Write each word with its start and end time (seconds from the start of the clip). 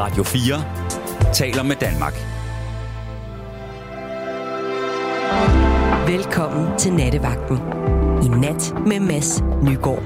Radio 0.00 0.22
4 0.22 1.32
taler 1.32 1.62
med 1.62 1.76
Danmark. 1.76 2.14
Velkommen 6.08 6.78
til 6.78 6.92
Nattevagten. 6.92 7.56
I 8.24 8.28
nat 8.28 8.74
med 8.86 9.00
Mads 9.00 9.42
Nygaard. 9.62 10.02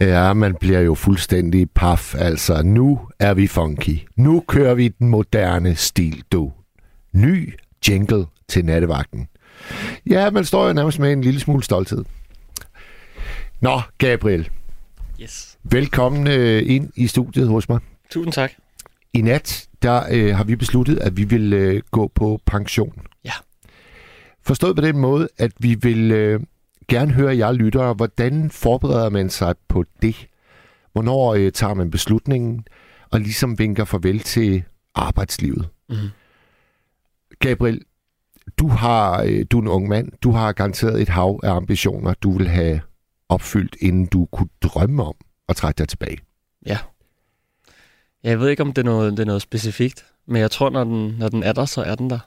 Ja, 0.00 0.32
man 0.32 0.54
bliver 0.60 0.80
jo 0.80 0.94
fuldstændig 0.94 1.70
paf. 1.70 2.14
Altså, 2.18 2.62
nu 2.62 3.00
er 3.18 3.34
vi 3.34 3.46
funky. 3.46 3.98
Nu 4.16 4.44
kører 4.48 4.74
vi 4.74 4.88
den 4.88 5.08
moderne 5.08 5.74
stil, 5.74 6.22
du. 6.32 6.52
Ny 7.12 7.54
jingle 7.88 8.26
til 8.48 8.64
nattevagten. 8.64 9.28
Ja, 10.10 10.30
man 10.30 10.44
står 10.44 10.66
jo 10.66 10.72
nærmest 10.72 10.98
med 10.98 11.12
en 11.12 11.20
lille 11.20 11.40
smule 11.40 11.64
stolthed. 11.64 12.04
Nå, 13.60 13.80
Gabriel. 13.98 14.50
Yes. 15.20 15.58
Velkommen 15.62 16.26
øh, 16.26 16.62
ind 16.66 16.90
i 16.96 17.06
studiet 17.06 17.48
hos 17.48 17.68
mig. 17.68 17.80
Tusind 18.10 18.32
tak. 18.32 18.52
I 19.12 19.20
nat, 19.20 19.68
der 19.82 20.02
øh, 20.10 20.36
har 20.36 20.44
vi 20.44 20.56
besluttet, 20.56 20.98
at 20.98 21.16
vi 21.16 21.24
vil 21.24 21.52
øh, 21.52 21.82
gå 21.90 22.10
på 22.14 22.40
pension. 22.46 23.02
Ja. 23.24 23.32
Forstået 24.42 24.76
på 24.76 24.82
den 24.82 24.98
måde, 24.98 25.28
at 25.38 25.52
vi 25.58 25.74
vil 25.74 26.12
øh, 26.12 26.40
gerne 26.88 27.12
høre 27.12 27.36
jer 27.36 27.52
lyttere, 27.52 27.94
hvordan 27.94 28.50
forbereder 28.50 29.10
man 29.10 29.30
sig 29.30 29.54
på 29.68 29.84
det? 30.02 30.26
Hvornår 30.92 31.34
øh, 31.34 31.52
tager 31.52 31.74
man 31.74 31.90
beslutningen, 31.90 32.66
og 33.10 33.20
ligesom 33.20 33.58
vinker 33.58 33.84
farvel 33.84 34.20
til 34.20 34.64
arbejdslivet? 34.94 35.68
Mm. 35.88 35.96
Gabriel, 37.38 37.80
du, 38.58 38.68
har, 38.68 39.22
øh, 39.22 39.44
du 39.50 39.58
er 39.58 39.62
en 39.62 39.68
ung 39.68 39.88
mand. 39.88 40.12
Du 40.22 40.30
har 40.30 40.52
garanteret 40.52 41.02
et 41.02 41.08
hav 41.08 41.40
af 41.42 41.52
ambitioner, 41.52 42.14
du 42.14 42.38
vil 42.38 42.48
have 42.48 42.80
opfyldt, 43.28 43.76
inden 43.80 44.06
du 44.06 44.28
kunne 44.32 44.48
drømme 44.62 45.02
om 45.02 45.14
at 45.48 45.56
trække 45.56 45.78
dig 45.78 45.88
tilbage. 45.88 46.18
Ja. 46.66 46.78
Jeg 48.22 48.40
ved 48.40 48.48
ikke, 48.48 48.62
om 48.62 48.72
det 48.72 48.82
er 48.82 48.86
noget, 48.86 49.12
det 49.12 49.20
er 49.20 49.26
noget 49.26 49.42
specifikt, 49.42 50.06
men 50.26 50.40
jeg 50.40 50.50
tror, 50.50 50.70
når 50.70 50.84
den, 50.84 51.14
når 51.18 51.28
den 51.28 51.42
er 51.42 51.52
der, 51.52 51.64
så 51.64 51.82
er 51.82 51.94
den 51.94 52.10
der. 52.10 52.18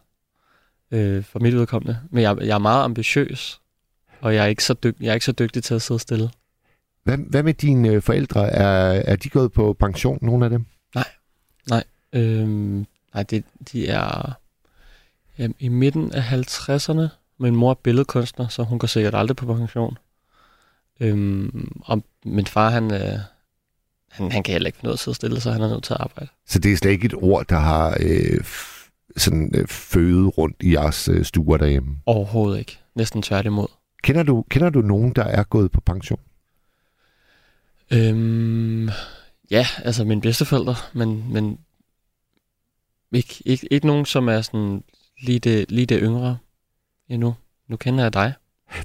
Øh, 0.91 1.23
for 1.23 1.39
mit 1.39 1.53
udkommende. 1.53 1.99
Men 2.09 2.23
jeg, 2.23 2.37
jeg 2.41 2.55
er 2.55 2.59
meget 2.59 2.83
ambitiøs, 2.83 3.61
og 4.21 4.35
jeg 4.35 4.43
er, 4.43 4.47
ikke 4.47 4.63
så 4.63 4.73
dyg, 4.73 4.95
jeg 4.99 5.09
er 5.09 5.13
ikke 5.13 5.25
så 5.25 5.31
dygtig 5.31 5.63
til 5.63 5.73
at 5.73 5.81
sidde 5.81 5.99
stille. 5.99 6.29
Hvad, 7.03 7.17
hvad 7.17 7.43
med 7.43 7.53
dine 7.53 7.89
øh, 7.89 8.01
forældre? 8.01 8.49
Er, 8.49 9.01
er 9.05 9.15
de 9.15 9.29
gået 9.29 9.51
på 9.51 9.73
pension, 9.73 10.19
nogle 10.21 10.45
af 10.45 10.49
dem? 10.49 10.65
Øhm, 12.13 12.85
nej, 13.13 13.23
det, 13.23 13.43
de 13.71 13.87
er 13.87 14.33
jamen, 15.37 15.55
i 15.59 15.67
midten 15.67 16.11
af 16.11 16.21
50'erne. 16.31 17.07
Min 17.39 17.55
mor 17.55 17.69
er 17.69 17.73
billedkunstner, 17.73 18.47
så 18.47 18.63
hun 18.63 18.79
går 18.79 18.87
sikkert 18.87 19.15
aldrig 19.15 19.35
på 19.35 19.53
pension. 19.53 19.97
Øhm, 20.99 21.81
og 21.81 22.03
min 22.25 22.45
far, 22.45 22.69
han, 22.69 22.93
øh, 22.93 23.19
han, 24.11 24.31
han 24.31 24.43
kan 24.43 24.51
heller 24.51 24.67
ikke 24.67 24.77
finde 24.77 24.89
ud 24.89 24.93
af 24.93 24.95
at 24.95 24.99
sidde 24.99 25.15
stille, 25.15 25.39
så 25.41 25.51
han 25.51 25.61
er 25.61 25.69
nødt 25.69 25.83
til 25.83 25.93
at 25.93 25.99
arbejde. 25.99 26.29
Så 26.45 26.59
det 26.59 26.73
er 26.73 26.77
slet 26.77 26.91
ikke 26.91 27.05
et 27.05 27.13
ord, 27.13 27.47
der 27.47 27.59
har 27.59 27.97
øh, 27.99 28.43
sådan 29.17 29.51
øh, 29.55 29.67
fødet 29.67 30.37
rundt 30.37 30.55
i 30.61 30.73
jeres 30.73 31.07
øh, 31.07 31.25
stuer 31.25 31.57
derhjemme. 31.57 31.95
Overhovedet 32.05 32.59
ikke. 32.59 32.79
Næsten 32.95 33.21
tværtimod. 33.21 33.67
Kender 34.03 34.23
du, 34.23 34.45
kender 34.49 34.69
du 34.69 34.81
nogen, 34.81 35.13
der 35.13 35.23
er 35.23 35.43
gået 35.43 35.71
på 35.71 35.81
pension? 35.81 36.19
Øhm, 37.91 38.89
ja, 39.51 39.67
altså 39.83 40.03
mine 40.03 40.21
bedsteforældre, 40.21 40.75
men, 40.93 41.33
men 41.33 41.59
ikke, 43.11 43.41
ikke, 43.45 43.67
ikke 43.73 43.87
nogen, 43.87 44.05
som 44.05 44.29
er 44.29 44.41
sådan 44.41 44.83
lige 45.21 45.39
det, 45.39 45.71
lige 45.71 45.85
det 45.85 45.99
yngre 46.01 46.37
endnu. 47.09 47.35
Nu 47.67 47.77
kender 47.77 48.03
jeg 48.03 48.13
dig. 48.13 48.33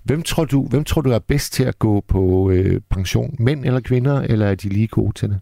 Hvem 0.02 0.22
tror 0.22 0.44
du, 0.44 0.66
hvem 0.66 0.84
tror 0.84 1.00
du 1.00 1.10
er 1.10 1.18
bedst 1.18 1.52
til 1.52 1.64
at 1.64 1.78
gå 1.78 2.00
på 2.00 2.50
øh, 2.50 2.80
pension? 2.90 3.36
Mænd 3.38 3.64
eller 3.64 3.80
kvinder, 3.80 4.20
eller 4.20 4.46
er 4.46 4.54
de 4.54 4.68
lige 4.68 4.88
gode 4.88 5.12
til 5.12 5.28
det? 5.28 5.40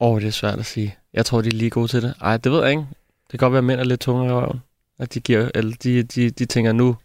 Åh, 0.00 0.10
oh, 0.10 0.20
det 0.20 0.26
er 0.26 0.32
svært 0.32 0.58
at 0.58 0.66
sige. 0.66 0.96
Jeg 1.12 1.26
tror, 1.26 1.42
de 1.42 1.48
er 1.48 1.52
lige 1.52 1.70
gode 1.70 1.88
til 1.88 2.02
det. 2.02 2.14
Ej, 2.20 2.36
det 2.36 2.52
ved 2.52 2.60
jeg 2.62 2.70
ikke. 2.70 2.86
Det 3.30 3.30
kan 3.30 3.38
godt 3.38 3.52
være, 3.52 3.58
at 3.58 3.64
mænd 3.64 3.80
er 3.80 3.84
lidt 3.84 4.00
tungere 4.00 4.28
i 4.28 4.32
røven. 4.32 4.60
At 4.98 5.14
de, 5.14 5.20
giver, 5.20 5.50
eller 5.54 5.76
de, 5.82 6.02
de, 6.02 6.30
de 6.30 6.44
tænker, 6.44 6.72
nu, 6.72 6.96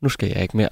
nu 0.00 0.08
skal 0.08 0.28
jeg 0.28 0.42
ikke 0.42 0.56
mere. 0.56 0.68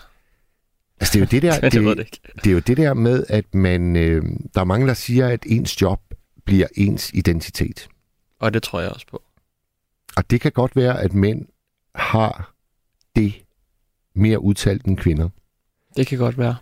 Altså, 1.00 1.12
det 1.12 1.16
er 1.16 1.20
jo 1.20 1.28
det 1.30 1.42
der, 1.42 1.60
det, 1.70 1.72
det 1.72 1.96
det, 1.96 2.44
det 2.44 2.50
er 2.50 2.54
jo 2.54 2.58
det 2.58 2.76
der 2.76 2.94
med, 2.94 3.24
at 3.28 3.54
man, 3.54 3.96
øh, 3.96 4.22
der 4.54 4.60
er 4.60 4.64
mange, 4.64 4.86
der 4.86 4.94
siger, 4.94 5.28
at 5.28 5.42
ens 5.46 5.82
job 5.82 6.00
bliver 6.44 6.66
ens 6.74 7.10
identitet. 7.14 7.88
Og 8.40 8.54
det 8.54 8.62
tror 8.62 8.80
jeg 8.80 8.90
også 8.90 9.06
på. 9.06 9.22
Og 10.16 10.30
det 10.30 10.40
kan 10.40 10.52
godt 10.52 10.76
være, 10.76 11.00
at 11.00 11.12
mænd 11.12 11.46
har 11.94 12.54
det 13.16 13.41
mere 14.14 14.42
udtalt 14.42 14.84
end 14.84 14.96
kvinder. 14.96 15.28
Det 15.96 16.06
kan 16.06 16.18
godt 16.18 16.38
være. 16.38 16.54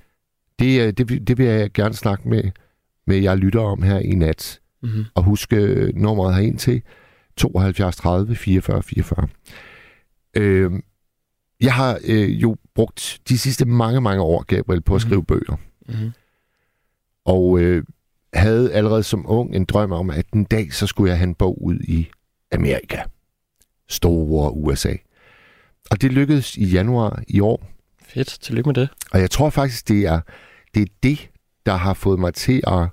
Det, 0.59 0.81
øh, 0.87 0.93
det, 0.93 1.09
vil- 1.09 1.27
det 1.27 1.39
vil 1.39 1.47
jeg 1.47 1.73
gerne 1.73 1.95
snakke 1.95 2.29
med, 2.29 2.43
med 3.07 3.17
jer 3.17 3.35
lytter 3.35 3.61
om 3.61 3.83
her 3.83 3.99
i 3.99 4.15
nat. 4.15 4.61
Mm-hmm. 4.83 5.05
Og 5.15 5.23
husk 5.23 5.53
øh, 5.53 5.97
nummeret 5.97 6.35
herind 6.35 6.59
til 6.59 6.83
72 7.37 7.97
30 7.97 8.37
44 8.37 8.83
44. 8.83 9.29
Øh, 10.37 10.73
jeg 11.61 11.75
har 11.75 11.99
øh, 12.05 12.43
jo 12.43 12.57
brugt 12.75 13.21
de 13.29 13.39
sidste 13.39 13.65
mange, 13.65 14.01
mange 14.01 14.23
år, 14.23 14.43
Gabriel, 14.43 14.81
på 14.81 14.95
at 14.95 15.01
skrive 15.01 15.25
bøger. 15.25 15.57
Mm-hmm. 15.89 16.11
Og 17.25 17.61
øh, 17.61 17.85
havde 18.35 18.73
allerede 18.73 19.03
som 19.03 19.25
ung 19.31 19.55
en 19.57 19.65
drøm 19.65 19.93
om, 19.93 20.11
at 20.11 20.27
en 20.35 20.45
dag 20.45 20.73
så 20.73 20.87
skulle 20.87 21.11
jeg 21.11 21.19
have 21.19 21.29
en 21.29 21.35
bog 21.35 21.63
ud 21.65 21.79
i 21.81 22.09
Amerika. 22.53 23.03
Store 23.89 24.53
USA. 24.57 24.95
Og 25.91 26.03
det 26.03 26.13
lykkedes 26.13 26.57
i 26.57 26.65
januar 26.65 27.23
i 27.29 27.41
år. 27.41 27.67
Fedt. 28.03 28.39
Tillykke 28.41 28.69
med 28.69 28.75
det. 28.75 28.89
Og 29.13 29.21
jeg 29.21 29.31
tror 29.31 29.51
faktisk, 29.51 29.89
det 29.89 30.07
er 30.07 30.21
det, 30.75 30.83
er 30.83 30.87
det 31.03 31.29
der 31.67 31.77
har 31.77 31.95
fået 31.95 32.19
mig 32.19 32.35
til 32.35 32.63
at, 32.67 32.89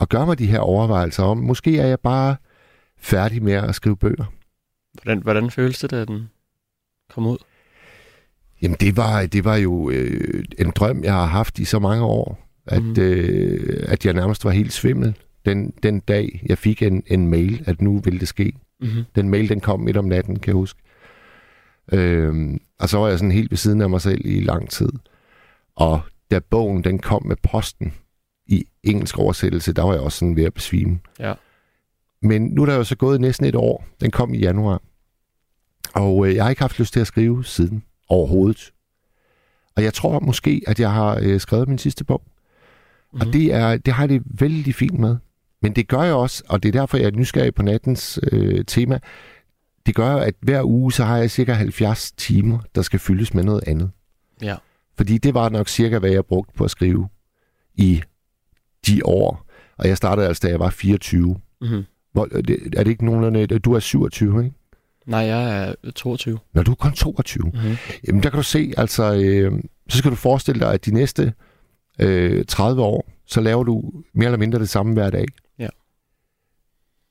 at 0.00 0.08
gøre 0.08 0.26
mig 0.26 0.38
de 0.38 0.46
her 0.46 0.58
overvejelser 0.58 1.22
om, 1.22 1.38
måske 1.38 1.78
er 1.78 1.86
jeg 1.86 2.00
bare 2.00 2.36
færdig 2.98 3.42
med 3.42 3.52
at 3.52 3.74
skrive 3.74 3.96
bøger. 3.96 4.24
Hvordan, 5.02 5.22
hvordan 5.22 5.50
føles 5.50 5.78
det, 5.78 5.90
da 5.90 6.04
den 6.04 6.30
kom 7.10 7.26
ud? 7.26 7.38
Jamen, 8.62 8.76
det 8.80 8.96
var, 8.96 9.26
det 9.26 9.44
var 9.44 9.56
jo 9.56 9.90
øh, 9.90 10.44
en 10.58 10.70
drøm, 10.70 11.04
jeg 11.04 11.12
har 11.12 11.26
haft 11.26 11.58
i 11.58 11.64
så 11.64 11.78
mange 11.78 12.04
år, 12.04 12.48
at, 12.66 12.82
mm. 12.82 12.94
øh, 12.98 13.84
at 13.88 14.06
jeg 14.06 14.14
nærmest 14.14 14.44
var 14.44 14.50
helt 14.50 14.72
svimmel 14.72 15.14
den, 15.46 15.72
den 15.82 16.00
dag, 16.00 16.42
jeg 16.46 16.58
fik 16.58 16.82
en, 16.82 17.02
en 17.06 17.28
mail, 17.28 17.62
at 17.66 17.80
nu 17.80 18.00
ville 18.04 18.20
det 18.20 18.28
ske. 18.28 18.52
Mm-hmm. 18.80 19.04
Den 19.14 19.28
mail, 19.28 19.48
den 19.48 19.60
kom 19.60 19.80
midt 19.80 19.96
om 19.96 20.04
natten, 20.04 20.38
kan 20.38 20.46
jeg 20.46 20.54
huske. 20.54 20.80
Øhm, 21.92 22.60
og 22.78 22.88
så 22.88 22.98
var 22.98 23.08
jeg 23.08 23.18
sådan 23.18 23.32
helt 23.32 23.50
ved 23.50 23.58
siden 23.58 23.80
af 23.80 23.90
mig 23.90 24.00
selv 24.00 24.20
i 24.24 24.40
lang 24.40 24.70
tid. 24.70 24.88
Og 25.76 26.00
da 26.30 26.38
bogen, 26.38 26.84
den 26.84 26.98
kom 26.98 27.26
med 27.26 27.36
posten 27.42 27.94
i 28.46 28.64
engelsk 28.82 29.18
oversættelse, 29.18 29.72
der 29.72 29.82
var 29.82 29.92
jeg 29.92 30.02
også 30.02 30.18
sådan 30.18 30.36
ved 30.36 30.44
at 30.44 30.54
besvime. 30.54 30.98
Ja. 31.18 31.34
Men 32.22 32.42
nu 32.42 32.62
er 32.62 32.66
der 32.66 32.74
jo 32.74 32.84
så 32.84 32.96
gået 32.96 33.20
næsten 33.20 33.46
et 33.46 33.54
år. 33.54 33.84
Den 34.00 34.10
kom 34.10 34.34
i 34.34 34.38
januar. 34.38 34.82
Og 35.94 36.28
øh, 36.28 36.34
jeg 36.34 36.44
har 36.44 36.50
ikke 36.50 36.62
haft 36.62 36.78
lyst 36.78 36.92
til 36.92 37.00
at 37.00 37.06
skrive 37.06 37.44
siden 37.44 37.82
overhovedet. 38.08 38.72
Og 39.76 39.82
jeg 39.82 39.94
tror 39.94 40.20
måske, 40.20 40.62
at 40.66 40.80
jeg 40.80 40.92
har 40.92 41.18
øh, 41.22 41.40
skrevet 41.40 41.68
min 41.68 41.78
sidste 41.78 42.04
bog. 42.04 42.22
Mm. 43.12 43.20
Og 43.20 43.26
det, 43.26 43.54
er, 43.54 43.76
det 43.76 43.94
har 43.94 44.02
jeg 44.02 44.08
det 44.08 44.22
vældig 44.24 44.74
fint 44.74 44.98
med. 44.98 45.16
Men 45.62 45.72
det 45.72 45.88
gør 45.88 46.02
jeg 46.02 46.14
også, 46.14 46.42
og 46.48 46.62
det 46.62 46.68
er 46.68 46.72
derfor, 46.72 46.96
jeg 46.96 47.06
er 47.06 47.10
nysgerrig 47.10 47.54
på 47.54 47.62
nattens 47.62 48.20
øh, 48.32 48.64
tema. 48.64 48.98
Det 49.86 49.94
gør 49.94 50.16
at 50.16 50.34
hver 50.40 50.62
uge, 50.64 50.92
så 50.92 51.04
har 51.04 51.16
jeg 51.16 51.30
cirka 51.30 51.52
70 51.52 52.12
timer, 52.12 52.58
der 52.74 52.82
skal 52.82 52.98
fyldes 52.98 53.34
med 53.34 53.44
noget 53.44 53.64
andet. 53.66 53.90
Ja. 54.42 54.56
Fordi 54.96 55.18
det 55.18 55.34
var 55.34 55.48
nok 55.48 55.68
cirka, 55.68 55.98
hvad 55.98 56.10
jeg 56.10 56.24
brugte 56.26 56.52
på 56.56 56.64
at 56.64 56.70
skrive 56.70 57.08
i 57.74 58.02
de 58.86 59.00
år. 59.04 59.46
Og 59.78 59.88
jeg 59.88 59.96
startede 59.96 60.26
altså, 60.28 60.40
da 60.46 60.50
jeg 60.50 60.60
var 60.60 60.70
24. 60.70 61.36
Mm-hmm. 61.60 61.84
Hvor, 62.12 62.28
er 62.32 62.40
det- 62.42 62.74
er 62.76 62.82
det 62.84 62.90
ikke 62.90 63.04
nogenlunde... 63.04 63.46
Du 63.46 63.72
er 63.72 63.78
27, 63.80 64.44
ikke? 64.44 64.56
Nej, 65.06 65.20
jeg 65.20 65.68
er 65.68 65.90
22. 65.94 66.38
Når 66.54 66.62
du 66.62 66.70
er 66.70 66.74
kun 66.74 66.92
22. 66.92 67.44
Mm-hmm. 67.44 67.76
Jamen, 68.08 68.22
der 68.22 68.30
kan 68.30 68.36
du 68.36 68.42
se, 68.42 68.72
altså... 68.76 69.14
Øh, 69.14 69.52
så 69.88 69.98
skal 69.98 70.10
du 70.10 70.16
forestille 70.16 70.60
dig, 70.60 70.72
at 70.72 70.84
de 70.86 70.94
næste 70.94 71.32
øh, 72.00 72.44
30 72.44 72.82
år, 72.82 73.10
så 73.26 73.40
laver 73.40 73.62
du 73.64 73.92
mere 74.14 74.26
eller 74.26 74.38
mindre 74.38 74.58
det 74.58 74.68
samme 74.68 74.92
hver 74.92 75.10
dag. 75.10 75.26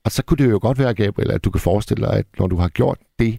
Og 0.06 0.12
så 0.12 0.22
kunne 0.22 0.38
det 0.44 0.50
jo 0.50 0.58
godt 0.62 0.78
være, 0.78 0.94
Gabriel, 0.94 1.30
at 1.30 1.44
du 1.44 1.50
kan 1.50 1.60
forestille 1.60 2.06
dig, 2.06 2.14
at 2.16 2.26
når 2.38 2.46
du 2.46 2.56
har 2.56 2.68
gjort 2.68 2.98
det, 3.18 3.38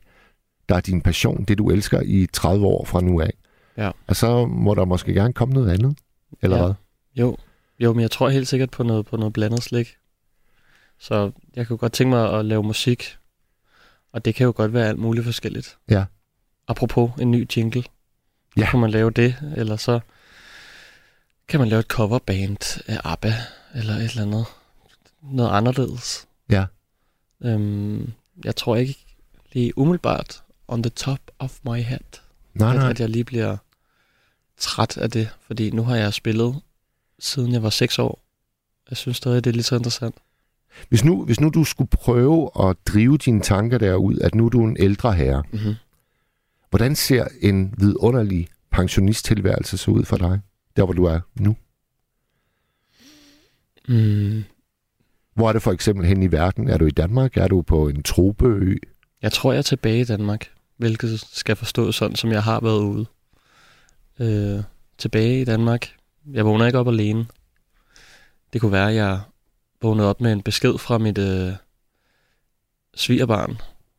der 0.69 0.75
er 0.75 0.79
din 0.81 1.01
passion, 1.01 1.43
det 1.45 1.57
du 1.57 1.69
elsker 1.69 2.01
i 2.01 2.27
30 2.33 2.65
år 2.65 2.85
fra 2.85 3.01
nu 3.01 3.21
af, 3.21 3.33
Ja. 3.77 3.91
og 4.07 4.15
så 4.15 4.45
må 4.45 4.73
der 4.73 4.85
måske 4.85 5.13
gerne 5.13 5.33
komme 5.33 5.53
noget 5.53 5.69
andet, 5.71 5.97
eller 6.41 6.57
Ja. 6.57 6.63
hvad? 6.65 6.73
Jo. 7.15 7.37
jo, 7.79 7.93
men 7.93 8.01
jeg 8.01 8.11
tror 8.11 8.29
helt 8.29 8.47
sikkert 8.47 8.69
på 8.69 8.83
noget, 8.83 9.05
på 9.05 9.17
noget 9.17 9.33
blandet 9.33 9.63
slik. 9.63 9.95
Så 10.99 11.31
jeg 11.55 11.67
kunne 11.67 11.77
godt 11.77 11.93
tænke 11.93 12.09
mig 12.09 12.39
at 12.39 12.45
lave 12.45 12.63
musik. 12.63 13.17
Og 14.11 14.25
det 14.25 14.35
kan 14.35 14.45
jo 14.45 14.53
godt 14.55 14.73
være 14.73 14.87
alt 14.87 14.99
muligt 14.99 15.25
forskelligt. 15.25 15.77
Ja. 15.89 16.05
Apropos 16.67 17.11
en 17.21 17.31
ny 17.31 17.47
jingle. 17.57 17.83
Ja. 18.57 18.61
Så 18.65 18.71
kan 18.71 18.79
man 18.79 18.89
lave 18.89 19.11
det, 19.11 19.35
eller 19.55 19.75
så 19.75 19.99
kan 21.47 21.59
man 21.59 21.69
lave 21.69 21.79
et 21.79 21.85
coverband 21.85 22.83
af 22.87 22.99
ABBA, 23.03 23.33
eller 23.75 23.93
et 23.93 24.03
eller 24.09 24.21
andet. 24.21 24.45
Noget 25.21 25.49
anderledes. 25.49 26.26
Ja. 26.49 26.65
Øhm, 27.43 28.11
jeg 28.43 28.55
tror 28.55 28.75
ikke 28.75 28.95
lige 29.53 29.77
umiddelbart 29.77 30.43
on 30.67 30.83
the 30.83 30.89
top 30.89 31.19
of 31.39 31.59
my 31.65 31.81
head, 31.81 31.99
Nej, 32.53 32.69
at, 32.69 32.75
nej. 32.75 32.89
at 32.89 32.99
jeg 32.99 33.09
lige 33.09 33.23
bliver 33.23 33.57
træt 34.57 34.97
af 34.97 35.11
det. 35.11 35.29
Fordi 35.41 35.71
nu 35.71 35.83
har 35.83 35.95
jeg 35.95 36.13
spillet, 36.13 36.61
siden 37.19 37.51
jeg 37.53 37.63
var 37.63 37.69
6 37.69 37.99
år, 37.99 38.19
jeg 38.89 38.97
synes 38.97 39.17
stadig, 39.17 39.43
det 39.43 39.49
er 39.49 39.53
lige 39.53 39.63
så 39.63 39.75
interessant. 39.75 40.15
Hvis 40.89 41.03
nu, 41.03 41.25
hvis 41.25 41.39
nu 41.39 41.49
du 41.49 41.63
skulle 41.63 41.89
prøve 41.89 42.49
at 42.69 42.77
drive 42.85 43.17
dine 43.17 43.41
tanker 43.41 43.77
derud, 43.77 44.19
at 44.19 44.35
nu 44.35 44.45
er 44.45 44.49
du 44.49 44.63
en 44.63 44.77
ældre 44.79 45.13
herre, 45.13 45.43
Mm-hmm. 45.51 45.73
hvordan 46.69 46.95
ser 46.95 47.27
en 47.41 47.73
vidunderlig 47.77 48.47
pensionisttilværelse 48.71 49.77
så 49.77 49.91
ud 49.91 50.05
for 50.05 50.17
dig, 50.17 50.39
der 50.75 50.83
hvor 50.85 50.93
du 50.93 51.03
er 51.05 51.19
nu? 51.35 51.55
Mm. 53.87 54.43
Hvor 55.37 55.49
er 55.49 55.53
det 55.53 55.61
for 55.61 55.71
eksempel 55.71 56.05
hen 56.05 56.23
i 56.23 56.31
verden? 56.31 56.69
Er 56.69 56.77
du 56.77 56.85
i 56.85 56.91
Danmark? 56.91 57.37
Er 57.37 57.47
du 57.47 57.61
på 57.61 57.87
en 57.87 58.03
tropeø? 58.03 58.75
Jeg 59.21 59.31
tror, 59.31 59.51
jeg 59.51 59.57
er 59.57 59.61
tilbage 59.63 59.99
i 60.01 60.03
Danmark, 60.03 60.47
hvilket 60.77 61.19
skal 61.31 61.55
forstås 61.55 61.95
sådan, 61.95 62.15
som 62.15 62.31
jeg 62.31 62.43
har 62.43 62.59
været 62.59 62.79
ude. 62.79 63.05
Øh, 64.19 64.63
tilbage 64.97 65.41
i 65.41 65.45
Danmark. 65.45 65.89
Jeg 66.33 66.45
vågner 66.45 66.65
ikke 66.65 66.79
op 66.79 66.87
alene. 66.87 67.25
Det 68.53 68.61
kunne 68.61 68.71
være, 68.71 68.89
at 68.89 68.95
jeg 68.95 69.19
vågnede 69.81 70.09
op 70.09 70.21
med 70.21 70.33
en 70.33 70.41
besked 70.41 70.77
fra 70.77 70.97
mit 70.97 71.17
øh, 71.17 71.51
svigerbarn, 72.95 73.57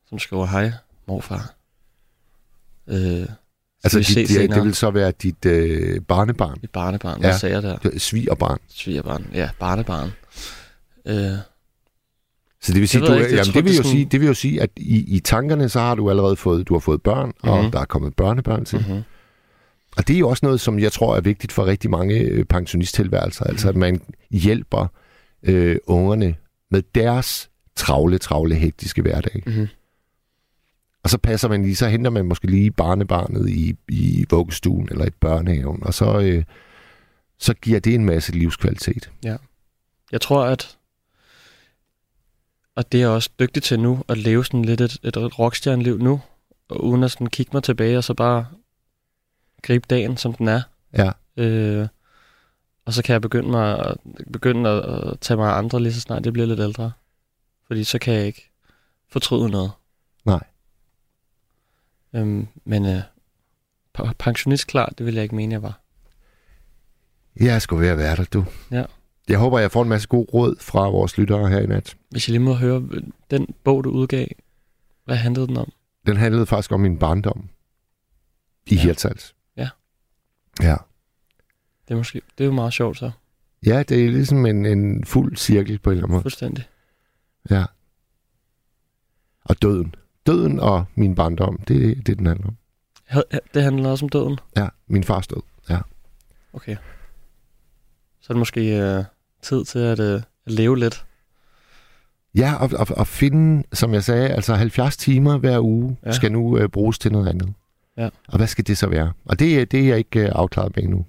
som 0.08 0.18
skriver, 0.18 0.46
hej, 0.46 0.72
morfar. 1.06 1.54
Øh, 2.86 3.26
Altså, 3.84 3.98
dit, 3.98 4.06
det, 4.16 4.28
senere. 4.28 4.56
det 4.56 4.64
vil 4.64 4.74
så 4.74 4.90
være 4.90 5.10
dit 5.10 5.46
øh, 5.46 6.00
barnebarn. 6.00 6.58
Mit 6.62 6.70
barnebarn, 6.70 7.20
Ja. 7.20 7.26
hvad 7.28 7.38
sagde 7.38 7.54
jeg 7.54 7.62
der? 7.62 7.78
Er 7.84 7.98
Svigerbarn. 7.98 8.58
Svigerbarn, 8.68 9.26
ja, 9.34 9.50
barnebarn. 9.58 10.10
Øh, 11.08 11.38
Så 12.60 12.72
det 12.72 12.80
vil 12.80 12.88
sige, 12.88 13.06
du, 13.06 13.12
ikke. 13.14 13.36
Jamen, 13.36 13.52
det, 13.54 13.64
vil 13.64 13.76
jo 13.76 13.82
sige, 13.82 14.04
det 14.04 14.20
vil 14.20 14.26
jo 14.26 14.34
sige, 14.34 14.62
at 14.62 14.70
i, 14.76 15.16
i 15.16 15.20
tankerne, 15.20 15.68
så 15.68 15.80
har 15.80 15.94
du 15.94 16.10
allerede 16.10 16.36
fået, 16.36 16.68
du 16.68 16.74
har 16.74 16.80
fået 16.80 17.02
børn, 17.02 17.26
mm-hmm. 17.26 17.50
og 17.50 17.62
Mhm. 17.62 17.70
der 17.72 17.80
er 17.80 17.84
kommet 17.84 18.14
børnebørn 18.16 18.64
til. 18.64 18.78
mm-hmm. 18.78 19.02
Og 19.96 20.08
det 20.08 20.14
er 20.14 20.18
jo 20.20 20.28
også 20.28 20.46
noget, 20.46 20.60
som 20.60 20.78
jeg 20.78 20.92
tror 20.92 21.16
er 21.16 21.20
vigtigt 21.20 21.52
for 21.52 21.66
rigtig 21.66 21.90
mange 21.90 22.14
øh, 22.18 22.44
pensionisttilværelser. 22.44 23.44
Mhm. 23.44 23.50
Altså, 23.50 23.68
at 23.68 23.76
man 23.76 24.00
hjælper 24.30 24.86
øh, 25.42 25.76
ungerne 25.86 26.34
med 26.70 26.82
deres 26.94 27.50
travle, 27.76 28.18
travle, 28.18 28.54
hektiske 28.54 29.02
hverdag. 29.02 29.42
Mm-hmm. 29.46 29.68
Og 31.04 31.10
så 31.10 31.18
passer 31.18 31.48
man 31.48 31.62
lige, 31.62 31.76
så 31.76 31.88
henter 31.88 32.10
man 32.10 32.26
måske 32.26 32.46
lige 32.46 32.70
barnebarnet 32.70 33.48
i, 33.48 33.74
i 33.88 34.24
vuggestuen 34.30 34.88
eller 34.90 35.04
i 35.06 35.10
børnehaven, 35.10 35.78
og 35.82 35.94
så, 35.94 36.20
øh, 36.20 36.44
så 37.38 37.54
giver 37.54 37.80
det 37.80 37.94
en 37.94 38.04
masse 38.04 38.32
livskvalitet. 38.32 39.10
Jeg 40.12 40.20
tror, 40.20 40.44
at 40.44 40.77
og 42.78 42.92
det 42.92 42.98
er 42.98 43.02
jeg 43.02 43.10
også 43.10 43.30
dygtig 43.40 43.62
til 43.62 43.80
nu, 43.80 44.04
at 44.08 44.18
leve 44.18 44.44
sådan 44.44 44.64
lidt 44.64 44.80
et, 44.80 44.98
et 45.04 45.38
rockstjerneliv 45.38 45.98
nu, 45.98 46.20
og 46.68 46.84
uden 46.84 47.02
at 47.02 47.10
sådan 47.10 47.26
kigge 47.26 47.50
mig 47.52 47.62
tilbage, 47.62 47.98
og 47.98 48.04
så 48.04 48.14
bare 48.14 48.46
gribe 49.62 49.86
dagen, 49.90 50.16
som 50.16 50.34
den 50.34 50.48
er. 50.48 50.62
Ja, 50.92 51.10
Øh, 51.36 51.88
og 52.84 52.92
så 52.92 53.02
kan 53.02 53.12
jeg 53.12 53.22
begynde, 53.22 53.50
mig, 53.50 53.78
at, 53.78 53.96
begynde 54.32 54.70
at, 54.70 54.84
at 54.84 55.20
tage 55.20 55.36
mig 55.36 55.50
af 55.50 55.58
andre 55.58 55.80
lige 55.80 55.92
så 55.92 56.00
snart 56.00 56.24
jeg 56.24 56.32
bliver 56.32 56.46
lidt 56.46 56.60
ældre. 56.60 56.92
Fordi 57.66 57.84
så 57.84 57.98
kan 57.98 58.14
jeg 58.14 58.26
ikke 58.26 58.50
fortryde 59.08 59.50
noget. 59.50 59.70
Nej. 60.24 60.44
Øhm, 62.12 62.48
men 62.64 62.86
øh, 62.86 63.02
pensionist 64.18 64.66
klar, 64.66 64.92
det 64.98 65.06
vil 65.06 65.14
jeg 65.14 65.22
ikke 65.22 65.34
mene, 65.34 65.52
jeg 65.52 65.62
var. 65.62 65.80
jeg 67.40 67.62
sgu 67.62 67.76
ved 67.76 67.88
at 67.88 67.98
være 67.98 68.16
der, 68.16 68.24
du. 68.24 68.44
Ja. 68.70 68.84
Jeg 69.28 69.38
håber, 69.38 69.58
jeg 69.58 69.70
får 69.72 69.82
en 69.82 69.88
masse 69.88 70.08
god 70.08 70.26
råd 70.34 70.56
fra 70.60 70.88
vores 70.88 71.18
lyttere 71.18 71.48
her 71.48 71.58
i 71.60 71.66
nat. 71.66 71.96
Hvis 72.10 72.28
jeg 72.28 72.32
lige 72.32 72.42
må 72.44 72.54
høre, 72.54 72.88
den 73.30 73.54
bog, 73.64 73.84
du 73.84 73.90
udgav, 73.90 74.26
hvad 75.04 75.16
handlede 75.16 75.46
den 75.46 75.56
om? 75.56 75.72
Den 76.06 76.16
handlede 76.16 76.46
faktisk 76.46 76.72
om 76.72 76.80
min 76.80 76.98
barndom 76.98 77.48
i 78.66 78.74
Ja. 78.74 78.80
ja. 78.80 78.82
Hirtshals. 78.82 79.34
Ja. 79.56 79.68
Ja. 80.62 80.76
Det 81.88 81.94
er, 81.94 81.96
måske, 81.96 82.20
det 82.38 82.44
er 82.44 82.48
jo 82.48 82.54
meget 82.54 82.72
sjovt 82.72 82.98
så. 82.98 83.10
Ja, 83.66 83.82
det 83.82 84.04
er 84.04 84.10
ligesom 84.10 84.46
en, 84.46 84.66
en 84.66 85.04
fuld 85.04 85.36
cirkel 85.36 85.78
på 85.78 85.90
en 85.90 85.94
eller 85.96 86.04
anden 86.04 86.12
måde. 86.12 86.22
Fuldstændig. 86.22 86.64
Ja. 87.50 87.64
Og 89.44 89.62
døden. 89.62 89.94
Døden 90.26 90.60
og 90.60 90.84
min 90.94 91.14
barndom, 91.14 91.58
det 91.68 91.90
er 91.90 92.02
det, 92.02 92.18
den 92.18 92.26
handler 92.26 92.46
om. 92.46 92.56
Det 93.54 93.62
handler 93.62 93.90
også 93.90 94.04
om 94.04 94.08
døden? 94.08 94.38
Ja, 94.56 94.68
min 94.86 95.04
fars 95.04 95.26
død. 95.26 95.42
Okay. 96.52 96.76
Så 98.20 98.32
er 98.32 98.34
det 98.34 98.38
måske 98.38 98.78
øh, 98.80 99.04
tid 99.42 99.64
til 99.64 99.78
at, 99.78 100.00
øh, 100.00 100.14
at 100.46 100.52
leve 100.52 100.78
lidt. 100.78 101.04
Ja, 102.34 102.54
og, 102.54 102.70
og, 102.78 102.86
og 102.90 103.06
finde, 103.06 103.62
som 103.72 103.94
jeg 103.94 104.04
sagde, 104.04 104.28
altså 104.28 104.54
70 104.54 104.96
timer 104.96 105.38
hver 105.38 105.60
uge 105.60 105.96
Ja. 106.06 106.12
skal 106.12 106.32
nu 106.32 106.58
øh, 106.58 106.68
bruges 106.68 106.98
til 106.98 107.12
noget 107.12 107.28
andet. 107.28 107.52
Ja. 107.96 108.08
Og 108.28 108.36
hvad 108.36 108.46
skal 108.46 108.66
det 108.66 108.78
så 108.78 108.86
være? 108.86 109.12
Og 109.24 109.38
det, 109.38 109.60
er- 109.60 109.64
det 109.64 109.80
er 109.80 109.88
jeg 109.88 109.98
ikke 109.98 110.20
øh, 110.20 110.28
afklaret 110.34 110.76
med 110.76 110.84
endnu. 110.84 111.06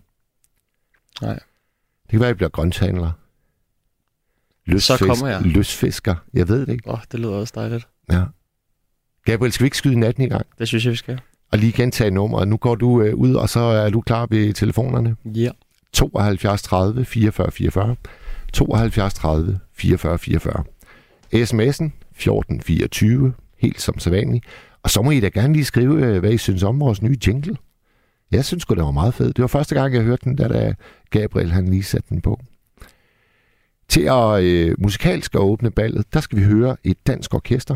Nej. 1.21 1.33
Det 1.33 2.09
kan 2.09 2.19
være, 2.19 2.27
at 2.27 2.31
jeg 2.31 2.37
bliver 2.37 2.49
grønthandler. 2.49 3.11
Løsfisk, 4.65 5.03
kommer 5.05 5.27
jeg. 5.27 5.41
Løsfisker. 5.41 6.15
Jeg 6.33 6.47
ved 6.47 6.59
det 6.65 6.69
ikke. 6.73 6.87
Åh, 6.89 6.93
oh, 6.93 6.99
det 7.11 7.19
lyder 7.19 7.31
også 7.31 7.53
dejligt. 7.55 7.87
Ja. 8.11 8.23
Gabriel, 9.25 9.51
skal 9.53 9.63
vi 9.63 9.67
ikke 9.67 9.77
skyde 9.77 9.99
natten 9.99 10.23
i 10.23 10.29
gang? 10.29 10.45
Det 10.59 10.67
synes 10.67 10.85
jeg, 10.85 10.91
vi 10.91 10.97
skal. 10.97 11.19
Og 11.51 11.57
lige 11.57 11.71
gentage 11.71 12.11
nummeret. 12.11 12.47
Nu 12.47 12.57
går 12.57 12.75
du 12.75 13.01
øh, 13.01 13.15
ud, 13.15 13.33
og 13.35 13.49
så 13.49 13.59
er 13.59 13.89
du 13.89 14.01
klar 14.01 14.27
ved 14.29 14.53
telefonerne. 14.53 15.15
Ja. 15.25 15.49
72 15.93 16.61
30 16.61 17.05
44 17.05 17.51
44. 17.51 17.95
72 18.53 19.13
30 19.13 19.59
44 19.73 20.19
44. 20.19 20.63
SMS'en 21.33 21.91
1424, 22.11 23.33
helt 23.57 23.81
som 23.81 23.99
sædvanligt. 23.99 24.45
Og 24.83 24.89
så 24.89 25.01
må 25.01 25.11
I 25.11 25.19
da 25.19 25.27
gerne 25.27 25.53
lige 25.53 25.65
skrive, 25.65 26.05
øh, 26.05 26.19
hvad 26.19 26.31
I 26.31 26.37
synes 26.37 26.63
om 26.63 26.79
vores 26.79 27.01
nye 27.01 27.17
jingle. 27.27 27.57
Jeg 28.31 28.45
synes 28.45 28.65
godt 28.65 28.77
det 28.77 28.85
var 28.85 28.91
meget 28.91 29.13
fedt. 29.13 29.35
Det 29.37 29.41
var 29.41 29.47
første 29.47 29.75
gang, 29.75 29.93
jeg 29.93 30.03
hørte 30.03 30.25
den, 30.25 30.35
da, 30.35 30.47
da 30.47 30.73
Gabriel 31.09 31.51
han 31.51 31.67
lige 31.67 31.83
satte 31.83 32.09
den 32.09 32.21
på. 32.21 32.39
Til 33.87 34.01
at 34.01 34.43
øh, 34.43 34.75
musikalsk 34.79 35.35
at 35.35 35.39
åbne 35.39 35.71
ballet, 35.71 36.13
der 36.13 36.19
skal 36.19 36.39
vi 36.39 36.43
høre 36.43 36.77
et 36.83 37.07
dansk 37.07 37.33
orkester. 37.33 37.75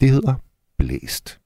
Det 0.00 0.10
hedder 0.10 0.34
Blæst. 0.78 1.41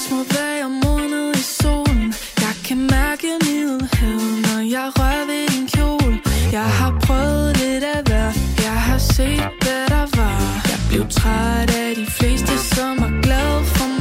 Små 0.00 0.10
kys 0.10 0.10
må 0.10 0.24
være 0.34 1.30
i 1.30 1.42
solen. 1.42 2.14
Jeg 2.40 2.54
kan 2.64 2.78
mærke 2.78 3.28
middelhavet, 3.46 4.32
når 4.46 4.60
jeg 4.76 4.86
rører 4.98 5.26
ved 5.26 5.48
din 5.48 5.66
kjole. 5.68 6.20
Jeg 6.52 6.64
har 6.78 6.92
prøvet 7.06 7.56
lidt 7.56 7.84
af 7.84 8.02
hver 8.06 8.32
Jeg 8.68 8.78
har 8.88 8.98
set, 8.98 9.50
hvad 9.62 9.82
der 9.94 10.06
var. 10.16 10.38
Jeg 10.70 10.80
blev 10.88 11.08
træt 11.08 11.70
af 11.70 11.94
de 11.96 12.06
fleste, 12.06 12.58
som 12.74 12.98
er 12.98 13.22
glade 13.22 13.64
for 13.64 13.88
mig 13.88 13.99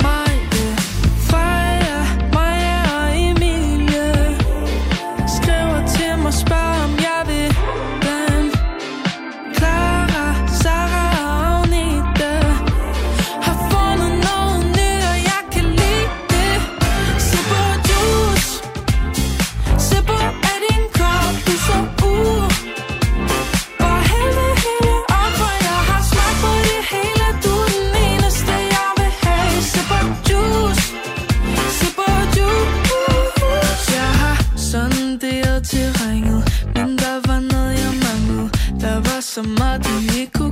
sama 39.30 39.78
dijo 39.78 40.49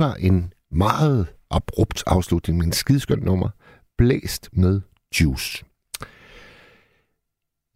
var 0.00 0.14
en 0.14 0.52
meget 0.70 1.26
abrupt 1.50 2.02
afslutning, 2.06 2.58
men 2.58 2.72
skideskønt 2.72 3.24
nummer. 3.24 3.48
Blæst 3.98 4.48
med 4.52 4.80
Juice. 5.20 5.64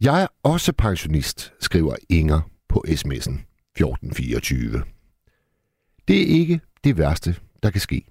Jeg 0.00 0.22
er 0.22 0.26
også 0.42 0.72
pensionist, 0.72 1.52
skriver 1.60 1.96
Inger 2.08 2.40
på 2.68 2.84
sms'en 2.88 3.38
1424. 3.76 4.82
Det 6.08 6.22
er 6.22 6.26
ikke 6.26 6.60
det 6.84 6.98
værste, 6.98 7.36
der 7.62 7.70
kan 7.70 7.80
ske. 7.80 8.04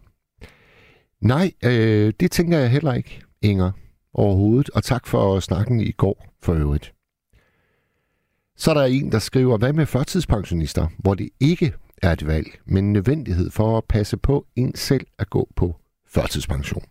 Nej, 1.22 1.52
øh, 1.64 2.14
det 2.20 2.32
tænker 2.32 2.58
jeg 2.58 2.72
heller 2.72 2.94
ikke, 2.94 3.22
Inger, 3.42 3.72
overhovedet. 4.14 4.70
Og 4.70 4.84
tak 4.84 5.08
for 5.08 5.40
snakken 5.40 5.80
i 5.80 5.92
går 5.92 6.28
for 6.42 6.54
øvrigt. 6.54 6.94
Så 8.58 8.72
er 8.72 8.74
der 8.74 8.86
en, 8.86 9.12
der 9.12 9.20
skriver, 9.20 9.58
hvad 9.58 9.74
med 9.74 9.86
førtidspensionister, 9.86 10.88
hvor 10.98 11.14
det 11.14 11.30
ikke 11.40 11.74
er 12.02 12.12
et 12.12 12.28
valg, 12.28 12.48
men 12.66 12.86
en 12.86 12.94
nødvendighed 12.94 13.50
for 13.50 13.78
at 13.78 13.84
passe 13.90 14.18
på 14.18 14.48
en 14.56 14.76
selv 14.76 15.08
at 15.20 15.30
gå 15.30 15.50
på 15.56 15.76
førtidspension. 16.08 16.84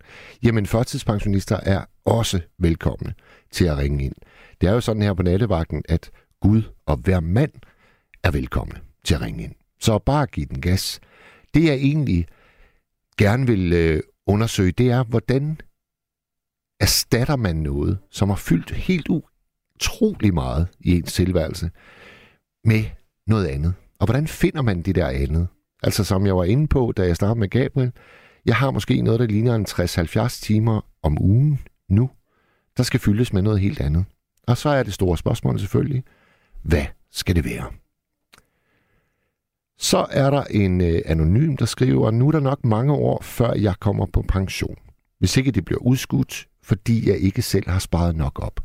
Jamen, 0.43 0.67
førtidspensionister 0.67 1.61
er 1.63 1.85
også 2.05 2.41
velkomne 2.59 3.15
til 3.51 3.65
at 3.65 3.79
ringe 3.79 4.05
ind. 4.05 4.15
Det 4.61 4.69
er 4.69 4.73
jo 4.73 4.81
sådan 4.81 5.03
her 5.03 5.15
på 5.15 5.23
nattevagten, 5.23 5.83
at 5.89 6.11
Gud 6.41 6.63
og 6.87 6.97
hver 6.97 7.21
mand 7.21 7.53
er 8.23 8.31
velkomne 8.31 8.81
til 9.05 9.15
at 9.15 9.21
ringe 9.21 9.45
ind. 9.45 9.55
Så 9.81 9.99
bare 9.99 10.27
giv 10.27 10.47
den 10.47 10.61
gas. 10.61 11.01
Det 11.55 11.65
jeg 11.65 11.75
egentlig 11.75 12.27
gerne 13.19 13.47
vil 13.47 13.73
øh, 13.73 14.03
undersøge, 14.27 14.73
det 14.73 14.91
er, 14.91 15.05
hvordan 15.05 15.61
erstatter 16.81 17.37
man 17.37 17.57
noget, 17.57 17.99
som 18.11 18.29
har 18.29 18.37
fyldt 18.37 18.71
helt 18.71 19.09
utrolig 19.09 20.35
meget 20.35 20.69
i 20.81 20.97
ens 20.97 21.13
tilværelse, 21.13 21.71
med 22.65 22.85
noget 23.27 23.47
andet. 23.47 23.75
Og 24.03 24.07
hvordan 24.07 24.27
finder 24.27 24.63
man 24.63 24.83
det 24.83 24.95
der 24.95 25.09
andet? 25.09 25.49
Altså 25.83 26.05
som 26.05 26.27
jeg 26.27 26.37
var 26.37 26.45
inde 26.45 26.69
på, 26.69 26.93
da 26.97 27.07
jeg 27.07 27.17
startede 27.17 27.39
med 27.39 27.49
Gabriel, 27.49 27.93
jeg 28.47 28.57
har 28.57 28.71
måske 28.71 29.03
noget, 29.03 29.21
der 29.21 29.27
ligner 29.27 29.55
en 29.55 29.67
60-70 29.69 30.43
timer 30.43 30.81
om 31.03 31.23
ugen 31.23 31.61
nu, 31.89 32.11
der 32.77 32.83
skal 32.83 33.01
fyldes 33.01 33.33
med 33.33 33.43
noget 33.43 33.61
helt 33.61 33.81
andet. 33.81 34.05
Og 34.47 34.57
så 34.57 34.69
er 34.69 34.83
det 34.83 34.93
store 34.93 35.19
spørgsmål 35.19 35.61
selvfølgelig, 35.61 36.05
hvad 36.63 36.85
skal 37.11 37.37
det 37.37 37.45
være? 37.45 37.67
Så 39.79 40.07
er 40.11 40.31
der 40.31 40.45
en 40.45 40.81
øh, 40.81 41.03
anonym, 41.07 41.57
der 41.57 41.67
skriver, 41.67 42.11
nu 42.11 42.29
er 42.29 42.33
der 42.33 42.41
nok 42.41 42.65
mange 42.65 42.93
år, 42.93 43.23
før 43.23 43.53
jeg 43.53 43.75
kommer 43.81 44.07
på 44.07 44.25
pension. 44.29 44.77
Hvis 45.19 45.37
ikke 45.37 45.51
det 45.51 45.65
bliver 45.65 45.81
udskudt, 45.81 46.49
fordi 46.63 47.09
jeg 47.09 47.19
ikke 47.19 47.43
selv 47.43 47.71
har 47.71 47.79
sparet 47.79 48.17
nok 48.17 48.39
op. 48.43 48.61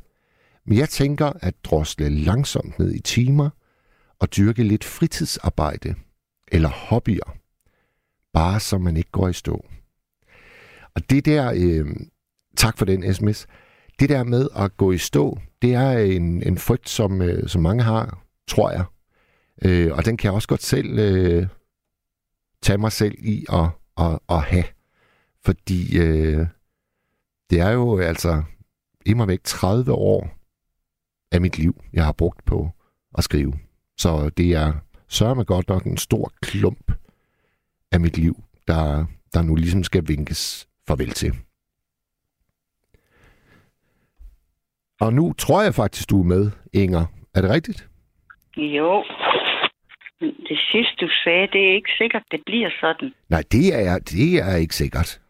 Men 0.66 0.78
jeg 0.78 0.90
tænker 0.90 1.32
at 1.42 1.54
drosle 1.64 2.10
langsomt 2.10 2.80
ned 2.80 2.94
i 2.94 3.00
timer 3.00 3.50
og 4.20 4.36
dyrke 4.38 4.64
lidt 4.64 4.84
fritidsarbejde 4.84 5.96
eller 6.48 6.70
hobbyer. 6.70 7.38
Bare 8.34 8.60
så 8.60 8.78
man 8.78 8.98
ikke 8.98 9.12
går 9.12 9.28
i 9.28 9.34
stå. 9.34 9.66
Og 10.96 11.10
det 11.10 11.26
der, 11.26 11.54
øh, 11.56 11.96
tak 12.58 12.78
for 12.78 12.86
den 12.86 13.14
sms, 13.14 13.48
det 14.00 14.10
der 14.10 14.24
med 14.24 14.50
at 14.56 14.78
gå 14.78 14.92
i 14.92 14.98
stå, 14.98 15.40
det 15.62 15.74
er 15.74 15.92
en, 15.92 16.44
en 16.44 16.58
frygt, 16.58 16.90
som, 16.90 17.22
øh, 17.22 17.50
som 17.50 17.62
mange 17.62 17.84
har, 17.84 18.26
tror 18.48 18.72
jeg. 18.72 18.86
Øh, 19.66 19.94
og 19.94 20.06
den 20.06 20.18
kan 20.18 20.28
jeg 20.28 20.34
også 20.34 20.48
godt 20.48 20.64
selv 20.64 21.00
øh, 21.00 21.48
tage 22.62 22.78
mig 22.78 22.92
selv 22.92 23.16
i 23.20 23.46
at, 23.50 23.70
at, 23.98 24.20
at 24.30 24.42
have. 24.42 24.66
Fordi 25.46 25.98
øh, 25.98 26.48
det 27.50 27.60
er 27.60 27.70
jo 27.70 28.00
altså 28.00 28.44
immer 29.06 29.26
væk 29.26 29.40
30 29.44 29.92
år 29.92 30.30
af 31.32 31.42
mit 31.42 31.58
liv, 31.58 31.82
jeg 31.94 32.06
har 32.06 32.12
brugt 32.12 32.46
på 32.46 32.70
at 33.18 33.24
skrive. 33.24 33.54
Så 33.98 34.32
det 34.38 34.54
er 34.54 34.74
sørme 35.08 35.44
godt 35.44 35.70
nok 35.70 35.86
en 35.86 35.98
stor 35.98 36.32
klump 36.42 36.92
af 37.92 38.00
mit 38.00 38.18
liv, 38.18 38.36
der, 38.68 39.06
der 39.34 39.42
nu 39.42 39.56
ligesom 39.56 39.84
skal 39.84 40.04
vinkes 40.08 40.68
farvel 40.88 41.10
til. 41.10 41.34
Og 45.02 45.14
nu 45.14 45.34
tror 45.34 45.64
jeg 45.64 45.74
faktisk, 45.74 46.10
du 46.10 46.20
er 46.20 46.26
med, 46.26 46.52
Inger. 46.74 47.06
Er 47.36 47.42
det 47.42 47.50
rigtigt? 47.50 47.90
Jo. 48.58 49.04
Det 50.20 50.60
sidste, 50.72 50.96
du 51.02 51.10
sagde, 51.24 51.48
det 51.54 51.70
er 51.70 51.74
ikke 51.76 51.92
sikkert, 51.98 52.24
det 52.32 52.42
bliver 52.46 52.70
sådan. 52.82 53.14
Nej, 53.30 53.44
det 53.52 53.66
er, 53.76 54.00
det 54.00 54.34
er 54.50 54.56
ikke 54.56 54.76
sikkert. 54.76 55.22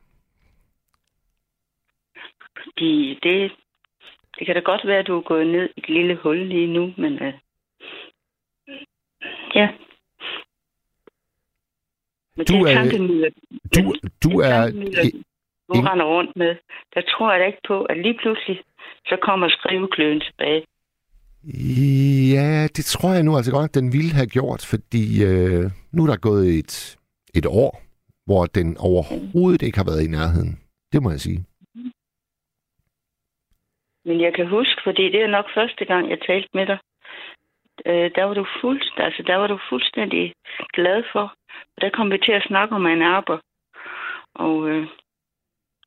Fordi 2.64 3.20
det, 3.24 3.52
det 4.40 4.46
kan 4.46 4.56
da 4.56 4.62
godt 4.62 4.88
være, 4.88 5.00
at 5.00 5.08
du 5.08 5.18
er 5.18 5.22
gået 5.22 5.48
ned 5.48 5.70
i 5.78 5.80
et 5.80 5.90
lille 5.90 6.16
hul 6.16 6.38
lige 6.48 6.74
nu, 6.74 6.94
men 6.98 7.14
uh, 7.14 7.34
ja. 9.56 9.68
Men 12.36 12.46
Du 12.46 12.54
det 12.54 12.72
er- 12.72 12.76
tankemylder, 12.76 13.30
Du, 13.76 13.82
du 14.24 14.30
det 14.42 14.48
er... 14.52 14.72
du 15.70 15.74
render 15.90 16.06
rundt 16.06 16.36
med, 16.36 16.56
der 16.94 17.02
tror 17.02 17.32
jeg 17.32 17.40
da 17.40 17.46
ikke 17.46 17.62
på, 17.68 17.84
at 17.84 17.98
lige 17.98 18.18
pludselig, 18.22 18.62
så 19.06 19.18
kommer 19.22 19.50
skrivekløen 19.50 20.22
tilbage. 20.22 20.66
Ja, 22.34 22.68
det 22.76 22.86
tror 22.86 23.14
jeg 23.14 23.24
nu 23.24 23.36
altså 23.38 23.52
godt, 23.52 23.76
den 23.76 23.94
ville 23.94 24.14
have 24.14 24.28
gjort, 24.28 24.66
fordi 24.70 25.24
øh, 25.24 25.64
nu 25.92 26.04
er 26.04 26.08
der 26.08 26.18
gået 26.18 26.60
et, 26.60 26.98
et 27.36 27.46
år, 27.46 27.82
hvor 28.26 28.46
den 28.46 28.78
overhovedet 28.78 29.62
ikke 29.62 29.78
har 29.78 29.86
været 29.86 30.04
i 30.06 30.08
nærheden. 30.18 30.60
Det 30.94 31.04
må 31.04 31.10
jeg 31.12 31.20
sige. 31.20 31.46
Men 34.06 34.22
jeg 34.22 34.34
kan 34.36 34.48
huske, 34.48 34.82
fordi 34.84 35.04
det 35.12 35.22
er 35.22 35.28
nok 35.28 35.46
første 35.54 35.86
gang, 35.86 36.10
jeg 36.10 36.20
talte 36.28 36.50
med 36.54 36.66
dig, 36.66 36.78
øh, 37.86 38.12
der 38.16 38.24
var 38.24 38.34
du 38.34 38.46
fuldst, 38.62 38.94
altså 38.98 39.24
der 39.28 39.36
var 39.36 39.48
du 39.48 39.60
fuldstændig 39.70 40.34
glad 40.74 41.04
for. 41.12 41.34
Og 41.76 41.82
der 41.82 41.90
kom 41.90 42.12
vi 42.12 42.18
til 42.18 42.32
at 42.32 42.48
snakke 42.48 42.76
om 42.76 42.86
en 42.86 43.02
arbejde. 43.02 43.42
Og 44.36 44.70
øh, 44.70 44.88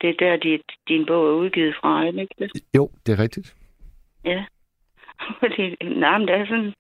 det 0.01 0.11
er 0.11 0.17
der, 0.19 0.37
dit, 0.37 0.63
din 0.89 1.07
bog 1.07 1.29
er 1.29 1.41
udgivet 1.43 1.75
fra, 1.81 2.07
er 2.07 2.11
det 2.11 2.21
ikke 2.21 2.35
det? 2.39 2.51
Jo, 2.77 2.91
det 3.07 3.13
er 3.13 3.23
rigtigt. 3.23 3.55
Ja. 4.25 4.45
Fordi, 5.41 5.77
nej, 5.85 6.19
men 6.19 6.29
det 6.29 6.37
er 6.37 6.47
sådan... 6.47 6.73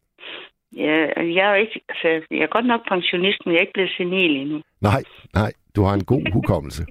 Ja, 0.77 0.97
jeg 1.39 1.51
er 1.51 1.55
ikke... 1.55 1.81
Altså, 1.89 2.27
jeg 2.31 2.43
er 2.43 2.55
godt 2.57 2.67
nok 2.67 2.89
pensionist, 2.89 3.39
men 3.45 3.53
jeg 3.53 3.59
er 3.59 3.67
ikke 3.67 3.73
blevet 3.73 3.95
senil 3.97 4.37
endnu. 4.37 4.63
Nej, 4.81 5.03
nej, 5.35 5.53
du 5.77 5.83
har 5.83 5.95
en 5.95 6.05
god 6.05 6.33
hukommelse. 6.33 6.87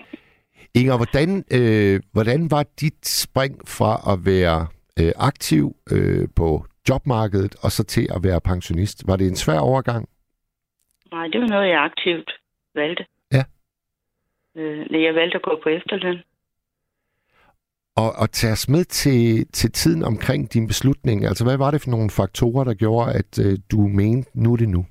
Inger, 0.80 0.96
hvordan, 0.96 1.44
øh, 1.58 2.00
hvordan 2.12 2.50
var 2.50 2.64
dit 2.80 3.06
spring 3.06 3.54
fra 3.68 3.92
at 4.12 4.18
være 4.26 4.66
øh, 5.00 5.12
aktiv 5.16 5.76
øh, 5.92 6.28
på 6.36 6.64
jobmarkedet 6.88 7.54
og 7.64 7.70
så 7.70 7.84
til 7.84 8.06
at 8.16 8.20
være 8.22 8.40
pensionist? 8.40 9.08
Var 9.08 9.16
det 9.16 9.26
en 9.26 9.36
svær 9.36 9.58
overgang? 9.58 10.08
Nej, 11.12 11.26
det 11.26 11.40
var 11.40 11.46
noget, 11.46 11.68
jeg 11.68 11.80
aktivt 11.82 12.30
valgte. 12.74 13.04
Ja. 13.32 13.44
Øh, 14.56 15.02
jeg 15.02 15.14
valgte 15.14 15.36
at 15.36 15.42
gå 15.42 15.60
på 15.62 15.68
efterløn. 15.68 16.18
Og, 17.96 18.10
og 18.22 18.30
tage 18.30 18.52
os 18.52 18.68
med 18.68 18.84
til, 18.84 19.46
til 19.52 19.72
tiden 19.72 20.02
omkring 20.04 20.52
din 20.54 20.66
beslutning. 20.66 21.24
Altså, 21.24 21.44
hvad 21.44 21.58
var 21.58 21.70
det 21.70 21.80
for 21.82 21.90
nogle 21.90 22.10
faktorer, 22.10 22.64
der 22.64 22.74
gjorde, 22.74 23.12
at 23.20 23.32
øh, 23.44 23.58
du 23.72 23.80
mente, 24.00 24.30
nu 24.34 24.52
er 24.52 24.56
det 24.56 24.68
nu? 24.68 24.86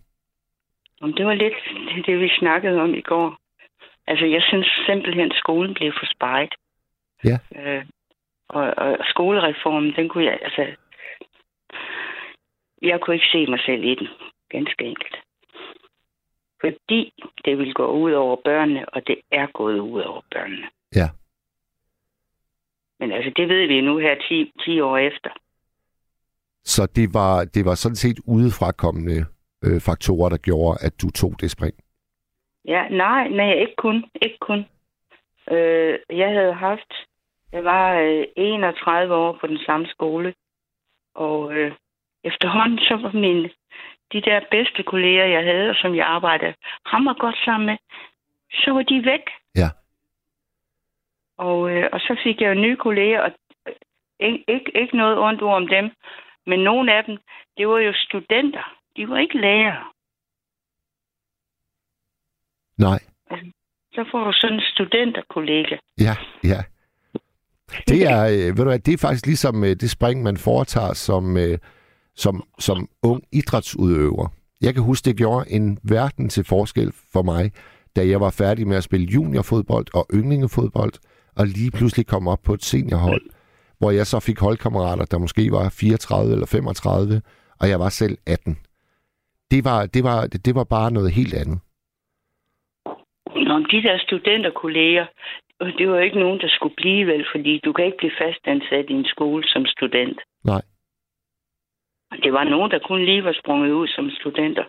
Om 1.02 1.14
det 1.14 1.26
var 1.26 1.34
lidt 1.34 1.60
det, 2.06 2.20
vi 2.20 2.30
snakkede 2.40 2.82
om 2.82 2.94
i 2.94 3.02
går. 3.02 3.38
Altså, 4.08 4.26
jeg 4.26 4.42
synes 4.50 4.68
simpelthen, 4.88 5.32
at 5.32 5.38
skolen 5.38 5.74
blev 5.74 5.92
for 6.00 6.08
spejt. 6.16 6.54
Ja. 7.24 7.38
Øh, 7.56 7.86
og, 8.50 8.74
og 8.78 8.98
skolereformen, 9.04 9.94
den 9.96 10.10
kunne 10.10 10.26
jeg, 10.26 10.40
altså... 10.42 10.66
Jeg 12.82 13.02
kunne 13.02 13.16
ikke 13.16 13.32
se 13.32 13.46
mig 13.48 13.60
selv 13.66 13.84
i 13.84 13.96
den, 13.96 14.08
ganske 14.50 14.86
enkelt. 14.86 15.16
Fordi 16.62 17.14
det 17.46 17.58
ville 17.58 17.74
gå 17.74 17.88
ud 17.88 18.12
over 18.12 18.36
børnene, 18.44 18.90
og 18.90 19.08
det 19.08 19.18
er 19.32 19.48
gået 19.54 19.80
ud 19.80 20.02
over 20.02 20.22
børnene. 20.32 20.68
Ja. 20.96 21.10
Men 23.00 23.12
altså, 23.12 23.32
det 23.36 23.50
ved 23.50 23.68
vi 23.68 23.82
nu 23.82 23.98
her 23.98 24.16
10, 24.30 24.54
10 24.66 24.80
år 24.80 24.98
efter. 24.98 25.30
Så 26.64 26.88
det 26.96 27.14
var, 27.14 27.46
det 27.46 27.66
var 27.66 27.76
sådan 27.76 27.96
set 27.96 28.20
udefrakommende 28.28 29.26
øh, 29.64 29.82
faktorer, 29.82 30.30
der 30.30 30.38
gjorde, 30.38 30.78
at 30.82 31.02
du 31.02 31.10
tog 31.12 31.34
det 31.42 31.52
spring. 31.52 31.76
Ja, 32.66 32.88
nej, 32.90 33.28
nej, 33.28 33.54
ikke 33.54 33.76
kun. 33.78 34.06
Ikke 34.22 34.38
kun. 34.42 34.66
Øh, 35.52 36.00
jeg 36.10 36.30
havde 36.30 36.54
haft, 36.54 36.94
jeg 37.52 37.64
var 37.64 38.00
øh, 38.00 38.24
31 38.36 39.16
år 39.16 39.38
på 39.42 39.48
den 39.48 39.60
samme 39.66 39.88
skole, 39.88 40.34
og 41.16 41.54
øh, 41.54 41.72
efterhånden 42.24 42.80
så 42.80 42.96
var 42.96 43.12
mine, 43.12 43.50
de 44.14 44.22
der 44.22 44.40
bedste 44.52 44.84
kolleger, 44.84 45.26
jeg 45.26 45.44
havde, 45.44 45.70
og 45.70 45.76
som 45.76 45.96
jeg 45.96 46.06
arbejdede 46.06 46.54
hammer 46.86 47.14
godt 47.14 47.38
sammen 47.46 47.66
med, 47.66 47.78
så 48.52 48.72
var 48.72 48.82
de 48.82 49.06
væk. 49.06 49.26
Ja. 49.56 49.70
Og, 51.38 51.72
øh, 51.72 51.90
og 51.94 52.00
så 52.00 52.20
fik 52.24 52.42
jeg 52.42 52.50
jo 52.50 52.62
nye 52.62 52.76
kolleger, 52.76 53.22
og 53.22 53.32
øh, 53.68 53.74
ikke, 54.20 54.44
ikke, 54.48 54.72
ikke 54.82 54.98
noget 54.98 55.18
ondt 55.18 55.42
ord 55.42 55.56
om 55.56 55.68
dem, 55.68 55.92
men 56.46 56.60
nogle 56.60 56.94
af 56.94 57.04
dem, 57.04 57.18
det 57.58 57.68
var 57.68 57.80
jo 57.80 57.94
studenter. 57.96 58.78
De 58.96 59.10
var 59.10 59.18
ikke 59.18 59.42
lærere. 59.42 59.84
Nej. 62.78 63.00
Så 63.94 64.06
får 64.12 64.24
du 64.24 64.34
sådan 64.34 64.56
en 64.56 64.62
studenterkollega. 64.74 65.78
Ja, 66.00 66.16
ja. 66.44 66.62
Det 67.88 68.02
er, 68.14 68.22
øh, 68.26 68.58
ved 68.58 68.64
du 68.64 68.70
hvad, 68.70 68.80
det 68.80 68.94
er 68.94 68.98
faktisk 68.98 69.26
ligesom 69.26 69.64
øh, 69.64 69.70
det 69.70 69.90
spring, 69.92 70.24
man 70.24 70.38
foretager 70.38 70.94
som, 70.94 71.38
øh, 71.38 71.58
som, 72.18 72.44
som 72.60 72.88
ung 73.04 73.22
idrætsudøver. 73.32 74.28
Jeg 74.62 74.74
kan 74.74 74.84
huske, 74.84 75.06
det 75.06 75.18
gjorde 75.18 75.52
en 75.52 75.78
verden 75.84 76.30
til 76.30 76.44
forskel 76.44 76.92
for 77.14 77.22
mig, 77.22 77.52
da 77.96 78.08
jeg 78.08 78.20
var 78.22 78.30
færdig 78.42 78.68
med 78.68 78.78
at 78.78 78.84
spille 78.84 79.08
juniorfodbold 79.16 79.88
og 79.94 80.06
yndlingefodbold, 80.14 80.94
og 81.40 81.46
lige 81.46 81.72
pludselig 81.78 82.06
kom 82.08 82.28
op 82.28 82.42
på 82.46 82.54
et 82.54 82.64
seniorhold, 82.64 83.26
hvor 83.80 83.92
jeg 83.92 84.06
så 84.08 84.20
fik 84.20 84.40
holdkammerater, 84.40 85.06
der 85.06 85.18
måske 85.18 85.52
var 85.52 85.76
34 85.80 86.34
eller 86.34 86.46
35, 86.46 87.22
og 87.62 87.70
jeg 87.70 87.80
var 87.80 87.90
selv 87.90 88.18
18. 88.28 88.58
Det 89.52 89.66
var, 89.66 89.86
det 89.86 90.04
var, 90.04 90.20
det 90.46 90.56
var 90.56 90.64
bare 90.64 90.92
noget 90.92 91.12
helt 91.12 91.34
andet. 91.34 91.60
Nå, 93.48 93.56
de 93.74 93.80
der 93.88 93.98
studenterkolleger, 94.08 95.06
det 95.78 95.90
var 95.90 95.96
jo 95.96 96.04
ikke 96.04 96.20
nogen, 96.20 96.40
der 96.40 96.50
skulle 96.50 96.76
blive 96.76 97.08
vel, 97.08 97.26
fordi 97.34 97.60
du 97.66 97.74
kan 97.74 97.86
ikke 97.86 97.98
blive 97.98 98.20
fastansat 98.24 98.86
i 98.90 98.94
en 98.94 99.06
skole 99.06 99.44
som 99.48 99.66
student. 99.66 100.20
Nej. 100.46 100.62
Det 102.12 102.34
var 102.34 102.44
nogen, 102.44 102.72
der 102.72 102.80
kun 102.88 103.06
lige 103.06 103.24
var 103.24 103.34
sprunget 103.44 103.72
ud 103.72 103.88
som 103.88 104.10
studenter. 104.10 104.64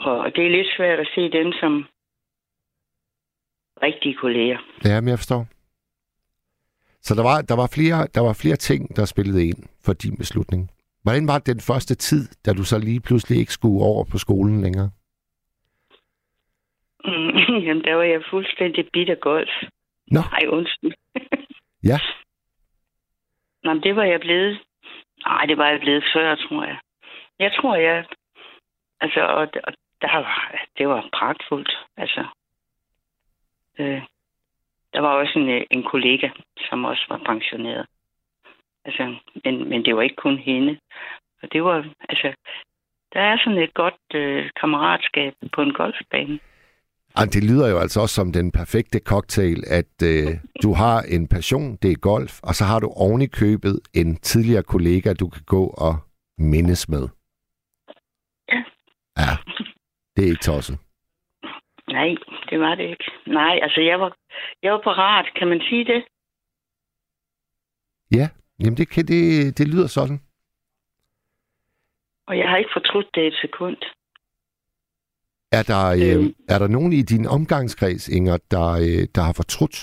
Og 0.00 0.32
det 0.36 0.46
er 0.46 0.50
lidt 0.50 0.68
svært 0.76 0.98
at 0.98 1.08
se 1.14 1.30
dem 1.30 1.52
som 1.52 1.84
rigtige 3.82 4.14
kolleger. 4.14 4.58
Ja, 4.84 5.00
men 5.00 5.08
jeg 5.08 5.18
forstår. 5.18 5.46
Så 7.00 7.14
der 7.14 7.22
var, 7.22 7.40
der, 7.42 7.56
var 7.56 7.68
flere, 7.74 8.06
der 8.14 8.20
var 8.20 8.32
flere 8.42 8.56
ting, 8.56 8.96
der 8.96 9.04
spillede 9.04 9.48
ind 9.48 9.62
for 9.84 9.92
din 9.92 10.16
beslutning. 10.16 10.70
Hvordan 11.02 11.28
var 11.28 11.38
den 11.38 11.60
første 11.60 11.94
tid, 11.94 12.28
da 12.46 12.52
du 12.52 12.64
så 12.64 12.78
lige 12.78 13.00
pludselig 13.00 13.38
ikke 13.38 13.52
skulle 13.52 13.84
over 13.84 14.04
på 14.12 14.18
skolen 14.18 14.62
længere? 14.62 14.90
Mm, 17.04 17.36
jamen, 17.66 17.84
der 17.84 17.94
var 17.94 18.02
jeg 18.02 18.22
fuldstændig 18.30 18.88
bitter 18.92 19.14
golf. 19.14 19.50
Nå. 20.06 20.20
Nej, 20.20 20.48
undskyld. 20.48 20.94
Ja. 21.84 21.98
Nå, 23.64 23.72
men 23.72 23.82
det 23.82 23.96
var 23.96 24.04
jeg 24.04 24.20
blevet. 24.20 24.60
Nej, 25.26 25.46
det 25.46 25.58
var 25.58 25.68
jeg 25.68 25.80
blevet 25.80 26.04
før, 26.14 26.34
tror 26.34 26.64
jeg. 26.64 26.78
Jeg 27.38 27.52
tror, 27.52 27.76
jeg... 27.76 28.04
Altså, 29.00 29.20
og, 29.20 29.48
og 29.64 29.72
der 30.00 30.16
var, 30.16 30.54
det 30.78 30.88
var 30.88 31.08
pragtfuldt. 31.12 31.86
Altså, 31.96 32.24
øh, 33.78 34.02
der 34.92 35.00
var 35.00 35.08
også 35.08 35.38
en, 35.38 35.48
øh, 35.48 35.62
en 35.70 35.82
kollega, 35.82 36.28
som 36.68 36.84
også 36.84 37.04
var 37.08 37.18
pensioneret. 37.26 37.86
Altså, 38.84 39.14
men, 39.44 39.68
men 39.68 39.84
det 39.84 39.96
var 39.96 40.02
ikke 40.02 40.16
kun 40.16 40.38
hende. 40.38 40.78
Og 41.42 41.52
det 41.52 41.64
var, 41.64 41.86
altså, 42.08 42.34
der 43.12 43.20
er 43.20 43.38
sådan 43.38 43.58
et 43.58 43.74
godt 43.74 44.14
øh, 44.14 44.50
kammeratskab 44.60 45.34
på 45.52 45.62
en 45.62 45.72
golfbane. 45.72 46.40
Ej, 47.16 47.24
det 47.24 47.44
lyder 47.44 47.68
jo 47.68 47.78
altså 47.78 48.00
også 48.00 48.14
som 48.14 48.32
den 48.32 48.52
perfekte 48.52 48.98
cocktail, 48.98 49.64
at 49.66 49.94
øh, 50.02 50.28
du 50.62 50.72
har 50.72 51.02
en 51.02 51.28
passion, 51.28 51.76
det 51.82 51.90
er 51.92 51.96
golf, 51.96 52.40
og 52.42 52.54
så 52.54 52.64
har 52.64 52.80
du 52.80 52.88
oven 52.96 53.22
i 53.22 53.26
købet 53.26 53.80
en 53.94 54.16
tidligere 54.16 54.62
kollega, 54.62 55.12
du 55.12 55.28
kan 55.28 55.42
gå 55.46 55.66
og 55.66 55.94
mindes 56.38 56.88
med. 56.88 57.08
Ja. 58.52 58.60
Ja, 59.18 59.32
det 60.16 60.24
er 60.24 60.28
ikke 60.28 60.42
tosset. 60.42 60.78
Nej, 61.88 62.14
det 62.50 62.60
var 62.60 62.74
det 62.74 62.84
ikke. 62.84 63.04
Nej, 63.26 63.58
altså 63.62 63.80
jeg 63.80 64.00
var, 64.00 64.16
jeg 64.62 64.72
var 64.72 64.80
parat, 64.84 65.26
kan 65.38 65.48
man 65.48 65.60
sige 65.60 65.84
det? 65.84 66.04
Ja, 68.12 68.28
jamen 68.60 68.76
det, 68.76 68.88
kan, 68.88 69.06
det, 69.06 69.58
det 69.58 69.68
lyder 69.68 69.86
sådan. 69.86 70.20
Og 72.26 72.38
jeg 72.38 72.48
har 72.48 72.56
ikke 72.56 72.70
fortrudt 72.72 73.06
det 73.14 73.26
et 73.26 73.34
sekund. 73.40 73.76
Er 75.58 75.62
der, 75.72 75.84
øh, 76.02 76.14
Øhm. 76.16 76.34
er 76.48 76.58
der 76.58 76.68
nogen 76.76 76.92
i 76.92 77.02
din 77.02 77.26
omgangskreds, 77.36 78.08
Inger, 78.08 78.36
der, 78.50 78.68
øh, 78.86 79.02
der 79.14 79.22
har 79.28 79.34
fortrudt, 79.36 79.76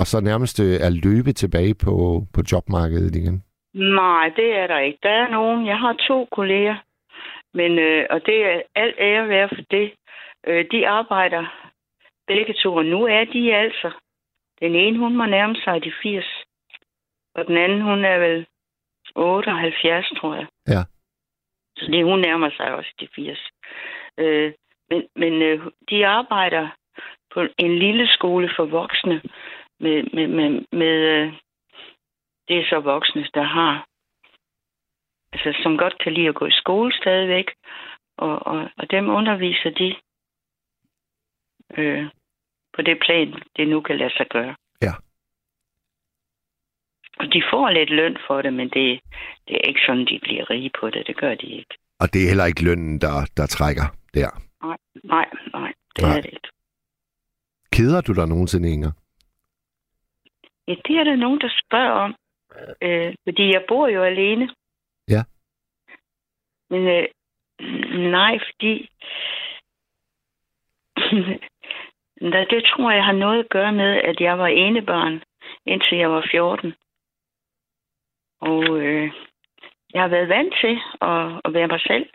og 0.00 0.06
så 0.06 0.20
nærmest 0.20 0.60
øh, 0.60 0.76
er 0.86 0.90
løbet 1.06 1.36
tilbage 1.36 1.74
på, 1.74 1.94
på 2.34 2.40
jobmarkedet 2.52 3.16
igen? 3.16 3.36
Nej, 3.74 4.26
det 4.36 4.48
er 4.60 4.66
der 4.66 4.78
ikke. 4.78 4.98
Der 5.02 5.10
er 5.22 5.28
nogen. 5.30 5.66
Jeg 5.66 5.78
har 5.78 5.94
to 6.08 6.28
kolleger, 6.32 6.76
men, 7.54 7.78
øh, 7.78 8.06
og 8.10 8.20
det 8.26 8.38
er 8.44 8.62
alt 8.74 8.96
ære 8.98 9.28
værd 9.28 9.48
for 9.48 9.62
det. 9.70 9.86
Øh, 10.46 10.64
de 10.72 10.88
arbejder 10.88 11.42
begge 12.26 12.54
to, 12.62 12.74
og 12.74 12.84
nu 12.84 13.00
er 13.04 13.24
de 13.24 13.54
altså. 13.54 13.90
Den 14.60 14.74
ene, 14.74 14.98
hun 14.98 15.16
må 15.16 15.24
nærme 15.26 15.56
sig 15.64 15.84
de 15.84 15.92
80, 16.02 16.24
og 17.34 17.46
den 17.46 17.56
anden, 17.56 17.80
hun 17.82 18.04
er 18.04 18.18
vel 18.18 18.46
78, 19.16 20.12
tror 20.20 20.34
jeg. 20.34 20.46
Ja. 20.68 20.82
Så 21.76 21.86
det, 21.92 22.04
hun 22.04 22.20
nærmer 22.20 22.50
sig 22.56 22.74
også 22.74 22.92
de 23.00 23.08
80. 23.14 23.38
Øh, 24.18 24.52
men 24.90 25.08
men 25.16 25.42
øh, 25.42 25.60
de 25.90 26.06
arbejder 26.06 26.68
på 27.34 27.46
en 27.58 27.78
lille 27.78 28.08
skole 28.08 28.50
for 28.56 28.64
voksne, 28.64 29.22
med, 29.80 30.02
med, 30.12 30.26
med, 30.28 30.64
med 30.72 30.96
øh, 31.14 31.32
det 32.48 32.58
er 32.58 32.66
så 32.68 32.80
voksne, 32.80 33.28
der 33.34 33.42
har, 33.42 33.86
altså 35.32 35.62
som 35.62 35.78
godt 35.78 35.98
kan 35.98 36.12
lide 36.12 36.28
at 36.28 36.34
gå 36.34 36.46
i 36.46 36.60
skole 36.62 36.92
stadigvæk, 36.92 37.50
og, 38.16 38.46
og, 38.46 38.70
og 38.76 38.90
dem 38.90 39.08
underviser 39.08 39.70
de 39.70 39.96
øh, 41.76 42.06
på 42.72 42.82
det 42.82 42.98
plan, 43.00 43.42
det 43.56 43.68
nu 43.68 43.80
kan 43.80 43.98
lade 43.98 44.16
sig 44.16 44.26
gøre. 44.28 44.56
Ja. 44.82 44.92
Og 47.18 47.32
de 47.32 47.42
får 47.50 47.70
lidt 47.70 47.90
løn 47.90 48.16
for 48.26 48.42
det, 48.42 48.52
men 48.52 48.68
det, 48.68 49.00
det 49.48 49.56
er 49.56 49.68
ikke 49.68 49.80
sådan, 49.86 50.06
de 50.06 50.18
bliver 50.22 50.50
rige 50.50 50.70
på 50.80 50.90
det. 50.90 51.06
Det 51.06 51.16
gør 51.16 51.34
de 51.34 51.46
ikke. 51.46 51.74
Og 52.00 52.12
det 52.12 52.22
er 52.22 52.28
heller 52.28 52.44
ikke 52.44 52.64
lønnen, 52.64 53.00
der, 53.00 53.30
der 53.36 53.46
trækker 53.46 53.86
der. 54.14 54.30
Nej, 54.66 54.78
nej, 55.04 55.26
nej 55.52 55.72
det 55.96 56.02
Nej. 56.02 56.16
er 56.16 56.20
det 56.20 56.30
ikke. 56.32 56.48
Keder 57.72 58.00
du 58.00 58.12
dig 58.12 58.28
nogensinde, 58.28 58.72
Inger? 58.72 58.92
Ja, 60.68 60.74
det 60.86 60.96
er 60.96 61.04
der 61.04 61.16
nogen, 61.16 61.40
der 61.40 61.50
spørger 61.64 61.90
om. 61.90 62.14
Øh, 62.82 63.14
fordi 63.24 63.52
jeg 63.52 63.64
bor 63.68 63.88
jo 63.88 64.02
alene. 64.02 64.54
Ja. 65.08 65.22
Men 66.70 66.82
øh, 66.86 67.06
nej, 68.10 68.38
fordi... 68.38 68.88
Da, 72.20 72.44
det 72.50 72.64
tror 72.64 72.90
jeg 72.90 73.04
har 73.04 73.12
noget 73.12 73.38
at 73.44 73.50
gøre 73.50 73.72
med, 73.72 74.00
at 74.04 74.20
jeg 74.20 74.38
var 74.38 74.46
enebarn, 74.46 75.22
indtil 75.66 75.98
jeg 75.98 76.10
var 76.10 76.28
14. 76.30 76.74
Og 78.40 78.78
øh, 78.78 79.12
jeg 79.92 80.02
har 80.02 80.08
været 80.08 80.28
vant 80.28 80.54
til 80.60 80.74
at, 81.00 81.40
at 81.44 81.52
være 81.54 81.68
mig 81.68 81.80
selv 81.80 82.10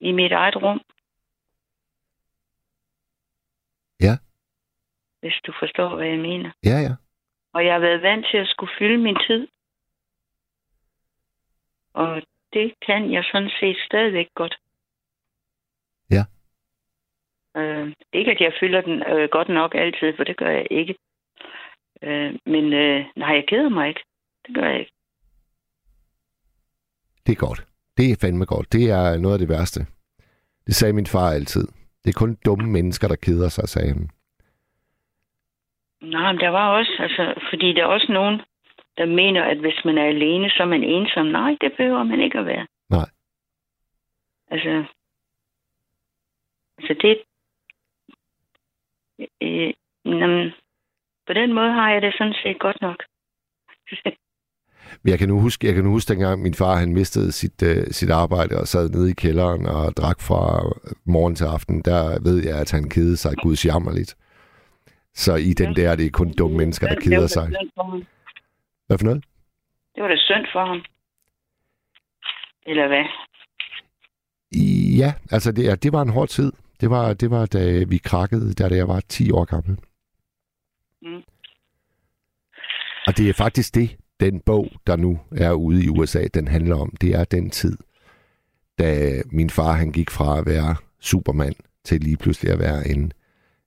i 0.00 0.12
mit 0.12 0.32
eget 0.32 0.56
rum. 0.56 0.80
Ja. 4.00 4.14
Hvis 5.20 5.34
du 5.46 5.52
forstår, 5.58 5.96
hvad 5.96 6.06
jeg 6.06 6.18
mener. 6.18 6.50
Ja, 6.64 6.78
ja. 6.86 6.94
Og 7.52 7.64
jeg 7.64 7.72
har 7.72 7.80
været 7.80 8.02
vant 8.02 8.26
til 8.30 8.36
at 8.36 8.48
skulle 8.48 8.72
fylde 8.78 8.98
min 8.98 9.18
tid. 9.26 9.48
Og 11.92 12.22
det 12.52 12.74
kan 12.86 13.12
jeg 13.12 13.24
sådan 13.24 13.50
set 13.60 13.76
stadigvæk 13.86 14.28
godt. 14.34 14.58
Ja. 16.10 16.24
Øh, 17.56 17.94
ikke 18.12 18.30
at 18.30 18.40
jeg 18.40 18.52
fylder 18.60 18.80
den 18.80 19.02
øh, 19.02 19.28
godt 19.30 19.48
nok 19.48 19.74
altid, 19.74 20.16
for 20.16 20.24
det 20.24 20.36
gør 20.36 20.50
jeg 20.50 20.66
ikke. 20.70 20.94
Øh, 22.02 22.38
men 22.46 22.72
øh, 22.72 23.06
nej, 23.16 23.34
jeg 23.34 23.44
keder 23.48 23.68
mig 23.68 23.88
ikke. 23.88 24.04
Det 24.46 24.54
gør 24.54 24.68
jeg 24.68 24.80
ikke. 24.80 24.92
Det 27.26 27.32
er 27.32 27.46
godt. 27.46 27.64
Det 27.96 28.10
er 28.10 28.16
fandme 28.20 28.44
godt. 28.44 28.72
Det 28.72 28.90
er 28.90 29.18
noget 29.18 29.34
af 29.34 29.38
det 29.38 29.48
værste. 29.48 29.80
Det 30.66 30.74
sagde 30.74 30.92
min 30.92 31.06
far 31.06 31.30
altid. 31.30 31.68
Det 32.04 32.10
er 32.10 32.18
kun 32.18 32.38
dumme 32.46 32.70
mennesker, 32.70 33.08
der 33.08 33.16
keder 33.16 33.48
sig, 33.48 33.68
sagde 33.68 33.88
han. 33.88 34.10
Nej, 36.00 36.32
men 36.32 36.40
der 36.40 36.48
var 36.48 36.78
også, 36.78 36.92
altså, 36.98 37.34
fordi 37.50 37.72
der 37.72 37.82
er 37.82 37.86
også 37.86 38.12
nogen, 38.12 38.40
der 38.96 39.06
mener, 39.06 39.44
at 39.44 39.58
hvis 39.58 39.84
man 39.84 39.98
er 39.98 40.04
alene, 40.04 40.50
så 40.50 40.62
er 40.62 40.66
man 40.66 40.84
ensom. 40.84 41.26
Nej, 41.26 41.56
det 41.60 41.72
behøver 41.76 42.02
man 42.02 42.20
ikke 42.20 42.38
at 42.38 42.46
være. 42.46 42.66
Nej. 42.90 43.08
Altså, 44.50 44.84
altså 46.78 46.94
det... 47.02 47.22
Øh, 49.42 49.72
jamen, 50.04 50.52
på 51.26 51.32
den 51.32 51.52
måde 51.52 51.72
har 51.72 51.90
jeg 51.90 52.02
det 52.02 52.14
sådan 52.18 52.34
set 52.42 52.58
godt 52.58 52.80
nok. 52.80 53.04
Men 55.02 55.10
jeg 55.10 55.18
kan 55.18 55.28
nu 55.28 55.40
huske, 55.40 55.66
jeg 55.66 55.74
kan 55.74 55.84
nu 55.84 55.90
huske 55.90 56.08
dengang 56.08 56.42
min 56.42 56.54
far 56.54 56.76
han 56.76 56.92
mistede 56.92 57.32
sit, 57.32 57.62
uh, 57.62 57.84
sit 57.90 58.10
arbejde 58.10 58.60
og 58.60 58.68
sad 58.68 58.88
nede 58.88 59.10
i 59.10 59.14
kælderen 59.14 59.66
og 59.66 59.96
drak 59.96 60.20
fra 60.20 60.62
morgen 61.04 61.34
til 61.34 61.44
aften. 61.44 61.82
Der 61.82 62.22
ved 62.22 62.44
jeg, 62.44 62.60
at 62.60 62.70
han 62.70 62.88
kedede 62.88 63.16
sig 63.16 63.32
gudsjammerligt. 63.42 64.16
Så 65.14 65.34
i 65.34 65.52
den 65.52 65.76
der, 65.76 65.96
det 65.96 66.06
er 66.06 66.10
kun 66.10 66.32
dumme 66.32 66.56
mennesker, 66.56 66.88
der 66.88 67.00
keder 67.00 67.26
sig. 67.26 67.48
Hvad 68.86 68.98
for 68.98 69.04
noget? 69.04 69.24
Det 69.94 70.02
var 70.02 70.08
da 70.08 70.16
synd 70.16 70.46
for 70.52 70.66
ham. 70.66 70.80
Eller 72.66 72.86
hvad? 72.88 73.04
Ja, 74.98 75.14
altså 75.30 75.52
det, 75.52 75.64
ja, 75.64 75.74
det 75.74 75.92
var 75.92 76.02
en 76.02 76.08
hård 76.08 76.28
tid. 76.28 76.52
Det 76.80 76.90
var, 76.90 77.14
det 77.14 77.30
var 77.30 77.46
da 77.46 77.84
vi 77.84 77.98
krakkede, 77.98 78.54
da 78.54 78.74
jeg 78.74 78.88
var 78.88 79.00
10 79.00 79.30
år 79.30 79.44
gammel. 79.44 79.78
Mm. 81.02 81.22
Og 83.06 83.16
det 83.16 83.28
er 83.28 83.34
faktisk 83.34 83.74
det, 83.74 83.96
den 84.20 84.40
bog, 84.40 84.66
der 84.86 84.96
nu 84.96 85.18
er 85.36 85.52
ude 85.52 85.84
i 85.84 85.88
USA, 85.88 86.22
den 86.34 86.48
handler 86.48 86.76
om. 86.76 86.90
Det 87.00 87.10
er 87.14 87.24
den 87.24 87.50
tid, 87.50 87.76
da 88.78 88.86
min 89.32 89.50
far 89.50 89.72
han 89.72 89.92
gik 89.92 90.10
fra 90.10 90.38
at 90.38 90.46
være 90.46 90.76
supermand 91.00 91.54
til 91.84 92.00
lige 92.00 92.16
pludselig 92.16 92.52
at 92.52 92.58
være 92.58 92.88
en, 92.88 93.12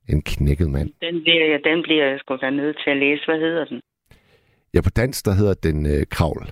en 0.08 0.22
knækket 0.22 0.70
mand. 0.70 0.90
Den 1.00 1.22
bliver 1.22 1.46
jeg, 1.50 1.60
den 1.64 1.82
bliver 1.82 2.06
jeg 2.06 2.18
sgu 2.20 2.36
da 2.36 2.50
nødt 2.50 2.76
til 2.84 2.90
at 2.90 2.96
læse. 2.96 3.22
Hvad 3.26 3.38
hedder 3.38 3.64
den? 3.64 3.80
Ja, 4.74 4.80
på 4.80 4.90
dansk, 4.90 5.24
der 5.26 5.32
hedder 5.32 5.54
den 5.54 5.86
øh, 5.86 6.06
Kravl. 6.10 6.44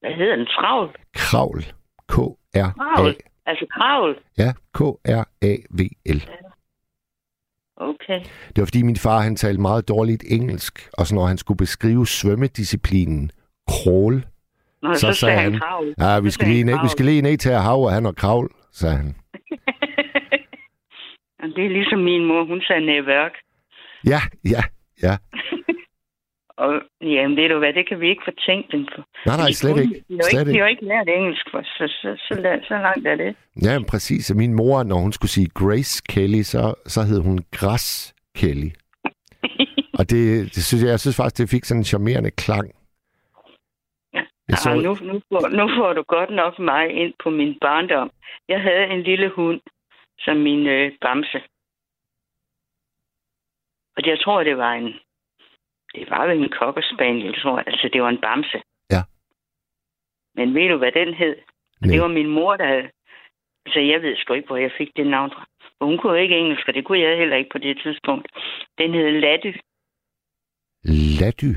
Hvad 0.00 0.14
hedder 0.14 0.36
den? 0.36 0.46
Travl? 0.46 0.96
Kravl. 1.14 1.60
K-R-A. 2.08 2.70
Kravl. 2.70 3.14
Altså 3.46 3.66
kravl. 3.70 4.18
Ja, 4.38 4.52
K-R-A-V-L. 4.74 6.20
Okay. 7.76 8.20
Det 8.48 8.58
var 8.58 8.64
fordi 8.64 8.82
min 8.82 8.96
far 8.96 9.20
han 9.20 9.36
talte 9.36 9.60
meget 9.60 9.88
dårligt 9.88 10.24
engelsk, 10.28 10.88
og 10.98 11.06
så 11.06 11.14
når 11.14 11.26
han 11.26 11.38
skulle 11.38 11.58
beskrive 11.58 12.06
svømmedisciplinen 12.06 13.30
crawl, 13.70 14.26
Nå, 14.82 14.94
Så 14.94 15.00
så, 15.00 15.12
sagde 15.12 15.38
han 15.38 15.52
han, 15.52 15.94
ja, 15.98 16.20
vi 16.20 16.30
Så 16.30 16.34
skal, 16.34 16.48
lige 16.48 16.64
ned, 16.64 16.78
vi 16.82 16.88
skal 16.88 17.04
lige 17.04 17.22
ned 17.22 17.38
til 17.38 17.50
at 17.50 17.62
hav, 17.62 17.82
og 17.82 17.92
han 17.92 18.06
og 18.06 18.16
kravl, 18.16 18.50
sagde 18.72 18.96
han. 18.96 19.06
Det 21.56 21.64
er 21.64 21.68
ligesom 21.68 21.98
min 21.98 22.24
mor, 22.24 22.44
hun 22.44 22.60
sagde 22.60 22.86
næværk. 22.86 23.32
Ja, 24.06 24.20
ja, 24.44 24.62
ja. 25.02 25.16
Og 26.56 26.82
jamen, 27.00 27.36
ved 27.36 27.48
du 27.48 27.58
hvad, 27.58 27.72
det 27.72 27.88
kan 27.88 28.00
vi 28.00 28.08
ikke 28.08 28.22
fortænke 28.24 28.68
dem 28.72 28.86
for. 28.94 29.02
Nej, 29.26 29.36
nej, 29.36 29.50
slet 29.50 29.78
ikke. 29.82 30.04
De 30.08 30.18
har 30.22 30.38
ikke, 30.40 30.52
de 30.52 30.58
har 30.58 30.66
ikke 30.66 30.84
lært 30.84 31.08
engelsk, 31.08 31.46
for, 31.50 31.62
så, 31.62 31.86
så, 32.00 32.16
så, 32.28 32.34
så, 32.42 32.60
så 32.68 32.74
langt 32.74 33.06
er 33.06 33.16
det. 33.16 33.36
Ja, 33.62 33.78
men 33.78 33.86
præcis. 33.86 34.34
Min 34.34 34.54
mor, 34.54 34.82
når 34.82 34.96
hun 34.96 35.12
skulle 35.12 35.30
sige 35.30 35.48
Grace 35.54 36.02
Kelly, 36.08 36.42
så, 36.42 36.74
så 36.86 37.00
hed 37.02 37.20
hun 37.22 37.38
Græs 37.52 38.14
Kelly. 38.36 38.70
Og 39.98 40.10
det, 40.10 40.54
det 40.54 40.64
synes 40.64 40.82
jeg, 40.84 40.90
jeg 40.90 41.00
synes 41.00 41.16
faktisk, 41.16 41.38
det 41.38 41.50
fik 41.50 41.64
sådan 41.64 41.80
en 41.80 41.84
charmerende 41.84 42.30
klang. 42.30 42.66
Jeg 44.48 44.58
så, 44.58 44.70
Ah, 44.70 44.76
nu, 44.76 44.92
nu, 45.12 45.20
får, 45.30 45.48
nu 45.58 45.64
får 45.78 45.92
du 45.92 46.02
godt 46.02 46.30
nok 46.30 46.58
mig 46.58 46.90
ind 47.02 47.14
på 47.22 47.30
min 47.30 47.58
barndom. 47.60 48.10
Jeg 48.48 48.60
havde 48.60 48.84
en 48.94 49.02
lille 49.02 49.28
hund 49.36 49.60
som 50.18 50.36
min 50.36 50.66
øh, 50.66 50.92
bamse. 51.00 51.40
Og 53.96 54.06
jeg 54.06 54.18
tror, 54.20 54.44
det 54.44 54.56
var 54.56 54.72
en... 54.72 54.94
Det 55.96 56.10
var 56.10 56.26
vel 56.26 56.42
en 56.42 56.52
cocker 56.58 56.82
tror 57.42 57.58
jeg. 57.58 57.66
Altså, 57.66 57.90
det 57.92 58.02
var 58.02 58.08
en 58.08 58.20
bamse. 58.20 58.58
Ja. 58.90 59.02
Men 60.34 60.54
ved 60.54 60.68
du, 60.68 60.76
hvad 60.78 60.92
den 60.92 61.14
hed? 61.14 61.36
nej. 61.80 61.90
Det 61.92 62.02
var 62.02 62.08
min 62.08 62.26
mor, 62.26 62.56
der 62.56 62.66
havde... 62.66 62.88
Altså, 63.66 63.80
jeg 63.80 64.02
ved 64.02 64.16
sgu 64.16 64.34
ikke, 64.34 64.46
hvor 64.46 64.56
jeg 64.56 64.70
fik 64.78 64.90
det 64.96 65.06
navn 65.06 65.30
fra. 65.30 65.44
Hun 65.80 65.98
kunne 65.98 66.22
ikke 66.22 66.36
engelsk, 66.38 66.68
og 66.68 66.74
det 66.74 66.84
kunne 66.84 67.00
jeg 67.00 67.18
heller 67.18 67.36
ikke 67.36 67.50
på 67.52 67.58
det 67.58 67.80
tidspunkt. 67.82 68.28
Den 68.78 68.94
hed 68.94 69.10
Latty. 69.20 69.52
Lady. 71.20 71.52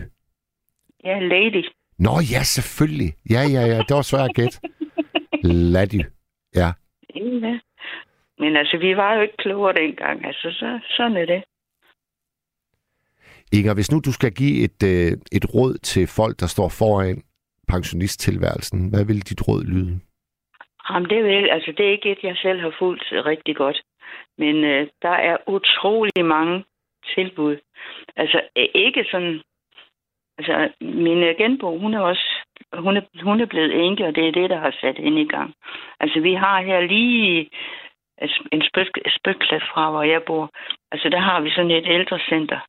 Ja, 1.03 1.19
Lady. 1.19 1.65
Nå 1.99 2.11
ja, 2.33 2.43
selvfølgelig. 2.43 3.13
Ja, 3.29 3.41
ja, 3.55 3.61
ja. 3.73 3.77
Det 3.87 3.95
var 3.95 4.01
svært 4.01 4.29
at 4.29 4.35
gætte. 4.35 4.57
Lady. 5.75 6.03
Ja. 6.55 6.69
Ja. 7.15 7.59
Men 8.39 8.57
altså, 8.57 8.77
vi 8.77 8.97
var 8.97 9.13
jo 9.15 9.21
ikke 9.21 9.37
klogere 9.37 9.73
dengang. 9.73 10.25
Altså, 10.25 10.47
så, 10.51 10.79
sådan 10.97 11.17
er 11.17 11.25
det. 11.25 11.43
Inger, 13.51 13.73
hvis 13.73 13.91
nu 13.91 13.99
du 13.99 14.11
skal 14.11 14.31
give 14.31 14.63
et, 14.67 14.79
øh, 14.91 15.11
et 15.37 15.45
råd 15.55 15.73
til 15.89 16.07
folk, 16.07 16.39
der 16.39 16.47
står 16.47 16.69
foran 16.79 17.23
pensionisttilværelsen, 17.67 18.89
hvad 18.89 19.05
vil 19.05 19.29
dit 19.29 19.47
råd 19.47 19.63
lyde? 19.63 19.99
Jamen, 20.89 21.09
det 21.09 21.23
vil. 21.23 21.49
altså, 21.49 21.71
det 21.77 21.85
er 21.85 21.91
ikke 21.91 22.11
et, 22.11 22.23
jeg 22.23 22.37
selv 22.37 22.59
har 22.61 22.73
fulgt 22.79 23.03
rigtig 23.11 23.55
godt. 23.55 23.81
Men 24.37 24.55
øh, 24.63 24.87
der 25.01 25.15
er 25.29 25.37
utrolig 25.47 26.25
mange 26.25 26.63
tilbud. 27.15 27.57
Altså, 28.15 28.41
ikke 28.75 29.05
sådan... 29.11 29.41
Altså, 30.37 30.69
min 30.81 31.23
øh, 31.23 31.35
genbo, 31.37 31.77
hun 31.79 31.93
er 31.93 31.99
også... 31.99 32.25
Hun 32.77 32.97
er, 32.97 33.01
hun 33.23 33.41
er 33.41 33.45
blevet 33.45 33.85
enke, 33.85 34.05
og 34.05 34.15
det 34.15 34.27
er 34.27 34.31
det, 34.31 34.49
der 34.49 34.59
har 34.59 34.75
sat 34.81 34.97
hende 34.97 35.21
i 35.21 35.27
gang. 35.27 35.53
Altså, 35.99 36.19
vi 36.19 36.33
har 36.33 36.61
her 36.61 36.81
lige 36.81 37.49
en 38.51 38.61
spøg- 38.61 39.09
spøgklat 39.17 39.63
fra, 39.73 39.91
hvor 39.91 40.03
jeg 40.03 40.21
bor. 40.27 40.49
Altså, 40.91 41.09
der 41.09 41.19
har 41.19 41.41
vi 41.41 41.49
sådan 41.49 41.71
et 41.71 41.87
ældrecenter. 41.87 42.59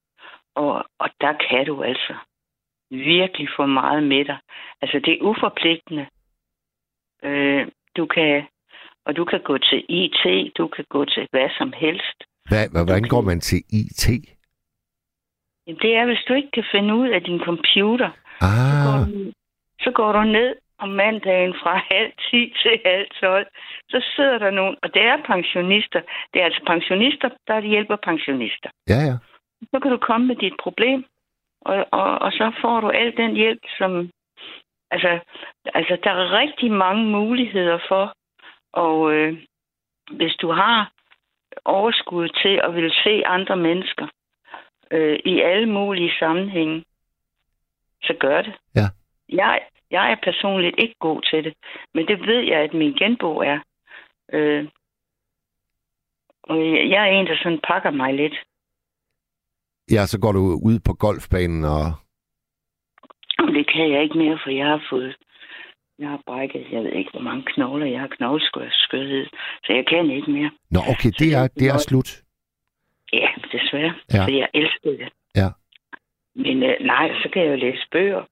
Og, 0.55 0.85
og 0.99 1.09
der 1.21 1.33
kan 1.51 1.67
du 1.67 1.83
altså 1.83 2.15
virkelig 2.91 3.49
få 3.57 3.67
meget 3.67 4.03
med 4.03 4.25
dig. 4.25 4.39
Altså, 4.83 4.99
det 5.05 5.13
er 5.15 5.23
uforpligtende. 5.23 6.07
Øh, 7.23 7.67
du 7.97 8.07
kan, 8.07 8.43
og 9.07 9.17
du 9.17 9.25
kan 9.25 9.41
gå 9.43 9.59
til 9.59 9.85
IT, 9.89 10.53
du 10.59 10.69
kan 10.69 10.85
gå 10.89 11.05
til 11.05 11.27
hvad 11.31 11.49
som 11.59 11.73
helst. 11.77 12.19
Hvad, 12.49 12.69
hvad- 12.71 12.85
hvordan 12.85 13.03
går 13.09 13.21
man 13.21 13.41
til 13.41 13.59
IT? 13.73 14.09
Jamen, 15.67 15.81
det 15.83 15.97
er, 15.97 16.05
hvis 16.07 16.25
du 16.29 16.35
ikke 16.35 16.51
kan 16.51 16.65
finde 16.73 16.95
ud 16.95 17.09
af 17.09 17.23
din 17.23 17.41
computer, 17.41 18.11
så 18.41 18.47
Ah, 18.47 18.85
går, 18.87 18.99
du, 19.13 19.33
så 19.81 19.91
går 19.91 20.13
du 20.13 20.23
ned 20.23 20.57
om 20.79 20.89
mandagen 20.89 21.55
fra 21.63 21.75
halv 21.95 22.13
10 22.31 22.53
til 22.63 22.81
halv 22.85 23.07
12. 23.21 23.47
Så 23.89 24.13
sidder 24.17 24.39
der 24.39 24.51
nogen, 24.51 24.77
og 24.83 24.95
det 24.95 25.03
er 25.03 25.17
pensionister. 25.27 26.01
Det 26.33 26.41
er 26.41 26.45
altså 26.45 26.63
pensionister, 26.67 27.29
der 27.47 27.61
hjælper 27.61 27.97
pensionister. 27.97 28.71
ja, 28.89 29.01
ja. 29.11 29.17
Så 29.70 29.81
kan 29.81 29.90
du 29.90 29.96
komme 29.96 30.27
med 30.27 30.37
dit 30.37 30.55
problem, 30.62 31.05
og, 31.61 31.87
og, 31.90 32.18
og 32.18 32.33
så 32.33 32.53
får 32.61 32.81
du 32.81 32.88
al 32.88 33.16
den 33.16 33.35
hjælp, 33.35 33.62
som... 33.79 34.11
Altså, 34.90 35.18
altså 35.75 35.99
der 36.05 36.11
er 36.11 36.38
rigtig 36.38 36.70
mange 36.73 37.05
muligheder 37.05 37.79
for, 37.88 38.14
og 38.73 39.12
øh, 39.12 39.38
hvis 40.11 40.35
du 40.37 40.53
har 40.53 40.92
overskud 41.64 42.29
til 42.29 42.61
at 42.64 42.75
vil 42.75 42.92
se 43.05 43.27
andre 43.27 43.57
mennesker 43.57 44.07
øh, 44.90 45.18
i 45.25 45.40
alle 45.40 45.68
mulige 45.68 46.12
sammenhænge, 46.18 46.85
så 48.03 48.14
gør 48.20 48.42
det. 48.42 48.55
Ja. 48.75 48.87
Jeg, 49.29 49.61
jeg 49.90 50.12
er 50.12 50.16
personligt 50.23 50.75
ikke 50.79 50.94
god 50.99 51.23
til 51.23 51.44
det, 51.44 51.55
men 51.94 52.09
det 52.09 52.27
ved 52.27 52.40
jeg, 52.40 52.61
at 52.61 52.75
min 52.75 52.92
genbo 52.92 53.38
er. 53.38 53.59
Øh, 54.33 54.68
og 56.42 56.59
jeg 56.90 57.09
er 57.09 57.12
en, 57.12 57.27
der 57.27 57.37
sådan 57.37 57.61
pakker 57.68 57.90
mig 57.90 58.14
lidt. 58.14 58.35
Ja, 59.90 60.07
så 60.07 60.20
går 60.20 60.33
du 60.33 60.40
ud 60.62 60.79
på 60.87 60.92
golfbanen 60.94 61.64
og... 61.64 61.85
Det 63.57 63.66
kan 63.72 63.92
jeg 63.92 64.03
ikke 64.03 64.18
mere, 64.18 64.38
for 64.44 64.50
jeg 64.50 64.66
har 64.66 64.83
fået... 64.90 65.16
Jeg 65.98 66.09
har 66.09 66.20
brækket, 66.26 66.66
jeg 66.72 66.83
ved 66.85 66.92
ikke, 66.92 67.11
hvor 67.11 67.20
mange 67.20 67.42
knogler 67.46 67.87
jeg 67.87 68.00
har 68.00 68.09
knogleskørhed, 68.16 69.26
så 69.64 69.72
jeg 69.72 69.87
kan 69.87 70.11
ikke 70.11 70.31
mere. 70.31 70.50
Nå, 70.70 70.81
okay, 70.92 71.11
det 71.18 71.35
er, 71.35 71.48
det 71.59 71.66
er 71.68 71.79
slut. 71.79 72.11
Ja, 73.12 73.29
desværre, 73.53 73.94
Ja. 74.14 74.24
for 74.24 74.31
jeg 74.31 74.48
elsker 74.55 74.90
det. 74.90 75.09
Ja. 75.37 75.48
Men 76.35 76.62
øh, 76.62 76.76
nej, 76.81 77.09
så 77.22 77.29
kan 77.33 77.42
jeg 77.42 77.50
jo 77.50 77.57
læse 77.57 77.87
bøger. 77.92 78.22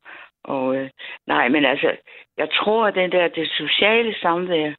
Og 0.44 0.76
øh, 0.76 0.90
nej, 1.26 1.48
men 1.48 1.64
altså, 1.64 1.96
jeg 2.36 2.48
tror, 2.58 2.86
at 2.86 2.94
den 2.94 3.12
der, 3.12 3.28
det 3.28 3.48
sociale 3.50 4.14
samvær, 4.22 4.70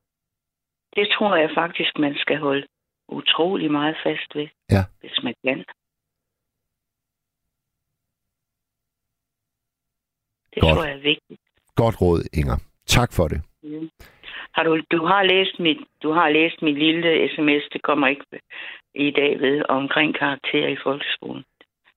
det 0.96 1.08
tror 1.14 1.36
jeg 1.36 1.50
faktisk, 1.56 1.98
man 2.00 2.16
skal 2.18 2.38
holde 2.38 2.68
utrolig 3.08 3.72
meget 3.72 3.96
fast 4.04 4.36
ved, 4.36 4.48
Ja. 4.72 4.84
hvis 5.00 5.20
man 5.24 5.34
kan. 5.46 5.66
Det 10.54 10.62
Godt. 10.62 10.76
tror 10.76 10.84
jeg 10.84 10.94
er 10.94 11.02
vigtigt. 11.12 11.40
Godt 11.76 12.02
råd, 12.02 12.22
Inger. 12.34 12.58
Tak 12.88 13.14
for 13.14 13.28
det. 13.28 13.42
Mm. 13.64 13.90
Har 14.56 14.64
du, 14.64 14.82
du 14.92 15.06
har 15.06 15.24
læst 15.24 15.60
mit, 15.60 15.78
du 16.04 16.12
har 16.12 16.30
læst 16.30 16.62
min 16.62 16.76
lille 16.76 17.30
sms, 17.36 17.64
det 17.74 17.82
kommer 17.82 18.08
ikke 18.08 18.26
i 18.96 19.12
dag 19.12 19.40
ved, 19.40 19.62
omkring 19.70 20.16
karakterer 20.16 20.70
i 20.70 20.78
folkeskolen. 20.84 21.44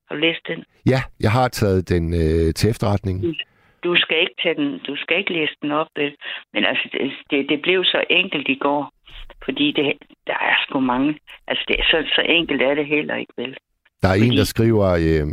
Har 0.07 0.15
du 0.17 0.21
læst 0.21 0.41
den? 0.49 0.65
Ja, 0.87 1.01
jeg 1.21 1.31
har 1.31 1.49
taget 1.49 1.89
den 1.89 2.15
øh, 2.15 2.55
til 2.55 2.71
efterretning. 2.71 3.19
Du 3.85 3.97
skal 3.97 4.21
ikke 4.21 4.35
tage 4.43 4.55
den, 4.55 4.79
du 4.79 4.97
skal 4.97 5.19
ikke 5.19 5.33
læse 5.33 5.55
den 5.63 5.71
op, 5.71 5.87
vel? 5.97 6.17
Men 6.53 6.65
altså, 6.65 6.89
det, 6.93 7.13
det, 7.31 7.49
det 7.49 7.63
blev 7.63 7.85
så 7.85 8.05
enkelt 8.11 8.49
i 8.49 8.55
går, 8.55 8.93
fordi 9.45 9.73
det, 9.73 9.87
der 10.27 10.39
er 10.51 10.57
sgu 10.63 10.81
mange. 10.81 11.19
Altså, 11.47 11.65
det, 11.69 11.77
så, 11.91 12.05
så 12.15 12.23
enkelt 12.29 12.63
er 12.63 12.75
det 12.75 12.87
heller 12.87 13.17
ikke, 13.17 13.33
vel? 13.37 13.57
Der 14.03 14.09
er 14.09 14.15
en, 14.15 14.21
Fordi- 14.21 14.37
der 14.37 14.45
skriver, 14.45 14.87
øh, 14.91 15.27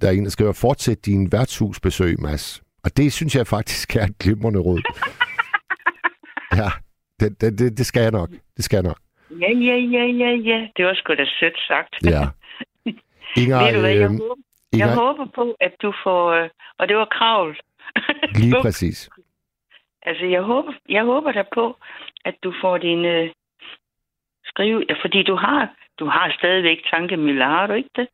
der 0.00 0.08
er 0.08 0.12
en, 0.12 0.24
der 0.24 0.30
skriver, 0.30 0.52
fortsæt 0.52 1.06
din 1.06 1.32
værtshusbesøg, 1.32 2.20
Mads. 2.20 2.62
Og 2.84 2.96
det 2.96 3.12
synes 3.12 3.36
jeg 3.36 3.46
faktisk 3.46 3.96
er 3.96 4.04
et 4.04 4.18
glimrende 4.18 4.60
råd. 4.60 4.82
ja, 6.60 6.68
det, 7.20 7.40
det, 7.40 7.58
det, 7.58 7.78
det 7.78 7.86
skal 7.86 8.02
jeg 8.02 8.10
nok. 8.10 8.30
Det 8.56 8.64
skal 8.64 8.76
jeg 8.76 8.82
nok. 8.82 8.98
Ja, 9.40 9.50
ja, 9.68 9.76
ja, 9.96 10.04
ja, 10.22 10.30
ja. 10.50 10.68
Det 10.76 10.84
var 10.86 10.94
sgu 10.94 11.14
da 11.14 11.24
sødt 11.40 11.58
sagt. 11.68 11.94
Ja. 12.04 12.22
Inger, 13.42 13.64
Ved 13.64 13.74
du 13.74 13.80
hvad, 13.80 13.90
jeg, 13.90 14.02
øh, 14.02 14.10
håber, 14.10 14.34
jeg 14.72 14.80
Inger 14.80 14.94
håber 14.94 15.26
på, 15.34 15.56
at 15.60 15.72
du 15.82 15.92
får... 16.04 16.32
øh, 16.32 16.48
Og 16.78 16.88
det 16.88 16.96
var 16.96 17.08
kravl. 17.18 17.56
lige 18.34 18.54
præcis. 18.66 19.10
Altså, 20.02 20.24
jeg 20.24 20.42
håber, 20.42 20.72
jeg 20.88 21.04
håber 21.04 21.32
da 21.32 21.42
på, 21.54 21.76
at 22.24 22.34
du 22.44 22.54
får 22.62 22.78
din 22.78 23.04
øh, 23.04 23.30
skrive... 24.44 24.84
Ja, 24.88 24.94
fordi 25.02 25.22
du 25.22 25.36
har, 25.36 25.74
du 25.98 26.04
har 26.06 26.34
stadigvæk 26.38 26.78
tankemøller, 26.92 27.46
har 27.46 27.66
du 27.66 27.72
ikke 27.72 27.90
det? 27.96 28.08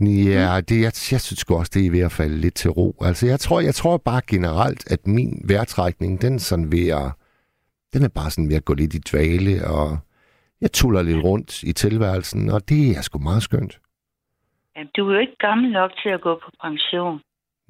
Ja, 0.00 0.60
det, 0.68 0.76
jeg, 0.86 0.92
jeg 1.12 1.20
synes 1.20 1.44
også, 1.48 1.72
det 1.74 1.86
er 1.86 1.90
ved 1.90 2.00
at 2.00 2.12
falde 2.12 2.36
lidt 2.40 2.54
til 2.54 2.70
ro. 2.70 2.96
Altså, 3.00 3.26
jeg 3.26 3.40
tror, 3.40 3.60
jeg 3.60 3.74
tror 3.74 3.96
bare 3.96 4.20
generelt, 4.30 4.92
at 4.92 5.06
min 5.06 5.42
vejrtrækning, 5.48 6.22
den 6.22 6.38
sådan 6.38 6.72
ved 6.72 6.88
at, 6.88 7.08
den 7.92 8.04
er 8.04 8.12
bare 8.14 8.30
sådan 8.30 8.48
ved 8.48 8.56
at 8.56 8.64
gå 8.64 8.74
lidt 8.74 8.94
i 8.94 8.98
dvale, 8.98 9.52
og 9.76 9.98
jeg 10.60 10.72
tuller 10.72 11.02
lidt 11.02 11.24
rundt 11.24 11.62
i 11.62 11.72
tilværelsen, 11.72 12.50
og 12.50 12.68
det 12.68 12.96
er 12.96 13.02
sgu 13.02 13.18
meget 13.18 13.42
skønt. 13.42 13.78
Jamen, 14.76 14.90
du 14.96 15.08
er 15.08 15.14
jo 15.14 15.20
ikke 15.20 15.36
gammel 15.38 15.72
nok 15.72 15.90
til 16.02 16.08
at 16.08 16.20
gå 16.20 16.34
på 16.44 16.50
pension. 16.62 17.20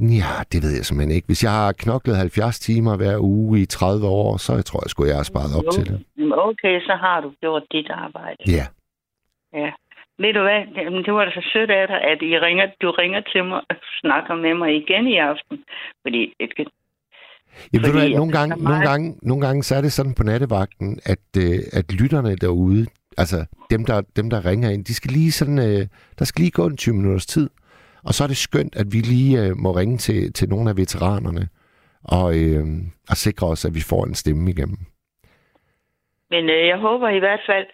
Ja, 0.00 0.32
det 0.52 0.62
ved 0.62 0.72
jeg 0.76 0.84
simpelthen 0.84 1.16
ikke. 1.16 1.26
Hvis 1.26 1.44
jeg 1.44 1.52
har 1.52 1.72
knoklet 1.72 2.16
70 2.16 2.58
timer 2.58 2.96
hver 2.96 3.18
uge 3.20 3.60
i 3.60 3.66
30 3.66 4.06
år, 4.06 4.36
så 4.36 4.62
tror 4.62 4.80
jeg 4.84 4.90
sgu, 4.90 5.04
jeg 5.04 5.16
har 5.16 5.22
sparet 5.22 5.52
op 5.58 5.72
til 5.72 5.86
det. 5.86 5.96
Okay, 6.32 6.80
så 6.80 6.94
har 7.04 7.20
du 7.20 7.32
gjort 7.40 7.62
dit 7.72 7.90
arbejde. 7.90 8.36
Ja, 8.46 8.66
Ja. 9.60 9.70
Ved 10.18 10.32
du 10.34 10.42
hvad, 10.42 10.60
Jamen, 10.76 11.04
det 11.04 11.12
var 11.14 11.24
da 11.24 11.30
så 11.30 11.48
sødt 11.52 11.70
af 11.70 11.86
dig, 11.88 12.00
at 12.12 12.18
I 12.22 12.38
ringer, 12.46 12.66
du 12.82 12.90
ringer 12.90 13.20
til 13.32 13.44
mig 13.44 13.60
og 13.70 13.76
snakker 14.00 14.34
med 14.34 14.54
mig 14.54 14.70
igen 14.76 15.06
i 15.06 15.16
aften. 15.16 15.56
Fordi 16.02 16.34
det, 16.40 16.56
kan- 16.56 16.66
Jamen, 17.72 17.84
ved 17.86 17.92
du 17.92 17.98
Fordi 17.98 18.14
nogle 18.14 18.32
gange, 18.32 18.56
meget- 18.56 18.62
nogle, 18.64 18.88
gange, 18.90 19.06
nogle 19.22 19.46
gange, 19.46 19.62
så 19.62 19.74
er 19.76 19.80
det 19.80 19.92
sådan 19.92 20.14
på 20.14 20.22
nattevagten, 20.22 20.98
at, 21.04 21.24
øh, 21.44 21.58
at 21.78 21.92
lytterne 22.00 22.36
derude, 22.36 22.86
altså 23.18 23.38
dem 23.70 23.84
der, 23.84 24.00
dem, 24.16 24.30
der 24.30 24.46
ringer 24.46 24.70
ind, 24.70 24.84
de 24.84 24.94
skal 24.94 25.10
lige 25.10 25.32
sådan, 25.32 25.58
øh, 25.58 25.86
der 26.18 26.24
skal 26.24 26.40
lige 26.42 26.50
gå 26.50 26.66
en 26.66 26.76
20 26.76 26.94
minutters 26.94 27.26
tid. 27.26 27.50
Og 28.04 28.14
så 28.14 28.24
er 28.24 28.28
det 28.28 28.36
skønt, 28.36 28.76
at 28.76 28.86
vi 28.92 28.98
lige 28.98 29.42
øh, 29.44 29.56
må 29.56 29.70
ringe 29.72 29.96
til, 29.96 30.32
til 30.32 30.48
nogle 30.48 30.70
af 30.70 30.76
veteranerne 30.76 31.48
og, 32.04 32.28
øh, 32.42 32.64
og 33.10 33.16
sikre 33.16 33.46
os, 33.46 33.64
at 33.64 33.74
vi 33.74 33.80
får 33.90 34.04
en 34.04 34.14
stemme 34.14 34.50
igennem. 34.50 34.78
Men 36.30 36.44
øh, 36.50 36.66
jeg 36.72 36.78
håber 36.78 37.08
i 37.08 37.18
hvert 37.18 37.40
fald, 37.46 37.66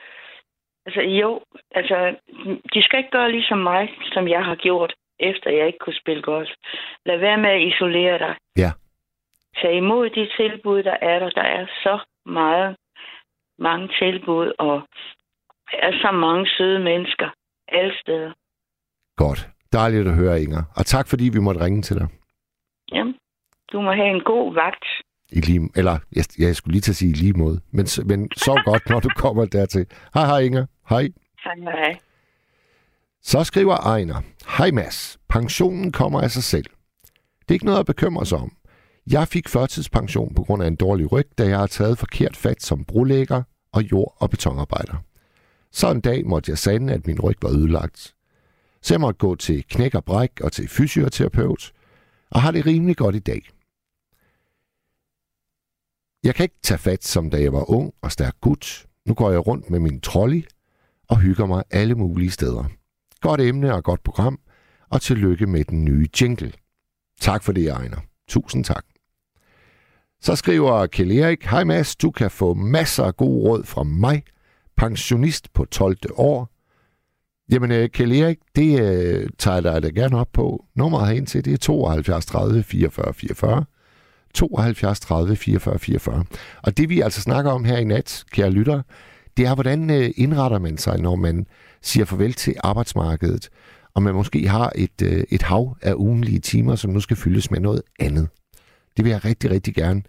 altså 0.86 1.00
jo, 1.00 1.40
altså, 1.70 2.16
de 2.74 2.82
skal 2.82 2.98
ikke 2.98 3.10
gøre 3.10 3.32
ligesom 3.32 3.58
mig, 3.58 3.88
som 4.12 4.28
jeg 4.28 4.44
har 4.44 4.54
gjort, 4.54 4.94
efter 5.20 5.50
jeg 5.50 5.66
ikke 5.66 5.78
kunne 5.78 6.00
spille 6.02 6.22
golf. 6.22 6.50
Lad 7.06 7.18
være 7.18 7.38
med 7.38 7.50
at 7.50 7.62
isolere 7.62 8.18
dig. 8.18 8.34
Ja. 8.56 8.70
Tag 9.60 9.74
imod 9.76 10.10
de 10.10 10.28
tilbud, 10.36 10.82
der 10.82 10.96
er 11.02 11.18
der. 11.18 11.30
Der 11.30 11.42
er 11.42 11.66
så 11.66 11.98
meget, 12.26 12.76
mange 13.58 13.88
tilbud, 14.00 14.52
og 14.58 14.82
der 15.70 15.78
er 15.78 15.92
så 15.92 16.10
mange 16.12 16.48
søde 16.56 16.78
mennesker 16.78 17.28
alle 17.68 17.94
steder. 18.00 18.32
Godt. 19.16 19.48
Dejligt 19.72 20.08
at 20.08 20.14
høre, 20.14 20.40
Inger. 20.42 20.62
Og 20.76 20.86
tak, 20.86 21.06
fordi 21.08 21.24
vi 21.32 21.40
måtte 21.40 21.64
ringe 21.64 21.82
til 21.82 21.96
dig. 21.96 22.08
Jamen, 22.92 23.14
du 23.72 23.80
må 23.80 23.92
have 23.92 24.10
en 24.16 24.24
god 24.24 24.54
vagt. 24.54 24.84
I 25.32 25.40
lige, 25.40 25.68
eller, 25.74 25.98
jeg, 26.12 26.24
jeg 26.38 26.56
skulle 26.56 26.72
lige 26.72 26.80
til 26.80 26.92
at 26.92 26.96
sige 26.96 27.10
i 27.10 27.14
lige 27.14 27.32
måde. 27.32 27.60
Men, 27.70 27.86
men 28.04 28.28
sov 28.36 28.58
godt, 28.70 28.88
når 28.88 29.00
du 29.00 29.08
kommer 29.16 29.44
dertil. 29.44 29.86
Hej, 30.14 30.26
hej, 30.26 30.38
Inger. 30.38 30.66
Hej. 30.88 31.08
Hej, 31.44 31.54
hej. 31.62 31.98
Så 33.22 33.44
skriver 33.44 33.76
Ejner. 33.76 34.20
Hej 34.58 34.70
Mads. 34.70 35.18
Pensionen 35.28 35.92
kommer 35.92 36.20
af 36.20 36.30
sig 36.30 36.42
selv. 36.42 36.66
Det 37.40 37.48
er 37.48 37.52
ikke 37.52 37.64
noget 37.64 37.80
at 37.80 37.86
bekymre 37.86 38.26
sig 38.26 38.38
om. 38.38 38.52
Jeg 39.10 39.28
fik 39.28 39.48
førtidspension 39.48 40.34
på 40.34 40.42
grund 40.42 40.62
af 40.62 40.66
en 40.66 40.76
dårlig 40.76 41.12
ryg, 41.12 41.28
da 41.38 41.48
jeg 41.48 41.58
har 41.58 41.66
taget 41.66 41.98
forkert 41.98 42.36
fat 42.36 42.62
som 42.62 42.84
brolægger 42.84 43.42
og 43.72 43.82
jord- 43.82 44.16
og 44.18 44.30
betonarbejder. 44.30 44.96
Så 45.72 45.90
en 45.90 46.00
dag 46.00 46.26
måtte 46.26 46.50
jeg 46.50 46.58
sande, 46.58 46.92
at 46.92 47.06
min 47.06 47.20
ryg 47.20 47.36
var 47.42 47.50
ødelagt. 47.50 48.14
Så 48.82 48.94
jeg 48.94 49.00
måtte 49.00 49.18
gå 49.18 49.34
til 49.34 49.64
knæk 49.68 49.94
og 49.94 50.04
bræk 50.04 50.40
og 50.40 50.52
til 50.52 50.68
fysioterapeut, 50.68 51.72
og 52.30 52.42
har 52.42 52.50
det 52.50 52.66
rimelig 52.66 52.96
godt 52.96 53.14
i 53.14 53.18
dag. 53.18 53.42
Jeg 56.24 56.34
kan 56.34 56.44
ikke 56.44 56.58
tage 56.62 56.78
fat, 56.78 57.04
som 57.04 57.30
da 57.30 57.42
jeg 57.42 57.52
var 57.52 57.70
ung 57.70 57.92
og 58.02 58.12
stærk 58.12 58.34
gut. 58.40 58.86
Nu 59.06 59.14
går 59.14 59.30
jeg 59.30 59.46
rundt 59.46 59.70
med 59.70 59.80
min 59.80 60.00
trolley 60.00 60.44
og 61.08 61.18
hygger 61.18 61.46
mig 61.46 61.64
alle 61.70 61.94
mulige 61.94 62.30
steder. 62.30 62.64
Godt 63.20 63.40
emne 63.40 63.74
og 63.74 63.84
godt 63.84 64.02
program, 64.02 64.38
og 64.90 65.00
tillykke 65.00 65.46
med 65.46 65.64
den 65.64 65.84
nye 65.84 66.08
jingle. 66.20 66.52
Tak 67.20 67.42
for 67.42 67.52
det, 67.52 67.68
Ejner. 67.68 67.96
Tusind 68.28 68.64
tak. 68.64 68.84
Så 70.20 70.36
skriver 70.36 70.86
Kjell 70.86 71.18
Erik, 71.18 71.44
Hej 71.44 71.64
Mads, 71.64 71.96
du 71.96 72.10
kan 72.10 72.30
få 72.30 72.54
masser 72.54 73.04
af 73.04 73.16
god 73.16 73.42
råd 73.42 73.64
fra 73.64 73.82
mig, 73.82 74.22
pensionist 74.76 75.52
på 75.52 75.64
12. 75.64 75.96
år. 76.14 76.48
Jamen, 77.52 77.72
øh, 77.72 77.88
Kjell 77.88 78.12
Erik, 78.12 78.38
det 78.56 78.80
øh, 78.80 79.30
tager 79.38 79.54
jeg 79.54 79.62
dig 79.62 79.82
da 79.82 79.88
gerne 80.00 80.18
op 80.18 80.28
på. 80.32 80.64
Nummeret 80.74 81.06
herind 81.06 81.26
til, 81.26 81.44
det 81.44 81.52
er 81.52 81.58
72 81.58 82.26
30 82.26 82.62
44 82.62 83.14
44. 83.14 83.64
72 84.34 85.00
30 85.00 85.36
44 85.36 85.78
44. 85.78 86.24
Og 86.62 86.76
det 86.76 86.88
vi 86.88 87.00
altså 87.00 87.20
snakker 87.20 87.50
om 87.50 87.64
her 87.64 87.76
i 87.76 87.84
nat, 87.84 88.24
kære 88.30 88.50
lytter, 88.50 88.82
det 89.36 89.46
er, 89.46 89.54
hvordan 89.54 89.90
øh, 89.90 90.10
indretter 90.16 90.58
man 90.58 90.78
sig, 90.78 90.98
når 90.98 91.16
man 91.16 91.46
siger 91.82 92.04
farvel 92.04 92.32
til 92.32 92.54
arbejdsmarkedet, 92.64 93.48
og 93.94 94.02
man 94.02 94.14
måske 94.14 94.48
har 94.48 94.72
et, 94.74 95.02
øh, 95.02 95.24
et 95.30 95.42
hav 95.42 95.76
af 95.82 95.94
ugenlige 95.94 96.38
timer, 96.38 96.76
som 96.76 96.90
nu 96.90 97.00
skal 97.00 97.16
fyldes 97.16 97.50
med 97.50 97.60
noget 97.60 97.82
andet. 98.00 98.28
Det 98.96 99.04
vil 99.04 99.10
jeg 99.10 99.24
rigtig, 99.24 99.50
rigtig 99.50 99.74
gerne 99.74 100.02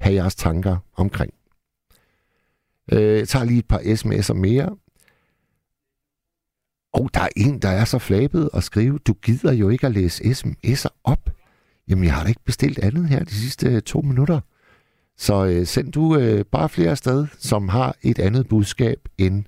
have 0.00 0.14
jeres 0.14 0.34
tanker 0.34 0.76
omkring. 0.96 1.34
Øh, 2.92 3.18
jeg 3.18 3.28
tager 3.28 3.44
lige 3.44 3.58
et 3.58 3.68
par 3.68 3.78
sms'er 3.78 4.32
mere. 4.32 4.76
Og 6.92 7.10
der 7.14 7.20
er 7.20 7.28
en, 7.36 7.58
der 7.58 7.68
er 7.68 7.84
så 7.84 7.98
flabet 7.98 8.50
og 8.50 8.62
skrive, 8.62 8.98
du 8.98 9.12
gider 9.12 9.52
jo 9.52 9.68
ikke 9.68 9.86
at 9.86 9.92
læse 9.92 10.24
sms'er 10.24 11.00
op. 11.04 11.30
Jamen, 11.88 12.04
jeg 12.04 12.14
har 12.14 12.22
da 12.22 12.28
ikke 12.28 12.44
bestilt 12.46 12.78
andet 12.78 13.08
her 13.08 13.18
de 13.24 13.34
sidste 13.34 13.66
øh, 13.68 13.82
to 13.82 14.00
minutter. 14.00 14.40
Så 15.16 15.34
øh, 15.46 15.66
send 15.66 15.92
du 15.92 16.16
øh, 16.16 16.44
bare 16.52 16.68
flere 16.68 16.90
afsted, 16.90 17.26
som 17.38 17.68
har 17.68 17.94
et 18.02 18.18
andet 18.18 18.48
budskab 18.48 18.98
end 19.18 19.44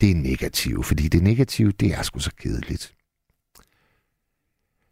det 0.00 0.16
negative. 0.16 0.84
Fordi 0.84 1.02
det 1.02 1.22
negative, 1.22 1.72
det 1.72 1.88
er 1.98 2.02
sgu 2.02 2.18
så 2.18 2.34
kedeligt. 2.42 2.94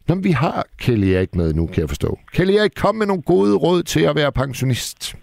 Nå, 0.07 0.15
vi 0.15 0.31
har 0.31 0.65
Kjell 0.77 1.03
Erik 1.13 1.35
med 1.35 1.53
nu, 1.53 1.67
kan 1.67 1.79
jeg 1.81 1.89
forstå. 1.89 2.19
Kjell 2.33 2.49
Erik, 2.49 2.71
kom 2.75 2.95
med 2.95 3.05
nogle 3.05 3.21
gode 3.21 3.55
råd 3.55 3.83
til 3.83 4.01
at 4.01 4.15
være 4.15 4.31
pensionist. 4.31 5.15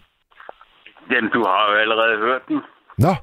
Jamen, 1.11 1.31
du 1.31 1.41
har 1.49 1.71
jo 1.71 1.79
allerede 1.79 2.19
hørt 2.19 2.43
den. 2.49 2.61
Nå, 2.99 3.15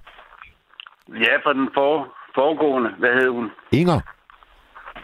Ja, 1.10 1.34
fra 1.44 1.54
den 1.54 1.70
for, 1.74 1.92
foregående. 2.36 2.90
Hvad 3.00 3.14
hed 3.20 3.30
hun? 3.30 3.52
Inger. 3.72 4.00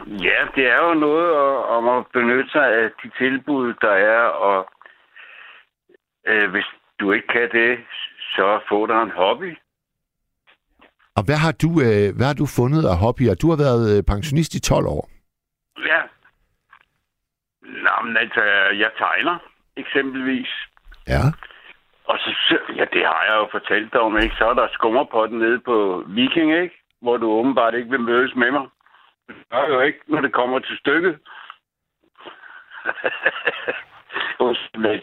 Ja, 0.08 0.40
det 0.56 0.66
er 0.72 0.78
jo 0.88 0.94
noget 0.94 1.28
at- 1.30 1.66
om 1.78 1.90
at 1.90 2.06
benytte 2.14 2.50
sig 2.52 2.68
af 2.68 2.90
de 3.04 3.12
tilbud, 3.18 3.74
der 3.82 3.92
er, 3.92 4.22
og 4.22 4.70
øh, 6.28 6.52
hvis 6.52 6.66
du 7.00 7.12
ikke 7.12 7.28
kan 7.28 7.50
det, 7.52 7.80
så 8.36 8.60
få 8.70 8.88
dig 8.88 9.02
en 9.04 9.12
hobby. 9.12 9.58
Og 11.16 11.24
hvad 11.26 11.38
har 11.46 11.52
du, 11.64 11.70
øh, 11.86 12.08
hvad 12.18 12.26
har 12.28 12.34
du 12.42 12.46
fundet 12.60 12.84
af 12.92 12.98
hobbyer? 12.98 13.36
Du 13.42 13.50
har 13.50 13.58
været 13.58 13.98
øh, 13.98 14.04
pensionist 14.04 14.54
i 14.56 14.62
12 14.62 14.86
år. 14.86 15.10
Ja. 15.86 16.02
Nå, 17.86 18.06
men 18.06 18.18
altså, 18.18 18.42
jeg 18.84 18.92
tegner 18.98 19.38
eksempelvis. 19.78 20.50
Ja. 21.08 21.24
Og 22.06 22.18
så, 22.20 22.58
ja, 22.76 22.86
det 22.94 23.04
har 23.06 23.24
jeg 23.30 23.36
jo 23.42 23.48
fortalt 23.52 23.94
dig 23.94 24.02
om, 24.02 24.18
ikke? 24.18 24.36
Så 24.36 24.46
er 24.50 24.54
der 24.54 24.68
skummerpotten 24.72 25.40
nede 25.40 25.60
på 25.60 26.04
Viking, 26.08 26.54
ikke? 26.64 26.76
Hvor 27.02 27.18
du 27.18 27.32
åbenbart 27.32 27.74
ikke 27.76 27.90
vil 27.90 28.00
mødes 28.00 28.36
med 28.36 28.52
mig. 28.52 28.68
Det 29.38 29.46
gør 29.52 29.66
jo 29.74 29.80
ikke, 29.82 30.00
når 30.08 30.22
det 30.22 30.34
kommer 30.34 30.60
til 30.60 30.76
stykket. 30.84 31.16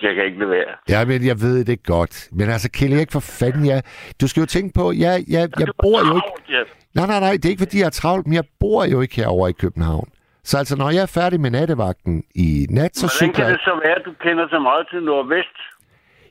Jeg 0.02 0.14
kan 0.14 0.24
ikke 0.24 0.38
lade 0.38 0.50
være. 0.50 0.72
Ja, 0.88 1.04
men 1.04 1.26
jeg 1.26 1.36
ved 1.40 1.64
det 1.64 1.86
godt. 1.86 2.28
Men 2.32 2.46
altså, 2.54 2.68
Kjell 2.76 2.92
Erik, 2.92 3.12
for 3.12 3.20
fanden, 3.40 3.64
ja. 3.72 3.80
Du 4.20 4.28
skal 4.28 4.40
jo 4.40 4.46
tænke 4.46 4.70
på, 4.80 4.92
ja, 4.92 5.12
ja, 5.34 5.42
jeg 5.62 5.68
bor 5.82 5.98
jo 6.08 6.14
ikke... 6.20 6.32
Ja. 6.56 6.62
Nej, 6.98 7.06
nej, 7.12 7.20
nej, 7.26 7.32
det 7.40 7.44
er 7.44 7.48
ikke, 7.54 7.64
fordi 7.66 7.78
jeg 7.80 7.86
er 7.86 7.96
travlt, 8.02 8.26
men 8.26 8.34
jeg 8.34 8.44
bor 8.60 8.84
jo 8.92 9.00
ikke 9.00 9.16
herovre 9.16 9.50
i 9.50 9.52
København. 9.64 10.08
Så 10.44 10.58
altså, 10.58 10.76
når 10.76 10.90
jeg 10.90 11.02
er 11.08 11.12
færdig 11.20 11.40
med 11.40 11.50
nattevagten 11.50 12.24
i 12.34 12.66
nat, 12.70 12.96
så 12.96 13.00
Hvordan 13.06 13.16
cykler 13.20 13.32
kan 13.34 13.44
jeg... 13.44 13.52
det 13.52 13.60
så 13.70 13.74
være, 13.84 13.96
at 14.00 14.04
du 14.08 14.12
kender 14.24 14.48
så 14.54 14.58
meget 14.68 14.84
til 14.90 15.02
Nordvest? 15.02 15.56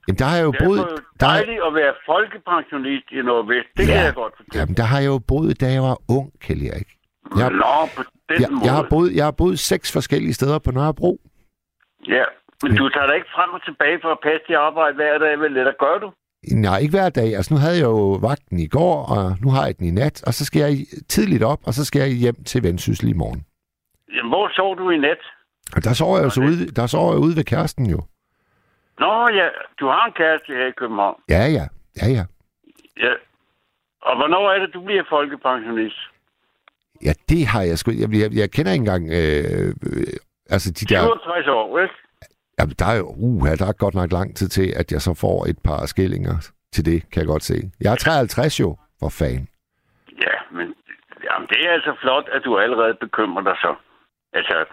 Jamen, 0.08 0.18
der 0.20 0.26
har 0.26 0.36
jeg 0.40 0.46
jo 0.50 0.52
Det 0.52 0.62
er 0.62 0.66
boet... 0.66 0.80
jo 0.80 0.86
Der, 1.20 1.28
dejligt 1.28 1.62
at 1.68 1.74
være 1.82 1.94
folkepensionist 2.12 3.08
i 3.12 3.20
Nordvest. 3.30 3.70
Det 3.78 3.88
Ja. 3.88 3.94
kan 3.94 4.04
jeg 4.10 4.14
godt 4.14 4.34
fortælle. 4.38 4.60
jamen, 4.60 4.76
der 4.80 4.84
har 4.92 5.00
jeg 5.04 5.08
jo 5.16 5.20
boet, 5.32 5.62
da 5.62 5.66
jeg 5.78 5.82
var 5.90 5.98
ung, 6.18 6.28
Kjell 6.44 6.62
Erik. 6.72 6.90
Jeg, 7.42 7.50
Nå, 7.52 7.76
på 7.98 8.04
den 8.30 8.42
jeg, 8.42 8.50
måde. 8.52 8.66
jeg, 8.66 8.74
har 8.74 8.86
boet, 8.90 9.16
jeg 9.16 9.26
har 9.26 9.32
boet 9.42 9.60
seks 9.60 9.94
forskellige 9.94 10.34
steder 10.34 10.60
på 10.60 10.72
Nørrebro. 10.72 11.20
Ja, 12.08 12.24
men 12.64 12.76
du 12.76 12.90
tager 12.90 13.08
da 13.08 13.14
ikke 13.14 13.32
frem 13.36 13.50
og 13.58 13.62
tilbage 13.66 14.00
for 14.02 14.12
at 14.12 14.20
passe 14.24 14.44
dit 14.48 14.56
arbejde 14.56 14.96
hver 14.96 15.18
dag, 15.18 15.40
vel? 15.40 15.58
Eller 15.58 15.74
gør 15.80 15.98
du? 15.98 16.12
Nej, 16.66 16.78
ikke 16.80 16.98
hver 16.98 17.10
dag. 17.10 17.36
Altså, 17.36 17.54
nu 17.54 17.60
havde 17.60 17.78
jeg 17.78 17.84
jo 17.84 18.20
vagten 18.28 18.60
i 18.60 18.68
går, 18.68 18.96
og 19.16 19.24
nu 19.44 19.50
har 19.52 19.66
jeg 19.66 19.78
den 19.78 19.88
i 19.88 19.92
nat, 19.92 20.24
og 20.28 20.34
så 20.34 20.46
skal 20.46 20.60
jeg 20.60 20.72
tidligt 21.10 21.44
op, 21.44 21.60
og 21.68 21.74
så 21.74 21.86
skal 21.86 22.00
jeg 22.00 22.10
hjem 22.10 22.36
til 22.44 22.64
Vendsyssel 22.64 23.10
i 23.10 23.14
morgen. 23.14 23.46
Jamen, 24.16 24.30
hvor 24.32 24.50
sov 24.56 24.78
du 24.78 24.90
i 24.90 24.98
nat? 24.98 25.22
Og 25.76 25.84
der 25.84 25.94
sover 25.94 26.18
jeg 26.18 26.26
jo 26.26 26.30
så 26.30 26.42
ude, 26.42 26.72
der 26.78 26.88
sover 26.88 27.14
jeg 27.14 27.22
ude 27.26 27.36
ved 27.36 27.44
kæresten 27.44 27.86
jo. 27.86 28.00
Nå 29.00 29.28
ja, 29.40 29.48
du 29.80 29.86
har 29.88 30.06
en 30.06 30.14
kæreste 30.14 30.54
her 30.54 30.68
i 30.68 30.72
København. 30.72 31.20
Ja, 31.30 31.44
ja. 31.58 31.66
Ja, 32.02 32.08
ja. 32.18 32.26
Ja. 33.06 33.14
Og 34.02 34.16
hvornår 34.18 34.52
er 34.52 34.60
det, 34.60 34.74
du 34.74 34.82
bliver 34.82 35.04
folkepensionist? 35.10 36.00
Ja, 37.06 37.14
det 37.30 37.48
har 37.48 37.62
jeg 37.62 37.78
sgu... 37.78 37.92
Jeg, 37.92 38.10
jeg, 38.14 38.30
jeg 38.42 38.52
kender 38.52 38.72
ikke 38.72 38.82
engang... 38.82 39.04
Øh, 39.12 39.74
øh, 39.92 40.14
altså, 40.50 40.72
de 40.72 40.86
der... 40.86 41.02
67 41.02 41.48
år, 41.48 41.80
ikke? 41.80 41.94
Jamen, 42.60 42.76
der 42.80 42.86
er 42.86 42.98
jo... 42.98 43.08
Uh, 43.18 43.48
der 43.60 43.68
er 43.68 43.82
godt 43.84 43.96
nok 43.96 44.12
lang 44.12 44.36
tid 44.36 44.48
til, 44.48 44.74
at 44.76 44.92
jeg 44.92 45.02
så 45.02 45.14
får 45.14 45.46
et 45.46 45.60
par 45.64 45.86
skillinger 45.86 46.36
til 46.74 46.86
det, 46.86 47.12
kan 47.12 47.20
jeg 47.22 47.28
godt 47.28 47.44
se. 47.44 47.58
Jeg 47.82 47.92
er 47.92 47.96
53 47.96 48.60
jo, 48.60 48.78
for 49.00 49.10
fan. 49.10 49.48
Ja, 50.26 50.36
men 50.58 50.68
jamen, 51.28 51.48
det 51.52 51.60
er 51.66 51.72
altså 51.78 51.94
flot, 52.02 52.28
at 52.36 52.42
du 52.46 52.58
allerede 52.58 52.94
bekymrer 53.02 53.44
dig 53.44 53.56
så. 53.66 53.76
Altså, 54.34 54.66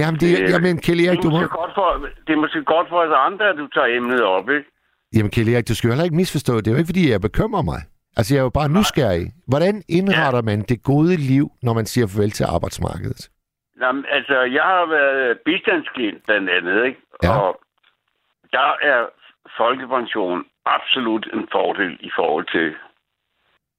Jamen, 0.00 0.20
det, 0.20 0.30
Øh, 0.40 0.50
jamen 0.50 0.78
Kjell 0.84 1.00
Erik, 1.00 1.22
du 1.22 1.30
må... 1.30 1.38
godt 1.38 1.74
for, 1.74 1.88
det 2.26 2.32
er 2.32 2.40
måske 2.44 2.64
godt 2.64 2.88
for 2.88 2.98
os 3.04 3.14
andre, 3.28 3.44
at 3.52 3.56
du 3.56 3.66
tager 3.74 3.86
emnet 3.86 4.22
op, 4.22 4.50
ikke? 4.50 4.66
Jamen, 5.14 5.30
Kjell 5.30 5.48
Erik, 5.54 5.68
du 5.68 5.74
skal 5.74 5.88
jo 5.88 5.92
heller 5.92 6.04
ikke 6.04 6.16
misforstå. 6.16 6.52
Det 6.56 6.66
er 6.68 6.72
jo 6.72 6.76
ikke, 6.76 6.92
fordi 6.92 7.10
jeg 7.10 7.20
bekymrer 7.20 7.62
mig. 7.62 7.80
Altså, 8.16 8.34
jeg 8.34 8.40
er 8.40 8.44
jo 8.44 8.58
bare 8.60 8.74
nysgerrig. 8.78 9.26
Hvordan 9.48 9.82
indretter 9.88 10.42
man 10.42 10.60
det 10.60 10.82
gode 10.82 11.16
liv, 11.16 11.46
når 11.62 11.74
man 11.74 11.86
siger 11.86 12.06
farvel 12.06 12.30
til 12.30 12.44
arbejdsmarkedet? 12.44 13.30
Jamen, 13.80 14.04
altså, 14.08 14.40
jeg 14.40 14.62
har 14.62 14.86
været 14.86 15.38
bistandsklient 15.44 16.24
blandt 16.26 16.50
andet, 16.50 16.84
ikke? 16.84 17.00
Ja. 17.22 17.38
Og 17.38 17.60
der 18.52 18.70
er 18.82 19.06
folkepension 19.56 20.44
absolut 20.66 21.28
en 21.32 21.48
fordel 21.52 21.98
i 22.00 22.10
forhold 22.16 22.46
til 22.56 22.74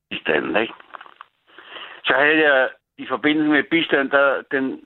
bistanden, 0.09 0.55
ikke? 0.61 0.73
Så 2.05 2.13
havde 2.13 2.41
jeg 2.49 2.69
i 2.97 3.05
forbindelse 3.09 3.49
med 3.49 3.63
bistand, 3.63 4.09
der 4.11 4.41
den 4.51 4.79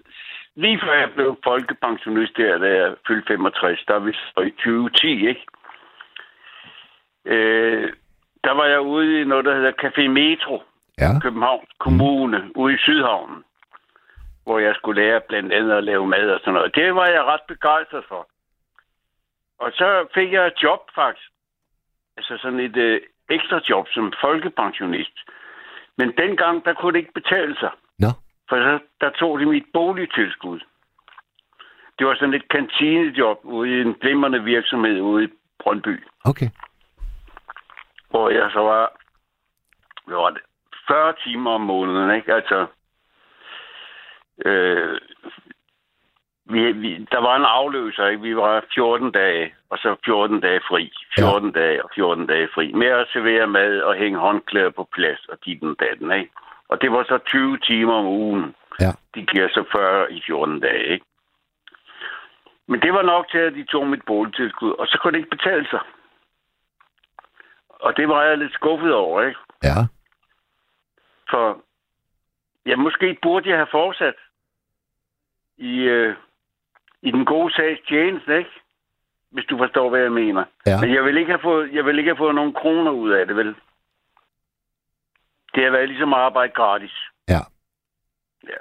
lige 0.55 0.79
før 0.83 0.93
jeg 0.93 1.11
blev 1.15 1.37
folkepensionist 1.43 2.37
der, 2.37 2.57
da 2.57 2.67
jeg 2.67 2.95
fyldte 3.07 3.27
65, 3.27 3.83
der 3.87 3.95
er 3.95 3.99
vi 3.99 4.13
så 4.13 4.41
i 4.41 4.51
2010, 4.51 5.27
ikke? 5.27 5.45
Øh, 7.25 7.93
der 8.43 8.51
var 8.51 8.65
jeg 8.65 8.81
ude 8.81 9.21
i 9.21 9.23
noget, 9.23 9.45
der 9.45 9.55
hedder 9.55 9.71
Café 9.83 10.07
Metro, 10.07 10.63
Ja. 10.97 11.19
Københavns 11.19 11.69
Kommune, 11.79 12.51
ude 12.55 12.73
i 12.73 12.77
Sydhavnen, 12.77 13.43
hvor 14.43 14.59
jeg 14.59 14.75
skulle 14.75 15.01
lære 15.01 15.21
blandt 15.29 15.53
andet 15.53 15.71
at 15.71 15.83
lave 15.83 16.07
mad 16.07 16.29
og 16.29 16.39
sådan 16.39 16.53
noget. 16.53 16.75
Det 16.75 16.95
var 16.95 17.07
jeg 17.07 17.23
ret 17.23 17.41
begejstret 17.47 18.03
for. 18.07 18.27
Og 19.59 19.71
så 19.71 20.07
fik 20.13 20.33
jeg 20.33 20.47
et 20.47 20.63
job 20.63 20.79
faktisk. 20.95 21.29
Altså 22.17 22.37
sådan 22.41 22.59
et 22.59 22.77
øh, 22.77 23.01
ekstra 23.29 23.61
job 23.69 23.87
som 23.93 24.13
folkepensionist. 24.21 25.17
Men 25.97 26.13
dengang, 26.17 26.65
der 26.65 26.73
kunne 26.73 26.93
det 26.93 26.99
ikke 26.99 27.13
betale 27.13 27.55
sig. 27.59 27.71
Nå, 27.99 28.07
For 28.49 28.55
så, 28.55 28.79
der 29.01 29.09
tog 29.09 29.39
de 29.39 29.45
mit 29.45 29.65
boligtilskud. 29.73 30.59
Det 31.99 32.07
var 32.07 32.15
sådan 32.15 32.33
et 32.33 32.49
kantinejob 32.49 33.39
ude 33.43 33.69
i 33.69 33.81
en 33.81 33.93
glimrende 33.93 34.43
virksomhed 34.43 35.01
ude 35.01 35.23
i 35.23 35.27
Brøndby, 35.59 36.03
okay. 36.25 36.49
Hvor 38.11 38.29
jeg 38.29 38.49
så 38.53 38.59
var, 38.59 38.91
hvad 40.05 40.15
var 40.15 40.29
det, 40.29 40.41
40 40.87 41.13
timer 41.23 41.51
om 41.51 41.61
måneden, 41.61 42.15
ikke? 42.15 42.33
Altså, 42.33 42.65
øh, 44.45 44.99
vi, 46.45 46.71
vi, 46.71 47.07
der 47.11 47.21
var 47.21 47.35
en 47.35 47.45
afløser, 47.45 48.07
ikke? 48.07 48.21
Vi 48.21 48.35
var 48.35 48.65
14 48.73 49.11
dage, 49.11 49.55
og 49.69 49.77
så 49.77 49.95
14 50.05 50.39
dage 50.39 50.61
fri. 50.69 50.91
14 51.19 51.51
ja. 51.55 51.59
dage 51.59 51.83
og 51.83 51.89
14 51.95 52.27
dage 52.27 52.47
fri. 52.53 52.71
Med 52.71 52.87
at 52.87 53.07
servere 53.13 53.47
mad 53.47 53.81
og 53.81 53.95
hænge 53.95 54.19
håndklæder 54.19 54.69
på 54.69 54.87
plads 54.93 55.25
og 55.25 55.37
dit 55.45 55.61
den 55.61 55.75
datten, 55.75 56.11
ikke? 56.11 56.31
Og 56.69 56.81
det 56.81 56.91
var 56.91 57.03
så 57.03 57.17
20 57.17 57.57
timer 57.57 57.93
om 57.93 58.05
ugen. 58.05 58.55
Ja. 58.79 58.91
De 59.15 59.25
giver 59.25 59.47
så 59.47 59.63
40 59.71 60.13
i 60.13 60.21
14 60.25 60.59
dage, 60.59 60.85
ikke? 60.93 61.05
Men 62.67 62.81
det 62.81 62.93
var 62.93 63.01
nok 63.01 63.29
til, 63.31 63.37
at 63.37 63.53
de 63.53 63.63
tog 63.63 63.87
mit 63.87 64.05
boligtilskud, 64.05 64.71
og 64.71 64.87
så 64.87 64.97
kunne 64.97 65.11
det 65.11 65.17
ikke 65.17 65.37
betale 65.37 65.67
sig. 65.69 65.79
Og 67.81 67.97
det 67.97 68.07
var 68.07 68.23
jeg 68.23 68.37
lidt 68.37 68.53
skuffet 68.53 68.93
over, 68.93 69.21
ikke? 69.21 69.39
Ja. 69.63 69.77
For 71.29 71.61
ja, 72.65 72.75
måske 72.75 73.17
burde 73.21 73.49
jeg 73.49 73.57
have 73.57 73.67
fortsat 73.71 74.15
i, 75.57 75.77
øh, 75.79 76.15
i 77.01 77.11
den 77.11 77.25
gode 77.25 77.53
sags 77.53 77.81
tjeneste, 77.87 78.37
ikke? 78.37 78.49
Hvis 79.29 79.45
du 79.45 79.57
forstår, 79.57 79.89
hvad 79.89 79.99
jeg 80.01 80.11
mener. 80.11 80.43
Ja. 80.65 80.81
Men 80.81 80.93
jeg 80.93 81.03
vil 81.03 81.17
ikke 81.17 81.31
have 81.31 81.41
fået, 81.41 81.73
jeg 81.73 81.85
vil 81.85 81.97
ikke 81.97 82.09
have 82.09 82.17
fået 82.17 82.35
nogen 82.35 82.53
kroner 82.53 82.91
ud 82.91 83.11
af 83.11 83.27
det, 83.27 83.35
vel? 83.35 83.55
Det 85.55 85.63
har 85.63 85.71
været 85.71 85.89
ligesom 85.89 86.13
at 86.13 86.19
arbejde 86.19 86.53
gratis. 86.53 86.93
Ja. 87.29 87.41
Ja. 88.47 88.59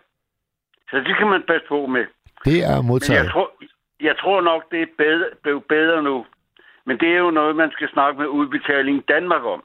Så 0.91 0.97
det 0.97 1.17
kan 1.19 1.29
man 1.29 1.43
passe 1.43 1.67
på 1.69 1.87
med. 1.87 2.07
Det 2.45 2.65
er 2.65 2.77
Men 2.77 2.87
modtaget. 2.87 3.25
jeg 3.25 3.31
tror, 3.33 3.53
jeg 4.01 4.19
tror 4.19 4.41
nok, 4.41 4.71
det 4.71 4.83
er 4.83 4.87
bedre, 4.99 5.27
blevet 5.43 5.65
bedre 5.65 6.03
nu. 6.03 6.27
Men 6.91 6.99
det 6.99 7.09
er 7.09 7.21
jo 7.27 7.31
noget, 7.31 7.57
man 7.57 7.71
skal 7.71 7.89
snakke 7.93 8.19
med 8.21 8.27
udbetaling 8.27 9.09
Danmark 9.09 9.45
om. 9.45 9.63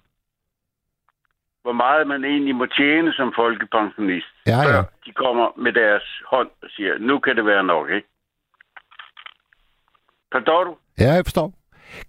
Hvor 1.64 1.72
meget 1.84 2.08
man 2.08 2.24
egentlig 2.24 2.56
må 2.56 2.66
tjene 2.66 3.14
som 3.14 3.34
folkepensionist. 3.36 4.34
Ja, 4.48 4.60
ja. 4.74 4.82
De 5.06 5.12
kommer 5.12 5.46
med 5.58 5.74
deres 5.74 6.08
hånd 6.32 6.50
og 6.64 6.70
siger, 6.70 6.98
nu 7.00 7.20
kan 7.20 7.36
det 7.36 7.46
være 7.46 7.64
nok, 7.64 7.90
ikke? 7.90 8.08
Forstår 10.34 10.64
du? 10.64 10.78
Ja, 11.00 11.12
jeg 11.14 11.26
forstår. 11.26 11.54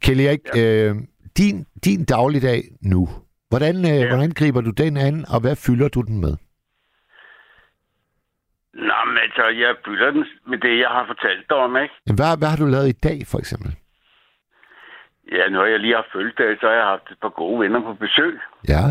Kelly 0.03 0.23
Erik, 0.23 0.41
ja. 0.55 0.89
øh, 0.89 0.95
din, 1.39 1.67
din 1.85 2.05
dagligdag 2.05 2.61
nu, 2.93 3.09
hvordan, 3.49 3.77
øh, 3.77 4.01
ja. 4.01 4.09
hvordan 4.09 4.31
griber 4.39 4.61
du 4.61 4.71
den 4.71 4.97
an, 4.97 5.25
og 5.35 5.41
hvad 5.41 5.57
fylder 5.67 5.89
du 5.89 6.01
den 6.01 6.21
med? 6.21 6.35
Nå, 8.89 8.99
men 9.07 9.19
altså, 9.25 9.45
jeg 9.63 9.77
fylder 9.87 10.11
den 10.11 10.25
med 10.47 10.59
det, 10.59 10.79
jeg 10.79 10.89
har 10.89 11.05
fortalt 11.07 11.49
dig 11.51 11.57
om, 11.57 11.77
ikke? 11.77 11.95
Hvad, 12.19 12.39
hvad 12.39 12.49
har 12.49 12.57
du 12.57 12.67
lavet 12.67 12.89
i 12.89 12.99
dag, 13.09 13.19
for 13.33 13.39
eksempel? 13.39 13.77
Ja, 15.33 15.49
nu 15.49 15.59
har 15.59 15.67
jeg 15.67 15.81
lige 15.81 15.95
haft 15.95 16.13
fødselsdag, 16.13 16.57
så 16.61 16.67
har 16.67 16.75
jeg 16.75 16.85
haft 16.85 17.11
et 17.11 17.19
par 17.21 17.29
gode 17.29 17.61
venner 17.61 17.81
på 17.81 17.95
besøg. 17.95 18.39
Ja, 18.69 18.83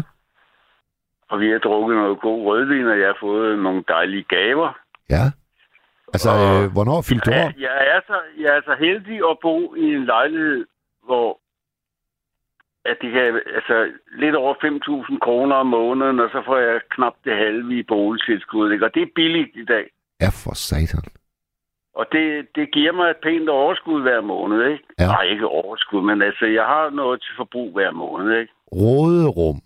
Og 1.29 1.39
vi 1.39 1.49
har 1.49 1.57
drukket 1.59 1.97
noget 1.97 2.19
god 2.19 2.45
rødvin, 2.45 2.87
og 2.87 2.99
jeg 2.99 3.07
har 3.07 3.17
fået 3.19 3.59
nogle 3.59 3.83
dejlige 3.87 4.23
gaver. 4.23 4.79
ja. 5.09 5.23
Altså, 6.13 6.29
Og- 6.31 6.63
øh, 6.63 6.71
hvornår 6.71 7.01
fyldte 7.09 7.31
du 7.31 7.35
Ja, 7.35 7.45
år? 7.45 7.51
jeg, 7.59 7.87
er 7.95 7.99
så, 8.07 8.17
jeg 8.43 8.57
er 8.57 8.61
så 8.65 8.75
heldig 8.79 9.17
at 9.31 9.37
bo 9.41 9.75
i 9.75 9.83
en 9.95 10.05
lejlighed, 10.05 10.65
hvor 11.05 11.39
at 12.85 12.97
det 13.01 13.11
kan, 13.11 13.41
altså, 13.55 13.91
lidt 14.17 14.35
over 14.35 14.53
5.000 14.61 15.19
kroner 15.19 15.55
om 15.55 15.67
måneden, 15.67 16.19
og 16.19 16.29
så 16.29 16.41
får 16.45 16.57
jeg 16.57 16.81
knap 16.89 17.13
det 17.25 17.37
halve 17.37 17.77
i 17.79 17.83
boligtilskud. 17.83 18.71
Ikke? 18.71 18.85
Og 18.85 18.93
det 18.95 19.01
er 19.01 19.11
billigt 19.15 19.51
i 19.55 19.65
dag. 19.65 19.85
Ja, 20.21 20.27
for 20.43 20.53
satan. 20.53 21.03
Og 21.95 22.05
det, 22.11 22.47
det 22.55 22.71
giver 22.71 22.91
mig 22.91 23.09
et 23.09 23.17
pænt 23.23 23.49
overskud 23.49 24.01
hver 24.01 24.21
måned, 24.21 24.65
ikke? 24.71 24.83
Ja. 24.99 25.07
Nej, 25.07 25.23
ikke 25.23 25.47
overskud, 25.47 26.01
men 26.01 26.21
altså, 26.21 26.45
jeg 26.45 26.65
har 26.65 26.89
noget 26.89 27.21
til 27.21 27.33
forbrug 27.37 27.73
hver 27.73 27.91
måned, 27.91 28.39
ikke? 28.39 28.53
Råderum. 28.71 29.59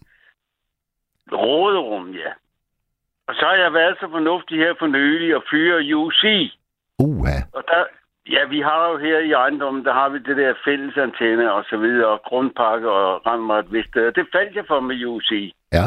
Råderum, 1.32 2.12
ja. 2.12 2.32
Og 3.28 3.36
så 3.36 3.46
har 3.46 3.56
jeg 3.56 3.74
været 3.74 3.98
så 4.00 4.08
fornuftig 4.12 4.58
her 4.58 4.74
for 4.80 4.88
nylig 4.88 5.36
at 5.36 5.44
fyre 5.52 5.96
UC. 5.96 6.24
Uha. 7.00 7.38
Og 7.54 7.64
der, 7.68 7.84
ja, 8.36 8.46
vi 8.46 8.60
har 8.62 8.90
jo 8.90 8.98
her 8.98 9.20
i 9.20 9.32
ejendommen, 9.32 9.86
der 9.86 9.94
har 9.94 10.10
vi 10.10 10.20
det 10.20 10.38
der 10.38 10.54
fællesantenne 10.66 11.54
og 11.54 11.64
så 11.70 11.78
videre, 11.78 12.08
og 12.08 12.22
grundpakke 12.22 12.92
og 12.92 13.26
randret 13.26 13.72
vist 13.72 13.90
sted. 13.90 14.12
Det 14.12 14.28
faldt 14.32 14.56
jeg 14.56 14.66
for 14.68 14.80
med 14.80 15.06
UC. 15.06 15.54
Ja, 15.74 15.86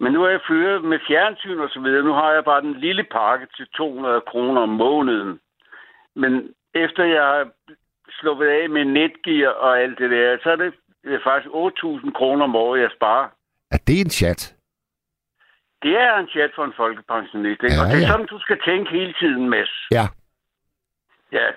Men 0.00 0.12
nu 0.12 0.24
er 0.24 0.30
jeg 0.30 0.40
fyret 0.48 0.84
med 0.84 0.98
fjernsyn 1.08 1.58
og 1.58 1.70
så 1.70 1.80
videre. 1.80 2.02
Nu 2.02 2.12
har 2.12 2.32
jeg 2.32 2.44
bare 2.44 2.60
den 2.60 2.80
lille 2.80 3.04
pakke 3.04 3.46
til 3.56 3.66
200 3.76 4.20
kroner 4.20 4.60
om 4.60 4.68
måneden. 4.68 5.40
Men 6.14 6.54
efter 6.74 7.04
jeg 7.04 7.22
har 7.22 7.48
sluppet 8.10 8.46
af 8.46 8.70
med 8.70 8.84
netgear 8.84 9.50
og 9.50 9.80
alt 9.80 9.98
det 9.98 10.10
der, 10.10 10.38
så 10.42 10.50
er 10.50 10.56
det 10.56 10.72
faktisk 11.24 11.50
8.000 11.50 12.12
kroner 12.12 12.44
om 12.44 12.56
året, 12.56 12.80
jeg 12.80 12.90
sparer. 12.96 13.28
er 13.70 13.78
det 13.86 14.00
en 14.00 14.10
chat? 14.10 14.54
Det 15.82 15.94
er 16.00 16.16
en 16.16 16.28
chat 16.28 16.50
for 16.54 16.64
en 16.64 16.72
folkepensionist, 16.76 17.62
ikke? 17.62 17.74
Ja, 17.74 17.80
og 17.82 17.86
det 17.86 17.96
er 17.96 18.06
ja. 18.06 18.06
sådan, 18.06 18.26
du 18.26 18.38
skal 18.38 18.58
tænke 18.64 18.90
hele 18.90 19.14
tiden, 19.20 19.48
Mads. 19.50 19.72
Ja, 19.90 20.06
Ja. 21.32 21.48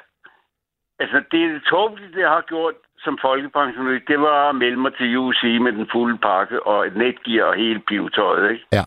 Altså, 0.99 1.23
det 1.31 1.43
er 1.43 1.47
det 1.47 1.63
tåbelige, 1.69 2.13
det 2.13 2.27
har 2.27 2.41
gjort 2.41 2.75
som 3.03 3.17
folkepensionist, 3.21 4.07
det 4.07 4.19
var 4.19 4.49
at 4.49 4.55
melde 4.55 4.77
mig 4.77 4.93
til 4.97 5.17
UC 5.17 5.43
med 5.61 5.71
den 5.71 5.87
fulde 5.91 6.17
pakke 6.17 6.63
og 6.67 6.87
et 6.87 6.95
netgear 6.95 7.45
og 7.45 7.55
hele 7.55 7.79
pivetøjet, 7.87 8.51
ikke? 8.51 8.65
ja. 8.73 8.83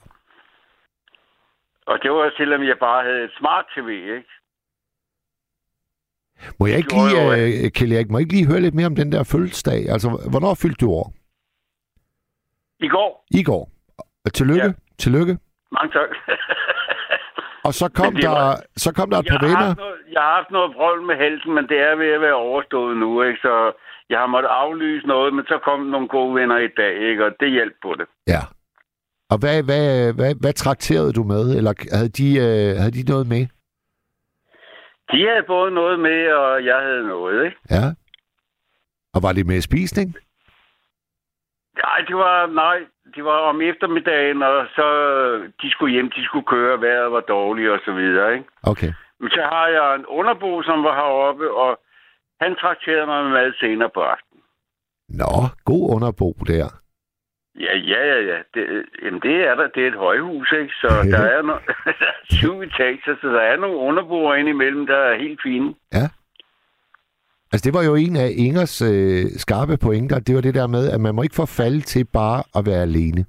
Og 1.87 1.98
det 2.02 2.10
var 2.10 2.33
selvom 2.37 2.62
jeg 2.62 2.77
bare 2.81 3.04
havde 3.04 3.25
et 3.25 3.31
smart 3.38 3.65
tv, 3.77 3.88
ikke? 3.88 4.29
Må 6.60 6.67
jeg 6.67 6.77
ikke 6.79 6.92
lige, 6.94 7.65
øh, 7.67 7.71
Kelly 7.77 7.92
Erik, 7.94 8.10
må 8.10 8.19
jeg 8.19 8.23
ikke 8.25 8.33
lige 8.37 8.46
høre 8.50 8.60
lidt 8.60 8.75
mere 8.75 8.87
om 8.87 8.96
den 8.96 9.12
der 9.12 9.25
fødselsdag? 9.33 9.81
Altså, 9.94 10.08
hvornår 10.31 10.54
fyldte 10.62 10.87
du 10.87 10.90
år? 10.90 11.12
I 12.81 12.88
går. 12.88 13.25
I 13.31 13.42
går. 13.42 13.69
Tillykke. 14.35 14.65
Ja. 14.67 14.73
Tillykke. 14.98 15.38
Mange 15.73 15.92
tak. 15.92 16.08
Og 17.65 17.73
så 17.75 17.87
kom, 17.94 18.15
det 18.15 18.23
der, 18.23 18.29
var- 18.31 18.62
så 18.77 18.92
kom 18.94 19.10
der 19.10 19.19
et 19.19 19.27
par 19.31 19.40
venner. 19.46 19.75
noget, 19.75 19.98
jeg 20.12 20.23
har 20.23 20.35
haft 20.38 20.50
noget 20.50 20.75
vrøvl 20.75 21.02
med 21.02 21.17
halsen, 21.17 21.54
men 21.54 21.69
det 21.69 21.79
er 21.81 21.94
ved 21.96 22.10
at 22.12 22.21
være 22.21 22.35
overstået 22.35 22.96
nu, 22.96 23.23
ikke? 23.23 23.38
Så 23.42 23.73
jeg 24.11 24.19
har 24.19 24.27
måttet 24.27 24.48
aflyse 24.48 25.07
noget, 25.07 25.35
men 25.35 25.44
så 25.44 25.59
kom 25.59 25.81
nogle 25.81 26.09
gode 26.09 26.35
venner 26.35 26.59
i 26.59 26.69
dag, 26.77 26.94
ikke? 27.11 27.25
Og 27.25 27.33
det 27.40 27.50
hjalp 27.50 27.75
på 27.83 27.94
det. 27.98 28.07
Ja. 28.27 28.40
Og 29.31 29.38
hvad, 29.38 29.63
hvad, 29.63 30.15
hvad, 30.15 30.35
hvad 30.40 30.52
trakterede 30.52 31.13
du 31.13 31.23
med? 31.23 31.57
Eller 31.57 31.73
havde 31.96 32.09
de, 32.09 32.29
øh, 32.46 32.77
havde 32.81 32.96
de 32.98 33.11
noget 33.13 33.27
med? 33.27 33.46
De 35.13 35.19
havde 35.29 35.44
både 35.46 35.71
noget 35.71 36.00
med, 36.00 36.33
og 36.33 36.65
jeg 36.65 36.79
havde 36.81 37.07
noget, 37.07 37.44
ikke? 37.44 37.59
Ja. 37.71 37.85
Og 39.15 39.23
var 39.23 39.33
det 39.33 39.46
med 39.46 39.61
spisning? 39.61 40.15
Nej, 41.83 41.98
det 42.09 42.17
var, 42.17 42.46
nej, 42.46 42.79
det 43.15 43.25
var 43.25 43.38
om 43.50 43.61
eftermiddagen, 43.61 44.42
og 44.42 44.67
så 44.77 44.87
de 45.63 45.71
skulle 45.71 45.92
hjem, 45.92 46.11
de 46.11 46.25
skulle 46.25 46.46
køre, 46.46 46.81
vejret 46.81 47.13
var 47.13 47.21
dårligt 47.21 47.71
og 47.71 47.81
så 47.85 47.92
videre, 47.92 48.33
ikke? 48.35 48.46
Okay. 48.63 48.92
Men 49.21 49.31
så 49.31 49.42
har 49.52 49.67
jeg 49.69 49.94
en 49.94 50.07
underbo, 50.07 50.63
som 50.63 50.85
var 50.85 50.94
heroppe, 50.94 51.50
og 51.55 51.81
han 52.45 52.57
trakterede 52.63 53.07
mig 53.07 53.25
med 53.25 53.33
mad 53.33 53.53
senere 53.61 53.90
på 53.95 54.01
aftenen. 54.01 54.42
Nå, 55.21 55.35
god 55.71 55.85
underbo 55.95 56.29
der. 56.53 56.69
Ja, 57.65 57.75
ja, 57.92 58.01
ja, 58.13 58.19
ja. 58.31 58.38
Det, 58.55 58.65
jamen, 59.03 59.21
det 59.21 59.37
er 59.49 59.55
der. 59.55 59.69
Det 59.75 59.83
er 59.85 59.88
et 59.88 60.03
højhus, 60.07 60.53
ikke? 60.61 60.75
Så 60.83 60.88
der 61.15 61.23
er 61.35 61.42
no... 61.42 61.55
syv 62.38 62.61
etager, 62.61 63.17
så 63.21 63.29
der 63.29 63.40
er 63.40 63.57
nogle 63.57 63.77
underboer 63.77 64.35
indimellem, 64.35 64.87
der 64.87 64.97
er 64.97 65.19
helt 65.19 65.40
fine. 65.42 65.75
Ja. 65.92 66.07
Altså, 67.53 67.65
det 67.67 67.75
var 67.75 67.85
jo 67.88 67.95
en 67.95 68.17
af 68.17 68.29
Ingers 68.37 68.83
øh, 68.83 69.25
skarpe 69.45 69.77
pointer. 69.77 70.19
Det 70.21 70.35
var 70.35 70.40
det 70.40 70.55
der 70.55 70.67
med, 70.67 70.90
at 70.95 71.01
man 71.01 71.15
må 71.15 71.23
ikke 71.23 71.40
forfalde 71.45 71.81
til 71.81 72.05
bare 72.13 72.42
at 72.59 72.67
være 72.67 72.83
alene. 72.83 73.23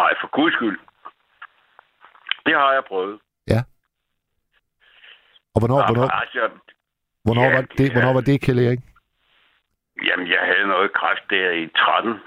Nej, 0.00 0.12
for 0.20 0.28
guds 0.36 0.54
skyld. 0.54 0.78
Det 2.46 2.54
har 2.54 2.72
jeg 2.72 2.82
prøvet. 2.88 3.20
Og 5.56 5.60
hvornår, 5.60 5.78
Jamen, 5.80 5.94
hvornår, 5.94 6.10
altså, 6.24 6.42
hvornår, 7.26 7.42
ja, 7.48 7.54
var, 7.54 7.62
det, 7.78 7.86
er- 7.86 7.92
hvornår 7.92 8.12
var 8.12 8.20
det, 8.20 8.40
Kjell 8.42 8.58
Erik? 8.66 8.80
jamen, 10.06 10.26
jeg 10.28 10.42
havde 10.50 10.66
noget 10.68 10.92
kræft 10.92 11.24
der 11.30 11.50
i 11.50 11.66
13. 11.68 12.20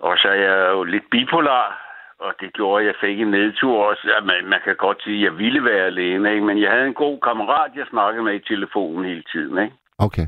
Og 0.00 0.18
så 0.18 0.28
er 0.28 0.34
jeg 0.34 0.70
jo 0.72 0.82
lidt 0.84 1.04
bipolar. 1.10 1.84
og 2.18 2.34
det 2.40 2.52
gjorde, 2.52 2.80
at 2.80 2.86
jeg 2.86 2.94
fik 3.00 3.20
en 3.20 3.30
nedtur 3.30 3.84
også. 3.88 4.02
Ja, 4.08 4.20
man, 4.20 4.46
man 4.46 4.60
kan 4.64 4.76
godt 4.76 5.02
sige, 5.02 5.16
at 5.18 5.24
jeg 5.24 5.38
ville 5.38 5.64
være 5.64 5.86
alene, 5.86 6.32
ikke? 6.32 6.44
men 6.46 6.60
jeg 6.62 6.70
havde 6.70 6.86
en 6.86 6.94
god 7.04 7.20
kammerat, 7.20 7.70
jeg 7.76 7.86
snakkede 7.90 8.24
med 8.24 8.34
i 8.34 8.48
telefonen 8.52 9.04
hele 9.04 9.22
tiden. 9.32 9.58
Ikke? 9.64 9.76
Okay. 9.98 10.26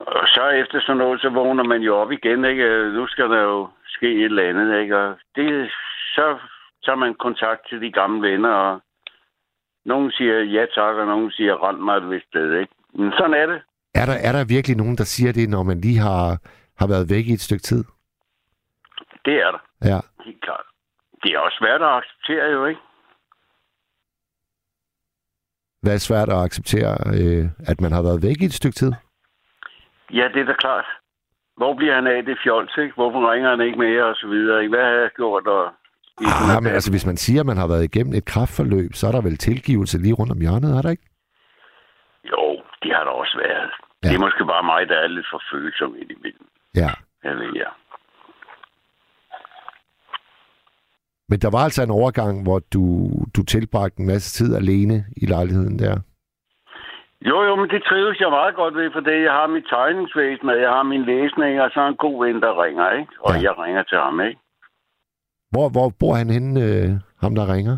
Og 0.00 0.28
så 0.28 0.48
efter 0.48 0.80
sådan 0.80 0.96
noget, 0.96 1.20
så 1.20 1.28
vågner 1.28 1.64
man 1.64 1.80
jo 1.82 1.96
op 1.96 2.12
igen. 2.12 2.44
Ikke? 2.44 2.90
Nu 2.92 3.06
skal 3.06 3.30
der 3.30 3.42
jo 3.42 3.68
ske 3.86 4.08
et 4.12 4.24
eller 4.24 4.48
andet. 4.48 4.80
Ikke? 4.80 4.96
Og 4.98 5.18
det, 5.36 5.70
så 6.14 6.38
tager 6.84 6.96
man 6.96 7.14
kontakt 7.14 7.68
til 7.68 7.80
de 7.80 7.92
gamle 7.92 8.30
venner, 8.30 8.50
og 8.50 8.80
nogen 9.92 10.10
siger 10.10 10.36
ja 10.56 10.64
tak, 10.78 10.94
og 11.02 11.06
nogen 11.06 11.30
siger 11.30 11.54
rend 11.68 11.78
mig 11.78 11.96
et 11.96 12.10
vist 12.10 12.26
sted. 12.26 12.48
Ikke? 12.60 12.72
Men 12.98 13.12
sådan 13.18 13.34
er 13.42 13.46
det. 13.46 13.60
Er 13.94 14.06
der, 14.06 14.16
er 14.28 14.32
der 14.32 14.44
virkelig 14.56 14.76
nogen, 14.76 14.96
der 14.96 15.04
siger 15.04 15.32
det, 15.32 15.48
når 15.48 15.62
man 15.62 15.80
lige 15.80 15.98
har, 15.98 16.38
har 16.80 16.88
været 16.88 17.10
væk 17.10 17.24
i 17.26 17.32
et 17.32 17.40
stykke 17.40 17.62
tid? 17.62 17.84
Det 19.24 19.34
er 19.44 19.50
der, 19.54 19.62
Ja. 19.90 19.98
helt 20.24 20.42
klart. 20.42 20.66
Det 21.22 21.28
er 21.34 21.38
også 21.38 21.56
svært 21.60 21.82
at 21.82 21.88
acceptere 21.98 22.46
jo, 22.56 22.64
ikke? 22.66 22.80
Hvad 25.82 25.94
er 25.94 25.98
svært 26.08 26.28
at 26.28 26.42
acceptere, 26.46 26.92
øh, 27.20 27.44
at 27.70 27.80
man 27.80 27.92
har 27.92 28.02
været 28.02 28.22
væk 28.22 28.36
i 28.40 28.44
et 28.44 28.52
stykke 28.60 28.74
tid? 28.82 28.92
Ja, 30.12 30.24
det 30.34 30.40
er 30.40 30.44
da 30.44 30.52
klart. 30.64 30.86
Hvor 31.56 31.74
bliver 31.74 31.94
han 31.94 32.06
af, 32.06 32.24
det 32.24 32.38
fjols, 32.44 32.76
ikke? 32.78 32.94
Hvorfor 32.94 33.32
ringer 33.32 33.50
han 33.50 33.60
ikke 33.60 33.78
mere, 33.78 34.04
og 34.04 34.14
så 34.16 34.26
videre, 34.28 34.60
ikke? 34.62 34.76
Hvad 34.76 34.84
har 34.84 34.96
jeg 35.02 35.10
gjort, 35.16 35.46
og... 35.46 35.64
Ah, 36.20 36.62
men 36.62 36.72
altså, 36.72 36.90
hvis 36.92 37.06
man 37.06 37.16
siger, 37.16 37.40
at 37.40 37.46
man 37.46 37.56
har 37.56 37.68
været 37.68 37.84
igennem 37.84 38.14
et 38.14 38.24
kraftforløb, 38.24 38.90
så 38.94 39.06
er 39.08 39.12
der 39.12 39.20
vel 39.22 39.36
tilgivelse 39.36 39.98
lige 39.98 40.14
rundt 40.14 40.32
om 40.32 40.40
hjørnet, 40.40 40.76
er 40.78 40.82
der 40.82 40.90
ikke? 40.90 41.06
Jo, 42.32 42.42
det 42.82 42.90
har 42.96 43.04
der 43.04 43.10
også 43.10 43.36
været. 43.38 43.70
Ja. 43.72 43.78
Ja. 44.02 44.08
Det 44.08 44.14
er 44.16 44.20
måske 44.26 44.44
bare 44.44 44.62
mig, 44.72 44.88
der 44.88 44.98
er 44.98 45.06
lidt 45.08 45.26
for 45.32 45.42
følsom 45.52 45.94
indimellem. 46.02 46.46
Ja. 46.74 46.90
Jeg 47.24 47.36
ved, 47.36 47.52
ja. 47.62 47.70
Men 51.30 51.38
der 51.44 51.50
var 51.50 51.62
altså 51.64 51.82
en 51.82 51.90
overgang, 51.90 52.42
hvor 52.42 52.58
du, 52.74 52.82
du 53.36 53.42
tilbragte 53.44 54.00
en 54.00 54.06
masse 54.06 54.28
tid 54.38 54.56
alene 54.56 55.04
i 55.16 55.26
lejligheden 55.26 55.78
der. 55.78 55.96
Jo, 57.30 57.42
jo, 57.42 57.56
men 57.56 57.68
det 57.70 57.82
trives 57.88 58.20
jeg 58.20 58.30
meget 58.30 58.54
godt 58.54 58.74
ved, 58.74 58.90
for 58.92 59.00
det 59.00 59.22
jeg 59.22 59.32
har 59.32 59.46
mit 59.46 59.66
tegningsvæsen, 59.70 60.48
og 60.48 60.60
jeg 60.60 60.70
har 60.76 60.82
min 60.82 61.04
læsning, 61.04 61.60
og 61.60 61.70
så 61.74 61.80
er 61.80 61.88
en 61.88 61.96
god 62.06 62.24
ven, 62.26 62.40
der 62.42 62.62
ringer, 62.64 62.90
ikke? 63.00 63.12
Og 63.20 63.32
Ja. 63.34 63.38
ja. 63.38 63.42
jeg 63.42 63.58
ringer 63.64 63.82
til 63.82 63.98
ham, 63.98 64.20
ikke? 64.20 64.40
Hvor, 65.50 65.68
hvor 65.68 65.88
bor 66.00 66.14
han 66.14 66.30
henne, 66.30 66.60
øh, 66.62 66.90
ham 67.20 67.34
der 67.34 67.52
ringer? 67.54 67.76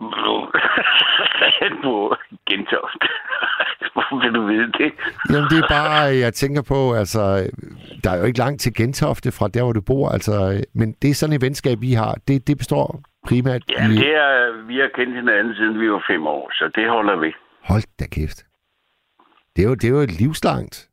Han 1.62 1.72
på 1.82 2.14
Gentofte. 2.50 3.08
Hvorfor 3.92 4.22
vil 4.22 4.32
du 4.34 4.46
vide 4.46 4.72
det? 4.72 4.92
Jamen, 5.30 5.48
det 5.50 5.58
er 5.58 5.68
bare, 5.68 6.16
jeg 6.24 6.34
tænker 6.34 6.62
på, 6.62 6.92
altså, 6.94 7.50
der 8.04 8.10
er 8.10 8.18
jo 8.18 8.24
ikke 8.24 8.38
langt 8.38 8.60
til 8.60 8.74
Gentofte 8.74 9.32
fra 9.32 9.48
der, 9.48 9.62
hvor 9.62 9.72
du 9.72 9.80
bor, 9.80 10.08
altså, 10.08 10.64
men 10.74 10.92
det 11.02 11.10
er 11.10 11.14
sådan 11.14 11.34
et 11.34 11.42
venskab, 11.42 11.80
vi 11.80 11.92
har. 11.92 12.14
Det, 12.28 12.46
det 12.46 12.58
består 12.58 13.00
primært 13.28 13.62
Ja, 13.70 13.88
i... 13.88 13.96
det 13.96 14.14
er, 14.14 14.66
vi 14.66 14.76
har 14.76 14.90
kendt 14.94 15.14
hinanden 15.14 15.54
siden 15.54 15.80
vi 15.80 15.90
var 15.90 16.04
fem 16.10 16.26
år, 16.26 16.50
så 16.52 16.70
det 16.74 16.88
holder 16.90 17.16
vi. 17.16 17.32
Hold 17.64 17.82
da 18.00 18.04
kæft. 18.06 18.44
Det 19.56 19.64
er 19.64 19.68
jo, 19.68 19.74
det 19.74 19.84
er 19.84 19.88
jo 19.92 19.98
et 20.00 20.20
livslangt. 20.20 20.87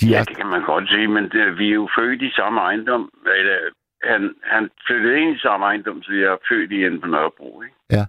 De 0.00 0.06
Ja, 0.06 0.20
er, 0.20 0.24
det 0.24 0.36
kan 0.36 0.46
man 0.46 0.62
godt 0.64 0.88
sige, 0.88 1.08
men 1.08 1.24
det, 1.24 1.58
vi 1.58 1.68
er 1.70 1.74
jo 1.74 1.88
født 1.98 2.22
i 2.22 2.30
samme 2.30 2.60
ejendom. 2.60 3.10
Eller, 3.38 3.58
han, 4.02 4.34
han 4.42 4.70
flyttede 4.86 5.20
ind 5.20 5.36
i 5.36 5.38
samme 5.38 5.66
ejendom, 5.66 6.02
så 6.02 6.12
jeg 6.12 6.32
er 6.32 6.36
født 6.48 6.72
i 6.72 6.84
enden 6.84 7.00
på 7.00 7.06
Nørrebro, 7.06 7.62
ikke? 7.62 7.76
Ja. 7.90 8.04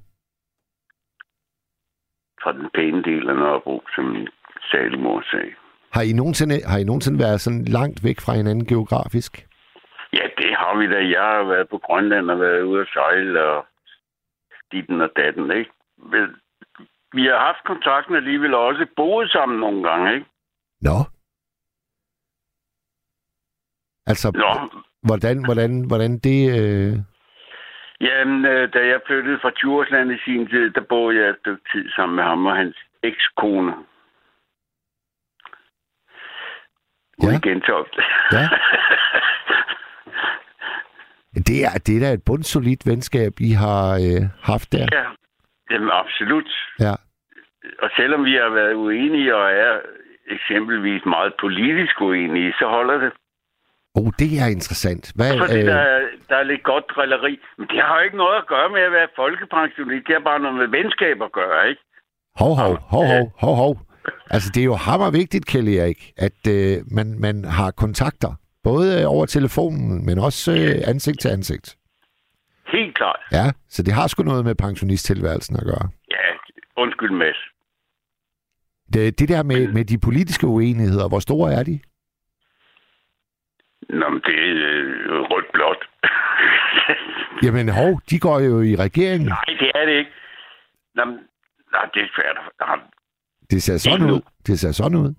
Fra 2.44 2.52
den 2.54 2.70
pæne 2.74 3.04
del 3.04 3.30
af 3.30 3.36
Nørrebro, 3.36 3.84
som 3.96 4.04
min 4.06 4.28
salige 4.72 5.02
mor 5.02 5.24
sagde. 5.32 5.54
har, 5.94 6.02
I 6.02 6.14
nogensinde, 6.14 6.56
har 6.66 6.78
I 6.78 6.84
nogensinde 6.84 7.20
været 7.20 7.42
sådan 7.42 7.66
langt 7.66 8.04
væk 8.04 8.20
fra 8.20 8.34
hinanden 8.34 8.66
geografisk? 8.66 9.48
Ja, 10.14 10.26
det 10.38 10.52
har 10.56 10.78
vi 10.80 10.88
da. 10.94 11.00
Jeg 11.18 11.24
har 11.36 11.44
været 11.44 11.70
på 11.70 11.78
Grønland 11.78 12.32
og 12.32 12.40
været 12.40 12.62
ude 12.62 12.82
at 12.82 12.88
sejle 12.94 13.44
og 13.44 13.66
ditten 14.72 15.02
og 15.02 15.10
datten, 15.18 15.52
ikke? 15.52 15.72
Men 15.98 16.26
vi 17.14 17.24
har 17.26 17.40
haft 17.48 17.64
kontakten 17.66 18.16
alligevel 18.16 18.54
og 18.54 18.66
også 18.66 18.86
boet 18.96 19.30
sammen 19.32 19.60
nogle 19.60 19.90
gange, 19.90 20.14
ikke? 20.16 20.26
Nå. 20.82 20.98
Altså, 24.08 24.32
Nå, 24.36 24.82
hvordan, 25.04 25.46
hvordan, 25.46 25.86
hvordan 25.88 26.20
det... 26.20 26.40
Øh... 26.60 26.94
Jamen, 28.02 28.46
øh, 28.46 28.74
da 28.74 28.80
jeg 28.88 29.00
flyttede 29.08 29.40
fra 29.42 29.50
Djursland 29.50 30.12
i 30.12 30.18
sin 30.26 30.48
tid, 30.48 30.70
der 30.70 30.82
boede 30.90 31.20
jeg 31.20 31.30
et 31.30 31.36
stykke 31.40 31.64
tid 31.74 31.90
sammen 31.96 32.16
med 32.16 32.24
ham 32.24 32.46
og 32.46 32.56
hans 32.56 32.78
ekskone. 33.04 33.74
Ja. 37.24 37.28
Ude. 37.28 37.86
Ja. 38.32 38.50
Det 41.48 41.58
er, 41.66 41.74
det 41.86 41.96
er 41.96 42.00
da 42.00 42.14
et 42.14 42.24
bundsolidt 42.26 42.84
venskab, 42.86 43.34
I 43.40 43.52
har 43.52 43.86
øh, 44.08 44.24
haft 44.42 44.72
der. 44.72 44.88
ja, 44.92 45.06
jamen, 45.72 45.90
absolut. 45.94 46.50
Ja. 46.80 46.96
Og 47.84 47.90
selvom 47.96 48.26
vi 48.26 48.34
har 48.34 48.50
været 48.50 48.74
uenige 48.74 49.36
og 49.36 49.52
er 49.52 49.80
eksempelvis 50.28 51.06
meget 51.06 51.34
politisk 51.40 52.02
uenige, 52.02 52.54
så 52.60 52.66
holder 52.68 52.98
det. 52.98 53.12
Oh, 53.98 54.10
det 54.22 54.32
er 54.44 54.48
interessant. 54.58 55.04
Hvad, 55.18 55.32
Fordi 55.38 55.60
øh, 55.60 55.66
der, 55.72 55.82
er, 55.94 56.00
der 56.30 56.38
er 56.42 56.46
lidt 56.52 56.64
godt 56.72 56.86
drilleri. 56.94 57.34
Men 57.58 57.68
det 57.72 57.80
har 57.86 57.96
jo 57.98 58.04
ikke 58.08 58.18
noget 58.24 58.38
at 58.42 58.48
gøre 58.54 58.70
med 58.76 58.82
at 58.90 58.94
være 58.98 59.10
folkepensionist. 59.16 60.08
Det 60.08 60.14
har 60.18 60.26
bare 60.32 60.40
noget 60.40 60.58
med 60.62 60.68
venskab 60.80 61.18
at 61.28 61.32
gøre, 61.40 61.70
ikke? 61.70 61.82
hov, 62.42 62.56
hov, 62.56 62.78
hov, 62.94 63.06
hov, 63.06 63.32
hov, 63.44 63.56
hov. 63.56 63.74
Altså, 64.30 64.52
det 64.54 64.62
er 64.62 64.66
jo 64.66 64.76
hammer 64.76 65.12
vigtigt, 65.12 65.46
Kelly 65.46 65.74
Erik, 65.82 66.12
at 66.18 66.40
øh, 66.50 66.78
man, 66.92 67.08
man 67.20 67.44
har 67.46 67.72
kontakter. 67.72 68.32
Både 68.64 69.02
øh, 69.02 69.12
over 69.14 69.26
telefonen, 69.26 70.06
men 70.06 70.20
også 70.20 70.52
øh, 70.52 70.90
ansigt 70.92 71.20
til 71.20 71.30
ansigt. 71.30 71.78
Helt 72.68 72.96
klart. 72.96 73.20
Ja, 73.32 73.52
så 73.70 73.84
det 73.84 73.94
har 73.94 74.08
sgu 74.08 74.24
noget 74.24 74.46
med 74.46 74.56
pensionisttilværelsen 74.56 75.56
at 75.56 75.64
gøre. 75.64 75.90
Ja, 76.12 76.28
undskyld, 76.78 77.12
Mads. 77.12 77.38
Det, 78.94 79.20
det 79.20 79.30
der 79.30 79.44
med, 79.44 79.68
med 79.74 79.86
de 79.86 79.98
politiske 79.98 80.48
uenigheder, 80.48 81.08
hvor 81.08 81.20
store 81.20 81.54
er 81.54 81.64
de? 81.64 81.80
Nå, 83.90 84.10
men 84.10 84.22
det 84.22 84.36
er 84.50 84.54
øh, 84.56 85.22
rødt 85.22 85.52
blot. 85.54 85.82
Jamen, 87.44 87.70
hov, 87.70 88.02
de 88.10 88.20
går 88.20 88.40
jo 88.40 88.62
i 88.62 88.76
regeringen. 88.76 89.28
Nej, 89.30 89.44
det 89.60 89.72
er 89.76 89.86
det 89.86 89.94
ikke. 89.98 90.12
Nå, 90.96 91.06
men, 91.06 91.20
nej, 91.72 91.90
det 91.94 92.02
er 92.04 92.08
svært. 92.16 92.38
Nå, 92.60 92.66
Det 93.52 93.64
ser 93.64 93.78
sådan 93.78 94.10
ud. 94.12 94.22
Det 94.48 94.60
ser 94.60 94.72
sådan 94.72 94.98
ud. 94.98 95.14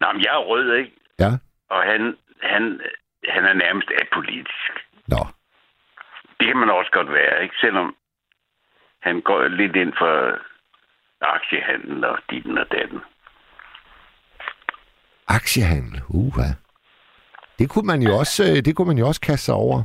Nå, 0.00 0.12
men 0.12 0.22
jeg 0.22 0.32
er 0.34 0.44
rød, 0.50 0.74
ikke? 0.74 0.92
Ja. 1.18 1.30
Og 1.70 1.82
han, 1.82 2.16
han, 2.42 2.80
han 3.28 3.44
er 3.44 3.52
nærmest 3.52 3.88
apolitisk. 4.02 4.70
Nå. 5.06 5.26
Det 6.40 6.46
kan 6.46 6.56
man 6.56 6.70
også 6.70 6.90
godt 6.90 7.12
være, 7.12 7.42
ikke? 7.42 7.54
Selvom 7.60 7.96
han 9.00 9.20
går 9.20 9.48
lidt 9.48 9.76
ind 9.76 9.92
for 9.98 10.38
aktiehandel 11.20 12.04
og 12.04 12.18
ditten 12.30 12.58
og 12.58 12.66
datten. 12.72 13.00
Aktiehandel. 15.28 16.02
Uha. 16.08 16.48
Det 17.58 17.70
kunne 17.70 17.86
man 17.86 18.02
jo 18.02 18.12
også, 18.18 18.42
øh, 18.50 18.56
det 18.64 18.76
kunne 18.76 18.88
man 18.88 18.98
jo 18.98 19.06
også 19.06 19.20
kaste 19.20 19.44
sig 19.44 19.54
over. 19.54 19.82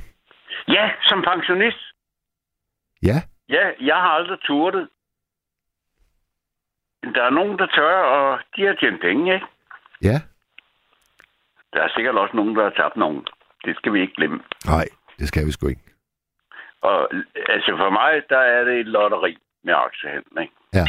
Ja, 0.68 0.92
som 1.02 1.22
pensionist. 1.22 1.84
Ja. 3.04 3.18
Ja, 3.50 3.66
jeg 3.82 3.96
har 3.96 4.10
aldrig 4.20 4.40
turtet. 4.40 4.90
Der 7.16 7.24
er 7.24 7.30
nogen, 7.30 7.60
der 7.60 7.66
tør, 7.68 7.96
og 8.18 8.40
de 8.56 8.66
har 8.66 8.74
tjent 8.74 9.02
penge, 9.02 9.34
ikke? 9.34 9.46
Ja. 10.02 10.18
Der 11.74 11.82
er 11.84 11.90
sikkert 11.96 12.16
også 12.16 12.36
nogen, 12.36 12.56
der 12.56 12.64
har 12.64 12.70
tabt 12.70 12.96
nogen. 12.96 13.28
Det 13.66 13.76
skal 13.76 13.94
vi 13.94 14.02
ikke 14.02 14.14
glemme. 14.14 14.40
Nej, 14.66 14.86
det 15.20 15.28
skal 15.28 15.46
vi 15.46 15.52
sgu 15.52 15.68
ikke. 15.68 15.82
Og 16.82 17.10
altså 17.50 17.72
for 17.78 17.90
mig, 17.90 18.22
der 18.30 18.40
er 18.40 18.64
det 18.64 18.80
et 18.80 18.86
lotteri 18.88 19.38
med 19.64 19.74
aktiehandel, 19.74 20.42
ikke? 20.42 20.54
Ja. 20.74 20.86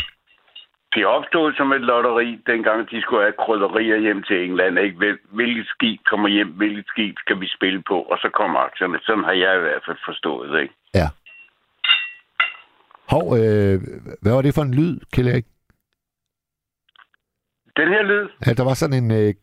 Det 0.94 1.06
opstod 1.06 1.52
som 1.58 1.72
et 1.72 1.80
lotteri, 1.80 2.28
dengang 2.46 2.90
de 2.90 3.02
skulle 3.02 3.22
have 3.22 3.38
krydderier 3.44 3.96
hjem 4.06 4.22
til 4.22 4.36
England. 4.44 4.78
Ikke? 4.78 4.96
Hvil- 4.96 5.24
Hvilket 5.38 5.66
skib 5.66 6.00
kommer 6.10 6.28
hjem, 6.28 6.48
hvilket 6.48 6.84
skib 6.92 7.14
skal 7.18 7.40
vi 7.40 7.48
spille 7.56 7.82
på, 7.90 7.96
og 8.02 8.18
så 8.18 8.28
kommer 8.34 8.58
aktierne. 8.60 8.98
Sådan 9.02 9.24
har 9.24 9.32
jeg 9.32 9.56
i 9.56 9.60
hvert 9.60 9.82
fald 9.86 9.96
forstået, 10.04 10.60
ikke? 10.62 10.74
Ja. 10.94 11.08
Hov, 13.12 13.24
øh, 13.38 13.76
hvad 14.22 14.32
var 14.32 14.42
det 14.42 14.54
for 14.54 14.62
en 14.62 14.74
lyd, 14.74 15.00
Kjell 15.12 15.28
Erik? 15.28 15.44
Den 17.76 17.88
her 17.88 18.02
lyd, 18.02 18.28
Ja, 18.46 18.52
der 18.52 18.64
var 18.64 18.74
sådan 18.74 19.04
en 19.04 19.10
øh, 19.10 19.34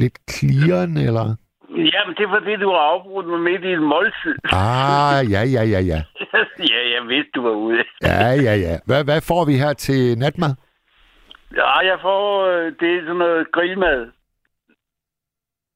lidt 0.00 0.18
klirren, 0.26 0.96
eller? 0.96 1.26
jamen 1.94 2.14
det 2.20 2.28
var 2.30 2.38
det, 2.38 2.60
du 2.60 2.68
har 2.68 2.82
afbrudt 2.92 3.26
mig 3.26 3.40
midt 3.40 3.64
i 3.64 3.72
et 3.72 3.82
måltid. 3.82 4.34
Ah, 4.52 5.20
ja, 5.34 5.42
ja, 5.56 5.62
ja, 5.74 5.80
ja. 5.92 6.00
ja, 6.72 6.80
jeg 6.94 7.02
vidste, 7.08 7.30
du 7.34 7.42
var 7.42 7.50
ude. 7.50 7.82
Ja, 8.02 8.26
ja, 8.46 8.54
ja. 8.66 8.78
Hvad, 8.86 9.04
hvad 9.04 9.20
får 9.20 9.44
vi 9.44 9.54
her 9.54 9.72
til 9.72 10.18
natmad? 10.18 10.54
Ja, 11.56 11.78
jeg 11.90 11.98
får, 12.00 12.46
øh, 12.46 12.72
det 12.80 12.90
er 12.96 13.00
sådan 13.00 13.16
noget 13.16 13.52
grillmad. 13.52 14.00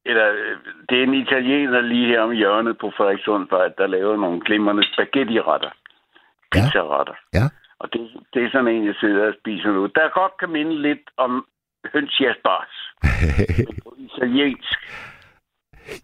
Eller, 0.05 0.27
øh, 0.31 0.57
det 0.89 0.99
er 0.99 1.03
en 1.03 1.13
italiener 1.13 1.81
lige 1.81 2.07
her 2.07 2.21
om 2.21 2.31
hjørnet 2.31 2.77
på 2.77 2.91
Frederikssundvej, 2.97 3.67
der 3.77 3.87
laver 3.87 4.17
nogle 4.17 4.41
glimrende 4.45 4.83
spaghetti-retter. 4.93 5.71
Ja. 5.71 5.79
Pizza-retter. 6.51 7.17
Ja. 7.33 7.45
Og 7.79 7.93
det, 7.93 8.01
det 8.33 8.43
er 8.43 8.49
sådan 8.51 8.67
en, 8.67 8.85
jeg 8.85 8.95
sidder 8.99 9.27
og 9.27 9.33
spiser 9.41 9.71
nu. 9.71 9.81
Der 9.85 10.19
godt 10.19 10.33
kan 10.39 10.49
minde 10.49 10.81
lidt 10.81 11.05
om 11.17 11.45
hønsjasbars. 11.93 12.73
på 13.83 13.95
italiensk. 14.07 14.77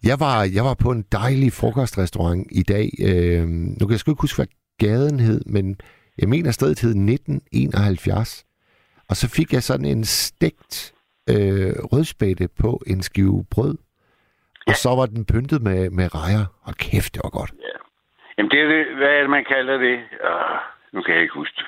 Jeg 0.04 0.18
var, 0.20 0.38
jeg 0.58 0.64
var 0.70 0.76
på 0.84 0.92
en 0.92 1.04
dejlig 1.12 1.52
frokostrestaurant 1.60 2.48
i 2.52 2.64
dag. 2.74 2.88
Øh, 3.10 3.44
nu 3.78 3.82
kan 3.86 3.92
jeg 3.92 4.00
sgu 4.00 4.12
ikke 4.12 4.22
huske, 4.28 4.40
hvad 4.40 4.52
gaden 4.80 5.20
hed, 5.20 5.42
men 5.46 5.78
jeg 6.18 6.30
mener 6.30 6.52
stedet 6.52 6.82
hed 6.82 6.90
1971. 6.90 8.46
Og 9.12 9.16
så 9.22 9.26
fik 9.38 9.54
jeg 9.54 9.64
sådan 9.64 9.86
en 9.86 10.04
stegt 10.06 10.94
øh, 11.30 11.74
rødspætte 11.92 12.46
på 12.62 12.70
en 12.88 13.02
skive 13.02 13.46
brød. 13.52 13.76
Og 14.68 14.76
så 14.84 14.90
var 15.00 15.06
den 15.06 15.26
pyntet 15.26 15.62
med, 15.62 15.90
med 15.90 16.08
rejer. 16.16 16.46
Og 16.68 16.74
kæft, 16.76 17.14
det 17.14 17.22
var 17.24 17.30
godt. 17.40 17.52
Jamen, 18.38 18.52
det 18.52 18.60
er 18.62 18.68
det, 18.76 18.96
hvad 18.98 19.08
er 19.18 19.22
det, 19.22 19.30
man 19.30 19.46
kalder 19.54 19.78
det? 19.78 19.96
Uh, 20.30 20.58
nu 20.94 21.02
kan 21.02 21.14
jeg 21.14 21.22
ikke 21.22 21.34
huske 21.34 21.56
det. 21.58 21.66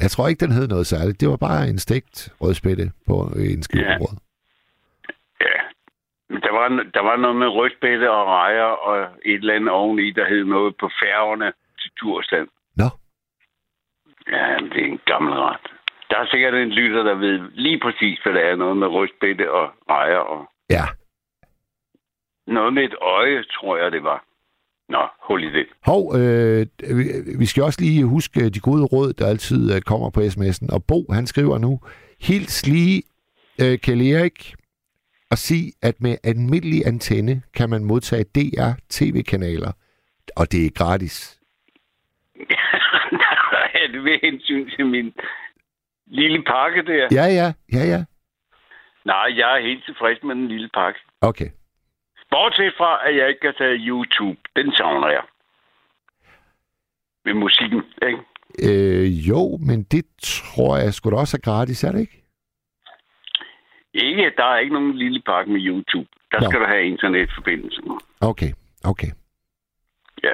Jeg 0.00 0.10
tror 0.10 0.28
ikke, 0.28 0.40
den 0.46 0.52
hed 0.52 0.68
noget 0.68 0.86
særligt. 0.86 1.20
Det 1.20 1.28
var 1.28 1.36
bare 1.36 1.68
en 1.68 1.78
stegt 1.78 2.32
rødspætte 2.40 2.92
på 3.06 3.14
en 3.36 3.62
skive 3.62 3.84
Ja. 3.90 3.98
brød. 3.98 4.16
Ja. 5.40 5.58
Men 6.30 6.40
Der 6.42 6.52
var, 6.52 6.68
der 6.94 7.02
var 7.02 7.16
noget 7.16 7.36
med 7.36 7.46
rødspætte 7.48 8.10
og 8.10 8.26
rejer 8.26 8.62
og 8.88 8.96
et 9.24 9.34
eller 9.34 9.54
andet 9.54 9.70
oveni, 9.70 10.10
der 10.10 10.28
hed 10.28 10.44
noget 10.44 10.76
på 10.80 10.90
færgerne 11.02 11.52
til 11.80 11.90
Tursland. 12.00 12.48
Nå, 12.76 12.88
Ja, 14.32 14.56
det 14.72 14.80
er 14.82 14.86
en 14.86 15.00
gammel 15.06 15.32
ret. 15.32 15.65
Der 16.10 16.16
er 16.18 16.26
sikkert 16.30 16.54
en 16.54 16.68
lytter, 16.70 17.02
der 17.02 17.14
ved 17.14 17.38
lige 17.52 17.80
præcis, 17.80 18.18
hvad 18.22 18.32
det 18.32 18.44
er. 18.44 18.56
Noget 18.56 18.76
med 18.76 18.86
rødspætte 18.86 19.52
og 19.52 19.70
rejer 19.90 20.18
og 20.18 20.50
ja. 20.70 20.84
noget 22.46 22.72
med 22.74 22.84
et 22.84 22.94
øje, 23.00 23.44
tror 23.44 23.76
jeg, 23.76 23.92
det 23.92 24.02
var. 24.02 24.24
Nå, 24.88 25.08
hul 25.22 25.44
i 25.44 25.50
det. 25.52 25.66
Hov, 25.86 26.02
øh, 26.18 26.66
vi- 27.40 27.46
skal 27.46 27.62
også 27.62 27.80
lige 27.80 28.04
huske 28.04 28.48
de 28.50 28.60
gode 28.60 28.84
råd, 28.84 29.12
der 29.12 29.26
altid 29.26 29.74
øh, 29.74 29.80
kommer 29.80 30.10
på 30.10 30.20
sms'en. 30.20 30.74
Og 30.74 30.84
Bo, 30.88 31.12
han 31.12 31.26
skriver 31.26 31.58
nu, 31.58 31.80
hils 32.20 32.66
lige 32.66 33.02
øh, 33.62 33.78
Kjell 33.78 34.02
Erik 34.12 34.54
og 35.30 35.38
sig, 35.38 35.62
at 35.82 35.94
med 36.00 36.16
almindelig 36.24 36.86
antenne 36.86 37.42
kan 37.56 37.70
man 37.70 37.84
modtage 37.84 38.24
DR 38.24 38.70
tv-kanaler, 38.90 39.72
og 40.36 40.52
det 40.52 40.66
er 40.66 40.70
gratis. 40.70 41.38
det 43.92 44.04
ved 44.04 44.18
hensyn 44.22 44.70
til 44.76 44.86
min 44.86 45.12
lille 46.06 46.42
pakke 46.42 46.82
der? 46.82 47.08
Ja, 47.12 47.26
ja, 47.40 47.52
ja, 47.72 47.84
ja. 47.92 48.04
Nej, 49.04 49.38
jeg 49.38 49.56
er 49.56 49.62
helt 49.62 49.84
tilfreds 49.84 50.22
med 50.22 50.34
den 50.34 50.48
lille 50.48 50.70
pakke. 50.74 51.00
Okay. 51.20 51.50
Bortset 52.30 52.74
fra, 52.78 53.08
at 53.08 53.16
jeg 53.16 53.28
ikke 53.28 53.40
kan 53.40 53.54
tage 53.58 53.76
YouTube. 53.76 54.38
Den 54.56 54.72
savner 54.72 55.08
jeg. 55.08 55.22
Med 57.24 57.34
musikken, 57.34 57.82
ikke? 58.02 58.18
Øh, 58.62 59.28
jo, 59.28 59.56
men 59.56 59.82
det 59.82 60.04
tror 60.22 60.76
jeg 60.76 60.94
sgu 60.94 61.10
da 61.10 61.16
også 61.16 61.36
er 61.36 61.50
gratis, 61.50 61.84
er 61.84 61.92
det 61.92 62.00
ikke? 62.00 62.22
Ikke, 63.94 64.32
der 64.36 64.44
er 64.44 64.58
ikke 64.58 64.74
nogen 64.74 64.96
lille 64.96 65.22
pakke 65.26 65.52
med 65.52 65.60
YouTube. 65.60 66.08
Der 66.32 66.40
Nå. 66.40 66.46
skal 66.50 66.60
du 66.60 66.66
have 66.66 66.84
internetforbindelse. 66.86 67.82
Okay, 68.20 68.52
okay. 68.84 69.10
Ja. 70.22 70.32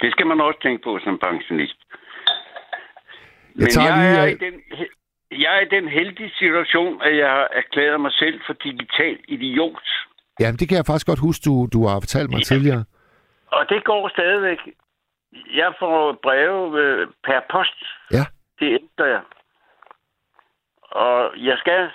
Det 0.00 0.12
skal 0.12 0.26
man 0.26 0.40
også 0.40 0.58
tænke 0.62 0.82
på 0.84 0.98
som 1.04 1.18
pensionist. 1.18 1.76
Jeg 3.58 3.68
tager 3.68 3.88
jeg, 3.88 3.96
lige, 3.98 4.18
er 4.18 4.24
øh, 4.24 4.30
i 4.30 4.34
den, 4.34 4.54
jeg 5.30 5.56
er 5.56 5.60
i 5.60 5.68
den 5.80 5.88
heldige 5.88 6.30
situation, 6.38 7.02
at 7.02 7.16
jeg 7.16 7.30
har 7.30 7.48
erklæret 7.52 8.00
mig 8.00 8.12
selv 8.12 8.40
for 8.46 8.52
digital 8.52 9.18
idiot. 9.28 9.86
Jamen, 10.40 10.56
det 10.58 10.68
kan 10.68 10.76
jeg 10.76 10.86
faktisk 10.86 11.06
godt 11.06 11.18
huske, 11.28 11.42
du, 11.44 11.68
du 11.72 11.86
har 11.86 12.00
fortalt 12.00 12.30
mig 12.30 12.38
Ja. 12.38 12.44
tidligere. 12.44 12.84
Og 13.46 13.68
det 13.68 13.84
går 13.84 14.08
stadigvæk. 14.08 14.58
Jeg 15.54 15.72
får 15.78 16.18
breve 16.22 16.80
øh, 16.82 17.06
per 17.24 17.40
post. 17.50 17.78
Ja. 18.12 18.24
Det 18.60 18.68
ændrer 18.80 19.06
jeg. 19.06 19.20
Og 20.90 21.32
jeg 21.36 21.56
skal 21.58 21.88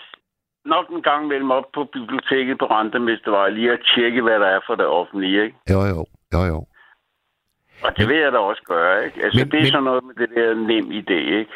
nok 0.66 0.90
en 0.90 1.02
gang 1.02 1.28
mellem 1.28 1.52
op 1.52 1.64
på 1.74 1.84
biblioteket 1.84 2.58
på 2.60 2.66
Randemestervej 2.66 3.50
lige 3.50 3.72
at 3.72 3.80
tjekke, 3.96 4.22
hvad 4.22 4.40
der 4.40 4.48
er 4.48 4.60
for 4.68 4.76
det 4.76 4.86
offentlige. 4.86 5.44
Ikke? 5.46 5.58
Jo, 5.72 5.80
jo, 5.92 6.06
jo, 6.34 6.42
jo. 6.54 6.66
Og 7.84 7.98
det 7.98 8.08
vil 8.08 8.18
jeg 8.18 8.32
da 8.32 8.38
også 8.38 8.62
gøre. 8.66 9.06
Ikke? 9.06 9.24
Altså, 9.24 9.40
men, 9.40 9.52
det 9.52 9.58
er 9.58 9.62
men- 9.62 9.72
sådan 9.72 9.84
noget 9.84 10.04
med 10.04 10.16
det 10.16 10.30
der 10.36 10.54
nem 10.54 10.92
idé. 10.92 11.20
Ikke? 11.40 11.52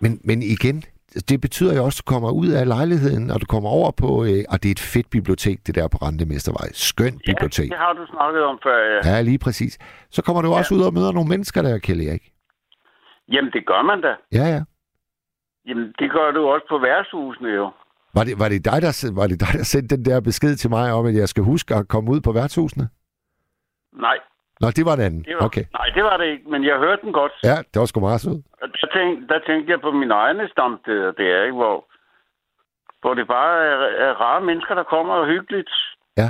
Men, 0.00 0.20
men 0.24 0.42
igen, 0.42 0.82
det 1.28 1.40
betyder 1.40 1.74
jo 1.76 1.84
også, 1.84 1.98
at 2.00 2.06
du 2.06 2.12
kommer 2.14 2.30
ud 2.30 2.48
af 2.48 2.68
lejligheden, 2.68 3.30
og 3.30 3.40
du 3.40 3.46
kommer 3.46 3.70
over 3.70 3.90
på, 3.90 4.24
øh, 4.24 4.44
og 4.52 4.56
det 4.62 4.68
er 4.68 4.74
et 4.78 4.84
fedt 4.94 5.10
bibliotek, 5.10 5.66
det 5.66 5.74
der 5.74 5.88
på 5.88 5.98
Randemestervej. 6.04 6.68
Skønt 6.72 7.20
bibliotek. 7.26 7.70
det 7.70 7.78
har 7.78 7.92
du 7.92 8.06
snakket 8.06 8.42
om 8.42 8.58
før. 8.62 8.78
Ja. 8.92 9.00
Ja, 9.10 9.22
lige 9.22 9.38
præcis. 9.38 9.78
Så 10.10 10.22
kommer 10.22 10.42
du 10.42 10.50
ja. 10.50 10.58
også 10.58 10.74
ud 10.74 10.82
og 10.82 10.94
møder 10.94 11.12
nogle 11.12 11.28
mennesker 11.28 11.62
der, 11.62 11.78
Kjell 11.78 12.00
Erik. 12.08 12.24
Jamen, 13.32 13.50
det 13.52 13.66
gør 13.66 13.82
man 13.82 14.00
da. 14.00 14.12
Ja, 14.32 14.46
ja. 14.54 14.62
Jamen, 15.66 15.86
det 15.98 16.10
gør 16.10 16.30
du 16.30 16.46
også 16.46 16.66
på 16.68 16.78
værtshusene 16.78 17.48
jo. 17.48 17.70
Var 18.14 18.24
det, 18.24 18.38
var, 18.38 18.48
det 18.48 18.64
dig, 18.64 18.82
der, 18.82 19.14
var 19.14 19.26
det 19.26 19.40
dig, 19.40 19.52
der 19.52 19.64
sendte 19.64 19.96
den 19.96 20.04
der 20.04 20.20
besked 20.20 20.56
til 20.56 20.70
mig 20.70 20.92
om, 20.92 21.06
at 21.06 21.14
jeg 21.14 21.28
skal 21.28 21.42
huske 21.44 21.74
at 21.74 21.88
komme 21.88 22.10
ud 22.10 22.20
på 22.20 22.32
værtshusene? 22.32 22.88
Nej, 23.92 24.18
Nå, 24.60 24.66
det 24.76 24.84
var 24.88 24.94
den 24.96 25.04
anden. 25.04 25.22
det 25.24 25.34
var, 25.40 25.46
Okay. 25.46 25.64
nej, 25.78 25.86
det 25.96 26.02
var 26.04 26.16
det 26.16 26.26
ikke, 26.32 26.50
men 26.50 26.64
jeg 26.64 26.76
hørte 26.78 27.02
den 27.02 27.12
godt. 27.12 27.32
Ja, 27.44 27.56
det 27.70 27.76
var 27.80 27.86
sgu 27.86 28.00
meget 28.00 28.20
sødt. 28.20 28.44
Der 28.82 28.88
tænkte, 28.96 29.26
der 29.34 29.38
tænkte 29.48 29.72
jeg 29.72 29.80
på 29.80 29.90
mine 29.90 30.14
egne 30.14 30.48
stamsteder 30.52 31.10
der, 31.12 31.42
ikke? 31.44 31.56
Hvor, 31.62 31.76
hvor 33.00 33.14
det 33.14 33.26
bare 33.26 33.54
er, 33.72 33.78
er 34.06 34.12
rare 34.24 34.40
mennesker, 34.48 34.74
der 34.74 34.82
kommer 34.82 35.14
og 35.14 35.26
hyggeligt. 35.26 35.70
Ja. 36.16 36.28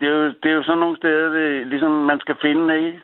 Det 0.00 0.08
er, 0.08 0.12
jo, 0.12 0.26
det 0.42 0.48
er 0.50 0.56
jo 0.58 0.62
sådan 0.62 0.78
nogle 0.78 0.96
steder, 0.96 1.28
det, 1.38 1.66
ligesom 1.66 1.90
man 1.90 2.20
skal 2.20 2.36
finde, 2.42 2.76
ikke? 2.86 3.00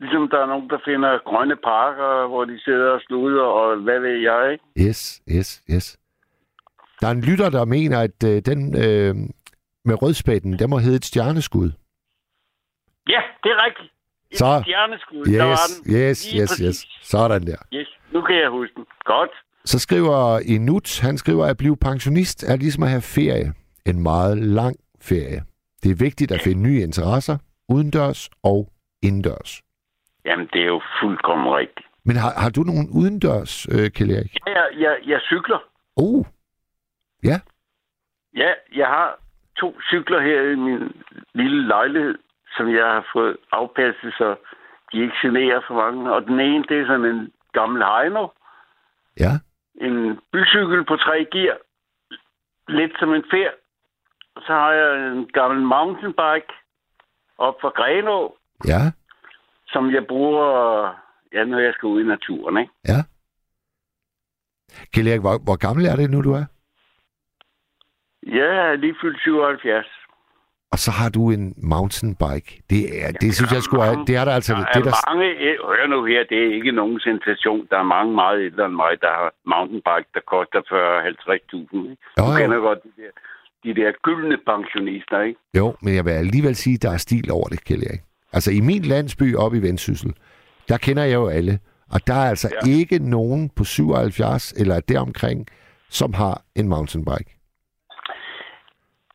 Ligesom 0.00 0.28
der 0.28 0.38
er 0.42 0.46
nogen, 0.46 0.70
der 0.70 0.78
finder 0.84 1.18
grønne 1.30 1.56
parker, 1.56 2.26
hvor 2.28 2.44
de 2.44 2.60
sidder 2.60 2.90
og 2.90 3.00
sluder, 3.00 3.42
og 3.44 3.76
hvad 3.76 4.00
ved 4.00 4.16
jeg, 4.30 4.52
ikke? 4.52 4.64
Yes, 4.88 5.20
yes, 5.36 5.62
yes. 5.74 5.98
Der 7.00 7.06
er 7.06 7.10
en 7.10 7.20
lytter, 7.20 7.50
der 7.50 7.64
mener, 7.64 7.98
at 8.00 8.18
øh, 8.30 8.42
den 8.50 8.60
øh, 8.84 9.14
med 9.84 10.02
rødspætten, 10.02 10.58
den 10.58 10.70
må 10.70 10.78
hedde 10.78 10.96
et 10.96 11.04
stjerneskud. 11.04 11.70
Ja, 13.08 13.20
det 13.42 13.50
er 13.54 13.64
rigtigt. 13.66 13.92
Et 14.30 14.38
Så- 14.38 14.60
stjerneskud, 14.64 15.24
der 15.24 15.44
var 15.44 15.52
Yes, 15.52 15.80
den. 15.80 15.94
yes, 15.96 16.32
Lige 16.32 16.42
yes, 16.42 16.50
præcis. 16.50 16.82
yes. 16.82 16.86
Sådan 17.02 17.46
der. 17.46 17.56
Yes, 17.74 17.88
nu 18.12 18.20
kan 18.20 18.36
jeg 18.36 18.50
huske 18.50 18.74
den. 18.76 18.86
Godt. 19.04 19.30
Så 19.64 19.78
skriver 19.78 20.40
Inut, 20.54 21.00
han 21.00 21.18
skriver, 21.18 21.44
at 21.46 21.56
blive 21.56 21.76
pensionist 21.76 22.42
er 22.44 22.56
ligesom 22.56 22.82
at 22.82 22.88
have 22.88 23.02
ferie. 23.02 23.52
En 23.86 24.02
meget 24.02 24.38
lang 24.38 24.76
ferie. 25.00 25.40
Det 25.82 25.90
er 25.90 25.96
vigtigt 26.04 26.32
at 26.32 26.40
finde 26.40 26.62
nye 26.62 26.80
interesser, 26.82 27.38
udendørs 27.68 28.30
og 28.42 28.72
indendørs. 29.02 29.62
Jamen, 30.24 30.46
det 30.52 30.60
er 30.62 30.66
jo 30.66 30.80
fuldkommen 31.00 31.48
rigtigt. 31.56 31.86
Men 32.04 32.16
har, 32.16 32.32
har 32.42 32.50
du 32.50 32.60
nogen 32.62 32.88
udendørs, 32.90 33.66
øh, 33.66 33.90
Kjell 33.90 34.10
Erik? 34.10 34.36
Ja, 34.46 34.52
jeg, 34.52 34.68
jeg, 34.80 34.96
jeg 35.06 35.20
cykler. 35.20 35.58
Oh, 35.96 36.24
Ja, 38.36 38.52
jeg 38.76 38.86
har 38.86 39.18
to 39.60 39.76
cykler 39.90 40.20
her 40.20 40.40
i 40.52 40.54
min 40.54 40.92
lille 41.34 41.66
lejlighed, 41.68 42.14
som 42.56 42.74
jeg 42.74 42.84
har 42.84 43.06
fået 43.12 43.36
afpasset, 43.52 44.14
så 44.18 44.36
de 44.92 45.02
ikke 45.02 45.16
generer 45.22 45.60
for 45.66 45.74
mange. 45.74 46.12
Og 46.14 46.22
den 46.26 46.40
ene, 46.40 46.64
det 46.68 46.80
er 46.80 46.86
sådan 46.86 47.04
en 47.04 47.32
gammel 47.52 47.82
Heino. 47.84 48.28
ja. 49.20 49.32
En 49.80 50.20
bycykel 50.32 50.84
på 50.84 50.96
tre 50.96 51.26
gear. 51.32 51.56
Lidt 52.68 52.92
som 52.98 53.14
en. 53.14 53.24
Og 54.36 54.42
så 54.46 54.52
har 54.52 54.72
jeg 54.72 55.08
en 55.12 55.26
gammel 55.32 55.60
mountainbike 55.62 56.52
op 57.38 57.54
fra 57.60 57.68
Grenå, 57.68 58.36
Ja, 58.64 58.80
som 59.68 59.90
jeg 59.90 60.06
bruger, 60.06 60.48
ja, 61.32 61.44
når 61.44 61.58
jeg 61.58 61.72
skal 61.74 61.86
ud 61.86 62.00
i 62.00 62.04
naturen, 62.06 62.56
ikke? 62.58 62.72
ja. 62.88 63.00
Kjell 64.92 65.08
Erik, 65.08 65.20
hvor, 65.20 65.38
hvor 65.44 65.56
gammel 65.56 65.86
er 65.86 65.96
det 65.96 66.10
nu, 66.10 66.22
du 66.22 66.32
er? 66.32 66.44
Jeg 68.26 68.70
er 68.70 68.76
lige 68.76 68.96
fyldt 69.00 69.20
77. 69.20 69.86
Og 70.72 70.78
så 70.78 70.90
har 70.90 71.08
du 71.16 71.30
en 71.30 71.54
mountainbike. 71.74 72.62
Det, 72.70 72.82
er, 73.04 73.10
det 73.22 73.34
synes 73.36 73.52
jeg 73.52 73.62
skulle 73.62 73.84
er, 73.84 74.04
det 74.08 74.16
er 74.16 74.24
der 74.24 74.32
altså... 74.32 74.52
Der 74.54 74.58
det 74.60 74.74
er 74.74 74.78
er 74.80 74.82
der, 74.84 75.10
mange, 75.10 75.26
hør 75.70 75.86
nu 75.86 76.04
her, 76.04 76.20
det 76.30 76.38
er 76.46 76.54
ikke 76.58 76.72
nogen 76.72 77.00
sensation. 77.00 77.66
Der 77.70 77.78
er 77.78 77.82
mange 77.96 78.14
meget 78.14 78.38
ældre 78.44 78.64
end 78.66 78.74
mig, 78.74 78.92
der 79.00 79.12
har 79.18 79.28
mountainbike, 79.54 80.08
der 80.14 80.20
koster 80.34 80.60
40-50.000. 80.60 81.90
ikke? 81.90 81.96
Jo, 82.18 82.24
Du 82.24 82.30
jo. 82.32 82.38
kender 82.38 82.58
godt 82.68 82.78
de 82.84 82.90
der, 83.02 83.10
de 83.64 83.80
der 83.80 83.90
gyldne 84.02 84.36
pensionister, 84.50 85.20
ikke? 85.28 85.40
jo, 85.56 85.74
men 85.82 85.94
jeg 85.94 86.04
vil 86.04 86.10
alligevel 86.10 86.56
sige, 86.56 86.76
der 86.78 86.90
er 86.90 86.96
stil 86.96 87.30
over 87.30 87.48
det, 87.48 87.64
Kjell 87.64 87.82
Erik. 87.82 88.00
Altså 88.32 88.50
i 88.50 88.60
min 88.60 88.82
landsby 88.82 89.34
oppe 89.36 89.58
i 89.58 89.62
Vendsyssel, 89.62 90.12
der 90.68 90.76
kender 90.76 91.02
jeg 91.04 91.14
jo 91.14 91.28
alle. 91.28 91.58
Og 91.90 92.06
der 92.06 92.14
er 92.14 92.28
altså. 92.28 92.48
Ja. 92.66 92.70
ikke 92.70 92.98
nogen 93.10 93.50
på 93.56 93.64
77 93.64 94.52
eller 94.52 94.80
deromkring, 94.80 95.46
som 95.90 96.12
har 96.14 96.42
en 96.56 96.68
mountainbike. 96.68 97.35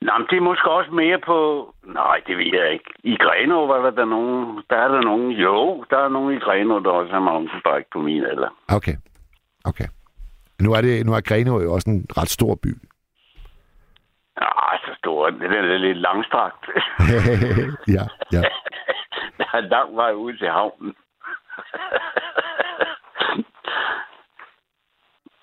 Nå, 0.02 0.12
men 0.18 0.28
det 0.30 0.38
er 0.38 0.42
måske 0.42 0.72
også 0.72 0.92
mere 0.92 1.20
på... 1.20 1.38
Nej, 1.84 2.22
det 2.28 2.38
ved 2.38 2.52
jeg 2.54 2.74
ikke. 2.74 2.94
I 3.04 3.16
Grenå 3.16 3.68
var 3.68 3.82
der, 3.82 3.92
der 3.92 4.06
nogen... 4.06 4.64
Der 4.70 4.76
er 4.76 4.88
der 4.88 5.02
nogen... 5.02 5.32
Jo, 5.32 5.86
der 5.90 5.98
er 5.98 6.10
nogen 6.10 6.36
i 6.36 6.40
Grenå, 6.40 6.80
der 6.80 6.90
også 6.90 7.14
har 7.14 7.20
mountainbike 7.20 7.90
på 7.94 8.00
min 8.00 8.26
alder. 8.26 8.50
Okay, 8.68 8.96
okay. 9.66 9.88
Nu 10.60 10.74
er, 10.74 10.82
det, 10.82 11.06
nu 11.06 11.14
er 11.14 11.22
Grenå 11.22 11.62
jo 11.62 11.74
også 11.74 11.90
en 11.90 12.06
ret 12.18 12.30
stor 12.30 12.56
by. 12.64 12.74
Nej, 14.40 14.78
så 14.86 14.92
stor. 14.98 15.30
Den 15.30 15.52
er 15.54 15.78
lidt 15.78 15.98
langstrakt. 15.98 16.66
ja, 17.96 18.04
ja. 18.34 18.42
Der 19.38 19.46
er 19.54 19.62
lang 19.62 19.96
vej 19.96 20.12
ud 20.12 20.34
til 20.34 20.48
havnen. 20.48 20.96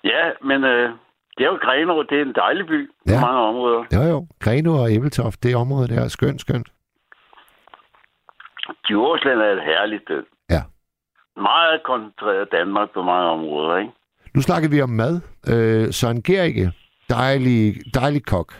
ja, 0.11 0.31
men 0.41 0.63
øh, 0.63 0.91
Det 1.39 1.45
er 1.45 1.51
jo 1.51 1.57
Grenaa, 1.61 2.03
det 2.09 2.17
er 2.17 2.21
en 2.21 2.33
dejlig 2.35 2.65
by 2.67 2.87
på 2.87 2.93
Ja. 3.13 3.21
mange 3.21 3.39
områder. 3.39 3.83
Jo, 3.95 4.01
jo. 4.01 4.27
Greno 4.39 4.71
og 4.81 4.91
Æbeltoft, 4.91 5.43
det 5.43 5.55
område 5.55 5.87
der 5.87 6.01
er 6.03 6.07
skønt, 6.07 6.41
skønt. 6.41 6.67
Djursland 8.87 9.39
er 9.39 9.51
et 9.57 9.63
herligt 9.63 10.03
sted. 10.03 10.23
Ja. 10.49 10.61
Meget 11.41 11.83
koncentreret 11.83 12.51
Danmark 12.51 12.89
på 12.93 13.01
mange 13.01 13.27
områder, 13.29 13.77
ikke? 13.77 13.91
Nu 14.35 14.41
snakker 14.41 14.69
vi 14.69 14.81
om 14.81 14.89
mad. 14.89 15.15
Øh, 15.53 15.93
Søren 15.93 16.23
Gericke, 16.23 16.71
dejlig, 17.09 17.61
dejlig 17.93 18.25
kok. 18.25 18.53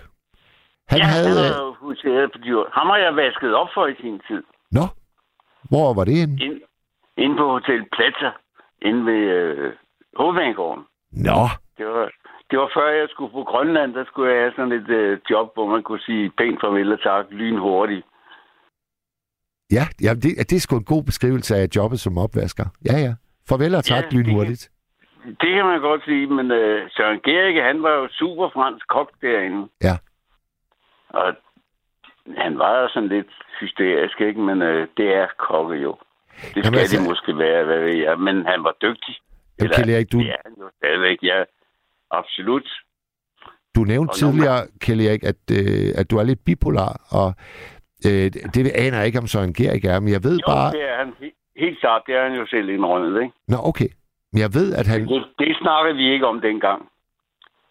Han 0.89 0.97
ja, 0.99 1.05
havde... 1.05 1.43
han 1.43 1.53
har 1.53 1.63
jo 1.65 1.73
huseret 1.79 2.31
på 2.31 2.37
dyr. 2.45 2.61
Ham 2.73 2.87
har 2.87 2.97
jeg 2.97 3.15
vasket 3.15 3.55
op 3.55 3.67
for 3.73 3.87
i 3.87 3.95
sin 4.01 4.21
tid. 4.27 4.43
Nå, 4.71 4.85
hvor 5.69 5.93
var 5.93 6.03
det 6.03 6.15
henne? 6.15 6.37
Ind, 6.45 6.61
inde 7.17 7.35
på 7.37 7.51
Hotel 7.51 7.81
Plaza, 7.95 8.29
inde 8.81 9.05
ved 9.05 9.21
øh, 9.39 9.73
Hovedbanegården. 10.17 10.83
Nå, 11.11 11.41
Det 11.77 11.85
var, 11.87 12.09
det 12.49 12.59
var 12.59 12.71
før 12.73 12.89
jeg 12.89 13.07
skulle 13.09 13.31
på 13.31 13.43
Grønland, 13.43 13.93
der 13.93 14.05
skulle 14.05 14.33
jeg 14.33 14.41
have 14.41 14.53
sådan 14.55 14.71
et 14.71 14.89
øh, 14.89 15.19
job, 15.29 15.47
hvor 15.53 15.67
man 15.67 15.83
kunne 15.83 15.99
sige 15.99 16.31
pænt 16.37 16.61
farvel 16.61 16.93
og 16.93 17.01
tak 17.03 17.25
lynhurtigt. 17.31 18.05
ja, 19.71 19.83
ja 20.01 20.13
det, 20.13 20.49
det 20.49 20.55
er 20.55 20.59
sgu 20.59 20.77
en 20.77 20.83
god 20.83 21.03
beskrivelse 21.03 21.55
af 21.55 21.67
jobbet 21.75 21.99
som 21.99 22.17
opvasker. 22.17 22.65
Ja, 22.85 22.97
ja. 23.05 23.13
Farvel 23.49 23.75
og 23.75 23.83
tak 23.83 24.03
Ja, 24.03 24.17
lynhurtigt. 24.17 24.69
Det 25.25 25.49
kan 25.55 25.65
man 25.65 25.81
godt 25.81 26.03
sige, 26.05 26.27
men 26.27 26.51
øh, 26.51 26.89
Søren 26.89 27.19
Gericke, 27.23 27.61
han 27.61 27.83
var 27.83 27.91
jo 27.91 28.07
super 28.11 28.49
fransk 28.49 28.87
kok 28.87 29.11
derinde. 29.21 29.67
Ja. 29.83 29.95
Og 31.09 31.33
han 32.37 32.57
var 32.57 32.81
jo 32.81 32.87
sådan 32.93 33.09
lidt 33.09 33.31
hysterisk, 33.59 34.21
ikke? 34.21 34.41
Men 34.41 34.61
øh, 34.61 34.87
det 34.97 35.13
er 35.15 35.27
kokke 35.37 35.75
jo. 35.75 35.97
Det 36.41 36.49
skal 36.49 36.63
Jamen, 36.63 36.79
altså- 36.79 36.97
det 36.97 37.09
måske 37.09 37.37
være, 37.37 37.65
hvad 37.65 37.79
ved 37.79 37.95
jeg. 37.95 38.19
Men 38.19 38.45
han 38.45 38.63
var 38.63 38.75
dygtig. 38.81 39.15
Jamen, 39.59 39.71
Kjell 39.73 39.89
Erik, 39.89 40.11
du, 40.11 40.19
Det 40.19 40.29
er 40.29 40.41
han 40.45 40.53
jo 40.59 40.69
stadigvæk, 40.77 41.17
ja. 41.23 41.43
Absolut. 42.11 42.67
du 43.75 43.81
nævnte 43.83 44.11
Og 44.11 44.15
når 44.21 44.27
man- 44.27 44.33
tidligere, 44.35 44.61
Kjell 44.81 45.01
Erik, 45.07 45.23
at, 45.23 45.41
øh, 45.51 45.89
at 45.99 46.11
du 46.11 46.17
er 46.17 46.23
lidt 46.23 46.45
bipolar, 46.45 46.91
og 47.19 47.27
øh, 48.07 48.25
det 48.55 48.71
aner 48.83 48.97
jeg 48.97 49.05
ikke, 49.07 49.19
om 49.19 49.27
Søren 49.27 49.53
Gericke 49.53 49.87
er, 49.87 49.99
men 49.99 50.09
jeg 50.13 50.23
ved 50.23 50.37
Jo, 50.39 50.47
bare... 50.47 50.71
det 50.71 50.83
er 50.89 50.97
han. 50.97 51.09
He- 51.21 51.35
Helt 51.65 51.79
klart, 51.79 52.01
det 52.07 52.15
er 52.15 52.23
han 52.29 52.33
jo 52.39 52.45
selv 52.47 52.69
indrømmet, 52.69 53.21
ikke? 53.21 53.33
Nå, 53.47 53.57
okay. 53.63 53.89
Men 54.31 54.41
jeg 54.41 54.51
ved, 54.53 54.73
at 54.73 54.87
han... 54.87 55.07
Det, 55.07 55.23
det 55.39 55.57
snakkede 55.61 55.95
vi 55.95 56.11
ikke 56.13 56.27
om 56.27 56.41
dengang. 56.41 56.81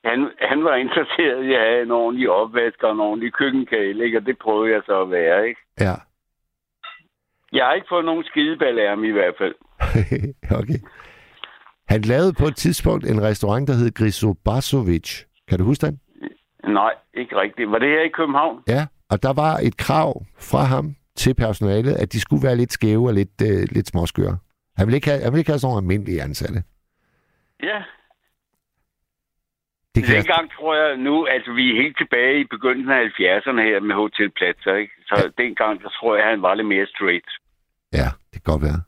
Han, 0.05 0.31
han 0.51 0.65
var 0.65 0.75
interesseret 0.75 1.45
i 1.45 1.53
at 1.55 1.61
have 1.61 1.83
en 1.83 1.91
ordentlig 1.91 2.31
opvask 2.31 2.83
og 2.83 2.93
en 2.93 3.01
ordentlig 3.01 3.33
køkkenkale, 3.33 4.05
ikke? 4.05 4.19
Og 4.19 4.27
det 4.27 4.39
prøvede 4.39 4.75
jeg 4.75 4.83
så 4.87 5.01
at 5.03 5.11
være, 5.11 5.49
ikke? 5.49 5.61
Ja, 5.81 5.95
Jeg 7.53 7.65
har 7.67 7.73
ikke 7.73 7.87
fået 7.91 8.05
nogen 8.05 8.25
skideball 8.25 8.79
af 8.79 8.89
ham 8.89 9.05
i 9.05 9.11
hvert 9.11 9.35
fald. 9.39 9.55
okay. 10.61 10.81
Han 11.89 12.01
lavede 12.01 12.33
på 12.33 12.45
et 12.45 12.57
tidspunkt 12.57 13.11
en 13.11 13.23
restaurant, 13.23 13.69
der 13.69 13.75
hed 13.75 13.95
Grisobasovic. 13.95 15.25
Kan 15.49 15.59
du 15.59 15.65
huske 15.65 15.87
den? 15.87 16.01
Nej, 16.65 16.93
ikke 17.15 17.41
rigtigt. 17.41 17.71
Var 17.71 17.79
det 17.79 17.89
her 17.89 18.03
i 18.03 18.09
København? 18.09 18.63
Ja, 18.69 18.87
og 19.11 19.23
der 19.23 19.33
var 19.33 19.55
et 19.69 19.77
krav 19.77 20.23
fra 20.51 20.63
ham 20.63 20.95
til 21.17 21.35
personalet, 21.35 21.93
at 22.03 22.13
de 22.13 22.21
skulle 22.21 22.43
være 22.47 22.57
lidt 22.57 22.73
skæve 22.73 23.07
og 23.09 23.15
lidt, 23.15 23.37
øh, 23.43 23.69
lidt 23.77 23.89
småskøre. 23.89 24.39
Han 24.77 24.87
ville, 24.87 24.97
ikke 24.97 25.09
have, 25.11 25.23
han 25.23 25.33
ville 25.33 25.41
ikke 25.41 25.51
have 25.51 25.59
sådan 25.59 25.73
nogle 25.73 25.85
almindelige 25.85 26.23
ansatte. 26.23 26.61
Ja. 27.63 27.79
Det 29.95 30.05
kan 30.05 30.15
jeg, 30.15 30.25
Dengang 30.25 30.51
tror 30.57 30.75
jeg 30.83 30.97
nu, 30.97 31.27
altså 31.27 31.53
vi 31.53 31.65
er 31.71 31.83
helt 31.83 31.99
tilbage 31.99 32.41
i 32.41 32.45
begyndelsen 32.55 32.93
af 32.93 33.01
70'erne 33.19 33.63
her 33.69 33.81
med 33.81 33.95
Hotel 33.95 34.31
Plaza, 34.31 34.71
ikke? 34.83 34.95
Så 35.09 35.15
ja. 35.17 35.43
dengang, 35.43 35.83
så 35.83 35.89
tror 35.99 36.17
jeg, 36.17 36.25
han 36.33 36.43
var 36.43 36.55
lidt 36.55 36.69
mere 36.69 36.87
straight. 36.95 37.29
ja, 37.93 38.09
det 38.31 38.39
kan 38.45 38.53
godt 38.53 38.63
være. 38.63 38.81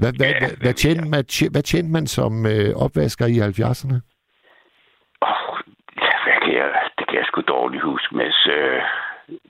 Ja. 0.00 0.04
Hvad, 0.04 0.12
hvad, 0.18 0.26
Ja, 0.26 0.38
hvad, 0.40 0.50
det 0.50 0.58
hvad, 0.62 0.74
tjente 0.74 1.02
jeg. 1.02 1.10
man, 1.10 1.24
hvad 1.52 1.62
tjente 1.62 1.90
man 1.92 2.06
som 2.06 2.46
øh, 2.46 2.70
opvasker 2.84 3.26
i 3.26 3.38
70'erne? 3.48 3.96
Oh, 5.20 5.58
ja, 6.06 6.14
hvad 6.24 6.38
kan 6.44 6.54
jeg, 6.60 6.68
det 6.98 7.06
kan 7.08 7.16
jeg 7.18 7.26
sgu 7.26 7.40
dårligt 7.40 7.82
huske, 7.82 8.16
men 8.16 8.32
øh, 8.56 8.82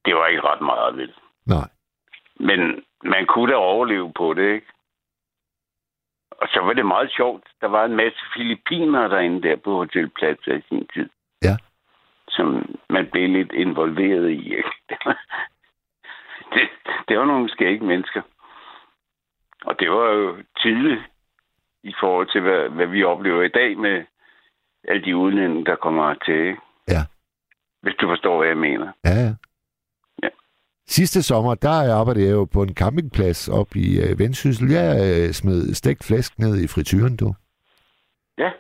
det 0.05 0.15
var 0.15 0.27
ikke 0.27 0.43
ret 0.51 0.61
meget, 0.61 0.97
vel? 0.97 1.13
Nej. 1.47 1.69
Men 2.41 2.61
man 3.05 3.27
kunne 3.27 3.53
da 3.53 3.57
overleve 3.57 4.13
på 4.17 4.35
det, 4.35 4.55
ikke? 4.55 4.67
Og 6.31 6.49
så 6.49 6.61
var 6.61 6.73
det 6.73 6.87
meget 6.87 7.11
sjovt. 7.17 7.45
Der 7.61 7.67
var 7.67 7.85
en 7.85 7.97
masse 7.97 8.19
filipiner 8.37 9.09
derinde 9.09 9.49
der 9.49 9.57
på 9.57 9.77
Hotel 9.77 10.09
Plaza 10.11 10.51
i 10.57 10.63
sin 10.69 10.87
tid. 10.95 11.09
Ja. 11.43 11.57
Som 12.29 12.77
man 12.91 13.09
blev 13.13 13.29
lidt 13.29 13.53
involveret 13.53 14.31
i, 14.31 14.57
ikke? 14.57 14.73
det, 16.55 16.69
det 17.09 17.19
var 17.19 17.25
nogle 17.25 17.49
skægge 17.51 17.87
mennesker. 17.87 18.23
Og 19.65 19.75
det 19.79 19.91
var 19.91 20.11
jo 20.13 20.37
tidligt 20.63 21.01
i 21.83 21.95
forhold 22.01 22.29
til, 22.33 22.41
hvad, 22.41 22.69
hvad 22.69 22.87
vi 22.87 23.05
oplever 23.05 23.43
i 23.43 23.49
dag 23.49 23.79
med 23.79 24.05
alle 24.89 25.05
de 25.05 25.17
udlændinge, 25.17 25.65
der 25.65 25.77
kommer 25.77 26.15
til. 26.15 26.35
Ikke? 26.35 26.61
Ja. 26.89 27.03
Hvis 27.83 27.95
du 28.01 28.09
forstår, 28.09 28.39
hvad 28.39 28.49
jeg 28.49 28.57
mener. 28.57 28.93
Ja, 29.05 29.15
ja. 29.25 29.35
Ja. 30.23 30.29
Sidste 30.87 31.23
sommer, 31.23 31.55
der 31.55 31.95
arbejdede 31.95 32.27
jeg 32.27 32.33
jo 32.33 32.45
på 32.45 32.63
en 32.63 32.75
campingplads 32.75 33.49
op 33.49 33.77
i 33.77 34.01
øh, 34.01 34.19
Vendsyssel. 34.19 34.71
Jeg 34.71 34.89
øh, 35.07 35.33
smed 35.33 35.75
stegt 35.75 36.05
flæsk 36.05 36.39
ned 36.39 36.61
i 36.65 36.67
frityren, 36.67 37.17
du. 37.17 37.35
Ja. 38.39 38.51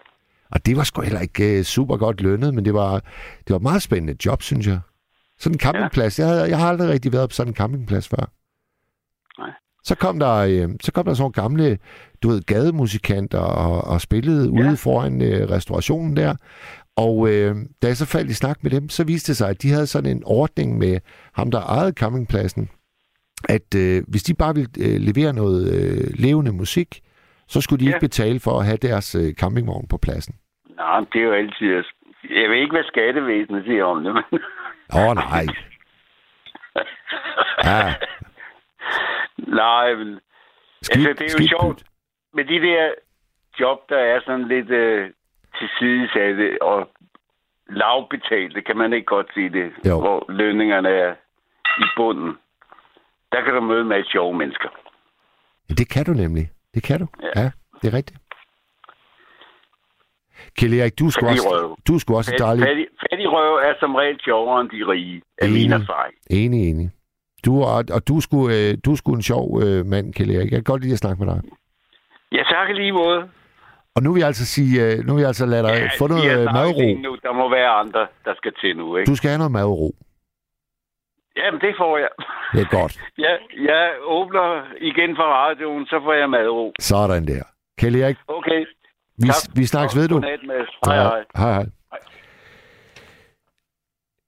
Og 0.50 0.66
det 0.66 0.76
var 0.76 0.82
sgu 0.82 1.02
heller 1.02 1.20
ikke 1.20 1.58
øh, 1.58 1.64
super 1.64 1.96
godt 1.96 2.20
lønnet, 2.20 2.54
men 2.54 2.64
det 2.64 2.74
var, 2.74 2.92
det 3.38 3.50
var 3.50 3.56
et 3.56 3.62
meget 3.62 3.82
spændende 3.82 4.16
job, 4.26 4.42
synes 4.42 4.66
jeg. 4.66 4.80
Sådan 5.38 5.54
en 5.54 5.60
campingplads. 5.60 6.18
Ja. 6.18 6.24
Jeg, 6.24 6.34
havde, 6.34 6.50
jeg 6.50 6.58
har 6.58 6.68
aldrig 6.68 6.88
rigtig 6.88 7.12
været 7.12 7.28
på 7.30 7.34
sådan 7.34 7.50
en 7.50 7.56
campingplads 7.56 8.08
før. 8.08 8.30
Så 9.88 9.94
kom 10.04 10.18
der, 10.18 10.36
øh, 10.50 10.68
så 10.80 10.92
kom 10.92 11.04
der 11.04 11.14
sådan 11.14 11.22
nogle 11.22 11.40
gamle, 11.42 11.78
du 12.22 12.28
ved, 12.28 12.40
gademusikanter 12.46 13.38
og, 13.38 13.84
og 13.92 14.00
spillede 14.00 14.44
ja. 14.44 14.60
ude 14.60 14.76
foran 14.76 15.22
øh, 15.22 15.50
restaurationen 15.50 16.16
der. 16.16 16.34
Og 16.96 17.14
øh, 17.32 17.54
da 17.82 17.86
jeg 17.86 17.96
så 17.96 18.06
faldt 18.06 18.30
i 18.30 18.34
snak 18.34 18.58
med 18.62 18.70
dem, 18.70 18.88
så 18.88 19.04
viste 19.04 19.28
det 19.32 19.36
sig, 19.36 19.48
at 19.50 19.62
de 19.62 19.70
havde 19.70 19.86
sådan 19.86 20.10
en 20.16 20.22
ordning 20.26 20.78
med 20.78 21.00
ham, 21.34 21.50
der 21.50 21.60
ejede 21.60 21.92
campingpladsen, 21.92 22.70
at 23.48 23.68
øh, 23.76 24.02
hvis 24.08 24.22
de 24.22 24.34
bare 24.34 24.54
ville 24.54 24.70
øh, 24.86 24.96
levere 25.08 25.32
noget 25.32 25.60
øh, 25.76 26.04
levende 26.24 26.52
musik, 26.52 27.00
så 27.48 27.60
skulle 27.60 27.80
de 27.80 27.84
Ja. 27.84 27.94
ikke 27.94 28.06
betale 28.08 28.40
for 28.40 28.58
at 28.60 28.64
have 28.66 28.76
deres 28.88 29.14
øh, 29.14 29.32
campingvogn 29.40 29.86
på 29.88 29.98
pladsen. 30.02 30.34
Nej, 30.76 31.00
det 31.12 31.18
er 31.20 31.24
jo 31.24 31.32
altid... 31.32 31.66
Jeg 32.40 32.50
ved 32.50 32.56
ikke, 32.56 32.74
hvad 32.76 32.84
skattevæsenet 32.92 33.64
siger 33.64 33.84
om 33.84 34.04
det, 34.04 34.14
men... 34.14 34.24
Åh, 34.96 35.08
oh, 35.08 35.14
nej. 35.14 35.46
Ja, 37.64 37.94
Nej, 39.46 39.94
men... 39.94 40.20
skidt, 40.82 41.08
altså, 41.08 41.12
det 41.12 41.20
er 41.20 41.24
jo 41.34 41.38
skidt 41.38 41.48
sjovt 41.50 41.82
med 42.34 42.44
de 42.44 42.58
der 42.66 42.90
job, 43.60 43.78
der 43.88 43.98
er 43.98 44.20
sådan 44.26 44.48
lidt 44.48 44.70
øh, 44.70 45.10
tilsidesatte 45.58 46.62
og 46.62 46.88
lavbetalte, 47.70 48.62
kan 48.62 48.76
man 48.76 48.92
ikke 48.92 49.06
godt 49.06 49.26
sige 49.34 49.50
det, 49.50 49.72
Jo. 49.86 50.00
hvor 50.00 50.24
lønningerne 50.32 50.88
er 50.88 51.14
i 51.78 51.86
bunden. 51.96 52.36
Der 53.32 53.44
kan 53.44 53.54
du 53.54 53.60
møde 53.60 53.84
med 53.84 54.04
sjove 54.04 54.36
mennesker. 54.36 54.68
Ja, 55.70 55.74
det 55.74 55.88
kan 55.88 56.04
du 56.04 56.12
nemlig. 56.12 56.50
Det 56.74 56.82
kan 56.82 56.98
du. 57.00 57.06
Ja, 57.22 57.40
Ja. 57.40 57.50
det 57.82 57.92
er 57.92 57.96
rigtigt. 57.96 58.18
Kjell 60.58 60.74
Erik, 60.74 60.98
du 60.98 61.10
Fattig 61.10 61.28
også, 61.30 61.76
du 61.88 61.98
sgu 61.98 62.16
også 62.16 62.30
Fat, 62.32 62.38
dejlig. 62.38 62.62
fattig, 62.66 62.86
fattig 63.00 63.26
røv 63.32 63.54
er 63.68 63.74
som 63.80 63.94
regel 63.94 64.20
sjovere 64.20 64.60
end 64.60 64.70
de 64.70 64.82
rige, 64.92 65.22
af 65.42 65.48
min 65.48 65.72
erfaring. 65.72 66.14
Enig, 66.30 66.70
enig. 66.70 66.90
Du, 67.48 67.54
og, 67.62 67.80
og 67.96 68.00
du, 68.08 68.16
sgu, 68.24 68.38
øh, 68.56 68.70
du 68.84 68.96
sgu 68.96 69.08
en 69.14 69.22
sjov 69.30 69.46
øh, 69.62 69.86
mand, 69.92 70.06
Kjell 70.14 70.30
Erik. 70.34 70.50
Jeg 70.52 70.58
kan 70.60 70.70
godt 70.72 70.82
lide 70.82 70.92
at 70.92 70.98
snakke 71.04 71.18
med 71.24 71.28
dig. 71.34 71.40
Ja, 72.32 72.42
tak 72.54 72.68
lige 72.80 72.92
måde. 72.92 73.20
Og 73.96 74.02
nu 74.02 74.12
vil 74.12 74.20
jeg 74.20 74.26
altså 74.26 74.46
sige, 74.46 74.72
øh, 74.84 74.98
nu 75.06 75.10
vil 75.14 75.20
jeg 75.20 75.28
altså 75.34 75.46
lade 75.46 75.62
dig 75.68 75.76
ja, 75.82 75.88
få 75.98 76.06
noget 76.06 76.30
har 76.30 76.38
øh, 76.38 76.44
madro. 76.58 76.86
Nu. 77.06 77.16
Der 77.26 77.32
må 77.32 77.50
være 77.58 77.68
andre, 77.82 78.06
der 78.24 78.34
skal 78.36 78.52
til 78.60 78.76
nu, 78.76 78.96
ikke? 78.96 79.10
Du 79.10 79.16
skal 79.16 79.28
have 79.30 79.38
noget 79.38 79.52
madro. 79.52 79.90
Jamen, 81.36 81.60
det 81.60 81.74
får 81.78 81.98
jeg. 81.98 82.08
Det 82.54 82.60
er 82.66 82.70
godt. 82.80 82.94
Jeg, 83.26 83.38
jeg 83.70 83.84
åbner 84.04 84.48
igen 84.80 85.16
for 85.16 85.26
radioen, 85.40 85.86
så 85.86 86.00
får 86.04 86.12
jeg 86.12 86.30
madro. 86.30 86.72
Sådan 86.80 87.26
der. 87.26 87.42
Kjell 87.78 87.96
Erik, 88.02 88.16
Okay. 88.28 88.60
vi, 89.22 89.28
Tak. 89.28 89.56
vi 89.56 89.64
snakkes 89.66 89.96
ved, 89.96 90.08
du. 90.08 90.14
Godnat, 90.14 90.40
Mads. 90.46 90.68
Hej, 90.86 90.96
hej. 90.96 91.24
Hej, 91.36 91.52
hej. 91.52 91.66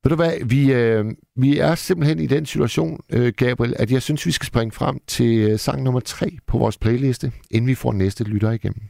Ved 0.04 0.10
du 0.10 0.16
hvad, 0.16 0.44
vi, 0.44 0.72
øh, 0.72 1.04
vi 1.36 1.58
er 1.58 1.74
simpelthen 1.74 2.18
i 2.20 2.26
den 2.26 2.46
situation, 2.46 3.00
øh, 3.12 3.32
Gabriel, 3.36 3.74
at 3.78 3.90
jeg 3.90 4.02
synes, 4.02 4.26
vi 4.26 4.30
skal 4.30 4.46
springe 4.46 4.72
frem 4.72 5.00
til 5.06 5.38
øh, 5.38 5.58
sang 5.58 5.82
nummer 5.82 6.00
tre 6.00 6.36
på 6.46 6.58
vores 6.58 6.78
playliste, 6.78 7.32
inden 7.50 7.68
vi 7.68 7.74
får 7.74 7.92
næste 7.92 8.24
lytter 8.24 8.50
igennem. 8.50 8.82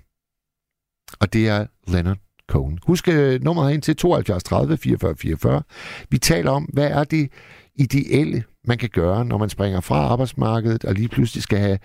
Og 1.20 1.32
det 1.32 1.48
er 1.48 1.66
Leonard 1.88 2.18
Cohen. 2.48 2.78
Husk 2.86 3.08
øh, 3.08 3.42
nummeret 3.42 3.74
ind 3.74 3.82
til 3.82 3.96
72 3.96 4.42
30 4.42 4.76
44 4.76 5.16
44. 5.16 5.62
Vi 6.10 6.18
taler 6.18 6.50
om, 6.50 6.64
hvad 6.64 6.90
er 6.90 7.04
det 7.04 7.32
ideelle, 7.74 8.44
man 8.64 8.78
kan 8.78 8.88
gøre, 8.88 9.24
når 9.24 9.38
man 9.38 9.50
springer 9.50 9.80
fra 9.80 9.96
arbejdsmarkedet 9.96 10.84
og 10.84 10.94
lige 10.94 11.08
pludselig 11.08 11.42
skal 11.42 11.58
have 11.58 11.78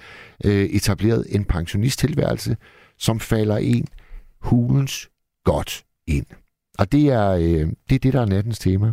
øh, 0.46 0.66
etableret 0.66 1.26
en 1.30 1.46
pensionisttilværelse, 1.46 2.58
som 2.98 3.20
falder 3.20 3.58
en 3.58 3.88
hulens 4.42 5.10
godt 5.44 5.86
ind. 6.08 6.26
Og 6.80 6.92
det 6.92 7.10
er, 7.10 7.30
øh, 7.32 7.72
det 7.90 7.96
er 7.96 8.00
det, 8.00 8.14
der 8.14 8.22
er 8.22 8.26
nattens 8.26 8.60
tema. 8.60 8.92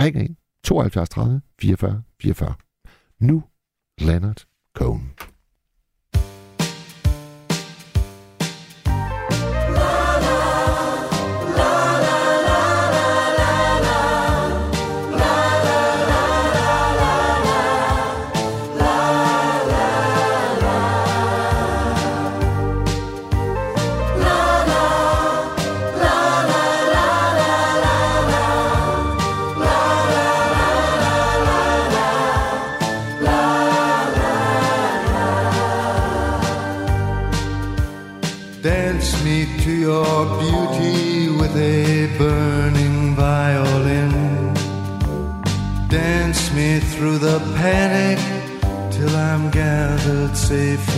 Ring 0.00 0.16
ind. 0.16 0.36
72 0.62 1.08
30 1.08 1.40
44 1.58 2.02
44. 2.18 2.54
Nu 3.18 3.44
Leonard 3.98 4.46
Cohen. 4.74 5.13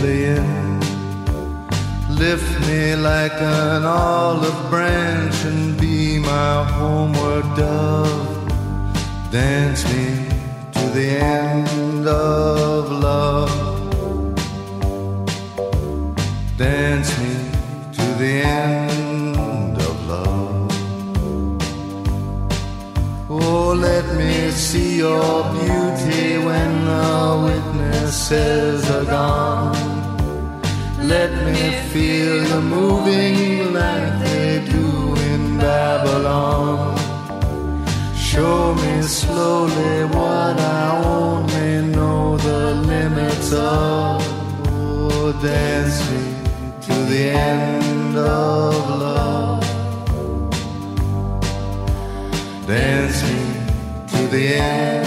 In. 0.03 0.79
Lift 2.09 2.67
me 2.67 2.95
like 2.95 3.37
an 3.41 3.85
olive 3.85 4.69
branch 4.69 5.35
and 5.45 5.79
be 5.79 6.19
my 6.19 6.63
homeward 6.63 7.45
dove. 7.55 8.37
Dance 9.31 9.83
me 9.93 10.27
to 10.73 10.83
the 10.97 11.09
end 11.19 12.07
of 12.07 12.91
love. 12.91 13.51
Dance 16.57 17.11
me 17.19 17.35
to 17.97 18.05
the 18.21 18.33
end 18.41 19.77
of 19.89 19.95
love. 20.07 20.71
Oh, 23.29 23.73
let 23.87 24.05
me 24.15 24.51
see 24.51 24.97
your 24.97 25.43
beauty 25.53 26.37
when 26.37 26.85
the 26.85 27.66
witnesses 28.07 28.89
are 28.89 29.03
gone. 29.03 29.75
Let 30.97 31.31
me 31.45 31.71
feel 31.91 32.47
you 32.47 32.61
moving 32.61 33.73
like 33.73 34.23
they 34.23 34.65
do 34.65 35.13
in 35.31 35.57
Babylon. 35.57 36.97
Show 38.15 38.75
me 38.75 39.01
slowly 39.01 40.05
what 40.15 40.55
I 40.57 41.03
only 41.03 41.93
know 41.95 42.37
the 42.37 42.75
limits 42.93 43.51
of. 43.51 44.21
Oh, 44.69 45.37
dance 45.43 45.99
me 46.09 46.23
to 46.87 46.93
the 47.11 47.23
end 47.31 48.17
of 48.17 48.89
love. 49.01 49.63
Dance 52.67 53.21
me 53.23 53.39
to 54.11 54.27
the 54.27 54.55
end 54.55 55.06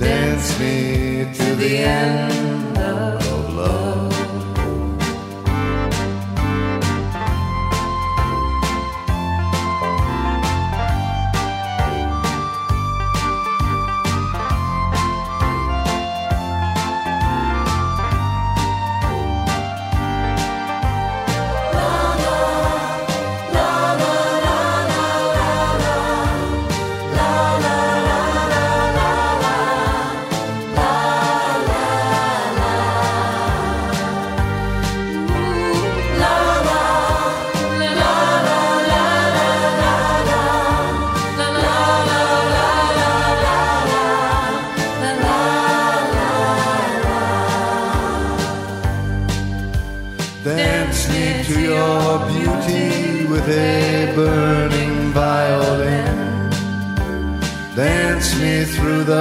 Dance 0.00 0.58
me 0.58 1.26
to 1.34 1.54
the 1.56 1.76
end 1.76 2.78
of 2.78 3.29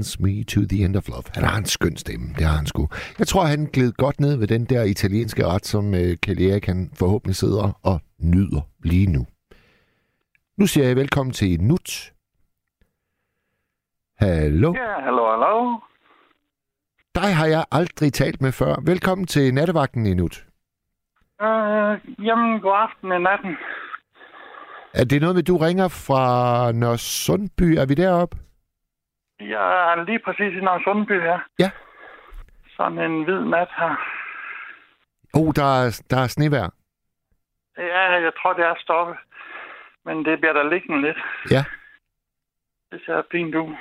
Dance 0.00 0.22
Me 0.22 0.44
to 0.44 0.60
the 0.60 0.84
End 0.84 0.96
of 0.96 1.08
Love. 1.08 1.22
Han 1.34 1.44
har 1.44 1.58
en 1.58 1.64
skøn 1.64 1.96
stemme, 1.96 2.26
det 2.38 2.46
har 2.46 2.56
han 2.56 2.66
sgu. 2.66 2.88
Jeg 3.18 3.26
tror, 3.26 3.44
han 3.44 3.64
gled 3.72 3.92
godt 3.92 4.20
ned 4.20 4.36
ved 4.36 4.46
den 4.46 4.64
der 4.64 4.82
italienske 4.82 5.46
ret, 5.46 5.66
som 5.66 5.94
øh, 5.94 6.16
Kelly 6.22 6.42
Erik 6.42 6.66
han 6.66 6.90
forhåbentlig 6.98 7.36
sidder 7.36 7.80
og 7.82 8.00
nyder 8.18 8.60
lige 8.84 9.06
nu. 9.06 9.26
Nu 10.58 10.66
siger 10.66 10.86
jeg 10.86 10.96
velkommen 10.96 11.32
til 11.32 11.60
Nut. 11.62 12.12
Hallo? 14.18 14.72
Ja, 14.74 15.00
hallo, 15.04 15.30
hallo. 15.30 15.78
Dig 17.14 17.36
har 17.36 17.46
jeg 17.46 17.64
aldrig 17.72 18.12
talt 18.12 18.42
med 18.42 18.52
før. 18.52 18.74
Velkommen 18.84 19.26
til 19.26 19.54
nattevagten 19.54 20.06
i 20.06 20.14
Nut. 20.14 20.46
Øh, 21.42 21.92
jamen, 22.26 22.60
god 22.60 22.76
aften 22.84 23.08
i 23.12 23.18
natten. 23.28 23.56
Er 24.94 25.04
det 25.04 25.20
noget 25.20 25.36
med, 25.36 25.42
du 25.42 25.56
ringer 25.56 25.88
fra 25.88 26.72
Nørre 26.72 26.98
Sundby? 26.98 27.62
Er 27.62 27.86
vi 27.86 27.94
deroppe? 27.94 28.36
Jeg 29.40 29.92
er 29.92 30.04
lige 30.04 30.18
præcis 30.18 30.52
i 30.58 30.60
Nørre 30.60 30.80
Sundby 30.84 31.20
her. 31.20 31.38
Ja. 31.58 31.70
Sådan 32.76 32.98
en 32.98 33.24
hvid 33.24 33.40
nat 33.40 33.68
her. 33.76 33.94
Oh, 35.34 35.52
der 35.56 35.68
er, 35.80 36.02
der 36.10 36.16
er 36.16 36.26
snevejr. 36.26 36.70
Ja, 37.78 38.02
jeg 38.26 38.32
tror, 38.42 38.52
det 38.52 38.64
er 38.64 38.74
stoppet. 38.78 39.16
Men 40.04 40.24
det 40.24 40.40
bliver 40.40 40.52
der 40.52 40.70
liggende 40.70 41.00
lidt. 41.00 41.18
Ja. 41.50 41.64
Det 42.90 43.00
ser 43.06 43.22
fint 43.30 43.54
ud. 43.54 43.76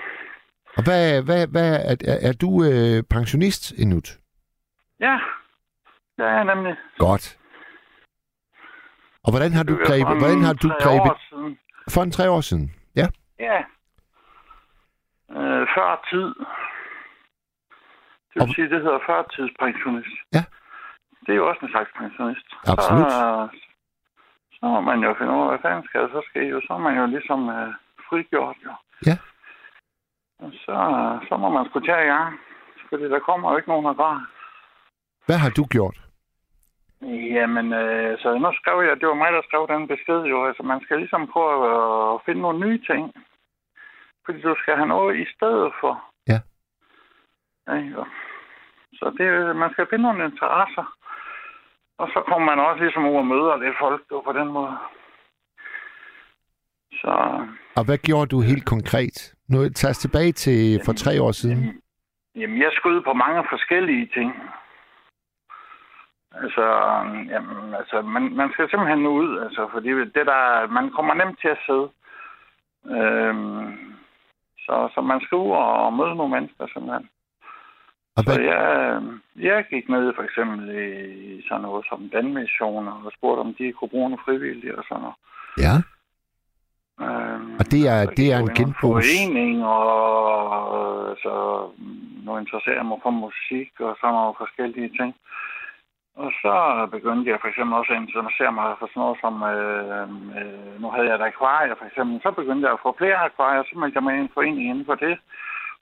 Og 0.78 0.84
hvad, 0.84 1.24
hvad, 1.24 1.48
hvad 1.48 1.70
er, 1.90 1.96
er, 2.14 2.30
er 2.30 2.34
du 2.42 2.50
øh, 2.64 3.04
pensionist 3.10 3.72
endnu? 3.72 4.02
Ja, 5.00 5.20
det 6.18 6.26
er 6.26 6.32
jeg 6.32 6.46
nemlig. 6.46 6.76
Godt. 6.98 7.38
Og 9.24 9.32
hvordan 9.32 9.54
har 9.54 9.64
du 9.64 9.76
grebet, 9.76 10.18
hvordan 10.18 10.42
har 10.44 10.54
du 10.54 10.70
grebet. 10.84 11.18
For 11.90 12.02
en 12.02 12.12
tre 12.12 12.30
år 12.30 12.42
siden. 12.42 12.76
Ja. 12.96 13.08
Ja. 13.40 13.64
Øh, 15.38 15.68
før 15.76 15.90
tid. 16.10 16.28
Det 18.30 18.36
vil 18.36 18.42
Og- 18.50 18.56
sige, 18.56 18.70
det 18.70 18.82
hedder 18.82 19.00
førtidspensionist. 19.06 20.16
Ja. 20.36 20.44
Det 21.26 21.32
er 21.32 21.36
jo 21.42 21.48
også 21.50 21.62
en 21.66 21.72
slags 21.72 21.92
pensionist. 21.98 22.48
Absolut. 22.74 23.12
Så, 23.12 23.48
så 24.58 24.66
må 24.66 24.82
man 24.82 25.00
jo 25.00 25.16
finde 25.18 25.34
ud 25.34 25.42
af, 25.42 25.48
hvad 25.50 25.60
fanden 25.62 25.84
skal 25.88 26.02
der 26.02 26.10
så 26.10 26.22
ske. 26.30 26.40
Jo, 26.54 26.62
så 26.68 26.74
er 26.74 26.78
man 26.88 26.98
jo 26.98 27.06
ligesom 27.06 27.50
øh, 27.50 27.74
frigjort. 28.10 28.56
Jo. 28.66 28.74
Ja. 29.08 29.16
Og 30.44 30.52
så, 30.66 30.76
så 31.30 31.38
må 31.38 31.50
man 31.50 31.66
sgu 31.66 31.80
tage 31.80 32.06
i 32.06 32.10
gang. 32.16 32.40
Fordi 32.90 33.04
der 33.04 33.20
kommer 33.20 33.52
jo 33.52 33.58
ikke 33.58 33.70
nogen 33.70 33.86
herfra. 33.86 34.22
Hvad 35.26 35.38
har 35.38 35.50
du 35.50 35.64
gjort? 35.76 35.98
Jamen, 37.38 37.74
øh, 37.74 38.20
så 38.20 38.38
nu 38.38 38.52
skrev 38.60 38.78
jeg, 38.88 39.00
det 39.00 39.08
var 39.08 39.14
mig, 39.24 39.32
der 39.34 39.42
skrev 39.48 39.68
den 39.68 39.88
besked 39.88 40.20
jo. 40.32 40.48
Altså, 40.48 40.64
man 40.64 40.82
skal 40.82 40.98
ligesom 40.98 41.28
prøve 41.34 41.56
at 42.16 42.22
finde 42.26 42.42
nogle 42.42 42.60
nye 42.68 42.80
ting. 42.90 43.04
Fordi 44.30 44.42
du 44.42 44.56
skal 44.58 44.76
have 44.76 44.88
noget 44.88 45.20
i 45.20 45.26
stedet 45.36 45.72
for. 45.80 46.04
Ja. 46.28 46.40
Ja. 47.68 48.04
Så 48.94 49.06
det, 49.18 49.56
man 49.56 49.72
skal 49.72 49.88
finde 49.90 50.04
nogle 50.04 50.26
interesser. 50.26 50.86
Og 51.98 52.08
så 52.14 52.24
kommer 52.28 52.56
man 52.56 52.66
også 52.66 52.84
ligesom 52.84 53.06
ud 53.06 53.16
og 53.16 53.28
møder 53.28 53.58
lidt 53.58 53.76
folk 53.80 54.02
jo, 54.12 54.22
på 54.22 54.34
den 54.34 54.48
måde. 54.48 54.78
Så 56.92 57.14
Og 57.76 57.86
hvad 57.86 57.98
gjorde 57.98 58.28
du 58.28 58.42
helt 58.42 58.66
konkret? 58.66 59.34
Nu 59.48 59.70
tager 59.70 59.90
os 59.90 59.98
tilbage 59.98 60.32
til 60.32 60.82
for 60.86 60.94
tre 60.94 61.22
år 61.22 61.32
siden. 61.32 61.82
Jamen, 62.36 62.62
jeg 62.62 62.72
skød 62.74 63.02
på 63.02 63.14
mange 63.14 63.44
forskellige 63.50 64.10
ting. 64.14 64.32
Altså, 66.42 66.66
jamen, 67.34 67.74
altså 67.74 68.02
man, 68.02 68.24
man 68.36 68.50
skal 68.54 68.70
simpelthen 68.70 69.08
ud, 69.08 69.40
altså, 69.40 69.70
fordi 69.74 69.90
det 69.90 70.26
der, 70.32 70.68
man 70.68 70.90
kommer 70.92 71.14
nemt 71.14 71.40
til 71.42 71.48
at 71.48 71.64
sidde. 71.68 71.90
Øhm, 72.98 73.89
så, 74.70 74.90
så 74.94 75.00
man 75.02 75.20
skal 75.22 75.38
ud 75.38 75.52
og 75.52 75.94
møde 75.94 76.16
nogle 76.16 76.34
mennesker, 76.36 76.66
simpelthen. 76.74 77.06
Og 78.16 78.24
Så 78.24 78.30
hvad, 78.30 78.40
jeg, 78.52 78.66
jeg 79.50 79.66
gik 79.72 79.90
ned 79.90 80.14
for 80.16 80.24
eksempel 80.24 80.62
i 81.38 81.42
sådan 81.48 81.62
noget 81.62 81.86
som 81.90 82.10
Danmissioner 82.14 82.96
og 83.06 83.12
spurgte, 83.18 83.42
om 83.42 83.54
de 83.60 83.72
kunne 83.72 83.94
bruge 83.94 84.10
nogle 84.10 84.26
frivillige 84.26 84.78
og 84.78 84.84
sådan 84.88 85.02
noget. 85.06 85.18
ja. 85.66 85.76
Øhm, 87.06 87.56
Og 87.60 87.66
det 87.74 87.82
er, 87.94 88.00
så 88.06 88.12
det 88.18 88.28
er 88.34 88.40
en 88.40 88.54
genbrugs... 88.60 88.82
forening, 88.82 89.66
og 89.66 91.18
så 91.24 91.34
nu 92.26 92.38
interesserer 92.38 92.76
jeg 92.76 92.86
mig 92.86 93.00
for 93.04 93.14
musik 93.26 93.72
og 93.80 93.98
sådan 94.02 94.14
nogle 94.14 94.36
forskellige 94.38 94.90
ting. 95.00 95.12
Og 96.24 96.32
så 96.44 96.56
begyndte 96.96 97.30
jeg 97.32 97.40
for 97.42 97.48
eksempel 97.48 97.74
også 97.78 97.94
at 97.94 98.02
interessere 98.02 98.52
mig 98.52 98.76
for 98.80 98.88
sådan 98.88 99.02
noget 99.04 99.18
som, 99.24 99.36
øh, 99.54 100.08
øh, 100.40 100.82
nu 100.82 100.88
havde 100.92 101.08
jeg 101.08 101.16
et 101.16 101.28
akvarie 101.30 101.76
for 101.80 101.86
eksempel, 101.86 102.16
så 102.24 102.32
begyndte 102.32 102.66
jeg 102.66 102.74
at 102.74 102.84
få 102.86 102.96
flere 102.98 103.18
akvarier, 103.28 103.64
så 103.64 103.74
meldte 103.80 103.98
jeg 103.98 104.04
mig 104.04 104.16
i 104.16 104.20
en 104.20 104.36
forening 104.36 104.66
inden 104.70 104.86
for 104.86 104.96
det, 104.96 105.16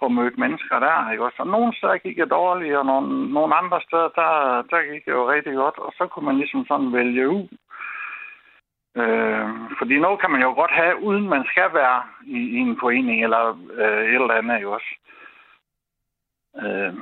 og 0.02 0.12
mødte 0.12 0.40
mennesker 0.40 0.80
der, 0.80 1.12
ikke 1.12 1.26
også? 1.26 1.40
Og 1.40 1.48
nogle 1.48 1.76
steder 1.78 1.98
gik 1.98 2.18
jeg 2.18 2.30
dårligt, 2.30 2.76
og 2.76 2.86
nogle, 2.86 3.34
nogle 3.34 3.56
andre 3.56 3.80
steder, 3.88 4.10
der, 4.20 4.32
der 4.72 4.82
gik 4.92 5.04
jeg 5.08 5.16
jo 5.20 5.32
rigtig 5.32 5.54
godt, 5.54 5.78
og 5.78 5.92
så 5.98 6.08
kunne 6.08 6.26
man 6.26 6.38
ligesom 6.38 6.66
sådan 6.66 6.94
vælge 6.94 7.30
ud. 7.30 7.48
Øh, 9.02 9.50
fordi 9.80 10.00
noget 10.00 10.20
kan 10.20 10.32
man 10.32 10.42
jo 10.42 10.52
godt 10.54 10.72
have, 10.72 11.02
uden 11.08 11.30
man 11.30 11.46
skal 11.52 11.70
være 11.74 12.02
i, 12.26 12.40
i 12.56 12.58
en 12.58 12.78
forening 12.80 13.24
eller 13.24 13.44
øh, 13.82 14.04
et 14.12 14.22
eller 14.22 14.40
andet, 14.40 14.56
ikke 14.56 14.76
også? 14.78 14.92
Øh, 16.64 16.94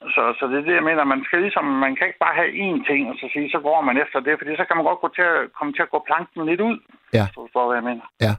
så, 0.00 0.22
så 0.38 0.46
det 0.46 0.58
er 0.58 0.66
det, 0.68 0.74
jeg 0.74 0.82
mener. 0.82 1.04
Man 1.04 1.24
skal 1.24 1.42
ligesom, 1.42 1.64
man 1.64 1.96
kan 1.96 2.06
ikke 2.06 2.24
bare 2.24 2.34
have 2.34 2.52
én 2.66 2.78
ting, 2.88 3.10
og 3.10 3.16
så 3.20 3.30
sige, 3.32 3.50
så 3.50 3.60
går 3.60 3.80
man 3.80 3.96
efter 4.02 4.20
det, 4.20 4.38
fordi 4.38 4.56
så 4.56 4.64
kan 4.64 4.76
man 4.76 4.84
godt 4.84 5.00
gå 5.00 5.08
til 5.08 5.22
at, 5.22 5.52
komme 5.52 5.72
til 5.72 5.82
at 5.82 5.90
gå 5.90 5.98
planken 6.06 6.46
lidt 6.46 6.60
ud. 6.60 6.78
Ja. 7.12 7.24
Så 7.26 7.32
forstår, 7.34 7.66
hvad 7.66 7.76
jeg 7.76 7.88
mener. 7.90 8.06
Ja. 8.26 8.34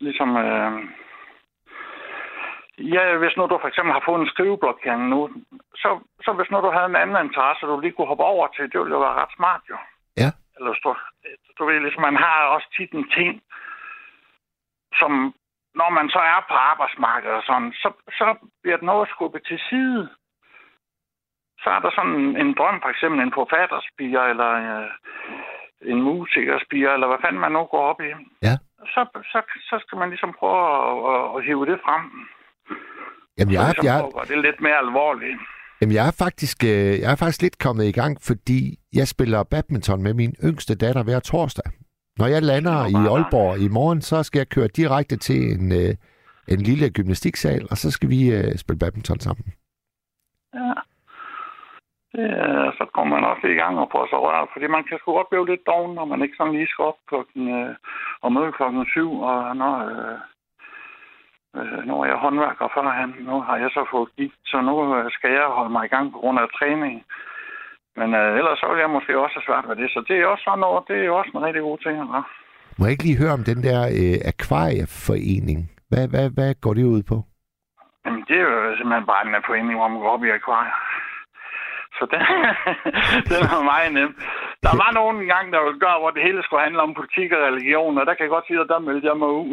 Ligesom, 0.00 0.30
øh, 0.36 0.72
ja, 2.94 3.16
hvis 3.16 3.36
nu 3.36 3.42
du 3.46 3.58
for 3.60 3.68
eksempel 3.68 3.92
har 3.92 4.02
fået 4.06 4.20
en 4.20 4.32
skriveblokering 4.32 5.08
nu, 5.08 5.20
så, 5.82 5.90
så 6.24 6.30
hvis 6.32 6.50
nu 6.50 6.56
du 6.60 6.70
havde 6.70 6.90
en 6.90 7.02
anden 7.02 7.24
interesse, 7.26 7.66
du 7.66 7.80
lige 7.80 7.92
kunne 7.92 8.10
hoppe 8.12 8.24
over 8.24 8.46
til, 8.48 8.64
det 8.72 8.80
ville 8.80 8.94
jo 8.96 9.04
være 9.06 9.20
ret 9.22 9.32
smart, 9.36 9.62
jo. 9.70 9.76
Ja. 10.22 10.30
Eller 10.56 10.72
du, 10.84 10.94
du 11.58 11.62
ved, 11.64 11.80
ligesom, 11.80 12.02
man 12.02 12.16
har 12.16 12.34
også 12.54 12.68
tit 12.76 12.92
en 12.92 13.08
ting, 13.18 13.42
som 15.00 15.12
når 15.80 15.90
man 15.98 16.08
så 16.14 16.20
er 16.34 16.40
på 16.48 16.54
arbejdsmarkedet 16.70 17.36
og 17.36 17.42
sådan, 17.46 17.72
så, 17.82 17.88
så 18.18 18.26
bliver 18.62 18.76
det 18.76 18.86
noget 18.86 19.08
skubbet 19.08 19.42
til 19.46 19.58
side. 19.68 20.08
Så 21.68 21.72
er 21.76 21.82
der 21.86 21.92
sådan 21.98 22.18
en 22.42 22.50
drøm, 22.58 22.78
for 22.84 22.90
eksempel 22.94 23.18
en 23.20 23.36
forfatterspiger, 23.40 24.22
eller 24.32 24.50
øh, 24.64 24.88
en 25.92 25.98
musikerspiger, 26.08 26.90
eller 26.94 27.08
hvad 27.10 27.20
fanden 27.24 27.40
man 27.44 27.52
nu 27.56 27.62
går 27.74 27.84
op 27.90 28.00
i. 28.08 28.10
Ja. 28.46 28.54
Så, 28.94 29.00
så, 29.32 29.38
så 29.70 29.76
skal 29.84 29.96
man 30.02 30.08
ligesom 30.12 30.30
prøve 30.40 30.60
at, 30.76 30.94
at, 31.12 31.22
at 31.34 31.38
hive 31.46 31.64
det 31.70 31.78
frem. 31.86 32.04
Jamen, 33.38 33.52
jeg, 33.54 33.60
Så 33.60 33.66
er, 33.68 33.72
ligesom 33.72 33.86
jeg, 33.90 33.98
gøre 34.18 34.30
det 34.32 34.38
lidt 34.46 34.60
mere 34.66 34.78
alvorligt. 34.84 35.38
jamen, 35.80 35.94
jeg 35.98 36.04
er 36.10 36.16
faktisk, 36.24 36.58
øh, 36.72 36.92
jeg 37.02 37.10
er 37.14 37.18
faktisk 37.22 37.42
lidt 37.46 37.58
kommet 37.66 37.84
i 37.92 37.96
gang, 38.00 38.12
fordi 38.28 38.60
jeg 38.98 39.06
spiller 39.14 39.40
badminton 39.52 40.02
med 40.06 40.14
min 40.22 40.32
yngste 40.48 40.74
datter 40.82 41.02
hver 41.04 41.20
torsdag. 41.20 41.68
Når 42.20 42.26
jeg 42.34 42.42
lander 42.50 42.78
i. 42.94 42.94
Aalborg 43.12 43.52
i 43.66 43.68
morgen, 43.78 44.00
så 44.10 44.16
skal 44.22 44.38
jeg 44.38 44.48
køre 44.56 44.68
direkte 44.80 45.16
til 45.16 45.40
en, 45.54 45.72
øh, 45.80 45.92
en 46.54 46.60
lille 46.68 46.90
gymnastiksal, 46.96 47.62
og 47.70 47.76
så 47.82 47.90
skal 47.90 48.08
vi 48.14 48.20
øh, 48.36 48.56
spille 48.62 48.78
badminton 48.78 49.20
sammen. 49.20 49.44
Ja. 50.54 50.72
Øh, 52.22 52.68
så 52.78 52.84
kommer 52.94 53.12
man 53.16 53.30
også 53.30 53.46
i 53.46 53.60
gang 53.62 53.74
og 53.78 53.88
får 53.92 54.04
sig 54.06 54.18
rørt, 54.18 54.48
fordi 54.52 54.66
man 54.66 54.84
kan 54.84 54.98
sgu 54.98 55.10
blive 55.30 55.46
lidt 55.50 55.66
doven, 55.70 55.92
når 55.94 56.04
man 56.12 56.22
ikke 56.22 56.36
sådan 56.36 56.52
lige 56.52 56.72
skal 56.72 56.84
op 56.90 57.00
klokken, 57.10 57.42
øh, 57.58 57.74
og 58.22 58.32
møde 58.32 58.52
klokken 58.52 58.86
syv, 58.94 59.10
og 59.30 59.56
når, 59.60 59.74
øh, 59.92 60.18
øh, 61.58 61.80
nu 61.88 61.94
er 62.02 62.06
jeg 62.06 62.22
håndværker 62.24 62.68
førhen, 62.74 63.10
nu 63.28 63.36
har 63.46 63.56
jeg 63.62 63.70
så 63.70 63.82
fået 63.92 64.14
gift, 64.16 64.40
så 64.50 64.58
nu 64.68 64.74
øh, 64.96 65.10
skal 65.16 65.32
jeg 65.38 65.46
holde 65.58 65.72
mig 65.72 65.84
i 65.84 65.92
gang 65.94 66.12
på 66.12 66.18
grund 66.18 66.38
af 66.38 66.48
træning. 66.58 66.96
Men 67.98 68.08
øh, 68.20 68.38
ellers 68.38 68.58
så 68.58 68.66
vil 68.70 68.80
jeg 68.84 68.90
måske 68.96 69.18
også 69.24 69.34
have 69.36 69.46
svært 69.48 69.68
ved 69.68 69.76
det, 69.82 69.90
så 69.90 70.00
det 70.08 70.16
er 70.16 70.26
også 70.26 70.44
sådan 70.44 70.62
noget, 70.64 70.88
det 70.88 70.96
er 70.98 71.10
også 71.10 71.30
en 71.34 71.44
rigtig 71.46 71.62
god 71.62 71.78
ting 71.78 71.94
at 72.00 72.08
gøre. 72.12 72.26
Må 72.78 72.82
jeg 72.84 72.92
ikke 72.92 73.06
lige 73.08 73.22
høre 73.22 73.36
om 73.38 73.44
den 73.50 73.60
der 73.66 73.80
øh, 74.00 74.18
akvarieforening? 74.32 75.60
Hvad, 75.90 76.04
hvad, 76.12 76.26
hvad 76.36 76.50
går 76.64 76.74
det 76.74 76.84
ud 76.94 77.02
på? 77.12 77.16
Jamen, 78.04 78.22
det 78.28 78.36
er 78.40 78.46
jo 78.48 78.76
simpelthen 78.76 79.06
bare 79.12 79.22
en 79.26 79.46
forening, 79.48 79.76
hvor 79.78 79.88
man 79.88 80.00
går 80.00 80.10
op 80.16 80.24
i 80.24 80.30
akvarier. 80.38 80.87
Så 81.98 82.04
den, 82.12 82.20
den 83.30 83.40
er 83.54 83.62
meget 83.72 83.92
nem. 83.94 84.10
Der 84.66 84.72
var 84.82 84.90
nogen 84.98 85.16
engang, 85.22 85.52
der 85.52 85.64
ville 85.64 85.80
gøre, 85.86 85.98
hvor 86.00 86.10
det 86.10 86.22
hele 86.22 86.42
skulle 86.42 86.62
handle 86.66 86.82
om 86.86 86.94
politik 86.94 87.32
og 87.32 87.40
religion, 87.48 87.98
og 87.98 88.06
der 88.06 88.14
kan 88.14 88.24
jeg 88.24 88.34
godt 88.36 88.46
sige, 88.46 88.60
at 88.60 88.68
der 88.72 88.78
meldte 88.88 89.08
jeg 89.08 89.16
mig 89.22 89.28
ud. 89.40 89.48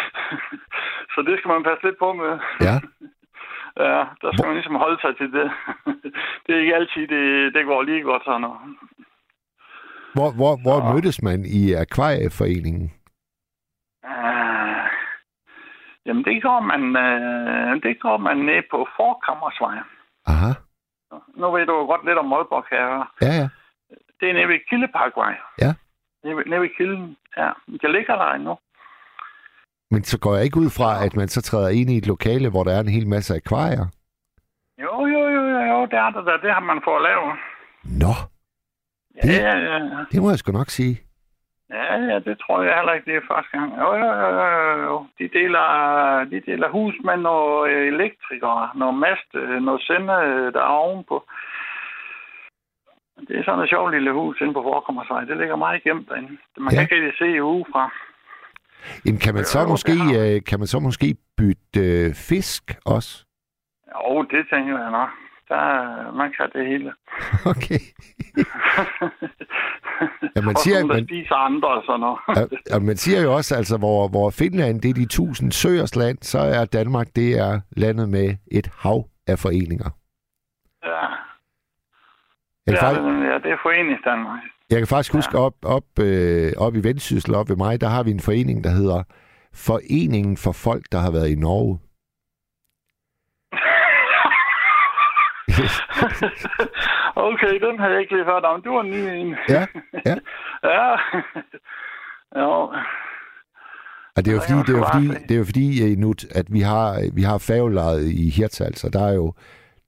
så 1.12 1.18
det 1.26 1.34
skal 1.38 1.48
man 1.54 1.62
passe 1.68 1.84
lidt 1.86 1.98
på 2.04 2.08
med. 2.12 2.32
Ja. 2.68 2.76
Ja, 3.76 4.00
der 4.22 4.30
skal 4.32 4.46
man 4.46 4.54
ligesom 4.54 4.74
holde 4.74 5.00
sig 5.00 5.16
til 5.16 5.32
det. 5.32 5.50
det 6.46 6.54
er 6.54 6.60
ikke 6.60 6.74
altid, 6.74 7.06
det, 7.08 7.54
det 7.54 7.64
går 7.66 7.82
lige 7.82 8.02
godt 8.02 8.24
sådan 8.24 8.40
noget. 8.40 8.58
Hvor, 10.14 10.30
hvor, 10.38 10.52
hvor 10.64 10.78
Så- 10.80 10.92
mødtes 10.92 11.22
man 11.22 11.40
i 11.60 11.72
akvarieforeningen? 11.84 12.92
Uh, 14.04 14.86
jamen, 16.06 16.24
det 16.24 16.42
går 16.42 16.60
man, 16.60 16.82
uh, 17.06 17.82
det 17.82 18.00
går 18.00 18.16
man 18.16 18.36
ned 18.36 18.62
på 18.70 18.88
Forkammersvej. 18.96 19.76
Aha. 20.26 20.50
Nu 21.36 21.50
ved 21.50 21.66
du 21.66 21.72
jo 21.80 21.84
godt 21.86 22.04
lidt 22.06 22.18
om 22.18 22.32
Aalborg, 22.32 22.64
kan 22.68 22.78
jeg 22.78 22.86
høre. 22.86 23.06
Ja, 23.22 23.32
ja. 23.40 23.48
Det 24.20 24.28
er 24.30 24.34
nede 24.34 24.48
ved 24.48 24.58
Kildeparkvej. 24.68 25.34
Ja. 25.60 25.72
Nede 26.24 26.48
nede 26.50 26.60
ved 26.60 26.68
Kilden. 26.76 27.16
Ja, 27.36 27.50
det 27.82 27.90
ligger 27.90 28.16
der 28.16 28.30
endnu. 28.32 28.58
Men 29.90 30.04
så 30.04 30.18
går 30.18 30.34
jeg 30.34 30.44
ikke 30.44 30.60
ud 30.60 30.70
fra, 30.70 31.04
at 31.04 31.16
man 31.16 31.28
så 31.28 31.42
træder 31.42 31.68
ind 31.68 31.90
i 31.90 31.96
et 31.96 32.06
lokale, 32.06 32.50
hvor 32.50 32.64
der 32.64 32.72
er 32.76 32.80
en 32.80 32.88
hel 32.88 33.08
masse 33.08 33.34
akvarier. 33.34 33.86
Jo, 34.82 35.06
jo, 35.06 35.18
jo, 35.36 35.42
jo, 35.54 35.60
jo, 35.72 35.86
det 35.86 35.98
er 35.98 36.10
der, 36.10 36.20
der. 36.20 36.36
Det 36.36 36.52
har 36.52 36.60
man 36.60 36.80
fået 36.84 37.02
lavet. 37.02 37.32
Nå, 37.84 38.14
Det- 39.22 39.38
ja, 39.38 39.56
ja, 39.58 39.76
ja. 39.78 40.04
det 40.12 40.22
må 40.22 40.28
jeg 40.30 40.38
sgu 40.38 40.52
nok 40.52 40.70
sige. 40.70 41.00
Ja, 41.72 41.94
ja, 42.10 42.18
det 42.18 42.38
tror 42.38 42.62
jeg 42.62 42.74
heller 42.76 42.92
ikke, 42.92 43.10
det 43.10 43.16
er 43.16 43.28
første 43.34 43.50
gang. 43.58 43.70
Jo, 43.82 43.88
jo, 44.04 44.10
jo, 44.22 44.28
jo, 44.40 44.82
jo. 44.88 45.06
De 45.18 45.28
deler, 45.38 45.64
de 46.30 46.40
deler 46.40 46.68
hus 46.68 46.94
med 47.04 47.16
nogle 47.16 47.72
elektrikere, 47.92 48.70
noget 48.74 48.94
mast, 48.94 49.28
øh, 49.34 49.62
noget 49.62 49.82
sende, 49.82 50.12
øh, 50.12 50.52
der 50.52 50.60
er 50.60 50.74
ovenpå. 50.84 51.16
Det 53.28 53.38
er 53.38 53.44
sådan 53.44 53.64
et 53.64 53.70
sjovt 53.70 53.92
lille 53.94 54.12
hus 54.12 54.40
inde 54.40 54.52
på 54.54 54.62
Forkommersvej. 54.62 55.24
Det 55.24 55.36
ligger 55.36 55.56
meget 55.56 55.82
gemt 55.82 56.08
derinde. 56.08 56.38
Man 56.58 56.72
Ja. 56.72 56.76
kan 56.76 56.82
ikke 56.82 56.94
rigtig 56.96 57.18
se 57.18 57.42
uge 57.42 57.64
fra. 57.72 57.90
Jamen, 59.06 59.20
kan 59.20 59.34
man 59.34 59.44
så 59.44 59.58
Jo, 59.58 59.62
det 59.62 59.70
måske, 59.70 59.92
øh, 60.20 60.42
kan 60.48 60.58
man 60.58 60.66
så 60.66 60.78
måske 60.80 61.16
bytte 61.36 61.80
øh, 61.80 62.14
fisk 62.28 62.64
også? 62.86 63.24
Jo, 63.94 64.22
det 64.22 64.42
tænker 64.52 64.78
jeg 64.82 64.90
nok. 64.90 65.10
Der, 65.50 66.12
man 66.20 66.32
kan 66.36 66.48
det 66.54 66.66
hele. 66.72 66.92
Okay. 67.54 67.80
Ja, 70.36 70.40
man 70.40 70.56
siger, 70.56 70.78
der 70.78 70.86
man- 70.86 71.04
spiser 71.06 71.34
andre 71.34 71.68
og 71.68 71.82
sådan 71.86 72.00
noget. 72.00 72.18
Og, 72.28 72.50
og 72.76 72.82
man 72.82 72.96
siger 72.96 73.22
jo 73.22 73.34
også, 73.34 73.54
altså, 73.56 73.76
hvor, 73.78 74.08
hvor 74.08 74.30
Finland 74.30 74.80
det 74.80 74.88
er 74.90 74.94
de 74.94 75.06
tusind 75.06 75.52
søers 75.52 75.96
land, 75.96 76.18
så 76.22 76.38
er 76.38 76.64
Danmark 76.64 77.06
det 77.16 77.38
er 77.38 77.60
landet 77.76 78.08
med 78.08 78.36
et 78.52 78.70
hav 78.78 79.04
af 79.26 79.38
foreninger. 79.38 79.90
Ja. 80.84 81.06
Jeg 82.66 82.74
Ja, 82.74 82.82
faktisk, 82.86 83.02
ja, 83.02 83.34
det 83.44 83.50
er 83.52 83.58
Foreningsdanmark. 83.62 84.40
jeg 84.70 84.78
kan 84.78 84.86
faktisk 84.86 85.14
huske 85.14 85.38
op, 85.38 85.54
op, 85.62 85.84
øh, 86.00 86.52
op 86.58 86.74
i 86.76 86.80
Vendsyssel, 86.84 87.34
op 87.34 87.48
ved 87.48 87.56
mig, 87.56 87.80
der 87.80 87.88
har 87.88 88.02
vi 88.02 88.10
en 88.10 88.20
forening, 88.20 88.64
der 88.64 88.70
hedder 88.70 89.02
Foreningen 89.54 90.36
for 90.36 90.52
folk, 90.52 90.84
der 90.92 90.98
har 90.98 91.10
været 91.12 91.28
i 91.30 91.34
Norge. 91.34 91.78
okay, 97.28 97.60
den 97.66 97.78
har 97.78 97.88
jeg 97.88 98.00
ikke 98.00 98.14
lige 98.14 98.24
hørt 98.24 98.44
om. 98.44 98.62
Du 98.62 98.72
var 98.74 98.80
en 98.80 98.90
ny 98.90 98.96
en. 98.96 99.36
Ja, 99.48 99.66
ja. 100.06 100.16
ja. 100.74 100.96
jo. 102.40 102.72
Og 104.16 104.24
det 104.24 104.28
er 104.28 104.32
jo 104.32 104.40
Ja, 104.48 104.54
fordi, 104.54 104.66
det 104.66 104.74
er 104.74 104.78
jo 104.78 104.84
fordi, 104.92 105.08
det 105.28 105.30
er 105.34 105.38
jo 105.38 105.44
fordi 105.44 105.94
Nut, 105.96 106.24
at 106.30 106.46
vi 106.52 106.60
har, 106.60 107.10
vi 107.14 107.22
har 107.22 107.38
færgelejet 107.38 108.08
i 108.10 108.30
Hirtshals, 108.30 108.84
og 108.84 108.92
der 108.92 109.06
er 109.06 109.12
jo, 109.14 109.34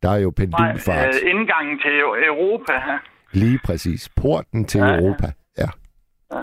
der 0.02 0.10
er 0.10 0.16
jo 0.18 0.32
Nej, 0.38 0.46
pendulfart. 0.46 1.06
øh, 1.14 1.30
indgangen 1.30 1.78
til 1.78 1.98
Europa. 2.00 2.72
ja. 2.72 2.98
Lige 3.32 3.60
præcis. 3.64 4.08
Porten 4.16 4.64
til 4.64 4.78
Ja, 4.78 4.86
ja. 4.86 4.98
Europa. 5.00 5.32
Ja. 5.58 5.68
Ja. 6.32 6.42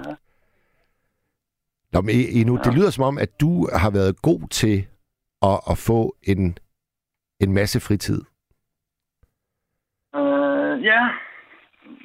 Nå, 1.93 2.01
men 2.01 2.15
Inu, 2.29 2.59
det 2.63 2.73
lyder 2.73 2.89
som 2.89 3.03
om, 3.03 3.17
at 3.17 3.41
du 3.41 3.69
har 3.73 3.89
været 3.89 4.21
god 4.21 4.47
til 4.49 4.87
at, 5.41 5.59
at 5.71 5.77
få 5.77 6.15
en, 6.23 6.57
en 7.39 7.53
masse 7.53 7.79
fritid. 7.79 8.21
Øh, 10.79 10.85
ja. 10.85 11.01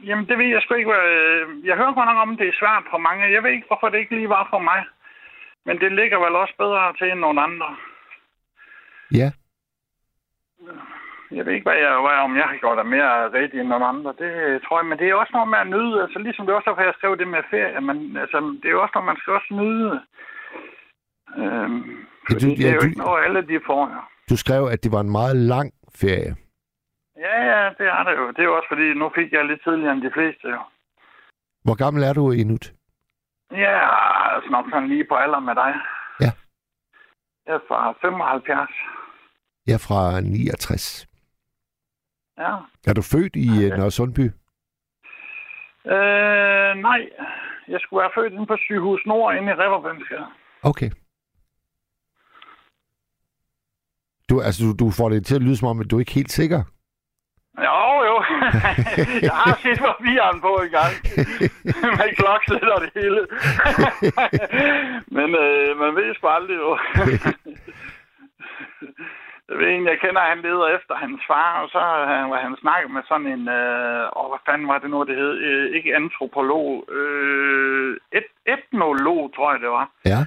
Jamen, 0.08 0.26
det 0.28 0.38
ved 0.38 0.46
jeg 0.46 0.62
sgu 0.62 0.74
ikke. 0.74 0.92
øh, 0.92 1.66
Jeg 1.66 1.76
hører 1.76 1.94
godt 1.94 2.08
nok 2.08 2.16
om, 2.28 2.36
det 2.36 2.48
er 2.48 2.58
svært 2.60 2.84
for 2.90 2.98
mange. 2.98 3.32
Jeg 3.34 3.42
ved 3.42 3.50
ikke, 3.50 3.66
hvorfor 3.66 3.88
det 3.88 3.98
ikke 3.98 4.14
lige 4.16 4.28
var 4.28 4.46
for 4.50 4.58
mig. 4.58 4.80
Men 5.66 5.78
det 5.80 5.92
ligger 5.92 6.18
vel 6.24 6.36
også 6.36 6.54
bedre 6.58 6.92
til 6.98 7.10
end 7.10 7.20
nogle 7.20 7.40
andre. 7.42 7.76
Ja. 9.20 9.28
Jeg 11.36 11.46
ved 11.46 11.52
ikke, 11.52 11.68
hvad 11.68 11.78
jeg, 11.84 11.92
hvad, 12.04 12.16
om 12.26 12.36
jeg 12.36 12.44
har 12.50 12.56
gjort 12.56 12.78
det 12.78 12.86
mere 12.86 13.32
rigtigt 13.32 13.60
end 13.60 13.68
nogle 13.68 13.86
andre. 13.86 14.10
Det 14.22 14.62
tror 14.62 14.78
jeg, 14.80 14.86
men 14.86 14.98
det 14.98 15.06
er 15.08 15.14
også 15.14 15.32
noget 15.34 15.48
med 15.48 15.58
at 15.58 15.66
nyde. 15.74 16.02
Altså, 16.02 16.18
ligesom 16.18 16.46
det 16.46 16.52
er 16.52 16.56
også 16.56 16.70
derfor, 16.70 16.82
jeg 16.82 16.94
skrev 16.98 17.16
det 17.18 17.28
med 17.28 17.42
ferie. 17.50 17.80
Men 17.80 18.16
altså, 18.16 18.38
det 18.62 18.68
er 18.70 18.76
også 18.76 18.92
noget, 18.94 19.06
man 19.06 19.16
skal 19.20 19.32
også 19.32 19.50
nyde. 19.62 19.92
Øhm, 21.42 22.06
Ja, 22.30 22.34
du- 22.34 22.38
det 22.38 22.60
er 22.66 22.68
ja, 22.68 22.74
jo 22.74 22.80
du- 22.80 22.86
ikke 22.86 22.98
noget, 22.98 23.24
alle 23.24 23.42
de 23.50 23.60
får. 23.66 23.82
Ja. 23.94 24.00
Du 24.30 24.36
skrev, 24.36 24.62
at 24.74 24.84
det 24.84 24.92
var 24.92 25.00
en 25.00 25.12
meget 25.12 25.36
lang 25.36 25.68
ferie. 26.00 26.32
Ja, 27.16 27.36
ja, 27.50 27.70
det 27.78 27.86
er 27.86 28.02
det 28.04 28.16
jo. 28.18 28.28
Det 28.28 28.38
er 28.38 28.44
jo 28.44 28.56
også 28.56 28.68
fordi, 28.72 28.94
nu 28.94 29.10
fik 29.14 29.32
jeg 29.32 29.44
lidt 29.46 29.62
tidligere 29.62 29.92
end 29.92 30.02
de 30.02 30.10
fleste 30.14 30.48
jo. 30.48 30.62
Hvor 31.64 31.74
gammel 31.74 32.02
er 32.02 32.12
du, 32.12 32.30
Inut? 32.30 32.72
Ja, 33.50 33.76
altså 34.34 34.50
nok 34.50 34.64
sådan 34.70 34.88
lige 34.88 35.06
på 35.08 35.14
alder 35.14 35.40
med 35.40 35.54
dig. 35.54 35.74
Ja. 36.20 36.30
Jeg 37.46 37.54
er 37.54 37.64
fra 37.68 37.94
75. 38.00 38.70
Jeg 39.66 39.74
er 39.74 39.84
fra 39.88 40.20
69. 40.20 41.08
Ja. 42.38 42.52
Er 42.86 42.94
du 42.94 43.02
født 43.02 43.36
i 43.36 43.46
ja, 43.60 43.68
ja. 43.68 43.76
Nørre 43.76 43.90
Sundby? 43.90 44.26
Øh, 45.94 46.72
nej. 46.88 47.00
Jeg 47.68 47.80
skulle 47.80 48.00
være 48.00 48.10
født 48.14 48.32
inde 48.32 48.46
på 48.46 48.56
sygehus 48.56 49.00
Nord 49.06 49.36
inde 49.36 49.52
i 49.52 49.54
Riverbønsgade. 49.54 50.26
Okay. 50.62 50.90
Du, 54.30 54.40
altså, 54.40 54.64
du, 54.64 54.84
du 54.84 54.90
får 54.90 55.08
det 55.08 55.26
til 55.26 55.34
at 55.34 55.42
lyde 55.42 55.56
som 55.56 55.68
om, 55.68 55.80
at 55.80 55.90
du 55.90 55.96
er 55.96 56.00
ikke 56.00 56.12
helt 56.12 56.30
sikker. 56.30 56.62
Jo, 57.58 58.02
jo. 58.08 58.16
jeg 59.28 59.36
har 59.44 59.58
set 59.62 59.78
papiren 59.78 60.40
på 60.40 60.52
en 60.64 60.70
gang. 60.70 60.92
Med 61.98 62.14
kloksæt 62.16 62.68
og 62.74 62.80
det 62.82 62.90
hele. 62.94 63.20
Men 65.16 65.28
øh, 65.44 65.78
man 65.78 65.96
ved 65.96 66.14
sgu 66.14 66.26
aldrig 66.28 66.56
jo. 66.56 66.78
Jeg 69.48 69.58
ved 69.58 69.68
en, 69.68 69.86
jeg 69.86 69.98
kender, 70.00 70.20
han 70.20 70.42
leder 70.42 70.68
efter 70.76 70.94
hans 70.94 71.20
far, 71.26 71.62
og 71.62 71.68
så 71.68 71.78
øh, 71.78 72.30
var 72.30 72.40
han 72.46 72.56
snakket 72.60 72.90
med 72.90 73.02
sådan 73.08 73.26
en, 73.26 73.48
øh, 73.48 74.18
åh, 74.18 74.28
hvad 74.30 74.42
fanden 74.46 74.68
var 74.68 74.78
det 74.78 74.90
nu, 74.90 75.04
det 75.08 75.16
hed? 75.16 75.34
Øh, 75.48 75.76
ikke 75.76 75.96
antropolog, 75.96 76.84
øh, 76.98 77.96
et, 78.12 78.28
etnolog, 78.54 79.34
tror 79.36 79.52
jeg 79.52 79.60
det 79.60 79.70
var. 79.70 79.86
Ja. 80.04 80.20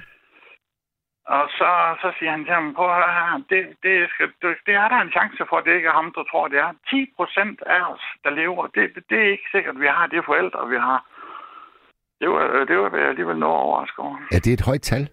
Og 1.36 1.44
så, 1.58 1.70
så 2.02 2.08
siger 2.18 2.30
han 2.34 2.44
til 2.44 2.54
ham, 2.58 2.74
prøv 2.78 2.88
at 2.90 3.14
her, 3.18 3.42
det, 3.52 3.62
det, 3.84 3.94
skal, 4.12 4.26
det, 4.42 4.50
det 4.66 4.74
er 4.82 4.88
der 4.92 5.00
en 5.06 5.14
chance 5.18 5.42
for, 5.48 5.56
at 5.58 5.64
det 5.66 5.74
ikke 5.78 5.88
er 5.92 5.98
ham, 6.00 6.08
der 6.16 6.24
tror, 6.30 6.48
det 6.52 6.58
er. 6.58 6.70
10 6.90 7.12
procent 7.16 7.58
af 7.76 7.80
os, 7.92 8.04
der 8.24 8.30
lever, 8.40 8.62
det, 8.74 8.84
det 9.10 9.18
er 9.24 9.30
ikke 9.34 9.48
sikkert, 9.54 9.76
vi 9.84 9.86
har 9.96 10.06
det 10.06 10.22
forældre, 10.30 10.60
vi 10.74 10.78
har. 10.88 10.98
Det 12.20 12.28
var, 12.34 12.42
det 12.70 12.76
var 12.78 12.88
alligevel 13.12 13.38
noget 13.44 13.56
overrasket 13.56 13.98
over. 13.98 14.16
Ja, 14.32 14.36
det 14.44 14.50
er 14.50 14.56
et 14.60 14.66
højt 14.70 14.82
tal. 14.90 15.04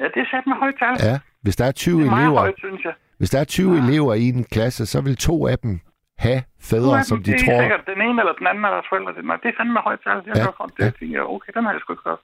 Ja, 0.00 0.04
det 0.14 0.20
er 0.24 0.28
sat 0.34 0.46
med 0.50 0.56
højt 0.64 0.78
tal. 0.82 0.94
Ja. 1.10 1.16
Hvis 1.44 1.56
der 1.56 1.64
er 1.70 1.72
20 1.72 2.00
det 2.00 2.08
er 2.08 2.16
elever, 2.16 2.40
højt, 2.44 2.58
synes 2.58 2.84
jeg. 2.84 2.94
hvis 3.18 3.30
der 3.30 3.40
er 3.40 3.44
20 3.44 3.72
Ja. 3.74 3.78
elever 3.82 4.14
i 4.14 4.26
en 4.36 4.44
klasse, 4.54 4.86
så 4.92 4.98
vil 5.06 5.16
to 5.16 5.46
af 5.52 5.58
dem 5.58 5.74
have 6.18 6.40
fædre, 6.70 6.98
er 6.98 7.02
som 7.10 7.18
de 7.22 7.30
det 7.30 7.34
er 7.40 7.44
tror... 7.44 7.60
sikkert 7.62 7.84
den 7.92 8.00
ene 8.06 8.18
eller 8.22 8.34
den 8.40 8.46
anden 8.50 8.64
af 8.64 8.72
deres 8.76 8.86
forældre. 8.88 9.12
Det, 9.16 9.24
nej, 9.24 9.36
det 9.42 9.48
er 9.52 9.56
fandme 9.60 9.80
højt 9.88 10.00
tal. 10.04 10.16
Jeg 10.26 10.36
Ja, 10.36 10.42
ja, 10.42 10.50
godt, 10.60 10.72
det 10.76 10.82
ja. 10.82 10.84
ja. 10.84 10.90
tænker 10.98 11.22
okay, 11.36 11.50
den 11.56 11.64
har 11.64 11.72
jeg 11.72 11.80
sgu 11.80 11.92
ikke 11.92 12.08
hørt. 12.10 12.22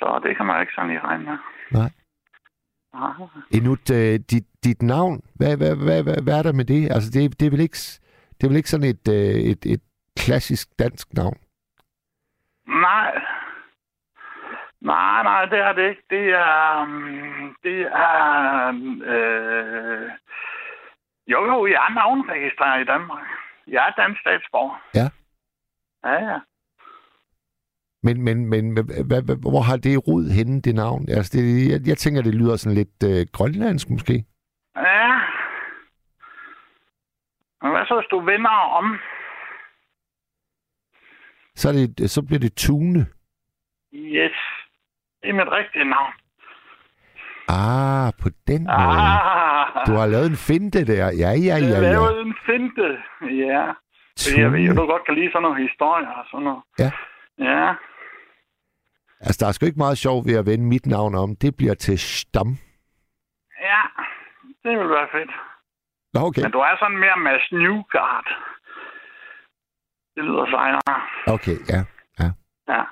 Så 0.00 0.20
det 0.24 0.36
kan 0.36 0.46
man 0.46 0.60
ikke 0.60 0.72
sådan 0.74 0.90
lige 0.90 1.00
regne 1.00 1.24
med. 1.24 1.38
Nej. 1.70 1.90
Aha. 2.94 3.24
Inut, 3.50 3.90
øh, 3.90 4.20
dit, 4.30 4.46
dit 4.64 4.82
navn, 4.82 5.22
hvad, 5.34 5.56
hvad, 5.56 5.76
hvad, 5.76 6.02
hvad, 6.02 6.22
hvad 6.22 6.38
er 6.38 6.42
der 6.42 6.52
med 6.52 6.64
det? 6.64 6.82
Altså, 6.94 7.10
det, 7.14 7.40
det, 7.40 7.46
er 7.46 7.50
vel 7.50 7.60
ikke, 7.60 7.78
det 8.36 8.42
er 8.44 8.48
vel 8.48 8.56
ikke 8.56 8.70
sådan 8.70 8.90
et, 8.94 9.08
øh, 9.08 9.34
et, 9.52 9.66
et 9.66 9.82
klassisk 10.16 10.68
dansk 10.78 11.14
navn? 11.14 11.38
Nej. 12.66 13.22
Nej, 14.80 15.22
nej, 15.22 15.44
det 15.44 15.58
er 15.58 15.72
det 15.72 15.88
ikke. 15.88 16.02
Det 16.10 16.24
er... 16.28 16.82
um, 16.82 17.56
Det 17.62 17.80
er... 17.82 18.68
Øh, 19.12 20.10
jo, 21.26 21.44
jo, 21.46 21.66
jeg 21.66 21.86
er 21.88 21.94
navnregistreret 21.94 22.80
i 22.80 22.84
Danmark. 22.84 23.26
Jeg 23.66 23.88
er 23.88 24.02
dansk 24.02 24.20
statsborger. 24.20 24.76
Ja. 24.94 25.08
Ja, 26.04 26.32
ja. 26.32 26.38
Men, 28.02 28.22
men, 28.22 28.46
men 28.46 28.72
hvad, 28.72 29.22
hvad, 29.22 29.36
hvor 29.50 29.60
har 29.62 29.76
det 29.76 30.08
rod 30.08 30.30
henne, 30.36 30.60
det 30.60 30.74
navn? 30.74 31.04
Altså, 31.08 31.30
det, 31.38 31.70
jeg, 31.72 31.80
jeg 31.88 31.98
tænker, 31.98 32.22
det 32.22 32.34
lyder 32.34 32.56
sådan 32.56 32.76
lidt 32.78 33.02
øh, 33.10 33.26
grønlandsk 33.32 33.90
måske. 33.90 34.24
Ja. 34.76 35.08
Men 37.62 37.70
hvad 37.72 37.86
så, 37.86 37.94
hvis 38.00 38.10
du 38.10 38.20
vender 38.20 38.50
om? 38.50 38.98
Så, 41.54 41.68
er 41.68 41.72
det, 41.98 42.10
så 42.10 42.22
bliver 42.22 42.40
det 42.40 42.54
Tune. 42.54 43.06
Yes. 43.94 44.36
Det 45.22 45.28
er 45.30 45.34
mit 45.34 45.52
rigtige 45.58 45.84
navn. 45.84 46.12
Ah, 47.48 48.12
på 48.22 48.28
den 48.48 48.62
måde. 48.62 49.00
Ah, 49.00 49.86
Du 49.86 49.92
har 50.00 50.06
lavet 50.06 50.26
en 50.30 50.36
finte 50.36 50.86
der. 50.86 51.06
Ja, 51.22 51.30
ja, 51.48 51.54
jeg 51.54 51.62
ja, 51.62 51.68
ja. 51.68 51.80
lavede 51.80 52.20
en 52.20 52.34
finte. 52.46 52.88
Ja. 53.46 53.64
Fordi 54.22 54.40
jeg 54.40 54.52
ved, 54.52 54.68
at 54.70 54.76
du 54.76 54.86
godt 54.86 55.04
kan 55.06 55.14
lide 55.14 55.30
sådan 55.32 55.42
nogle 55.42 55.62
historier 55.68 56.08
og 56.08 56.24
sådan 56.30 56.44
noget. 56.44 56.62
Ja. 56.78 56.90
Ja. 57.48 57.72
Altså, 59.20 59.38
der 59.40 59.46
er 59.48 59.52
sgu 59.52 59.66
ikke 59.66 59.84
meget 59.86 59.98
sjov 59.98 60.26
ved 60.26 60.34
at 60.38 60.46
vende 60.46 60.64
mit 60.64 60.86
navn 60.86 61.14
om. 61.14 61.36
Det 61.36 61.56
bliver 61.56 61.74
til 61.74 61.98
Stam. 61.98 62.48
Ja. 63.60 63.82
Det 64.62 64.78
vil 64.78 64.88
være 64.96 65.08
fedt. 65.12 65.30
Nå, 66.14 66.20
okay. 66.20 66.42
Men 66.42 66.50
du 66.50 66.58
er 66.58 66.76
sådan 66.78 66.98
mere 66.98 67.16
Mads 67.16 67.52
Newgard. 67.52 68.28
Det 70.14 70.24
lyder 70.24 70.46
sejere. 70.50 71.00
Okay, 71.26 71.56
ja. 71.72 71.80
ja. 72.20 72.30
Ja. 72.68 72.82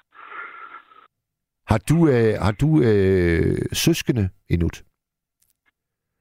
Har 1.70 1.78
du, 1.88 2.08
øh, 2.08 2.34
har 2.46 2.52
du 2.62 2.68
øh, 2.88 3.58
søskende 3.72 4.30
endnu? 4.48 4.68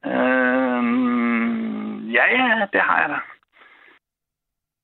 Øhm, 0.05 0.97
ja, 2.17 2.25
ja, 2.37 2.67
det 2.73 2.81
har 2.81 2.99
jeg 3.01 3.09
da. 3.09 3.19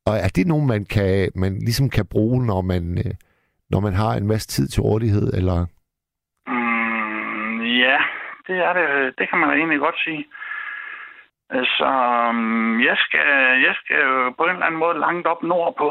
Og 0.05 0.15
er 0.17 0.31
det 0.35 0.47
nogen, 0.47 0.67
man, 0.67 0.85
kan, 0.85 1.31
man 1.35 1.59
ligesom 1.59 1.89
kan 1.89 2.05
bruge, 2.05 2.45
når 2.45 2.61
man, 2.61 2.97
øh, 2.97 3.13
når 3.73 3.79
man 3.87 3.93
har 3.93 4.11
en 4.13 4.27
masse 4.27 4.47
tid 4.47 4.67
til 4.67 4.81
rådighed? 4.81 5.27
Eller? 5.39 5.57
Mm, 6.47 7.61
ja, 7.83 7.97
det 8.47 8.57
er 8.67 8.73
det. 8.79 8.87
Det 9.17 9.29
kan 9.29 9.37
man 9.39 9.49
da 9.49 9.55
egentlig 9.55 9.79
godt 9.79 9.99
sige. 10.05 10.23
Altså, 11.49 11.85
øhm, 12.29 12.81
jeg 12.89 12.97
skal, 13.05 13.25
jeg 13.67 13.75
skal 13.81 13.97
jo 14.09 14.29
på 14.37 14.43
en 14.43 14.49
eller 14.55 14.65
anden 14.65 14.79
måde 14.79 14.99
langt 14.99 15.27
op 15.27 15.43
nordpå. 15.43 15.87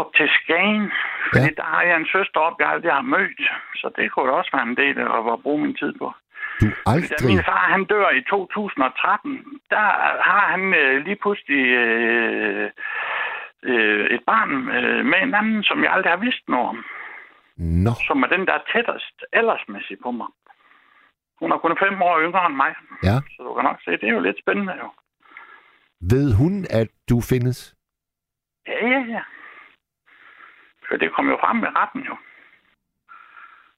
Op 0.00 0.10
til 0.16 0.28
Skagen. 0.38 0.92
Fordi 1.32 1.50
Ja. 1.50 1.56
der 1.62 1.66
har 1.74 1.82
jeg 1.82 1.96
en 1.96 2.06
søster 2.16 2.40
op, 2.40 2.56
jeg 2.60 2.68
aldrig 2.68 2.92
har 2.92 3.00
mødt. 3.16 3.40
Så 3.80 3.86
det 3.96 4.12
kunne 4.12 4.26
da 4.28 4.32
også 4.32 4.50
være 4.56 4.66
en 4.70 4.76
del 4.76 4.98
af 4.98 5.32
at 5.32 5.42
bruge 5.42 5.62
min 5.64 5.76
tid 5.76 5.92
på. 5.98 6.12
Du 6.60 6.66
Da 6.66 6.72
aldrig... 6.92 7.26
min 7.30 7.42
far 7.44 7.64
han 7.74 7.84
dør 7.84 8.08
i 8.10 8.22
2013, 8.22 9.44
der 9.70 9.86
har 10.30 10.44
han 10.52 10.74
øh, 10.74 11.04
lige 11.06 11.16
pludselig 11.22 11.64
øh, 11.84 12.70
øh, 13.62 14.06
et 14.10 14.22
barn 14.26 14.50
øh, 14.76 15.04
med 15.04 15.18
en 15.22 15.34
anden, 15.34 15.62
som 15.62 15.84
jeg 15.84 15.92
aldrig 15.92 16.12
har 16.12 16.18
vidst 16.26 16.48
noget 16.48 16.68
om. 16.68 16.84
Nå, 17.56 17.90
Som 18.06 18.22
er 18.22 18.26
den, 18.26 18.46
der 18.46 18.52
er 18.54 18.64
tættest 18.72 19.16
aldersmæssigt 19.32 20.02
på 20.02 20.10
mig. 20.10 20.26
Hun 21.40 21.52
er 21.52 21.58
kun 21.58 21.76
fem 21.84 22.02
år 22.02 22.20
yngre 22.20 22.46
end 22.46 22.54
mig. 22.56 22.74
ja. 23.02 23.16
Så 23.36 23.42
du 23.42 23.54
kan 23.54 23.64
nok 23.64 23.80
se, 23.84 23.90
det 23.90 24.04
er 24.08 24.12
jo 24.12 24.20
lidt 24.20 24.38
spændende 24.42 24.74
jo. 24.82 24.88
Ved 26.12 26.34
hun, 26.40 26.54
at 26.70 26.88
du 27.10 27.20
findes? 27.30 27.74
Ja, 28.66 28.86
ja, 28.88 29.00
ja. 29.14 29.22
For 30.88 30.96
det 30.96 31.12
kom 31.14 31.28
jo 31.28 31.36
frem 31.44 31.56
med 31.56 31.68
retten 31.76 32.02
jo. 32.10 32.16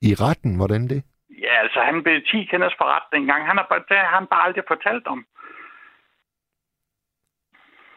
I 0.03 0.11
retten? 0.25 0.57
Hvordan 0.57 0.83
det? 0.89 1.01
Ja, 1.45 1.55
altså 1.63 1.81
han 1.81 2.03
blev 2.03 2.23
10 2.23 2.45
kendes 2.51 2.75
for 2.79 2.85
ret 2.95 3.09
dengang. 3.13 3.47
Han 3.47 3.57
har 3.57 3.67
bare, 3.71 3.85
det 3.89 3.97
har 3.97 4.15
han 4.19 4.27
bare 4.27 4.43
aldrig 4.47 4.65
fortalt 4.69 5.07
om. 5.07 5.27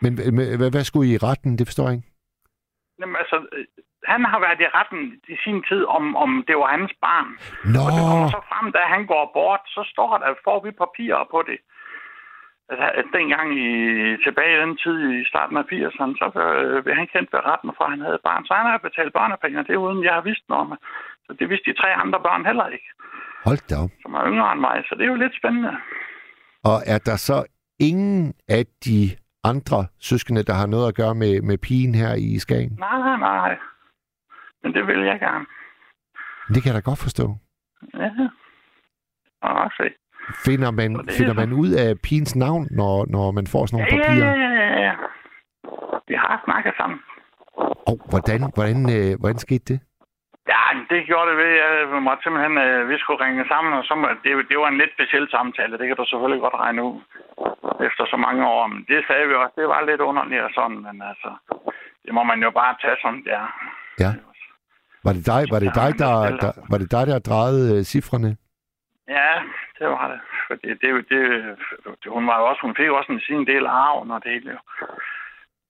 Men 0.03 0.11
hvad, 0.59 0.71
hvad 0.71 0.83
skulle 0.83 1.09
I 1.09 1.13
i 1.13 1.23
retten? 1.27 1.51
Det 1.59 1.67
forstår 1.67 1.85
jeg 1.87 1.95
ikke. 1.97 2.09
Jamen, 2.99 3.15
altså, 3.21 3.37
øh, 3.55 3.65
han 4.13 4.21
har 4.31 4.39
været 4.45 4.59
i 4.65 4.67
retten 4.77 5.01
i 5.33 5.35
sin 5.45 5.59
tid, 5.69 5.81
om, 5.97 6.03
om 6.23 6.29
det 6.47 6.55
var 6.61 6.69
hans 6.77 6.93
barn. 7.05 7.29
Nå, 7.73 7.79
Og 7.85 7.91
det 7.95 8.01
kommer 8.11 8.29
så 8.37 8.41
frem, 8.51 8.67
da 8.77 8.81
han 8.95 9.03
går 9.13 9.25
bort, 9.37 9.63
så 9.75 9.81
står 9.93 10.11
der, 10.21 10.27
får 10.47 10.59
vi 10.65 10.71
papirer 10.83 11.23
på 11.33 11.39
det. 11.49 11.59
Altså, 12.69 12.85
dengang 13.17 13.47
i, 13.67 13.69
tilbage 14.25 14.53
i 14.55 14.61
den 14.63 14.73
tid 14.83 14.97
i 15.19 15.25
starten 15.31 15.55
af 15.61 15.65
80'erne, 15.73 16.13
så 16.21 16.25
øh, 16.43 16.83
blev 16.83 16.95
han 17.01 17.07
kendt 17.13 17.29
ved 17.33 17.41
retten, 17.49 17.71
for 17.77 17.85
han 17.93 17.99
havde 18.05 18.25
barn. 18.27 18.45
Så 18.47 18.53
han 18.59 18.67
har 18.71 18.77
betalt 18.87 19.13
børnepenge, 19.19 19.59
og 19.59 19.65
det 19.67 19.73
er 19.73 19.83
uden, 19.85 20.03
jeg 20.07 20.13
har 20.17 20.25
vidst 20.29 20.45
noget 20.49 20.61
om. 20.65 20.69
Så 21.25 21.31
det 21.39 21.45
vidste 21.49 21.67
de 21.71 21.77
tre 21.81 21.89
andre 22.03 22.19
børn 22.27 22.45
heller 22.49 22.67
ikke, 22.75 22.89
hold 23.47 23.61
da 23.69 23.75
op. 23.83 23.91
som 24.03 24.13
er 24.19 24.23
yngre 24.31 24.51
end 24.53 24.61
mig. 24.67 24.77
Så 24.87 24.91
det 24.95 25.03
er 25.05 25.11
jo 25.13 25.21
lidt 25.23 25.35
spændende. 25.39 25.73
Og 26.71 26.77
er 26.93 26.99
der 27.09 27.15
så 27.29 27.37
ingen 27.89 28.33
af 28.57 28.63
de 28.85 28.99
andre 29.51 29.79
søskende, 29.99 30.43
der 30.43 30.53
har 30.53 30.67
noget 30.67 30.87
at 30.87 30.95
gøre 30.95 31.15
med, 31.15 31.41
med 31.41 31.57
pigen 31.57 31.95
her 31.95 32.13
i 32.15 32.39
Skagen? 32.39 32.75
Nej, 32.79 32.97
nej, 32.99 33.17
nej. 33.17 33.57
Men 34.63 34.73
det 34.73 34.87
vil 34.87 34.99
jeg 35.11 35.19
gerne. 35.19 35.45
Det 36.53 36.63
kan 36.63 36.73
jeg 36.73 36.75
da 36.75 36.89
godt 36.89 36.99
forstå. 36.99 37.25
Ja. 37.93 38.09
Og 39.41 39.71
se. 39.77 39.83
Finder 40.45 40.71
man, 40.71 40.93
det 40.95 41.09
er 41.09 41.17
finder 41.17 41.33
man 41.33 41.53
ud 41.53 41.69
af 41.69 41.89
pigens 42.03 42.35
navn, 42.35 42.67
når, 42.71 43.05
når 43.09 43.31
man 43.31 43.47
får 43.47 43.65
sådan 43.65 43.75
nogle 43.75 43.95
Ja, 43.95 43.97
ja, 43.97 44.07
papirer? 44.09 44.35
ja, 44.35 44.49
ja, 44.63 44.81
ja. 44.87 44.93
Vi 46.07 46.15
har 46.15 46.41
snakket 46.45 46.73
sammen. 46.77 46.99
Og 47.89 47.95
hvordan, 48.09 48.39
hvordan, 48.55 48.77
øh, 48.97 49.19
hvordan 49.19 49.37
skete 49.37 49.63
det? 49.73 49.79
Ja, 50.53 50.63
det 50.89 51.05
gjorde 51.09 51.29
det 51.29 51.37
ved, 51.37 51.51
jeg 51.63 52.03
måtte 52.07 52.23
simpelthen, 52.23 52.57
øh, 52.57 52.89
vi 52.89 52.97
skulle 52.97 53.23
ringe 53.25 53.45
sammen, 53.47 53.73
og 53.73 53.83
så 53.83 53.93
det, 54.23 54.31
det 54.49 54.57
var 54.59 54.67
en 54.67 54.81
lidt 54.81 54.93
speciel 54.93 55.27
samtale, 55.29 55.77
det 55.77 55.87
kan 55.87 55.97
du 55.97 56.05
selvfølgelig 56.05 56.41
godt 56.41 56.61
regne 56.63 56.83
ud, 56.83 56.97
efter 57.87 58.03
så 58.05 58.17
mange 58.25 58.41
år. 58.47 58.67
Men 58.67 58.85
det 58.89 58.99
sagde 59.07 59.27
vi 59.27 59.33
også, 59.33 59.55
det 59.61 59.67
var 59.67 59.81
lidt 59.89 60.01
underligt 60.01 60.41
og 60.47 60.51
sådan, 60.57 60.79
men 60.87 60.95
altså, 61.11 61.29
det 62.05 62.13
må 62.13 62.23
man 62.23 62.39
jo 62.43 62.49
bare 62.51 62.75
tage 62.81 62.97
som 63.01 63.23
det 63.25 63.33
er. 63.33 63.47
Ja. 64.03 64.11
Var 65.05 65.13
det 65.17 65.25
dig, 65.33 65.41
var 65.53 65.59
det 65.59 65.71
dig, 65.81 65.89
der, 66.03 66.15
der, 66.43 66.51
var 66.71 66.77
det 66.77 66.91
dig, 66.95 67.07
der 67.07 67.19
drejede 67.19 67.65
øh, 67.77 67.83
cifrene? 67.83 68.31
Ja, 69.07 69.31
det 69.79 69.87
var 69.87 70.07
det. 70.11 70.19
Fordi 70.47 70.67
det, 70.81 70.89
det, 71.09 71.21
det, 71.83 72.11
hun 72.15 72.27
var 72.27 72.37
jo 72.39 72.45
også, 72.49 72.61
hun 72.61 72.75
fik 72.75 72.89
også 72.89 73.11
en 73.11 73.19
sin 73.19 73.45
del 73.51 73.65
af 73.65 73.71
arven 73.71 74.11
og 74.11 74.23
det 74.23 74.31
hele 74.31 74.51
jo. 74.51 74.59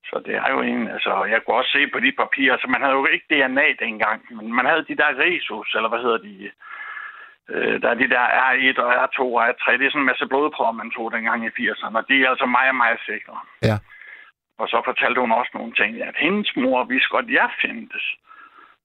Så 0.10 0.16
det 0.26 0.36
er 0.36 0.50
jo 0.56 0.60
en, 0.62 0.82
altså, 0.96 1.24
jeg 1.34 1.40
kunne 1.42 1.58
også 1.58 1.72
se 1.78 1.88
på 1.94 2.00
de 2.00 2.12
papirer, 2.24 2.58
så 2.58 2.68
man 2.68 2.82
havde 2.82 2.98
jo 3.00 3.06
ikke 3.06 3.32
DNA 3.32 3.68
dengang, 3.86 4.20
men 4.36 4.54
man 4.54 4.66
havde 4.66 4.86
de 4.90 5.00
der 5.02 5.12
resus, 5.24 5.70
eller 5.76 5.90
hvad 5.90 6.02
hedder 6.06 6.22
de, 6.28 6.52
øh, 7.54 7.82
der 7.82 7.90
er 7.90 7.98
de 8.04 8.10
der 8.16 8.26
R1 8.52 8.78
og 8.84 8.90
R2 9.04 9.20
og 9.36 9.42
R3, 9.50 9.66
det 9.78 9.86
er 9.86 9.92
sådan 9.92 10.02
en 10.02 10.12
masse 10.12 10.28
blodprøver, 10.28 10.72
man 10.82 10.92
tog 10.92 11.12
dengang 11.12 11.46
i 11.46 11.56
80'erne, 11.58 11.98
og 12.00 12.06
de 12.10 12.16
er 12.24 12.30
altså 12.30 12.46
meget, 12.46 12.76
meget 12.76 13.00
sikre. 13.10 13.36
Ja. 13.70 13.78
Og 14.60 14.68
så 14.68 14.82
fortalte 14.86 15.22
hun 15.22 15.32
også 15.32 15.52
nogle 15.54 15.74
ting, 15.80 15.92
at 16.10 16.16
hendes 16.18 16.52
mor 16.56 16.84
vidste 16.84 17.10
godt, 17.10 17.26
at 17.26 17.34
jeg 17.42 17.50
findes. 17.62 18.04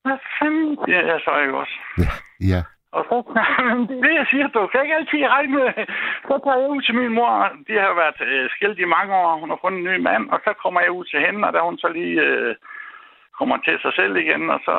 Hvad 0.04 0.18
fanden 0.38 0.78
bliver 0.84 1.04
jeg 1.12 1.20
så 1.24 1.32
ikke 1.44 1.56
også? 1.62 1.76
Ja. 2.04 2.12
ja. 2.52 2.62
Og 2.96 3.02
så, 3.08 3.16
det 3.88 3.96
er 3.98 4.02
det, 4.06 4.14
jeg 4.20 4.26
siger, 4.30 4.46
du 4.48 4.66
kan 4.66 4.82
ikke 4.82 4.98
altid 4.98 5.20
regne 5.36 5.52
med. 5.58 5.68
Så 6.28 6.34
tager 6.44 6.60
jeg 6.60 6.70
ud 6.74 6.82
til 6.82 6.94
min 7.00 7.12
mor. 7.18 7.32
De 7.68 7.74
har 7.84 7.94
været 8.02 8.20
øh, 8.30 8.50
skilt 8.54 8.78
i 8.78 8.92
mange 8.96 9.12
år. 9.22 9.40
Hun 9.42 9.50
har 9.50 9.58
fundet 9.60 9.78
en 9.80 9.88
ny 9.90 9.96
mand. 10.08 10.24
Og 10.34 10.38
så 10.44 10.50
kommer 10.62 10.80
jeg 10.80 10.92
ud 10.98 11.04
til 11.04 11.20
hende, 11.26 11.46
og 11.48 11.52
da 11.52 11.58
hun 11.68 11.78
så 11.78 11.88
lige 11.98 12.20
øh, 12.28 12.54
kommer 13.38 13.56
til 13.66 13.76
sig 13.84 13.92
selv 14.00 14.14
igen, 14.24 14.44
og 14.54 14.60
så, 14.66 14.76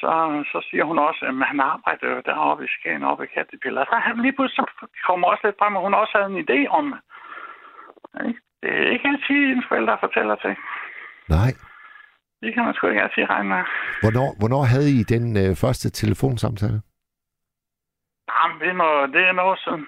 så, 0.00 0.10
så 0.52 0.58
siger 0.68 0.84
hun 0.90 0.98
også, 1.08 1.22
at 1.28 1.34
han 1.50 1.60
arbejder 1.72 2.06
jo 2.14 2.20
deroppe 2.28 2.62
i 2.64 2.72
Skagen, 2.74 3.08
oppe 3.10 3.24
i 3.24 3.32
Kattepiller. 3.34 3.82
Så 3.84 3.96
han 4.06 4.16
lige 4.24 4.36
pludselig 4.36 4.64
kommer 5.08 5.26
også 5.28 5.42
lidt 5.44 5.60
frem, 5.60 5.76
at 5.76 5.84
hun 5.86 5.94
også 6.02 6.14
havde 6.16 6.30
en 6.32 6.44
idé 6.44 6.58
om 6.78 6.84
det. 6.92 7.00
Ikke? 8.28 8.40
Det 8.62 8.70
er 8.80 8.90
ikke 8.94 9.08
altid 9.12 9.38
ens 9.50 9.66
forældre 9.70 9.96
fortæller 10.04 10.36
til. 10.44 10.54
Nej. 11.36 11.52
Det 12.42 12.50
kan 12.54 12.64
man 12.64 12.74
sgu 12.74 12.82
ikke 12.88 13.02
altid 13.06 13.30
regne 13.34 13.48
med. 13.54 13.62
Hvornår, 14.02 14.28
hvornår 14.40 14.62
havde 14.72 14.90
I 14.98 15.02
den 15.14 15.24
øh, 15.42 15.50
første 15.62 15.88
telefonsamtale? 16.00 16.78
Jamen, 18.36 18.60
det, 18.64 18.76
må, 18.76 18.88
det 19.14 19.22
er 19.28 19.32
noget 19.32 19.58
siden. 19.64 19.86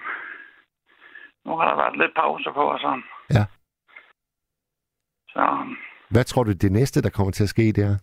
Nu 1.45 1.51
har 1.57 1.65
der 1.69 1.75
været 1.75 1.97
lidt 1.97 2.13
pause 2.15 2.49
på 2.53 2.63
og 2.73 2.79
sådan. 2.79 3.03
Ja. 3.37 3.45
Så 5.33 5.43
Hvad 6.09 6.23
tror 6.23 6.43
du, 6.43 6.51
det 6.51 6.71
næste, 6.71 7.01
der 7.01 7.09
kommer 7.09 7.31
til 7.31 7.43
at 7.43 7.49
ske 7.49 7.71
der? 7.71 7.97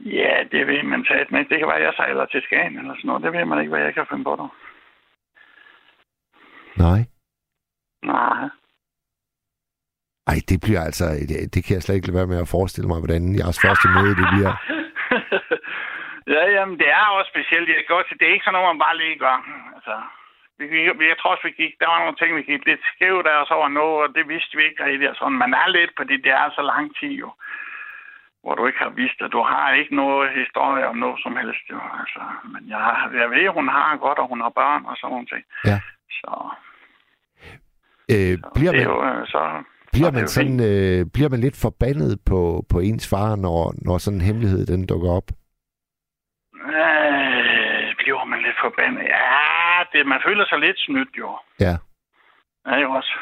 ja, 0.00 0.34
det 0.52 0.66
ved 0.66 0.82
man 0.82 1.04
sagt 1.04 1.20
ikke. 1.20 1.48
Det 1.50 1.58
kan 1.58 1.68
være, 1.68 1.76
at 1.76 1.84
jeg 1.84 1.92
sejler 1.96 2.26
til 2.26 2.42
Skagen 2.42 2.78
eller 2.78 2.94
sådan 2.94 3.08
noget. 3.08 3.22
Det 3.22 3.32
ved 3.32 3.44
man 3.44 3.58
ikke, 3.60 3.70
hvad 3.70 3.84
jeg 3.84 3.94
kan 3.94 4.06
finde 4.10 4.24
på 4.24 4.34
nu. 4.36 4.48
Nej. 6.84 7.00
Nej. 8.02 8.48
Ej, 10.26 10.38
det 10.48 10.60
bliver 10.60 10.80
altså... 10.80 11.04
Det, 11.04 11.54
det 11.54 11.64
kan 11.64 11.74
jeg 11.74 11.82
slet 11.82 11.94
ikke 11.94 12.06
lade 12.06 12.18
være 12.18 12.26
med 12.26 12.40
at 12.40 12.48
forestille 12.48 12.88
mig, 12.88 12.98
hvordan 12.98 13.34
jeres 13.38 13.60
første 13.64 13.88
møde 13.96 14.14
det 14.20 14.26
bliver. 14.32 14.52
ja, 16.34 16.42
jamen, 16.56 16.76
det 16.82 16.88
er 16.98 17.06
også 17.16 17.30
specielt. 17.34 17.68
Jeg 17.68 17.84
går 17.88 18.02
til, 18.02 18.18
det 18.18 18.26
er 18.28 18.32
ikke 18.34 18.44
sådan 18.46 18.56
noget, 18.56 18.70
man 18.74 18.84
bare 18.86 18.96
lige 19.02 19.18
gør. 19.24 19.36
Altså, 19.76 19.94
vi, 20.58 20.64
vi- 20.98 21.10
jeg 21.12 21.18
tror 21.18 21.30
også, 21.34 21.46
vi 21.48 21.54
gik, 21.62 21.72
der 21.80 21.88
var 21.90 21.98
nogle 22.00 22.16
ting, 22.20 22.30
vi 22.36 22.42
gik 22.52 22.64
lidt 22.66 22.82
skævt 22.92 23.26
af 23.32 23.36
os 23.42 23.50
over 23.58 23.68
noget, 23.80 23.98
og 24.04 24.08
det 24.16 24.24
vidste 24.32 24.56
vi 24.56 24.62
ikke 24.64 24.84
rigtigt. 24.84 25.10
Og 25.10 25.16
sådan. 25.16 25.38
Man 25.44 25.54
er 25.62 25.68
lidt, 25.76 25.92
fordi 25.98 26.14
det 26.24 26.32
er 26.42 26.46
så 26.58 26.62
lang 26.72 26.86
tid 26.98 27.12
jo, 27.24 27.30
hvor 28.42 28.54
du 28.54 28.62
ikke 28.66 28.82
har 28.86 28.92
vidst, 29.00 29.18
at 29.26 29.32
du 29.36 29.42
har 29.50 29.64
ikke 29.80 29.94
noget 30.02 30.26
historie 30.40 30.84
om 30.90 30.96
noget 31.04 31.18
som 31.24 31.36
helst. 31.40 31.64
Jo. 31.72 31.80
Altså, 32.00 32.22
men 32.52 32.62
jeg, 32.72 32.80
jeg 33.20 33.28
ved, 33.30 33.48
hun 33.58 33.68
har 33.68 33.96
godt, 33.96 34.18
og 34.18 34.28
hun 34.32 34.40
har 34.40 34.52
børn 34.60 34.82
og 34.90 34.96
sådan 34.96 35.12
nogle 35.14 35.26
ting. 35.32 35.44
Ja. 35.70 35.78
Så, 36.20 36.32
Øh, 38.14 38.38
bliver 38.56 38.72
det 38.72 38.82
er 38.82 38.88
man, 38.88 38.96
jo, 38.96 39.20
øh, 39.20 39.26
så, 39.26 39.40
bliver 39.92 40.04
så 40.04 40.10
er 40.10 40.18
man, 40.18 40.28
sådan, 40.28 40.60
øh, 40.70 41.06
bliver 41.14 41.28
man 41.28 41.40
lidt 41.40 41.58
forbandet 41.62 42.12
på, 42.30 42.40
på 42.72 42.78
ens 42.80 43.06
far, 43.10 43.36
når, 43.36 43.60
når 43.86 43.98
sådan 43.98 44.18
en 44.18 44.26
hemmelighed 44.28 44.66
den 44.66 44.86
dukker 44.86 45.10
op? 45.18 45.28
Øh, 46.54 47.94
bliver 48.02 48.24
man 48.24 48.38
lidt 48.46 48.52
forbandet? 48.66 49.04
Ja, 49.16 49.84
det, 49.92 50.06
man 50.12 50.20
føler 50.26 50.44
sig 50.46 50.58
lidt 50.58 50.78
snydt 50.86 51.14
jo. 51.22 51.28
Ja. 51.64 51.74
Ja, 52.66 52.74
jo 52.84 52.88
også. 52.98 53.14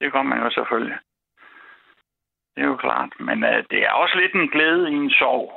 Det 0.00 0.12
gør 0.12 0.22
man 0.22 0.38
jo 0.44 0.50
selvfølgelig. 0.50 0.98
Det 2.54 2.60
er 2.62 2.66
jo 2.66 2.76
klart. 2.76 3.10
Men 3.20 3.44
øh, 3.44 3.64
det 3.70 3.78
er 3.86 3.92
også 4.02 4.14
lidt 4.18 4.34
en 4.34 4.48
glæde 4.54 4.90
i 4.92 4.94
en 4.94 5.10
sorg. 5.10 5.48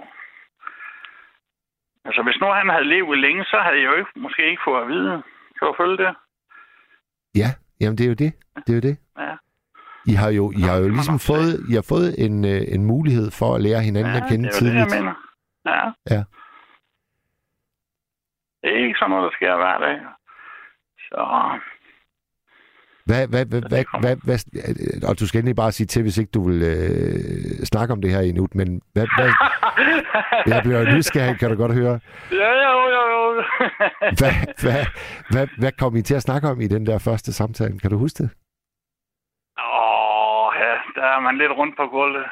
Altså, 2.06 2.22
hvis 2.24 2.40
nu 2.42 2.48
han 2.60 2.70
havde 2.70 2.92
levet 2.94 3.20
længe, 3.20 3.44
så 3.44 3.58
havde 3.66 3.80
jeg 3.82 3.86
jo 3.92 3.96
ikke, 4.02 4.12
måske 4.16 4.50
ikke 4.50 4.62
fået 4.68 4.82
at 4.82 4.88
vide. 4.88 5.12
Kan 5.58 5.68
du 5.68 5.74
følge 5.82 5.98
det? 5.98 6.12
Ja, 7.36 7.50
jamen 7.82 7.98
det 7.98 8.04
er 8.04 8.10
jo 8.14 8.20
det. 8.24 8.32
Det 8.66 8.70
er 8.70 8.78
jo 8.80 8.86
det. 8.90 8.98
Ja. 9.20 9.36
I 10.06 10.14
har 10.22 10.30
jo, 10.40 10.52
I 10.52 10.62
har 10.70 10.78
jo 10.78 10.88
ligesom 10.98 11.20
fået, 11.20 11.52
I 11.72 11.74
har 11.74 11.86
fået 11.94 12.26
en, 12.26 12.46
øh, 12.46 12.62
en 12.76 12.84
mulighed 12.86 13.28
for 13.40 13.56
at 13.56 13.62
lære 13.62 13.82
hinanden 13.82 14.14
ja, 14.14 14.20
at 14.22 14.30
kende 14.30 14.44
det 14.46 14.56
er 14.56 14.60
tidligt. 14.60 14.86
det, 14.86 14.96
jeg 14.96 15.02
mener. 15.02 15.14
Ja. 15.72 15.84
Ja. 16.16 16.22
Det 18.62 18.70
er 18.72 18.86
ikke 18.86 19.00
sådan 19.00 19.10
noget, 19.10 19.24
der 19.28 19.36
sker 19.38 19.56
hver 19.56 19.78
dag. 19.86 19.98
Så 21.08 21.22
Hvad, 23.10 23.28
hvad, 23.32 23.46
hvad, 23.52 23.62
det 23.62 23.70
hvad, 23.72 23.86
hvad, 24.04 24.16
hvad, 24.28 24.40
og 25.10 25.20
du 25.20 25.28
skal 25.28 25.40
endelig 25.40 25.56
bare 25.64 25.72
sige 25.72 25.88
til, 25.88 26.02
hvis 26.04 26.18
ikke 26.18 26.32
du 26.38 26.42
vil 26.50 26.60
øh, 26.74 27.66
snakke 27.72 27.94
om 27.94 28.02
det 28.02 28.12
her 28.12 28.22
endnu, 28.22 28.48
men 28.60 28.82
hvad, 28.94 29.08
hvad, 29.18 29.32
jeg 30.52 30.60
bliver 30.66 30.96
nysgerrig, 30.96 31.40
kan 31.40 31.50
du 31.50 31.56
godt 31.64 31.74
høre. 31.80 32.00
ja, 32.42 32.52
jo, 32.66 32.76
jo, 32.96 33.04
jo. 33.14 33.24
Hvad, 34.20 34.34
hvad, 34.64 34.84
hvad, 35.32 35.46
hvad 35.62 35.72
kom 35.82 35.96
I 35.96 36.02
til 36.02 36.16
at 36.16 36.26
snakke 36.28 36.48
om 36.52 36.62
i 36.62 36.68
den 36.68 36.86
der 36.86 37.00
første 37.08 37.34
samtale? 37.34 37.80
Kan 37.80 37.92
du 37.92 37.98
huske 37.98 38.24
det? 38.24 38.30
Åh, 39.60 40.48
ja, 40.64 40.74
der 40.98 41.08
er 41.16 41.20
man 41.20 41.38
lidt 41.38 41.52
rundt 41.60 41.76
på 41.78 41.86
gulvet. 41.96 42.28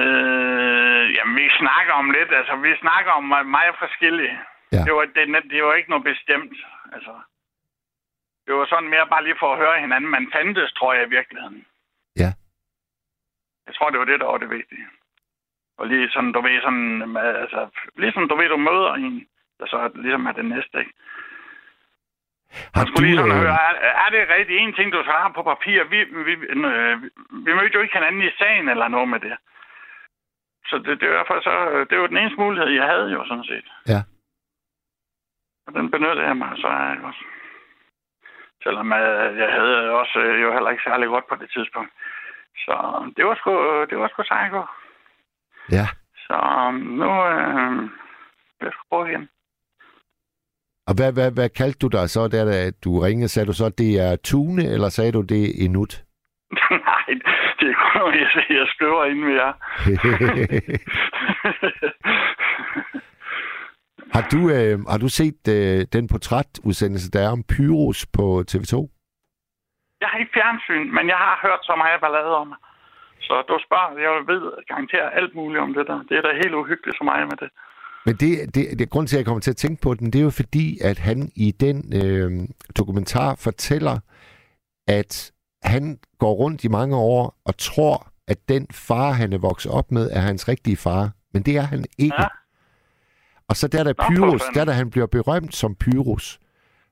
Øh, 0.00 1.04
jamen, 1.16 1.36
vi 1.40 1.46
snakker 1.62 1.92
om 2.02 2.10
lidt. 2.16 2.30
Altså, 2.38 2.54
vi 2.56 2.70
snakker 2.84 3.12
om 3.12 3.24
meget 3.56 3.74
forskellige. 3.78 4.36
Ja. 4.74 4.84
Det, 4.86 4.92
var, 4.94 5.04
det, 5.16 5.50
det 5.50 5.64
var 5.64 5.74
ikke 5.74 5.90
noget 5.90 6.04
bestemt. 6.04 6.58
Altså, 6.92 7.14
det 8.46 8.54
var 8.54 8.66
sådan 8.66 8.92
mere 8.94 9.06
bare 9.12 9.24
lige 9.24 9.40
for 9.40 9.52
at 9.52 9.58
høre 9.58 9.80
hinanden. 9.80 10.10
Man 10.10 10.26
fandtes, 10.34 10.72
tror 10.72 10.94
jeg, 10.94 11.06
i 11.06 11.14
virkeligheden. 11.18 11.66
Ja. 12.16 12.30
Jeg 13.66 13.74
tror, 13.74 13.90
det 13.90 13.98
var 13.98 14.04
det, 14.04 14.20
der 14.20 14.26
var 14.26 14.38
det 14.38 14.50
vigtige. 14.50 14.86
Og 15.78 15.86
lige 15.86 16.10
sådan, 16.10 16.32
du 16.32 16.40
ved, 16.40 16.62
sådan, 16.62 17.16
altså, 17.16 17.68
ligesom 17.96 18.28
du 18.28 18.34
ved, 18.36 18.48
du 18.48 18.56
møder 18.56 18.92
en, 18.94 19.26
der 19.58 19.66
så 19.66 19.90
ligesom 19.94 20.26
er 20.26 20.32
det 20.32 20.44
næste, 20.44 20.78
ikke? 20.78 20.94
Har 22.74 22.86
skulle 22.86 23.06
lige 23.06 23.18
sådan 23.18 23.32
øh, 23.32 23.42
høre, 23.42 23.58
er, 23.68 23.74
er 24.04 24.08
det 24.14 24.34
rigtigt 24.36 24.60
en 24.60 24.74
ting, 24.74 24.92
du 24.92 25.02
så 25.04 25.10
har 25.10 25.32
på 25.34 25.42
papir? 25.42 25.84
Vi, 25.84 25.98
vi, 26.28 26.32
øh, 26.32 27.02
vi 27.46 27.50
mødte 27.54 27.74
jo 27.74 27.80
ikke 27.80 27.98
hinanden 27.98 28.22
i 28.22 28.30
sagen 28.38 28.68
eller 28.68 28.88
noget 28.88 29.08
med 29.08 29.20
det. 29.20 29.36
Så 30.68 30.78
det, 30.78 31.00
det, 31.00 31.08
er 31.08 31.16
derfor 31.16 31.40
så, 31.40 31.86
det 31.90 31.98
var 31.98 32.06
den 32.06 32.16
eneste 32.16 32.40
mulighed, 32.40 32.68
jeg 32.68 32.86
havde 32.86 33.08
jo 33.12 33.24
sådan 33.26 33.44
set. 33.44 33.66
Ja. 33.88 34.00
Og 35.66 35.74
den 35.74 35.90
benyttede 35.90 36.26
jeg 36.26 36.36
mig 36.36 36.52
så 36.56 36.66
af. 36.66 36.96
Selvom 38.62 38.92
øh, 38.92 39.38
jeg 39.38 39.50
havde 39.58 39.90
også 40.00 40.18
øh, 40.18 40.42
jo 40.42 40.52
heller 40.52 40.70
ikke 40.70 40.82
særlig 40.82 41.08
godt 41.08 41.28
på 41.28 41.36
det 41.40 41.50
tidspunkt. 41.50 41.90
Så 42.64 42.74
det 43.16 43.24
var 43.26 43.34
sgu, 43.34 43.52
det 43.90 43.98
var 43.98 44.08
sgu 44.08 44.22
sejt. 44.22 44.52
Ja. 45.70 45.86
Så 46.26 46.38
nu 47.00 47.10
øh, 47.32 47.90
jeg 48.60 48.72
sgu 48.72 48.82
prøve 48.90 49.10
igen. 49.10 49.28
Og 50.86 50.94
hvad, 50.96 51.12
hvad, 51.12 51.30
hvad 51.32 51.48
kaldte 51.48 51.78
du 51.78 51.88
dig 51.88 52.10
så, 52.10 52.28
da 52.28 52.38
da 52.52 52.70
du 52.84 52.98
ringede? 52.98 53.28
Sagde 53.28 53.46
du 53.46 53.52
så, 53.52 53.68
det 53.78 53.90
er 54.06 54.16
Tune, 54.16 54.64
eller 54.74 54.88
sagde 54.88 55.12
du, 55.12 55.20
det 55.20 55.42
er 55.44 55.64
Inut? 55.64 56.02
Nej, 56.88 57.04
jeg, 58.20 58.28
se, 58.34 58.40
jeg 58.50 58.66
skriver 58.74 59.04
inden 59.04 59.26
vi 59.26 59.36
er. 59.36 59.52
har, 64.14 64.22
du, 64.32 64.40
øh, 64.56 64.76
har 64.92 64.98
du 65.04 65.08
set 65.20 65.42
øh, 65.56 65.86
den 65.96 66.04
portrætudsendelse, 66.12 67.10
der 67.10 67.20
er 67.26 67.30
om 67.36 67.42
Pyrus 67.52 68.06
på 68.16 68.24
TV2? 68.50 68.74
Jeg 70.02 70.08
har 70.10 70.18
ikke 70.22 70.34
fjernsyn, 70.38 70.86
men 70.96 71.04
jeg 71.12 71.20
har 71.26 71.34
hørt 71.44 71.62
så 71.62 71.74
meget 71.82 72.00
ballade 72.04 72.34
om 72.42 72.48
det. 72.52 72.58
Så 73.26 73.34
du 73.48 73.54
spørger, 73.66 73.90
jeg 74.06 74.12
ved 74.32 74.42
garanteret 74.70 75.10
alt 75.20 75.34
muligt 75.34 75.62
om 75.66 75.74
det 75.76 75.84
der. 75.90 75.98
Det 76.08 76.14
er 76.18 76.22
da 76.22 76.30
helt 76.42 76.54
uhyggeligt 76.54 76.96
for 76.98 77.04
mig 77.04 77.20
med 77.30 77.36
det. 77.42 77.50
Men 78.06 78.14
det, 78.22 78.54
det, 78.54 78.78
det 78.78 78.90
grund 78.90 79.06
til, 79.06 79.16
at 79.16 79.20
jeg 79.20 79.26
kommer 79.26 79.40
til 79.40 79.50
at 79.50 79.56
tænke 79.56 79.82
på 79.82 79.94
den, 79.94 80.06
det 80.12 80.18
er 80.18 80.22
jo 80.30 80.30
fordi, 80.42 80.66
at 80.90 80.98
han 80.98 81.18
i 81.36 81.48
den 81.64 81.76
øh, 82.00 82.30
dokumentar 82.78 83.30
fortæller, 83.46 83.96
at 84.98 85.32
han 85.62 85.98
går 86.18 86.32
rundt 86.32 86.64
i 86.64 86.68
mange 86.68 86.96
år 86.96 87.22
og 87.46 87.58
tror, 87.58 87.96
at 88.28 88.38
den 88.48 88.66
far, 88.88 89.10
han 89.12 89.32
er 89.32 89.38
vokset 89.38 89.72
op 89.72 89.90
med, 89.90 90.10
er 90.10 90.20
hans 90.20 90.48
rigtige 90.48 90.76
far. 90.76 91.10
Men 91.32 91.42
det 91.42 91.56
er 91.56 91.62
han 91.62 91.84
ikke. 91.98 92.22
Ja. 92.22 92.28
Og 93.48 93.56
så 93.56 93.68
der 93.68 93.84
der 93.84 93.92
Pyrus, 93.92 94.42
der 94.54 94.64
der 94.64 94.72
han 94.72 94.90
bliver 94.90 95.06
berømt 95.06 95.54
som 95.54 95.74
Pyrus, 95.74 96.40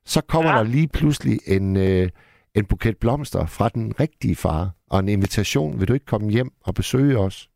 så 0.05 0.21
kommer 0.21 0.51
ja. 0.51 0.57
der 0.57 0.63
lige 0.63 0.89
pludselig 0.89 1.41
en, 1.47 1.77
øh, 1.77 2.09
en 2.55 2.65
buket 2.65 2.97
blomster 2.97 3.47
fra 3.47 3.69
den 3.69 4.01
rigtige 4.01 4.37
far, 4.37 4.71
og 4.91 4.99
en 4.99 5.09
invitation, 5.09 5.81
vil 5.81 5.89
du 5.89 5.93
ikke 5.95 6.07
komme 6.07 6.31
hjem 6.31 6.53
og 6.65 6.75
besøge 6.75 7.19
os? 7.19 7.51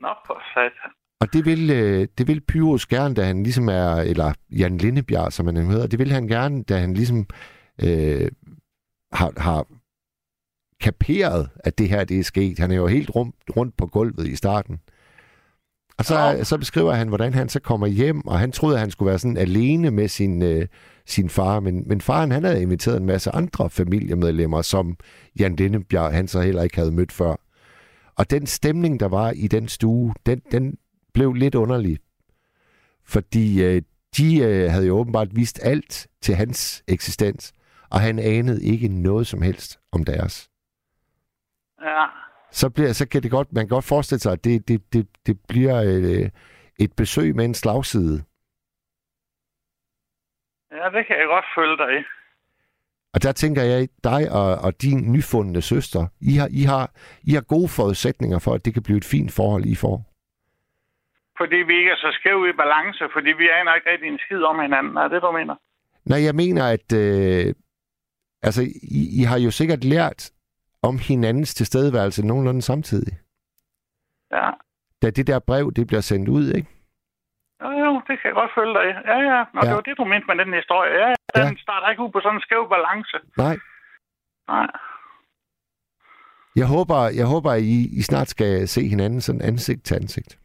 Nå, 0.00 0.08
for 0.26 0.42
satan. 0.54 0.90
Og 1.20 1.32
det 1.32 1.44
vil, 1.44 1.70
øh, 1.70 2.08
det 2.18 2.28
vil 2.28 2.40
Pyrus 2.40 2.86
gerne, 2.86 3.14
da 3.14 3.24
han 3.24 3.42
ligesom 3.42 3.68
er, 3.68 3.94
eller 3.94 4.32
Jan 4.50 4.78
Lindebjerg, 4.78 5.32
som 5.32 5.46
han 5.46 5.56
hedder, 5.56 5.86
det 5.86 5.98
vil 5.98 6.12
han 6.12 6.26
gerne, 6.26 6.62
da 6.62 6.78
han 6.78 6.94
ligesom 6.94 7.26
øh, 7.82 8.28
har, 9.12 9.32
har 9.40 9.66
kaperet, 10.80 11.50
at 11.64 11.78
det 11.78 11.88
her 11.88 12.04
det 12.04 12.18
er 12.18 12.24
sket. 12.24 12.58
Han 12.58 12.70
er 12.70 12.76
jo 12.76 12.86
helt 12.86 13.10
rundt, 13.10 13.36
rundt 13.56 13.76
på 13.76 13.86
gulvet 13.86 14.26
i 14.26 14.36
starten. 14.36 14.80
Og 16.00 16.06
så, 16.06 16.18
ja. 16.18 16.44
så 16.44 16.58
beskriver 16.58 16.92
han, 16.92 17.08
hvordan 17.08 17.34
han 17.34 17.48
så 17.48 17.60
kommer 17.60 17.86
hjem, 17.86 18.26
og 18.26 18.38
han 18.38 18.52
troede, 18.52 18.76
at 18.76 18.80
han 18.80 18.90
skulle 18.90 19.08
være 19.08 19.18
sådan 19.18 19.36
alene 19.36 19.90
med 19.90 20.08
sin, 20.08 20.42
øh, 20.42 20.66
sin 21.06 21.28
far. 21.28 21.60
Men, 21.60 21.88
men 21.88 22.00
faren, 22.00 22.30
han 22.30 22.44
havde 22.44 22.62
inviteret 22.62 22.96
en 22.96 23.06
masse 23.06 23.30
andre 23.30 23.70
familiemedlemmer, 23.70 24.62
som 24.62 24.96
Jan 25.38 25.56
Lindebjerg, 25.56 26.12
han 26.12 26.28
så 26.28 26.40
heller 26.40 26.62
ikke 26.62 26.76
havde 26.76 26.92
mødt 26.92 27.12
før. 27.12 27.36
Og 28.14 28.30
den 28.30 28.46
stemning, 28.46 29.00
der 29.00 29.08
var 29.08 29.30
i 29.30 29.46
den 29.46 29.68
stue, 29.68 30.14
den, 30.26 30.42
den 30.52 30.78
blev 31.14 31.32
lidt 31.32 31.54
underlig. 31.54 31.98
Fordi 33.04 33.62
øh, 33.62 33.82
de 34.16 34.38
øh, 34.38 34.70
havde 34.70 34.86
jo 34.86 34.98
åbenbart 34.98 35.36
vist 35.36 35.60
alt 35.62 36.06
til 36.22 36.34
hans 36.34 36.82
eksistens, 36.88 37.52
og 37.90 38.00
han 38.00 38.18
anede 38.18 38.64
ikke 38.64 38.88
noget 38.88 39.26
som 39.26 39.42
helst 39.42 39.78
om 39.92 40.04
deres. 40.04 40.48
Ja. 41.82 42.29
Så, 42.52 42.70
bliver, 42.70 42.92
så 42.92 43.08
kan 43.08 43.22
det 43.22 43.30
godt, 43.30 43.52
man 43.52 43.64
kan 43.64 43.74
godt 43.74 43.84
forestille 43.84 44.20
sig, 44.20 44.32
at 44.32 44.44
det, 44.44 44.68
det, 44.68 44.92
det, 44.92 45.06
det 45.26 45.40
bliver 45.48 45.82
øh, 45.82 46.30
et 46.80 46.92
besøg 46.96 47.36
med 47.36 47.44
en 47.44 47.54
slagside. 47.54 48.22
Ja, 50.72 50.84
det 50.96 51.06
kan 51.06 51.16
jeg 51.18 51.26
godt 51.26 51.44
følge 51.56 51.76
dig 51.76 52.00
i. 52.00 52.02
Og 53.14 53.22
der 53.22 53.32
tænker 53.32 53.62
jeg, 53.62 53.88
dig 54.04 54.32
og, 54.32 54.54
og 54.64 54.82
din 54.82 55.12
nyfundne 55.12 55.62
søster, 55.62 56.06
I 56.20 56.32
har, 56.40 56.48
I, 56.50 56.62
har, 56.62 56.90
I 57.22 57.32
har 57.34 57.40
gode 57.40 57.68
forudsætninger 57.68 58.38
for, 58.38 58.52
at 58.54 58.64
det 58.64 58.74
kan 58.74 58.82
blive 58.82 58.96
et 58.96 59.04
fint 59.04 59.32
forhold, 59.32 59.64
I 59.64 59.74
får. 59.74 59.96
Fordi 61.38 61.56
vi 61.56 61.74
ikke 61.78 61.90
er 61.90 61.96
så 61.96 62.10
skæve 62.20 62.48
i 62.48 62.52
balance, 62.52 63.04
fordi 63.12 63.30
vi 63.40 63.48
aner 63.58 63.74
ikke 63.74 63.90
rigtig 63.90 64.08
en 64.08 64.18
skid 64.18 64.42
om 64.42 64.60
hinanden. 64.60 64.96
Er 64.96 65.08
det, 65.08 65.22
du 65.22 65.32
mener? 65.32 65.56
Nej, 66.04 66.22
jeg 66.24 66.34
mener, 66.34 66.64
at 66.76 66.92
øh, 67.02 67.54
altså, 68.42 68.62
I, 68.98 69.20
I 69.20 69.22
har 69.22 69.38
jo 69.38 69.50
sikkert 69.50 69.84
lært 69.84 70.30
om 70.82 70.98
hinandens 70.98 71.54
tilstedeværelse 71.54 72.26
nogenlunde 72.26 72.62
samtidig. 72.62 73.18
Ja. 74.32 74.50
Da 75.02 75.10
det 75.10 75.26
der 75.26 75.38
brev, 75.38 75.72
det 75.72 75.86
bliver 75.86 76.00
sendt 76.00 76.28
ud, 76.28 76.52
ikke? 76.58 76.68
Jo, 77.62 77.70
jo, 77.70 78.02
det 78.06 78.14
kan 78.20 78.28
jeg 78.30 78.34
godt 78.34 78.50
følge 78.54 78.74
dig. 78.74 78.84
Ja, 79.10 79.18
ja. 79.30 79.40
Og 79.40 79.62
ja. 79.62 79.68
det 79.68 79.74
var 79.74 79.80
det, 79.80 79.96
du 79.96 80.04
mente 80.04 80.26
med 80.26 80.44
den 80.44 80.54
historie. 80.54 80.92
Ja, 80.92 81.14
den 81.36 81.54
ja. 81.56 81.62
starter 81.62 81.88
ikke 81.90 82.02
ud 82.02 82.10
på 82.12 82.20
sådan 82.20 82.36
en 82.36 82.40
skæv 82.40 82.68
balance. 82.68 83.16
Nej. 83.36 83.56
Nej. 84.48 84.68
Jeg 86.56 86.66
håber, 86.66 87.00
jeg 87.20 87.26
håber 87.26 87.54
I, 87.54 87.76
I 87.98 88.02
snart 88.02 88.28
skal 88.28 88.68
se 88.68 88.88
hinanden 88.88 89.20
sådan 89.20 89.42
ansigt 89.42 89.84
til 89.84 89.94
ansigt. 89.94 90.38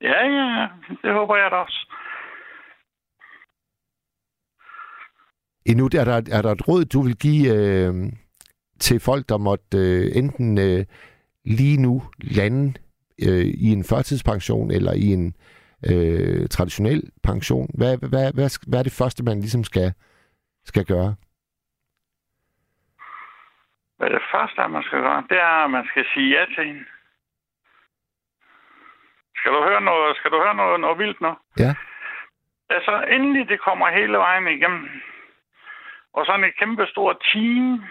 Ja, 0.00 0.26
ja, 0.26 0.68
det 1.02 1.12
håber 1.12 1.36
jeg 1.36 1.50
da 1.50 1.56
også. 1.56 1.80
Endnu 5.66 5.84
er 5.84 6.04
der, 6.04 6.16
er 6.36 6.42
der 6.42 6.52
et 6.52 6.68
råd, 6.68 6.84
du 6.84 7.02
vil 7.02 7.16
give 7.16 7.44
øh, 7.56 8.12
til 8.80 9.00
folk, 9.00 9.28
der 9.28 9.38
måtte 9.38 9.78
øh, 9.78 10.16
enten 10.20 10.58
øh, 10.58 10.84
lige 11.44 11.82
nu 11.82 12.02
lande 12.18 12.74
øh, 13.26 13.46
i 13.66 13.72
en 13.72 13.84
førtidspension 13.84 14.70
eller 14.70 14.92
i 14.92 15.06
en 15.12 15.34
øh, 15.90 16.48
traditionel 16.48 17.02
pension? 17.22 17.68
Hvad, 17.78 17.98
hvad, 17.98 18.32
hvad, 18.34 18.48
hvad 18.68 18.78
er 18.78 18.82
det 18.82 18.98
første, 19.00 19.24
man 19.24 19.40
ligesom 19.40 19.64
skal, 19.64 19.92
skal 20.64 20.84
gøre? 20.84 21.14
Hvad 23.98 24.10
det 24.10 24.22
første, 24.32 24.68
man 24.68 24.82
skal 24.82 25.00
gøre, 25.00 25.24
det 25.30 25.38
er, 25.38 25.64
at 25.64 25.70
man 25.70 25.86
skal 25.90 26.04
sige 26.14 26.38
ja 26.38 26.44
til 26.54 26.64
hende. 26.64 26.84
Skal 29.36 29.52
du 29.52 29.60
høre 29.68 29.80
noget, 29.80 30.16
skal 30.16 30.30
du 30.30 30.38
høre 30.44 30.54
noget, 30.54 30.80
noget 30.80 30.98
vildt 30.98 31.20
nu? 31.20 31.32
Ja. 31.64 31.72
Altså, 32.70 33.04
endelig 33.14 33.48
det 33.48 33.60
kommer 33.60 33.96
hele 33.98 34.18
vejen 34.18 34.46
igennem. 34.46 34.88
Og 36.12 36.26
sådan 36.26 36.44
et 36.44 36.58
kæmpe 36.58 36.86
stort 36.86 37.16
team. 37.32 37.84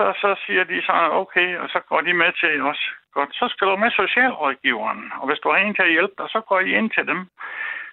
Så, 0.00 0.06
så 0.24 0.30
siger 0.46 0.64
de 0.64 0.82
så, 0.82 0.92
okay, 1.22 1.58
og 1.58 1.68
så 1.68 1.80
går 1.88 2.00
de 2.00 2.12
med 2.14 2.32
til 2.32 2.62
os. 2.62 2.80
Godt, 3.12 3.34
så 3.34 3.48
skal 3.48 3.66
du 3.66 3.76
med 3.76 3.90
socialrådgiveren. 3.90 5.12
Og 5.20 5.26
hvis 5.26 5.38
du 5.38 5.50
har 5.50 5.56
en 5.56 5.74
til 5.74 5.82
at 5.82 5.94
hjælpe 5.96 6.14
dig, 6.18 6.28
så 6.28 6.40
går 6.48 6.60
I 6.60 6.70
ind 6.78 6.90
til 6.90 7.06
dem. 7.06 7.20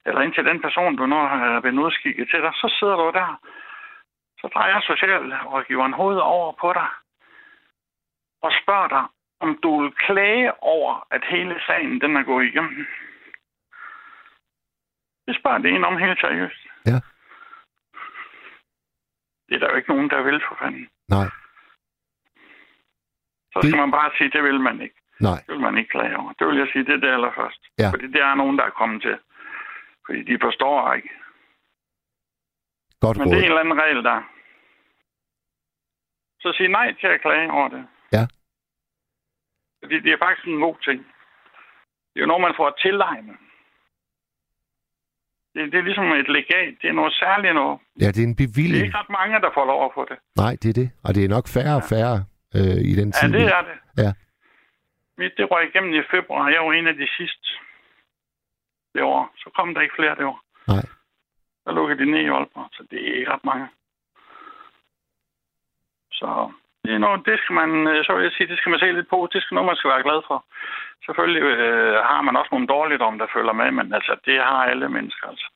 Eller 0.05 0.21
ind 0.21 0.33
til 0.33 0.45
den 0.45 0.61
person, 0.61 0.95
du 0.95 1.05
nu 1.05 1.15
har 1.15 1.59
blevet 1.59 1.83
udskikket 1.85 2.27
til 2.29 2.41
dig. 2.41 2.51
Så 2.53 2.75
sidder 2.79 2.95
du 2.95 3.11
der. 3.19 3.39
Så 4.41 4.47
drejer 4.53 4.79
socialrådgiveren 4.81 5.93
hovedet 5.93 6.21
over 6.21 6.51
på 6.61 6.73
dig. 6.73 6.89
Og 8.41 8.51
spørger 8.61 8.87
dig, 8.87 9.05
om 9.39 9.59
du 9.63 9.81
vil 9.81 9.91
klage 9.91 10.63
over, 10.63 11.07
at 11.11 11.23
hele 11.25 11.55
sagen 11.67 12.01
den 12.01 12.17
er 12.17 12.23
gået 12.23 12.45
igennem. 12.45 12.87
Det 15.27 15.35
spørger 15.39 15.57
det 15.57 15.71
en 15.71 15.85
om 15.85 15.97
helt 15.97 16.19
seriøst. 16.19 16.61
Ja. 16.85 16.99
Det 19.47 19.55
er 19.55 19.59
der 19.59 19.69
jo 19.69 19.75
ikke 19.75 19.89
nogen, 19.89 20.09
der 20.09 20.21
vil 20.21 20.41
for 20.47 20.55
fanden. 20.61 20.89
Nej. 21.09 21.29
Så 23.53 23.57
det... 23.61 23.69
skal 23.69 23.79
man 23.85 23.91
bare 23.91 24.11
sige, 24.17 24.29
det 24.35 24.43
vil 24.43 24.59
man 24.59 24.81
ikke. 24.81 24.95
Nej. 25.19 25.39
Det 25.45 25.51
vil 25.53 25.61
man 25.67 25.77
ikke 25.77 25.89
klage 25.95 26.17
over. 26.17 26.31
Det 26.39 26.47
vil 26.47 26.57
jeg 26.57 26.67
sige, 26.73 26.85
det 26.85 26.93
er 26.93 27.01
det 27.05 27.11
allerførst. 27.17 27.61
Ja. 27.79 27.89
Fordi 27.93 28.07
det 28.15 28.21
er 28.21 28.35
nogen, 28.35 28.57
der 28.57 28.63
er 28.65 28.69
kommet 28.81 29.01
til. 29.01 29.17
Fordi 30.05 30.21
de 30.29 30.37
forstår 30.41 30.93
ikke. 30.93 31.09
Godt 33.01 33.17
Men 33.17 33.25
råd. 33.27 33.31
det 33.33 33.39
er 33.39 33.45
en 33.45 33.51
eller 33.51 33.63
anden 33.65 33.81
regel, 33.83 34.03
der. 34.03 34.19
Så 36.41 36.53
sig 36.57 36.67
nej 36.67 36.87
til 36.99 37.07
at 37.07 37.21
klage 37.21 37.51
over 37.51 37.67
det. 37.75 37.83
Ja. 38.11 38.23
Fordi 39.83 39.95
det 39.99 40.11
er 40.13 40.17
faktisk 40.25 40.47
en 40.47 40.59
god 40.67 40.77
ting. 40.87 40.99
Det 42.11 42.17
er 42.19 42.25
jo 42.25 42.31
noget, 42.31 42.41
man 42.41 42.53
får 42.57 42.69
tilegnet. 42.81 43.37
Det, 45.53 45.71
det 45.71 45.77
er 45.79 45.83
ligesom 45.89 46.07
et 46.11 46.29
legat. 46.37 46.73
Det 46.81 46.87
er 46.89 46.93
noget 47.01 47.13
særligt 47.13 47.53
noget. 47.55 47.79
Ja, 48.01 48.07
det 48.07 48.19
er 48.23 48.27
en 48.27 48.35
Det 48.35 48.43
er 48.43 48.47
bevilling. 48.47 48.85
ikke 48.85 48.97
ret 48.97 49.09
mange, 49.09 49.41
der 49.45 49.51
får 49.53 49.65
lov 49.65 49.85
at 49.85 49.91
få 49.97 50.05
det. 50.11 50.17
Nej, 50.43 50.53
det 50.61 50.69
er 50.69 50.73
det. 50.81 50.89
Og 51.05 51.15
det 51.15 51.25
er 51.25 51.29
nok 51.29 51.47
færre 51.55 51.75
og 51.75 51.83
færre 51.93 52.15
øh, 52.55 52.77
i 52.91 52.93
den 52.99 53.09
Ja, 53.09 53.17
tid. 53.19 53.33
det 53.33 53.39
vi- 53.45 53.51
er 53.57 53.61
det. 53.69 53.77
Ja. 54.03 54.11
Mit, 55.17 55.33
det 55.37 55.51
røg 55.51 55.67
igennem 55.69 55.93
i 55.93 56.03
februar. 56.11 56.49
Jeg 56.49 56.61
var 56.65 56.73
en 56.73 56.87
af 56.87 56.95
de 56.95 57.07
sidste 57.17 57.47
det 58.95 59.03
år. 59.03 59.33
Så 59.37 59.49
kom 59.55 59.73
der 59.73 59.81
ikke 59.81 59.95
flere 59.95 60.15
det 60.15 60.25
år. 60.25 60.39
Nej. 60.67 60.85
Der 61.65 61.71
lukkede 61.71 61.99
de 61.99 62.11
ned 62.11 62.19
i 62.19 62.27
Aalborg, 62.35 62.69
så 62.73 62.83
det 62.91 63.09
er 63.09 63.15
ikke 63.15 63.31
ret 63.31 63.45
mange. 63.45 63.67
Så 66.19 66.51
det 66.83 66.93
er 66.93 66.97
noget, 67.05 67.25
det 67.25 67.39
skal 67.39 67.53
man, 67.61 67.71
øh, 67.87 68.05
så 68.05 68.13
vil 68.15 68.23
jeg 68.23 68.31
sige, 68.31 68.47
det 68.47 68.57
skal 68.57 68.69
man 68.69 68.79
se 68.79 68.91
lidt 68.91 69.09
på. 69.09 69.29
Det 69.33 69.41
skal 69.43 69.55
noget, 69.55 69.67
man 69.71 69.75
skal 69.79 69.89
være 69.93 70.03
glad 70.07 70.21
for. 70.29 70.37
Selvfølgelig 71.05 71.43
øh, 71.43 71.95
har 72.11 72.21
man 72.21 72.35
også 72.35 72.49
nogle 72.51 72.67
dårligdomme, 72.67 73.19
der 73.19 73.27
følger 73.35 73.53
med, 73.61 73.71
men 73.71 73.93
altså, 73.93 74.13
det 74.25 74.37
har 74.49 74.61
alle 74.71 74.89
mennesker, 74.89 75.27
altså. 75.27 75.47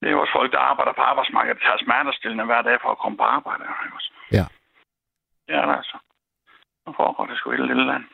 Det 0.00 0.06
er 0.08 0.12
jo 0.12 0.20
også 0.20 0.32
folk, 0.38 0.52
der 0.52 0.58
arbejder 0.58 0.92
på 0.92 1.00
arbejdsmarkedet, 1.10 1.58
der 1.60 1.66
tager 1.66 1.84
smertestillende 1.84 2.44
hver 2.44 2.62
dag 2.62 2.78
for 2.82 2.90
at 2.90 2.98
komme 2.98 3.16
på 3.18 3.22
arbejde. 3.36 3.62
ikke? 3.64 4.12
Ja. 4.38 4.44
Det 5.46 5.54
er 5.54 5.64
der 5.66 5.74
altså. 5.80 5.96
Nu 6.86 6.92
foregår 6.96 7.26
det 7.26 7.38
sgu 7.38 7.52
i 7.52 7.56
lille 7.56 7.86
land. 7.86 8.04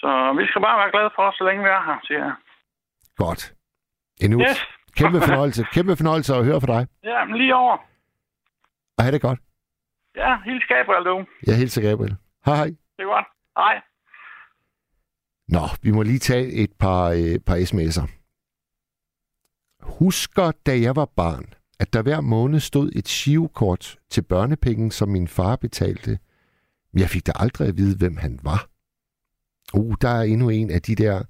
Så 0.00 0.08
vi 0.38 0.46
skal 0.46 0.62
bare 0.62 0.78
være 0.82 0.90
glade 0.94 1.10
for 1.16 1.22
os, 1.28 1.34
så 1.34 1.44
længe 1.44 1.62
vi 1.64 1.68
er 1.68 1.82
her, 1.88 1.98
siger 2.06 2.24
jeg. 2.24 2.34
Godt. 3.16 3.42
Endnu. 4.22 4.40
Yes. 4.40 4.58
Kæmpe 4.98 5.18
fornøjelse. 5.20 5.62
Kæmpe 5.72 5.96
fornøjelse 5.96 6.34
at 6.34 6.44
høre 6.44 6.60
fra 6.60 6.72
dig. 6.76 6.82
Ja, 7.04 7.24
men 7.24 7.36
lige 7.36 7.54
over. 7.54 7.76
Og 8.98 9.04
have 9.04 9.12
det 9.12 9.22
godt. 9.22 9.40
Ja, 10.16 10.38
hils 10.44 10.66
Gabriel, 10.66 11.04
du. 11.04 11.26
Jeg 11.46 11.56
hilser 11.56 11.82
Gabriel. 11.82 12.16
Hej 12.46 12.56
hej. 12.56 12.66
Det 12.66 13.02
er 13.06 13.12
godt. 13.16 13.26
Hej. 13.56 13.80
Nå, 15.48 15.64
vi 15.82 15.90
må 15.90 16.02
lige 16.02 16.18
tage 16.18 16.46
et 16.64 16.72
par, 16.80 17.04
øh, 17.08 17.34
par 17.46 17.56
sms'er. 17.70 18.06
Husker, 19.98 20.52
da 20.66 20.72
jeg 20.80 20.96
var 20.96 21.08
barn, 21.16 21.44
at 21.80 21.92
der 21.92 22.02
hver 22.02 22.20
måned 22.20 22.60
stod 22.60 22.90
et 22.94 23.08
shivkort 23.08 23.98
til 24.10 24.22
børnepenge, 24.22 24.92
som 24.92 25.08
min 25.08 25.28
far 25.28 25.56
betalte 25.56 26.18
Men 26.92 27.00
Jeg 27.00 27.08
fik 27.10 27.26
da 27.26 27.32
aldrig 27.34 27.68
at 27.68 27.76
vide, 27.76 27.96
hvem 27.96 28.16
han 28.16 28.38
var. 28.42 28.68
Uh, 29.74 29.94
der 30.00 30.08
er 30.08 30.22
endnu 30.22 30.48
en 30.48 30.70
af 30.70 30.82
de 30.82 30.94
der 30.94 31.22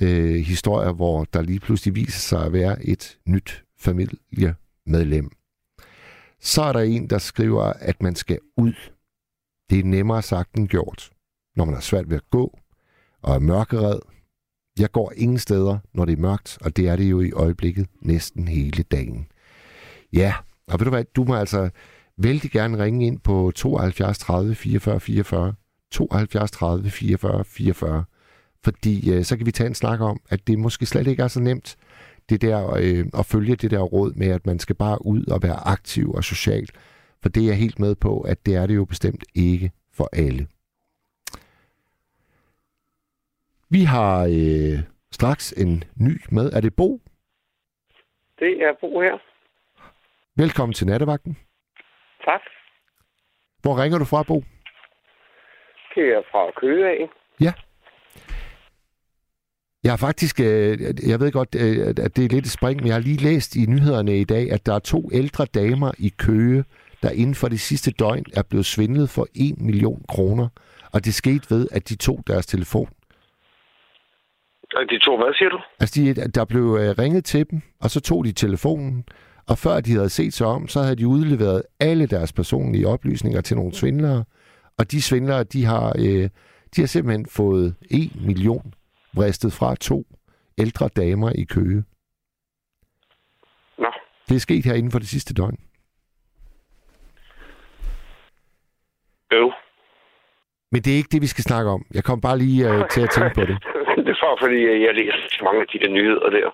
øh, 0.00 0.34
historier, 0.34 0.92
hvor 0.92 1.24
der 1.24 1.42
lige 1.42 1.60
pludselig 1.60 1.94
viser 1.94 2.20
sig 2.20 2.46
at 2.46 2.52
være 2.52 2.84
et 2.84 3.18
nyt 3.26 3.64
familiemedlem. 3.78 5.30
Så 6.40 6.62
er 6.62 6.72
der 6.72 6.80
en, 6.80 7.10
der 7.10 7.18
skriver, 7.18 7.62
at 7.62 8.02
man 8.02 8.14
skal 8.14 8.38
ud. 8.56 8.74
Det 9.70 9.78
er 9.78 9.84
nemmere 9.84 10.22
sagt 10.22 10.54
end 10.54 10.68
gjort, 10.68 11.10
når 11.56 11.64
man 11.64 11.74
har 11.74 11.80
svært 11.80 12.10
ved 12.10 12.16
at 12.16 12.30
gå 12.30 12.58
og 13.22 13.34
er 13.34 13.38
mørkeret. 13.38 14.00
Jeg 14.78 14.92
går 14.92 15.12
ingen 15.16 15.38
steder, 15.38 15.78
når 15.94 16.04
det 16.04 16.12
er 16.12 16.20
mørkt, 16.20 16.58
og 16.60 16.76
det 16.76 16.88
er 16.88 16.96
det 16.96 17.10
jo 17.10 17.20
i 17.20 17.32
øjeblikket 17.32 17.86
næsten 18.00 18.48
hele 18.48 18.82
dagen. 18.82 19.28
Ja, 20.12 20.34
og 20.66 20.80
ved 20.80 20.84
du 20.84 20.90
hvad, 20.90 21.04
du 21.04 21.24
må 21.24 21.34
altså 21.34 21.70
vældig 22.16 22.50
gerne 22.50 22.84
ringe 22.84 23.06
ind 23.06 23.20
på 23.20 23.52
72 23.54 24.18
30 24.18 24.54
44 24.54 25.00
44, 25.00 25.54
72 25.90 26.50
30 26.50 26.90
44 26.90 27.44
44, 27.44 28.04
fordi 28.64 29.12
øh, 29.12 29.24
så 29.24 29.36
kan 29.36 29.46
vi 29.46 29.52
tage 29.52 29.66
en 29.66 29.74
snak 29.74 30.00
om, 30.00 30.20
at 30.30 30.46
det 30.46 30.58
måske 30.58 30.86
slet 30.86 31.06
ikke 31.06 31.22
er 31.22 31.28
så 31.28 31.40
nemt, 31.40 31.76
det 32.28 32.42
der 32.42 32.74
øh, 32.82 33.04
at 33.18 33.26
følge 33.26 33.56
det 33.56 33.70
der 33.70 33.80
råd 33.80 34.12
med, 34.12 34.28
at 34.28 34.46
man 34.46 34.58
skal 34.58 34.76
bare 34.76 35.06
ud 35.06 35.26
og 35.26 35.42
være 35.42 35.66
aktiv 35.66 36.10
og 36.12 36.24
social. 36.24 36.68
For 37.22 37.28
det 37.28 37.42
er 37.42 37.46
jeg 37.46 37.56
helt 37.56 37.78
med 37.78 37.94
på, 37.94 38.20
at 38.20 38.46
det 38.46 38.54
er 38.54 38.66
det 38.66 38.76
jo 38.76 38.84
bestemt 38.84 39.24
ikke 39.34 39.70
for 39.92 40.08
alle. 40.12 40.46
Vi 43.70 43.82
har 43.84 44.24
øh, 44.24 44.78
straks 45.12 45.52
en 45.52 45.84
ny 45.96 46.20
med. 46.30 46.52
Er 46.52 46.60
det 46.60 46.74
Bo? 46.76 47.00
Det 48.38 48.62
er 48.62 48.72
Bo 48.80 49.00
her. 49.00 49.18
Velkommen 50.44 50.74
til 50.74 50.86
nattevagten. 50.86 51.36
Tak. 52.24 52.40
Hvor 53.62 53.82
ringer 53.82 53.98
du 53.98 54.04
fra, 54.04 54.22
Bo? 54.22 54.36
Det 55.94 56.06
er 56.16 56.22
fra 56.30 56.60
Køge 56.60 56.84
af. 56.88 57.00
Ja. 57.40 57.52
Jeg 59.84 59.92
har 59.92 60.00
faktisk, 60.06 60.40
øh, 60.40 60.74
jeg 61.10 61.20
ved 61.20 61.32
godt, 61.32 61.52
øh, 61.64 62.04
at 62.06 62.16
det 62.16 62.24
er 62.24 62.34
lidt 62.34 62.46
et 62.46 62.56
spring, 62.58 62.76
men 62.80 62.86
jeg 62.86 62.94
har 62.94 63.00
lige 63.00 63.24
læst 63.28 63.56
i 63.56 63.66
nyhederne 63.66 64.20
i 64.20 64.24
dag, 64.24 64.52
at 64.52 64.66
der 64.66 64.74
er 64.74 64.78
to 64.78 65.00
ældre 65.12 65.44
damer 65.44 65.90
i 65.98 66.10
Køge, 66.18 66.64
der 67.02 67.10
inden 67.10 67.34
for 67.34 67.48
det 67.48 67.60
sidste 67.60 67.90
døgn 67.90 68.24
er 68.36 68.42
blevet 68.50 68.66
svindlet 68.66 69.08
for 69.10 69.26
1 69.34 69.60
million 69.60 70.02
kroner. 70.08 70.48
Og 70.94 71.04
det 71.04 71.14
skete 71.14 71.50
ved, 71.54 71.68
at 71.72 71.88
de 71.88 71.96
tog 71.96 72.18
deres 72.26 72.46
telefon. 72.46 72.88
De 74.90 74.98
to, 74.98 75.16
hvad 75.16 75.34
siger 75.38 75.48
du? 75.48 75.60
Altså, 75.80 75.94
de, 76.00 76.14
der 76.38 76.44
blev 76.44 76.66
øh, 76.80 76.90
ringet 77.02 77.24
til 77.24 77.50
dem, 77.50 77.60
og 77.82 77.90
så 77.90 78.00
tog 78.00 78.24
de 78.24 78.32
telefonen, 78.32 79.04
og 79.50 79.58
før 79.58 79.80
de 79.80 79.92
havde 79.92 80.08
set 80.08 80.32
sig 80.32 80.46
om, 80.46 80.68
så 80.68 80.80
havde 80.82 80.96
de 80.96 81.06
udleveret 81.06 81.62
alle 81.80 82.06
deres 82.06 82.32
personlige 82.32 82.88
oplysninger 82.88 83.40
til 83.40 83.56
nogle 83.56 83.74
svindlere. 83.74 84.24
Og 84.78 84.90
de 84.90 85.02
svindlere, 85.02 85.44
de 85.44 85.64
har, 85.64 85.88
øh, 85.98 86.28
de 86.76 86.80
har 86.82 86.86
simpelthen 86.86 87.26
fået 87.26 87.74
1 87.90 88.10
million 88.26 88.74
vristet 89.16 89.52
fra 89.52 89.74
to 89.74 90.04
ældre 90.58 90.88
damer 90.88 91.32
i 91.34 91.44
Køge. 91.44 91.84
Nå. 93.78 93.90
Det 94.28 94.34
er 94.34 94.40
sket 94.40 94.64
her 94.64 94.74
inden 94.74 94.92
for 94.92 94.98
det 94.98 95.08
sidste 95.08 95.34
døgn. 95.34 95.58
Jo. 99.32 99.52
Men 100.72 100.82
det 100.82 100.92
er 100.92 100.96
ikke 100.96 101.12
det, 101.12 101.22
vi 101.22 101.26
skal 101.26 101.44
snakke 101.44 101.70
om. 101.70 101.86
Jeg 101.94 102.04
kom 102.04 102.20
bare 102.20 102.38
lige 102.38 102.70
øh, 102.70 102.88
til 102.90 103.00
at 103.00 103.10
tænke 103.10 103.34
på 103.34 103.40
det. 103.40 103.56
det 104.04 104.12
er 104.14 104.20
bare 104.26 104.38
fordi, 104.40 104.58
jeg 104.86 104.94
læser 104.94 105.28
så 105.30 105.44
mange 105.44 105.60
af 105.60 105.66
de 105.72 105.78
der 105.78 105.90
nyheder 105.90 106.30
der. 106.30 106.48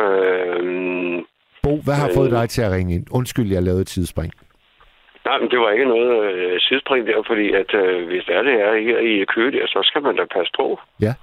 Øhm, 0.00 1.24
Bo, 1.62 1.72
hvad 1.86 1.94
har 1.94 2.10
fået 2.14 2.30
dig 2.30 2.48
til 2.48 2.62
at 2.62 2.72
ringe 2.72 2.94
ind? 2.94 3.06
Undskyld, 3.18 3.52
jeg 3.52 3.62
lavede 3.62 3.80
et 3.80 3.86
tidsspring. 3.86 4.32
nej, 5.24 5.38
men 5.38 5.50
det 5.50 5.58
var 5.58 5.70
ikke 5.70 5.84
noget 5.84 6.10
øh, 6.32 6.60
sidespring 6.60 7.06
der, 7.06 7.22
fordi 7.26 7.46
at 7.52 7.74
øh, 7.74 8.06
hvis 8.06 8.24
det 8.24 8.34
er 8.36 8.42
det 8.42 8.54
er 8.60 8.72
her 8.80 8.98
i 8.98 9.24
Køge 9.24 9.52
der, 9.52 9.66
så 9.66 9.80
skal 9.82 10.02
man 10.02 10.16
da 10.16 10.24
passe 10.24 10.52
på. 10.56 10.80
Ja. 11.00 11.14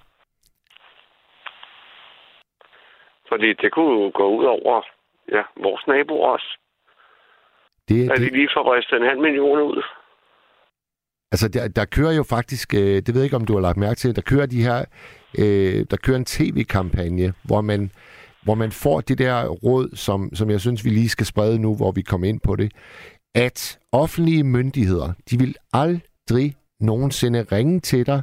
Fordi 3.29 3.53
det 3.53 3.71
kunne 3.71 3.93
jo 3.99 4.11
gå 4.13 4.25
ud 4.37 4.45
over 4.45 4.81
ja, 5.31 5.43
vores 5.65 5.83
naboer 5.87 6.27
også. 6.27 6.49
Det, 7.89 8.11
At 8.11 8.17
det, 8.17 8.31
de 8.31 8.37
lige 8.37 8.49
får 8.53 8.95
en 8.95 9.09
halv 9.09 9.19
million 9.19 9.59
ud. 9.61 9.83
Altså, 11.31 11.47
der, 11.49 11.67
der 11.67 11.85
kører 11.85 12.13
jo 12.13 12.23
faktisk, 12.23 12.73
øh, 12.73 12.95
det 13.03 13.07
ved 13.07 13.21
jeg 13.21 13.23
ikke, 13.23 13.35
om 13.35 13.45
du 13.45 13.53
har 13.53 13.61
lagt 13.61 13.77
mærke 13.77 13.95
til, 13.95 14.15
der 14.15 14.21
kører 14.21 14.45
de 14.45 14.63
her, 14.67 14.79
øh, 15.41 15.85
der 15.91 15.97
kører 16.03 16.17
en 16.17 16.25
tv-kampagne, 16.25 17.33
hvor 17.43 17.61
man, 17.61 17.91
hvor 18.43 18.55
man 18.55 18.71
får 18.71 19.01
det 19.01 19.17
der 19.17 19.47
råd, 19.47 19.95
som, 19.95 20.35
som 20.35 20.49
jeg 20.49 20.61
synes, 20.61 20.85
vi 20.85 20.89
lige 20.89 21.09
skal 21.09 21.25
sprede 21.25 21.59
nu, 21.59 21.75
hvor 21.75 21.91
vi 21.91 22.01
kommer 22.01 22.27
ind 22.27 22.39
på 22.39 22.55
det, 22.55 22.71
at 23.35 23.79
offentlige 23.91 24.43
myndigheder, 24.43 25.13
de 25.29 25.39
vil 25.39 25.55
aldrig 25.73 26.55
nogensinde 26.79 27.43
ringe 27.51 27.79
til 27.79 28.05
dig, 28.05 28.21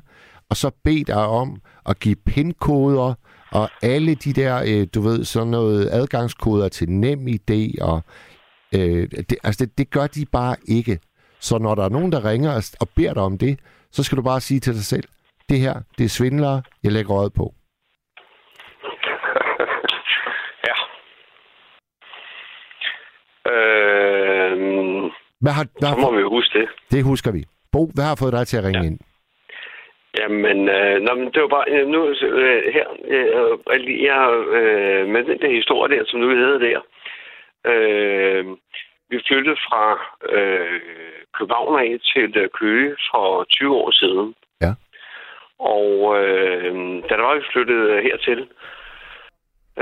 og 0.50 0.56
så 0.56 0.70
bede 0.84 1.04
dig 1.04 1.26
om 1.26 1.60
at 1.86 2.00
give 2.00 2.16
pindkoder, 2.16 3.14
og 3.52 3.70
alle 3.82 4.14
de 4.14 4.32
der, 4.32 4.62
øh, 4.66 4.86
du 4.94 5.00
ved, 5.00 5.24
sådan 5.24 5.48
noget 5.48 5.88
adgangskoder 5.92 6.68
til 6.68 6.90
NemID, 6.90 7.80
og 7.80 8.02
øh, 8.74 9.08
det, 9.10 9.36
altså 9.44 9.64
det, 9.64 9.78
det 9.78 9.90
gør 9.90 10.06
de 10.06 10.26
bare 10.26 10.56
ikke. 10.68 10.98
Så 11.40 11.58
når 11.58 11.74
der 11.74 11.84
er 11.84 11.88
nogen, 11.88 12.12
der 12.12 12.24
ringer 12.24 12.52
og, 12.52 12.62
og 12.80 12.88
beder 12.88 13.14
dig 13.14 13.22
om 13.22 13.38
det, 13.38 13.58
så 13.92 14.02
skal 14.02 14.16
du 14.16 14.22
bare 14.22 14.40
sige 14.40 14.60
til 14.60 14.74
dig 14.74 14.84
selv, 14.84 15.08
det 15.48 15.60
her, 15.60 15.74
det 15.98 16.04
er 16.04 16.08
svindlere, 16.08 16.62
jeg 16.82 16.92
lægger 16.92 17.16
øjet 17.16 17.32
på. 17.32 17.54
ja. 20.66 20.76
Øhm, 23.52 25.10
hvad 25.46 25.54
har, 25.58 25.66
hvad 25.80 25.92
så 25.92 26.00
må 26.04 26.10
vi 26.20 26.22
huske 26.36 26.58
det. 26.58 26.68
det 26.92 27.04
husker 27.10 27.30
vi. 27.36 27.42
Bo, 27.72 27.82
hvad 27.94 28.06
har 28.10 28.16
fået 28.22 28.36
dig 28.38 28.46
til 28.46 28.56
at 28.58 28.64
ringe 28.64 28.82
ja. 28.82 28.88
ind? 28.88 28.98
Jamen, 30.18 30.58
øh, 30.76 30.96
nå, 31.04 31.10
men 31.14 31.26
det 31.32 31.40
var 31.42 31.52
bare 31.56 31.68
øh, 31.74 31.86
nu 31.94 32.00
øh, 32.42 32.62
her, 32.76 32.86
øh, 33.14 34.02
jeg, 34.08 34.20
øh, 34.58 35.08
med 35.12 35.22
den 35.30 35.38
der 35.42 35.56
historie 35.58 35.88
der, 35.94 36.04
som 36.06 36.20
nu 36.20 36.28
hedder 36.28 36.58
der, 36.68 36.80
øh, 37.72 38.44
vi 39.10 39.16
flyttede 39.28 39.56
fra 39.66 39.84
øh, 40.36 40.80
København 41.38 41.78
af 41.82 41.90
til 42.12 42.36
øh, 42.36 42.48
Køge 42.60 42.96
for 43.10 43.44
20 43.44 43.76
år 43.76 43.90
siden. 43.90 44.34
Ja. 44.60 44.72
Og 45.58 45.90
øh, 46.22 46.72
da 47.06 47.12
der 47.16 47.26
var 47.28 47.34
vi 47.38 47.52
flyttet 47.52 48.02
hertil, 48.06 48.40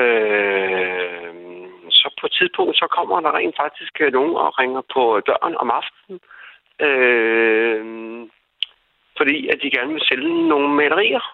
øh, 0.03 1.14
på 2.24 2.28
et 2.32 2.38
tidspunkt, 2.40 2.76
så 2.82 2.86
kommer 2.96 3.16
der 3.20 3.36
rent 3.38 3.56
faktisk 3.62 3.94
nogen 4.16 4.34
og 4.44 4.59
ringer 4.60 4.82
på 4.94 5.02
døren 5.28 5.55
om 5.62 5.68
aftenen. 5.80 6.18
Øh, 6.86 7.82
fordi 9.18 9.36
at 9.52 9.59
de 9.62 9.74
gerne 9.76 9.92
vil 9.92 10.09
sælge 10.10 10.48
nogle 10.52 10.68
malerier. 10.82 11.24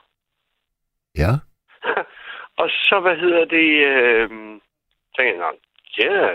Ja. 1.22 1.32
og 2.60 2.68
så, 2.88 2.96
hvad 3.04 3.16
hedder 3.24 3.44
det, 3.56 3.68
øh, 3.92 4.28
tænker 5.16 5.32
jeg, 5.32 5.40
"Nå, 5.44 5.50
det 5.96 6.06
er, 6.18 6.28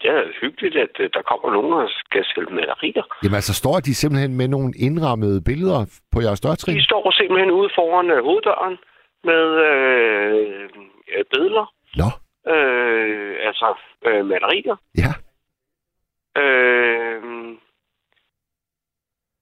det 0.00 0.08
er 0.16 0.22
hyggeligt, 0.40 0.76
at 0.76 0.94
øh, 1.00 1.10
der 1.16 1.22
kommer 1.30 1.48
nogen, 1.56 1.72
der 1.80 1.88
skal 2.02 2.24
sælge 2.34 2.54
malerier. 2.60 3.04
Jamen 3.22 3.38
altså, 3.40 3.54
står 3.54 3.76
de 3.86 3.94
simpelthen 3.94 4.36
med 4.36 4.48
nogle 4.48 4.72
indrammede 4.86 5.38
billeder 5.50 5.80
på 6.12 6.18
jeres 6.20 6.40
dørtrin? 6.40 6.76
De 6.76 6.84
står 6.90 7.10
simpelthen 7.10 7.50
ude 7.50 7.70
foran 7.74 8.10
øh, 8.10 8.20
hoveddøren 8.28 8.76
med 9.30 9.44
øh, 9.70 10.68
øh, 11.14 11.24
billeder, 11.32 11.66
Nå, 12.02 12.08
øh, 12.54 13.36
altså 13.40 13.74
øh, 14.06 14.26
malerier. 14.26 14.76
ja. 15.02 15.12
Øh, 16.42 17.22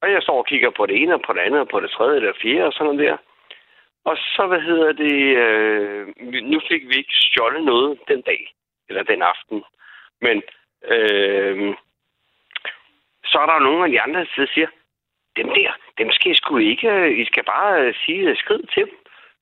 og 0.03 0.13
jeg 0.13 0.23
står 0.23 0.39
og 0.39 0.47
kigger 0.47 0.71
på 0.71 0.87
det 0.87 0.97
ene, 1.03 1.15
og 1.15 1.23
på 1.27 1.33
det 1.33 1.41
andet, 1.41 1.61
og 1.61 1.69
på 1.69 1.81
det 1.81 1.91
tredje, 1.91 2.17
eller 2.17 2.33
fjerde, 2.43 2.67
og 2.67 2.73
sådan 2.73 2.85
noget 2.85 3.01
der. 3.09 3.17
Og 4.05 4.17
så, 4.17 4.47
hvad 4.47 4.61
hedder 4.61 4.93
det, 4.93 5.19
øh, 5.45 6.07
nu 6.43 6.61
fik 6.69 6.83
vi 6.89 6.95
ikke 6.97 7.15
stjålet 7.15 7.65
noget 7.65 7.99
den 8.09 8.21
dag, 8.21 8.55
eller 8.89 9.03
den 9.03 9.23
aften. 9.23 9.65
Men 10.21 10.43
øh, 10.85 11.75
så 13.25 13.39
er 13.39 13.47
der 13.47 13.59
nogle 13.59 13.85
af 13.85 13.91
de 13.91 14.01
andre, 14.01 14.21
der 14.37 14.47
siger, 14.55 14.69
dem 15.37 15.49
der, 15.49 15.73
dem 15.99 16.11
skal 16.13 16.31
I 16.33 16.35
sgu 16.35 16.57
ikke, 16.57 16.89
øh, 16.91 17.19
I 17.19 17.25
skal 17.25 17.45
bare 17.45 17.81
øh, 17.81 17.95
sige 17.95 18.37
skrid 18.37 18.63
til 18.75 18.83
dem. 18.87 18.99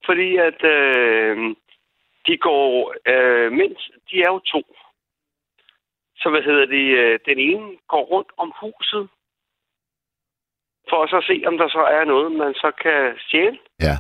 Fordi 0.07 0.37
at 0.37 0.65
øh, 0.65 1.55
de 2.27 2.37
går, 2.37 2.95
øh, 3.07 3.53
mens 3.53 3.91
de 4.11 4.23
er 4.23 4.29
jo 4.29 4.39
to. 4.39 4.63
Så 6.17 6.31
hvad 6.31 6.43
hedder 6.43 6.67
det, 6.67 6.87
øh, 6.99 7.19
den 7.27 7.39
ene 7.39 7.77
går 7.89 8.05
rundt 8.05 8.33
om 8.37 8.53
huset, 8.61 9.09
for 10.89 11.07
så 11.07 11.17
at 11.17 11.25
se, 11.25 11.43
om 11.47 11.59
der 11.59 11.69
så 11.69 11.79
er 11.99 12.05
noget, 12.05 12.33
man 12.33 12.55
så 12.55 12.73
kan 12.83 13.15
stjæle. 13.19 13.59
Ja, 13.81 13.97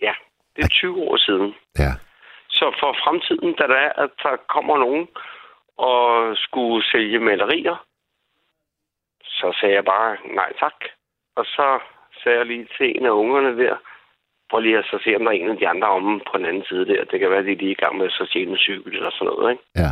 Ja, 0.00 0.14
det 0.56 0.64
er 0.64 0.68
20 0.68 1.02
år 1.02 1.16
siden. 1.16 1.54
ja. 1.78 1.92
Så 2.48 2.76
for 2.80 2.96
fremtiden, 3.04 3.54
da 3.54 3.66
der 3.66 3.76
er, 3.76 3.92
at 4.04 4.10
der 4.22 4.36
kommer 4.36 4.78
nogen 4.78 5.08
og 5.76 6.36
skulle 6.36 6.84
sælge 6.92 7.18
malerier, 7.18 7.86
så 9.24 9.56
sagde 9.60 9.74
jeg 9.74 9.84
bare 9.84 10.16
nej 10.34 10.52
tak. 10.58 10.74
Og 11.36 11.44
så 11.44 11.80
sagde 12.22 12.38
jeg 12.38 12.46
lige 12.46 12.68
til 12.76 12.96
en 12.96 13.06
af 13.06 13.10
ungerne 13.10 13.64
der, 13.64 13.76
prøv 14.52 14.60
lige 14.60 14.78
at 14.78 14.84
så 14.84 14.98
se, 15.04 15.16
om 15.16 15.24
der 15.24 15.30
er 15.30 15.40
en 15.40 15.50
af 15.50 15.56
de 15.56 15.68
andre 15.68 15.88
om 15.88 16.22
på 16.28 16.38
den 16.38 16.46
anden 16.46 16.64
side 16.70 16.86
der. 16.86 17.04
Det 17.10 17.20
kan 17.20 17.30
være, 17.30 17.38
at 17.38 17.48
de 17.48 17.52
er 17.52 17.62
lige 17.62 17.76
i 17.76 17.82
gang 17.82 17.96
med 17.96 18.06
at 18.06 18.12
så 18.12 18.24
en 18.34 18.56
cykel 18.66 18.96
eller 18.96 19.10
sådan 19.10 19.26
noget, 19.26 19.50
ikke? 19.52 19.64
Ja. 19.82 19.90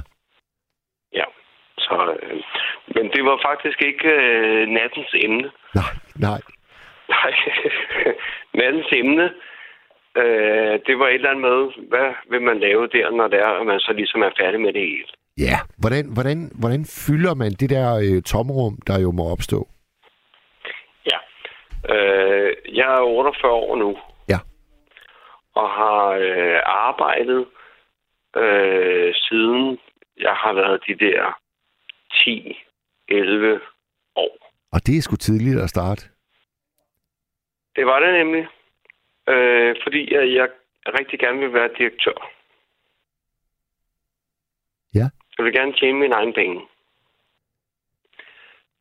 Ja. 1.19 1.27
Så, 1.79 1.97
øh, 2.23 2.41
men 2.95 3.05
det 3.15 3.23
var 3.29 3.39
faktisk 3.49 3.79
ikke 3.83 4.09
øh, 4.09 4.69
nattens 4.79 5.13
emne. 5.25 5.49
Nej, 5.81 5.93
nej. 6.29 6.41
Nej, 7.15 7.33
nattens 8.61 8.91
emne, 9.01 9.27
øh, 10.23 10.75
det 10.87 10.95
var 10.99 11.09
et 11.09 11.15
eller 11.15 11.31
andet 11.31 11.47
med, 11.49 11.59
hvad 11.91 12.09
vil 12.31 12.43
man 12.43 12.59
lave 12.67 12.87
der, 12.87 13.11
når 13.11 13.29
det 13.29 13.41
er, 13.41 13.53
at 13.61 13.67
man 13.67 13.81
så 13.81 13.93
ligesom 13.93 14.23
er 14.23 14.31
færdig 14.41 14.61
med 14.61 14.73
det 14.73 14.83
hele. 14.91 15.11
Ja, 15.39 15.57
hvordan, 15.83 16.05
hvordan, 16.15 16.39
hvordan 16.61 16.85
fylder 17.07 17.35
man 17.35 17.51
det 17.61 17.71
der 17.71 17.87
øh, 18.05 18.23
tomrum, 18.23 18.75
der 18.87 19.01
jo 19.05 19.11
må 19.11 19.25
opstå? 19.35 19.69
Ja. 21.11 21.19
Øh, 21.95 22.53
jeg 22.79 22.89
er 22.99 23.03
48 23.03 23.53
år 23.53 23.77
nu. 23.77 23.97
Og 25.61 25.71
har 25.71 26.05
øh, 26.09 26.61
arbejdet 26.65 27.47
øh, 28.37 29.15
siden 29.15 29.79
jeg 30.17 30.35
har 30.35 30.53
været 30.53 30.83
de 30.87 30.95
der 31.05 31.41
10-11 32.13 33.61
år. 34.17 34.35
Og 34.73 34.87
det 34.87 34.97
er 34.97 35.03
sgu 35.03 35.17
tidligt 35.17 35.61
at 35.61 35.71
starte. 35.71 36.03
Det 37.77 37.87
var 37.87 38.01
det 38.01 38.13
nemlig. 38.13 38.47
Øh, 39.29 39.77
fordi 39.83 40.15
jeg, 40.15 40.33
jeg 40.33 40.49
rigtig 40.99 41.19
gerne 41.19 41.39
vil 41.39 41.53
være 41.53 41.71
direktør. 41.79 42.31
Ja. 44.95 45.07
Jeg 45.39 45.45
vil 45.45 45.53
gerne 45.53 45.73
tjene 45.73 45.99
mine 45.99 46.15
egne 46.15 46.33
penge. 46.33 46.61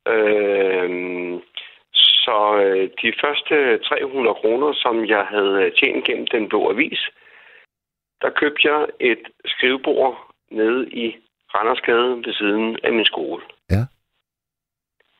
Øh, 0.07 0.89
så 2.29 2.37
øh, 2.63 2.89
de 3.01 3.13
første 3.21 3.55
300 3.77 4.35
kroner, 4.41 4.73
som 4.73 5.05
jeg 5.05 5.23
havde 5.25 5.71
tjent 5.79 6.05
gennem 6.05 6.27
den 6.27 6.49
blå 6.49 6.71
avis, 6.71 7.01
der 8.21 8.29
købte 8.29 8.61
jeg 8.71 8.87
et 8.99 9.23
skrivebord 9.45 10.15
nede 10.51 10.89
i 10.89 11.17
Randersgade 11.55 12.11
ved 12.25 12.33
siden 12.33 12.79
af 12.83 12.91
min 12.93 13.05
skole. 13.05 13.41
Ja. 13.75 13.83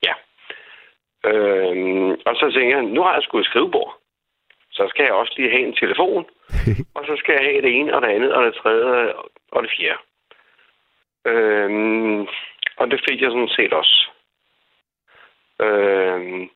Ja. 0.08 0.16
Øhm, 1.30 2.12
og 2.28 2.34
så 2.36 2.46
tænkte 2.54 2.76
jeg, 2.76 2.84
nu 2.84 3.02
har 3.02 3.14
jeg 3.14 3.24
sgu 3.24 3.40
et 3.40 3.46
skrivebord. 3.46 3.98
Så 4.72 4.88
skal 4.90 5.04
jeg 5.04 5.14
også 5.14 5.34
lige 5.38 5.52
have 5.52 5.68
en 5.68 5.76
telefon. 5.76 6.26
og 6.96 7.06
så 7.06 7.16
skal 7.18 7.34
jeg 7.34 7.44
have 7.50 7.62
det 7.62 7.72
ene 7.80 7.96
og 7.96 8.02
det 8.02 8.08
andet 8.08 8.34
og 8.34 8.46
det 8.46 8.56
tredje 8.56 9.14
og 9.52 9.64
det 9.64 9.72
fjerde. 9.78 10.02
Øhm, 11.26 12.22
og 12.78 12.92
det 12.92 13.00
fik 13.10 13.22
jeg 13.22 13.32
sådan 13.32 13.56
set 13.58 13.74
også. 13.74 14.10
Øhm, 15.62 16.50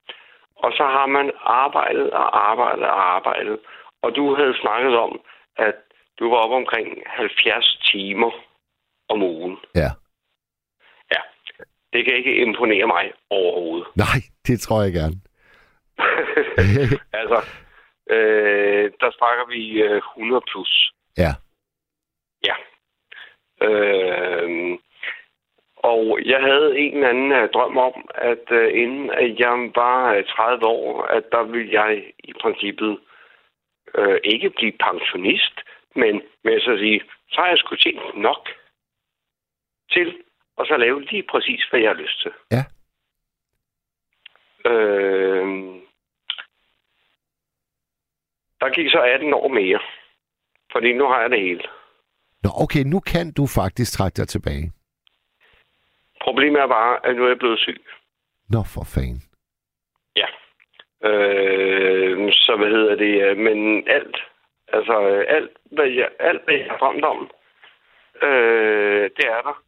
og 0.56 0.72
så 0.78 0.84
har 0.84 1.06
man 1.06 1.32
arbejdet 1.44 2.12
og 2.12 2.50
arbejdet 2.52 2.84
og 2.84 3.16
arbejdet. 3.16 3.60
Og 4.02 4.16
du 4.16 4.36
havde 4.36 4.58
snakket 4.62 4.98
om, 4.98 5.22
at 5.58 5.76
du 6.20 6.30
var 6.30 6.38
oppe 6.38 6.56
omkring 6.56 6.88
70 7.06 7.78
timer 7.92 8.32
om 9.10 9.24
ugen. 9.24 9.58
Ja. 9.76 9.90
Ja. 11.14 11.22
Det 11.94 12.06
kan 12.06 12.16
ikke 12.16 12.36
imponere 12.36 12.88
mig 12.88 13.12
overhovedet. 13.30 13.88
Nej, 13.96 14.20
det 14.48 14.60
tror 14.60 14.84
jeg 14.84 14.94
gerne. 14.94 15.16
altså, 17.22 17.40
øh, 18.10 18.92
der 19.00 19.12
snakker 19.18 19.46
vi 19.54 19.82
øh, 19.82 19.98
100 19.98 20.42
plus. 20.52 20.94
Ja. 21.18 21.34
Ja. 22.48 22.56
Øh, 23.68 24.78
og 25.84 26.20
jeg 26.26 26.42
havde 26.42 26.80
en 26.80 26.94
eller 26.94 27.10
anden 27.10 27.32
uh, 27.32 27.50
drøm 27.54 27.78
om, 27.78 28.10
at 28.16 28.46
uh, 28.52 28.68
inden 28.82 29.10
at 29.10 29.40
jeg 29.40 29.56
var 29.76 30.18
uh, 30.18 30.24
30 30.24 30.66
år, 30.66 31.04
at 31.04 31.24
der 31.32 31.44
ville 31.44 31.72
jeg 31.82 32.04
i 32.24 32.34
princippet 32.42 33.00
uh, 34.00 34.18
ikke 34.24 34.50
blive 34.50 34.74
pensionist, 34.88 35.56
men 35.96 36.22
med 36.44 36.62
så 36.62 36.72
at 36.72 36.80
sige, 36.80 37.02
så 37.32 37.42
har 37.42 37.48
jeg 37.48 37.58
sgu 37.58 37.76
tjent 37.76 38.18
nok 38.18 38.50
til 39.92 40.08
og 40.58 40.66
så 40.66 40.78
lave 40.78 41.02
lige 41.02 41.24
præcis, 41.32 41.62
hvad 41.70 41.80
jeg 41.80 41.90
har 41.90 42.02
lyst 42.04 42.22
til. 42.22 42.32
Ja. 42.52 42.64
Øh, 44.72 45.46
der 48.62 48.70
gik 48.76 48.90
så 48.90 49.02
18 49.14 49.34
år 49.34 49.48
mere. 49.48 49.80
Fordi 50.72 50.94
nu 50.94 51.06
har 51.08 51.22
jeg 51.22 51.30
det 51.30 51.40
hele. 51.40 51.64
Nå, 52.44 52.50
okay, 52.64 52.84
nu 52.84 53.00
kan 53.00 53.34
du 53.34 53.48
faktisk 53.48 53.94
trække 53.94 54.16
dig 54.16 54.28
tilbage. 54.28 54.72
Problemet 56.24 56.62
er 56.62 56.68
bare, 56.68 57.06
at 57.06 57.16
nu 57.16 57.24
er 57.24 57.28
jeg 57.28 57.38
blevet 57.40 57.60
syg. 57.60 57.86
Nå, 58.50 58.60
for 58.74 58.84
fanden. 58.95 59.22
Ja. 60.16 60.28
Øh, 61.10 62.32
så 62.32 62.56
hvad 62.58 62.70
hedder 62.70 62.95
det? 62.95 63.38
Men 63.38 63.88
alt, 63.88 64.18
altså 64.68 64.94
alt, 65.28 65.52
hvad 65.72 65.88
jeg, 65.88 66.10
alt, 66.20 66.44
hvad 66.44 66.56
jeg 66.56 66.68
har 66.70 66.78
drømt 66.78 67.06
om, 67.06 67.32
øh, 68.24 69.10
det 69.18 69.26
er 69.36 69.41
der. 69.48 69.64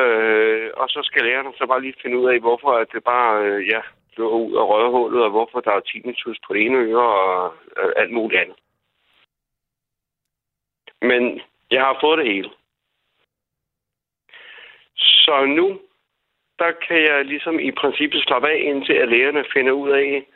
Øh, 0.00 0.70
og 0.76 0.88
så 0.88 1.00
skal 1.02 1.24
lærerne 1.24 1.52
så 1.58 1.66
bare 1.66 1.82
lige 1.82 2.00
finde 2.02 2.18
ud 2.18 2.30
af, 2.32 2.40
hvorfor 2.40 2.72
at 2.72 2.88
det 2.92 3.04
bare, 3.04 3.44
øh, 3.44 3.68
ja, 3.68 3.80
løber 4.16 4.30
ud 4.30 4.56
af 4.56 4.68
rødhullet, 4.68 5.22
og 5.22 5.30
hvorfor 5.30 5.60
der 5.60 5.72
er 5.72 5.80
tinnitus 5.80 6.38
på 6.46 6.54
det 6.54 6.62
ene 6.62 6.78
øre 6.78 7.08
og 7.22 7.54
øh, 7.76 7.92
alt 7.96 8.12
muligt 8.12 8.40
andet. 8.40 8.56
Men 11.02 11.40
jeg 11.70 11.82
har 11.82 11.98
fået 12.00 12.18
det 12.18 12.26
hele. 12.32 12.50
Så 15.00 15.44
nu, 15.44 15.80
der 16.58 16.72
kan 16.88 17.02
jeg 17.02 17.24
ligesom 17.24 17.58
i 17.60 17.70
princippet 17.70 18.22
slappe 18.22 18.48
af, 18.48 18.60
indtil 18.70 18.92
at 18.92 19.08
lærerne 19.08 19.44
finder 19.54 19.72
ud 19.72 19.90
af, 19.90 20.26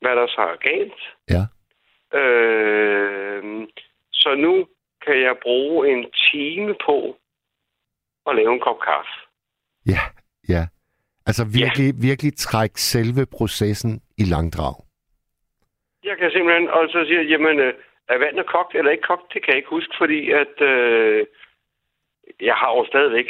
hvad 0.00 0.16
der 0.16 0.26
så 0.26 0.40
er 0.40 0.56
galt. 0.56 1.00
Ja. 1.34 1.44
Øh, 2.18 3.68
så 4.12 4.34
nu 4.34 4.66
kan 5.06 5.20
jeg 5.20 5.36
bruge 5.42 5.92
en 5.92 6.10
time 6.30 6.74
på 6.86 7.16
at 8.26 8.36
lave 8.36 8.52
en 8.52 8.60
kop 8.60 8.80
kaffe. 8.80 9.14
Ja, 9.86 10.00
ja. 10.48 10.62
Altså 11.26 11.44
virkelig, 11.60 11.90
ja. 11.94 12.06
virkelig 12.08 12.36
trække 12.36 12.80
selve 12.80 13.26
processen 13.26 14.02
i 14.18 14.24
langdrag. 14.34 14.74
Jeg 16.04 16.16
kan 16.18 16.30
simpelthen, 16.30 16.68
og 16.68 16.88
så 16.88 17.04
siger 17.08 17.22
jamen, 17.22 17.58
øh, 17.58 17.74
er 18.08 18.18
vandet 18.18 18.46
kogt 18.46 18.74
eller 18.74 18.90
ikke 18.90 19.02
kogt? 19.02 19.32
Det 19.32 19.42
kan 19.42 19.50
jeg 19.50 19.56
ikke 19.56 19.76
huske, 19.76 19.94
fordi 19.98 20.30
at 20.30 20.60
øh, 20.60 21.26
jeg 22.40 22.54
har 22.54 22.70
jo 22.76 22.86
stadigvæk, 22.86 23.28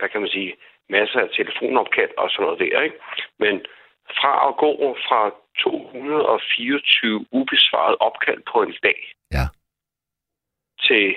hvad 0.00 0.08
kan 0.08 0.20
man 0.20 0.30
sige, 0.30 0.52
masser 0.88 1.20
af 1.20 1.28
telefonopkald 1.36 2.10
og 2.18 2.30
sådan 2.30 2.44
noget 2.44 2.60
der, 2.60 2.80
ikke? 2.80 2.98
Men 3.38 3.54
fra 4.18 4.48
at 4.48 4.56
gå 4.56 4.96
fra 5.08 5.20
224 5.58 7.26
ubesvaret 7.30 7.96
opkald 8.00 8.42
på 8.52 8.62
en 8.62 8.74
dag 8.82 9.00
ja. 9.32 9.46
til 10.86 11.16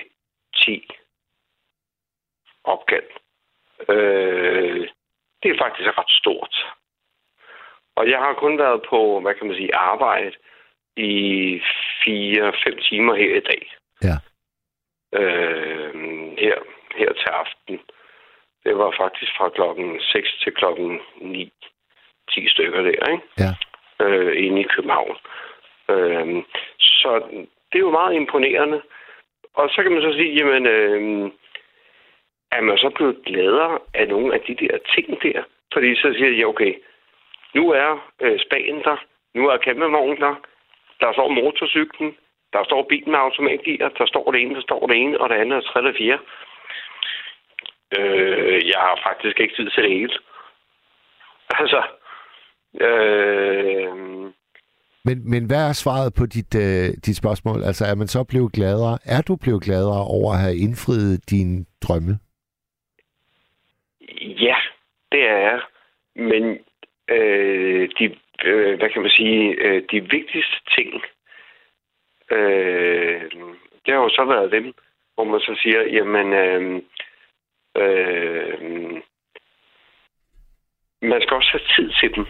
10 0.56 0.88
opkald, 2.64 3.10
øh, 3.88 4.88
det 5.42 5.50
er 5.50 5.58
faktisk 5.64 5.98
ret 5.98 6.10
stort. 6.20 6.54
Og 7.96 8.10
jeg 8.10 8.18
har 8.18 8.34
kun 8.34 8.58
været 8.58 8.82
på, 8.90 9.20
hvad 9.20 9.34
kan 9.34 9.46
man 9.46 9.56
sige, 9.56 9.74
arbejde 9.74 10.32
i 10.96 11.12
4-5 11.56 12.88
timer 12.88 13.14
her 13.14 13.36
i 13.36 13.40
dag. 13.40 13.76
Ja. 14.02 14.16
Øh, 15.20 15.94
her, 16.38 16.58
her 16.98 17.12
til 17.12 17.28
aften. 17.42 17.80
Det 18.64 18.78
var 18.78 18.94
faktisk 18.98 19.32
fra 19.36 19.48
klokken 19.48 20.00
6 20.00 20.38
til 20.42 20.52
klokken 20.52 21.00
9. 21.20 21.52
10 22.30 22.48
stykker 22.48 22.82
der, 22.82 23.12
ikke? 23.12 23.24
Ja. 23.38 23.52
Øh, 24.04 24.44
inde 24.44 24.60
i 24.60 24.70
København. 24.74 25.16
Øh, 25.88 26.42
så 26.78 27.22
det 27.72 27.78
er 27.78 27.86
jo 27.88 27.90
meget 27.90 28.14
imponerende. 28.14 28.82
Og 29.54 29.70
så 29.70 29.82
kan 29.82 29.92
man 29.92 30.02
så 30.02 30.12
sige, 30.12 30.34
jamen, 30.34 30.66
øh, 30.66 31.30
er 32.52 32.60
man 32.60 32.78
så 32.78 32.90
blevet 32.94 33.16
gladere 33.26 33.78
af 33.94 34.08
nogle 34.08 34.34
af 34.34 34.40
de 34.40 34.54
der 34.54 34.78
ting 34.94 35.22
der? 35.22 35.42
Fordi 35.72 35.94
så 35.96 36.12
siger 36.16 36.36
jeg, 36.36 36.46
okay, 36.46 36.74
nu 37.54 37.70
er 37.70 38.10
øh, 38.20 38.38
Spanien 38.40 38.82
der, 38.84 38.96
nu 39.34 39.48
er 39.48 39.58
campingvognen 39.58 40.20
der, 40.20 40.34
der 41.00 41.12
står 41.12 41.28
motorcyklen, 41.28 42.16
der 42.52 42.64
står 42.64 42.82
bilen 42.82 43.10
med 43.10 43.18
automatgear, 43.18 43.88
der 43.88 44.06
står 44.06 44.30
det 44.32 44.40
ene, 44.42 44.54
der 44.54 44.60
står 44.60 44.86
det 44.86 44.96
ene, 44.96 45.20
og 45.20 45.28
det 45.28 45.34
andet 45.34 45.56
er 45.56 45.60
tredje 45.60 45.88
og 45.88 45.94
fjerde. 45.98 46.22
Øh, 47.98 48.68
jeg 48.72 48.80
har 48.86 49.00
faktisk 49.08 49.40
ikke 49.40 49.56
tid 49.56 49.70
til 49.70 49.82
det 49.82 49.90
hele. 49.90 50.18
Altså, 51.50 51.82
øh, 52.80 53.94
Men, 55.04 55.30
men 55.30 55.46
hvad 55.46 55.68
er 55.68 55.72
svaret 55.72 56.14
på 56.18 56.26
dit, 56.26 56.54
øh, 56.54 56.88
dit 57.06 57.16
spørgsmål? 57.16 57.62
Altså, 57.62 57.84
er 57.84 57.94
man 57.94 58.06
så 58.06 58.24
blevet 58.24 58.52
gladere? 58.52 58.98
Er 59.04 59.22
du 59.22 59.36
blevet 59.36 59.62
gladere 59.62 60.04
over 60.16 60.32
at 60.32 60.40
have 60.40 60.56
indfriet 60.56 61.30
dine 61.30 61.64
drømme? 61.84 62.18
Ja, 64.20 64.56
det 65.12 65.22
er 65.28 65.38
jeg. 65.48 65.60
Men 66.16 66.58
øh, 67.08 67.88
de, 67.98 68.04
øh, 68.44 68.78
hvad 68.78 68.90
kan 68.90 69.02
man 69.02 69.10
sige, 69.10 69.40
øh, 69.64 69.82
de 69.90 70.00
vigtigste 70.00 70.56
ting, 70.76 71.02
øh, 72.30 73.22
det 73.84 73.94
har 73.94 74.02
jo 74.02 74.08
så 74.08 74.24
været 74.24 74.52
dem, 74.52 74.74
hvor 75.14 75.24
man 75.24 75.40
så 75.40 75.60
siger, 75.62 75.82
jamen, 75.82 76.32
øh, 76.32 76.82
øh, 77.76 78.60
man 81.02 81.20
skal 81.22 81.36
også 81.36 81.50
have 81.52 81.66
tid 81.76 81.92
til 82.00 82.16
dem. 82.16 82.26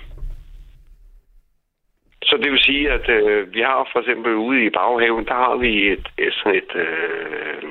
Så 2.28 2.36
det 2.42 2.50
vil 2.52 2.64
sige, 2.68 2.90
at 2.90 3.08
øh, 3.08 3.54
vi 3.54 3.60
har 3.60 3.88
for 3.92 4.00
eksempel 4.00 4.34
ude 4.34 4.64
i 4.66 4.70
baghaven, 4.70 5.24
der 5.26 5.34
har 5.34 5.56
vi 5.56 5.92
et, 5.92 6.06
et 6.18 6.32
sådan 6.34 6.58
et 6.62 6.72
øh, 6.84 7.62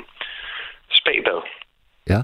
spabad. 0.99 1.39
Ja. 2.09 2.21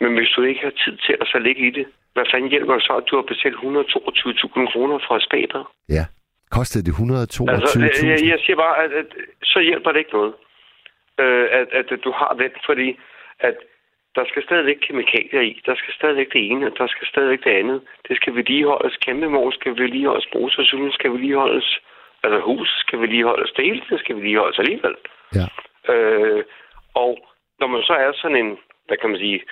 Men 0.00 0.14
hvis 0.14 0.30
du 0.36 0.42
ikke 0.42 0.60
har 0.60 0.74
tid 0.84 0.96
til 1.06 1.16
at 1.20 1.26
så 1.26 1.38
ligge 1.38 1.66
i 1.68 1.70
det, 1.70 1.86
hvad 2.12 2.24
fanden 2.32 2.50
hjælper 2.50 2.74
det 2.74 2.82
så, 2.82 2.92
at 2.96 3.04
du 3.10 3.16
har 3.16 3.22
betalt 3.32 3.56
122.000 3.56 4.72
kroner 4.72 4.98
for 5.06 5.16
et 5.16 5.22
spabad? 5.28 5.64
Ja. 5.88 6.04
Kostede 6.50 6.84
det 6.86 6.92
122.000? 6.92 7.50
Altså, 7.54 7.78
jeg, 7.80 7.92
jeg, 8.10 8.28
jeg 8.32 8.38
siger 8.44 8.56
bare, 8.56 8.76
at, 8.84 8.92
at 8.92 9.06
så 9.42 9.58
hjælper 9.60 9.92
det 9.92 9.98
ikke 9.98 10.12
noget, 10.12 10.34
øh, 11.20 11.46
at, 11.50 11.68
at, 11.72 12.04
du 12.04 12.10
har 12.10 12.36
den, 12.38 12.50
fordi 12.66 12.98
at 13.40 13.56
der 14.14 14.24
skal 14.28 14.42
stadigvæk 14.42 14.76
kemikalier 14.86 15.40
i. 15.40 15.62
Der 15.66 15.74
skal 15.74 15.94
stadigvæk 15.94 16.32
det 16.32 16.50
ene, 16.50 16.66
og 16.66 16.78
der 16.78 16.86
skal 16.86 17.06
stadigvæk 17.06 17.44
det 17.44 17.50
andet. 17.50 17.80
Det 18.08 18.16
skal 18.16 18.34
vedligeholdes. 18.34 18.96
Kæmpemor 18.96 19.50
skal 19.50 19.72
vedligeholdes. 19.78 20.26
Brugsforsyningen 20.32 20.92
skal 20.92 21.12
vedligeholdes. 21.12 21.80
Altså 22.22 22.40
hus 22.40 22.68
skal 22.80 23.00
vedligeholdes. 23.00 23.52
Det 23.52 23.64
hele 23.64 23.98
skal 23.98 24.16
vedligeholdes 24.16 24.58
alligevel. 24.58 24.94
Ja. 25.34 25.46
Øh, 25.92 26.44
og 26.94 27.28
når 27.60 27.66
man 27.66 27.82
så 27.82 27.92
er 27.92 28.12
sådan 28.12 28.36
en, 28.36 28.58
hvad 28.86 28.96
kan 28.96 29.10
man 29.10 29.18
sige, 29.18 29.42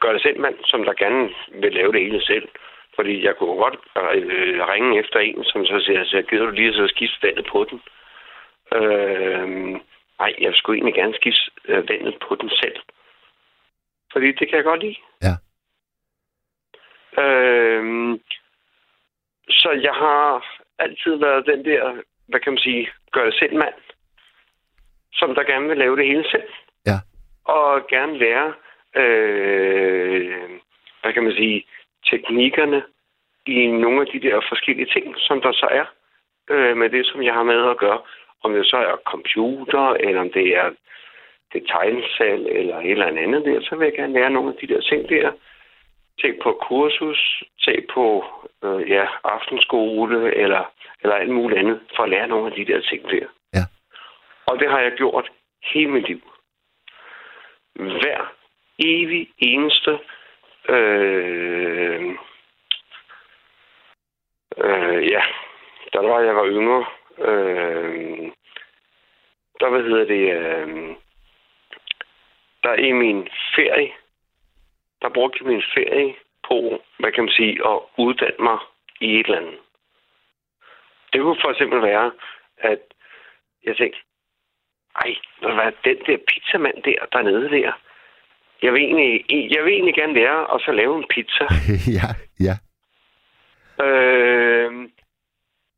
gør 0.00 0.12
det 0.12 0.22
selv 0.22 0.40
mand, 0.40 0.56
som 0.64 0.84
der 0.84 0.92
gerne 0.92 1.30
vil 1.62 1.72
lave 1.72 1.92
det 1.92 2.00
hele 2.00 2.22
selv. 2.22 2.48
Fordi 2.94 3.24
jeg 3.24 3.36
kunne 3.36 3.56
godt 3.64 3.78
øh, 4.14 4.68
ringe 4.68 4.98
efter 5.00 5.18
en, 5.18 5.44
som 5.44 5.66
så 5.66 5.82
siger, 5.86 6.04
så 6.04 6.22
gider 6.22 6.44
du 6.44 6.50
lige 6.50 6.72
så 6.72 6.86
skifte 6.86 7.42
på 7.52 7.66
den. 7.70 7.80
Øh, 8.76 9.76
nej, 10.18 10.34
jeg 10.40 10.52
skulle 10.54 10.76
egentlig 10.76 10.94
gerne 10.94 11.14
skifte 11.14 11.50
øh, 11.68 11.88
vandet 11.88 12.14
på 12.28 12.34
den 12.34 12.50
selv. 12.50 12.76
Fordi 14.12 14.26
det 14.26 14.48
kan 14.48 14.56
jeg 14.56 14.64
godt 14.64 14.82
lide. 14.82 14.96
Ja. 15.26 15.34
Øh, 17.22 18.18
så 19.48 19.70
jeg 19.70 19.94
har 19.94 20.44
altid 20.78 21.14
været 21.14 21.46
den 21.46 21.64
der, 21.64 22.02
hvad 22.28 22.40
kan 22.40 22.52
man 22.52 22.58
sige, 22.58 22.88
gør 23.12 23.24
det 23.24 23.34
selv 23.34 23.56
mand, 23.56 23.74
som 25.12 25.34
der 25.34 25.42
gerne 25.44 25.68
vil 25.68 25.76
lave 25.76 25.96
det 25.96 26.06
hele 26.06 26.24
selv. 26.30 26.50
Ja. 26.86 26.98
Og 27.44 27.86
gerne 27.88 28.18
lære, 28.18 28.54
øh, 28.96 30.50
hvad 31.02 31.12
kan 31.12 31.22
man 31.22 31.32
sige, 31.32 31.64
teknikkerne 32.10 32.82
i 33.46 33.66
nogle 33.66 34.00
af 34.00 34.06
de 34.06 34.20
der 34.28 34.40
forskellige 34.48 34.90
ting, 34.92 35.14
som 35.18 35.40
der 35.40 35.52
så 35.52 35.68
er 35.70 35.86
øh, 36.50 36.76
med 36.76 36.90
det, 36.90 37.06
som 37.06 37.22
jeg 37.22 37.34
har 37.34 37.42
med 37.42 37.70
at 37.70 37.78
gøre. 37.78 38.00
Om 38.46 38.52
det 38.52 38.66
så 38.66 38.76
er 38.76 38.96
computer, 39.12 39.86
eller 40.06 40.20
om 40.20 40.30
det 40.30 40.46
er 40.56 40.70
det 41.52 41.62
tegnsal, 41.68 42.46
eller 42.58 42.76
et 42.78 42.90
eller 42.90 43.06
andet 43.06 43.44
der, 43.44 43.60
så 43.60 43.76
vil 43.76 43.84
jeg 43.84 43.94
gerne 43.94 44.12
lære 44.12 44.30
nogle 44.30 44.52
af 44.52 44.56
de 44.60 44.74
der 44.74 44.80
ting 44.80 45.08
der. 45.08 45.32
Tag 46.20 46.34
på 46.42 46.52
kursus, 46.68 47.42
tag 47.64 47.78
på 47.94 48.24
øh, 48.64 48.90
ja, 48.90 49.06
aftenskole, 49.24 50.34
eller, 50.34 50.72
eller 51.02 51.14
alt 51.16 51.30
muligt 51.30 51.60
andet, 51.60 51.80
for 51.96 52.02
at 52.02 52.08
lære 52.08 52.28
nogle 52.28 52.46
af 52.46 52.52
de 52.52 52.72
der 52.72 52.80
ting 52.80 53.10
der. 53.10 53.26
Ja. 53.54 53.64
Og 54.46 54.58
det 54.60 54.70
har 54.70 54.80
jeg 54.80 54.92
gjort 54.92 55.30
hele 55.72 55.90
mit 55.90 56.08
liv. 56.08 56.20
Hver 57.74 58.32
evig 58.78 59.28
eneste 59.38 59.98
øh, 60.68 62.00
øh, 64.58 65.10
ja, 65.10 65.22
der 65.92 66.00
var 66.00 66.20
jeg 66.20 66.36
var 66.36 66.46
yngre, 66.46 66.84
øh, 67.18 68.32
der 69.60 69.70
hvad 69.70 69.82
hedder 69.82 70.04
det, 70.04 70.24
øh, 70.38 70.96
der 72.62 72.74
i 72.74 72.92
min 72.92 73.28
ferie, 73.56 73.92
der 75.02 75.08
brugte 75.08 75.38
jeg 75.40 75.48
min 75.52 75.62
ferie 75.74 76.14
på, 76.48 76.82
hvad 76.98 77.12
kan 77.12 77.24
man 77.24 77.32
sige, 77.32 77.54
at 77.68 77.78
uddanne 77.98 78.44
mig 78.48 78.58
i 79.00 79.20
et 79.20 79.26
eller 79.26 79.38
andet. 79.40 79.58
Det 81.12 81.20
kunne 81.20 81.40
for 81.44 81.50
eksempel 81.50 81.82
være, 81.82 82.12
at 82.58 82.80
jeg 83.64 83.76
tænkte, 83.76 83.98
ej, 85.04 85.14
hvad 85.40 85.72
den 85.84 85.98
der 86.06 86.18
pizzamand 86.28 86.82
der, 86.82 87.06
dernede 87.12 87.50
der, 87.50 87.72
jeg 88.62 88.72
vil 88.72 88.82
egentlig, 88.82 89.24
jeg 89.54 89.64
vil 89.64 89.72
egentlig 89.72 89.94
gerne 89.94 90.14
lære 90.14 90.54
at 90.54 90.60
så 90.60 90.72
lave 90.72 90.96
en 90.96 91.08
pizza. 91.10 91.46
ja, 91.98 92.08
ja. 92.46 92.54
Øh, 93.84 94.88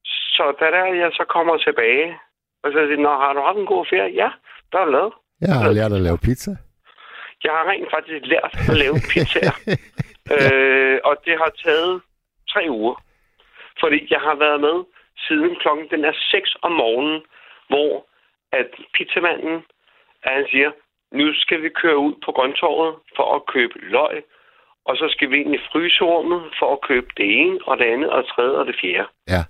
så 0.04 0.54
da 0.60 0.66
der 0.66 0.84
jeg 0.84 1.10
så 1.12 1.24
kommer 1.28 1.56
tilbage, 1.56 2.18
og 2.62 2.68
så 2.72 2.78
siger 2.86 3.02
Nå, 3.06 3.12
har 3.22 3.32
du 3.32 3.40
haft 3.40 3.58
en 3.58 3.66
god 3.66 3.86
ferie? 3.90 4.14
Ja, 4.22 4.30
der 4.72 4.78
er 4.78 4.90
lavet. 4.96 5.12
Jeg 5.40 5.54
har 5.54 5.72
lært 5.72 5.92
at 5.92 6.00
lave 6.00 6.18
pizza. 6.18 6.52
Jeg 7.44 7.52
har 7.52 7.64
rent 7.70 7.88
faktisk 7.96 8.22
lært 8.32 8.52
at 8.70 8.76
lave 8.82 8.94
pizzaer. 9.12 9.56
ja. 9.66 9.76
øh, 10.34 10.98
og 11.04 11.14
det 11.24 11.34
har 11.42 11.52
taget 11.64 12.02
tre 12.52 12.62
uger. 12.68 12.96
Fordi 13.80 13.98
jeg 14.10 14.20
har 14.20 14.36
været 14.44 14.60
med 14.60 14.76
siden 15.26 15.56
klokken 15.62 15.86
den 15.90 16.04
er 16.04 16.12
6 16.30 16.56
om 16.62 16.72
morgenen, 16.72 17.22
hvor 17.68 18.06
at 18.52 18.70
pizzamanden, 18.94 19.56
at 20.22 20.32
han 20.34 20.46
siger, 20.50 20.70
nu 21.12 21.34
skal 21.34 21.62
vi 21.62 21.68
køre 21.68 21.98
ud 21.98 22.14
på 22.24 22.32
grøntorvet 22.32 22.94
for 23.16 23.34
at 23.36 23.46
købe 23.46 23.74
løg, 23.78 24.22
og 24.84 24.96
så 24.96 25.06
skal 25.14 25.30
vi 25.30 25.36
ind 25.40 25.54
i 25.54 25.66
fryserummet 25.72 26.42
for 26.58 26.72
at 26.72 26.80
købe 26.88 27.10
det 27.16 27.26
ene, 27.40 27.58
og 27.66 27.78
det 27.78 27.84
andet, 27.84 28.10
og 28.10 28.22
det 28.22 28.30
tredje, 28.30 28.58
og 28.58 28.66
det 28.66 28.76
fjerde. 28.80 29.08
Ja. 29.28 29.42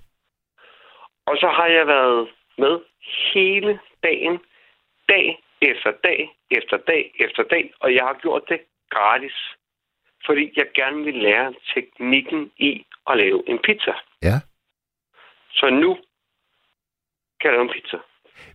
Og 1.27 1.35
så 1.37 1.47
har 1.47 1.67
jeg 1.67 1.87
været 1.87 2.29
med 2.59 2.75
hele 3.33 3.79
dagen, 4.03 4.39
dag 5.09 5.25
efter 5.61 5.91
dag, 6.03 6.19
efter 6.51 6.77
dag, 6.87 7.03
efter 7.19 7.43
dag, 7.43 7.73
og 7.79 7.93
jeg 7.95 8.03
har 8.03 8.17
gjort 8.21 8.43
det 8.49 8.59
gratis. 8.89 9.37
Fordi 10.25 10.53
jeg 10.55 10.67
gerne 10.75 11.03
vil 11.03 11.13
lære 11.13 11.53
teknikken 11.73 12.51
i 12.57 12.85
at 13.09 13.17
lave 13.17 13.49
en 13.49 13.59
pizza. 13.63 13.93
Ja. 14.21 14.37
Så 15.51 15.69
nu 15.69 15.97
kan 17.39 17.45
jeg 17.49 17.51
lave 17.51 17.61
en 17.61 17.73
pizza. 17.75 17.97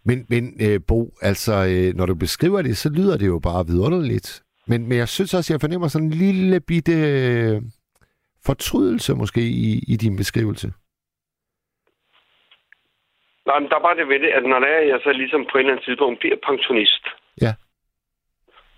Men, 0.04 0.26
men 0.28 0.44
øh, 0.66 0.80
Bo, 0.88 1.10
altså, 1.22 1.52
øh, 1.52 1.96
når 1.96 2.06
du 2.06 2.14
beskriver 2.14 2.62
det, 2.62 2.76
så 2.76 2.88
lyder 2.96 3.16
det 3.16 3.26
jo 3.26 3.40
bare 3.42 3.66
vidunderligt. 3.66 4.42
Men, 4.66 4.86
men 4.88 4.98
jeg 4.98 5.08
synes 5.08 5.34
også, 5.34 5.52
jeg 5.52 5.60
fornemmer 5.60 5.88
sådan 5.88 6.06
en 6.06 6.12
lille 6.12 6.60
bitte 6.60 6.92
øh, 6.92 7.62
fortrydelse 8.46 9.14
måske 9.14 9.40
i, 9.40 9.84
i 9.88 9.96
din 9.96 10.16
beskrivelse. 10.16 10.72
Nej, 13.46 13.58
men 13.58 13.68
der 13.68 13.76
er 13.76 13.80
bare 13.80 13.96
det 13.96 14.08
ved 14.08 14.20
det, 14.20 14.28
at 14.28 14.42
når 14.44 14.58
det 14.58 14.70
er, 14.70 14.78
jeg 14.80 15.00
så 15.02 15.12
ligesom 15.12 15.46
på 15.46 15.58
et 15.58 15.60
eller 15.60 15.72
andet 15.72 15.84
tidspunkt 15.84 16.18
bliver 16.20 16.36
pensionist, 16.36 17.04
Ja. 17.42 17.52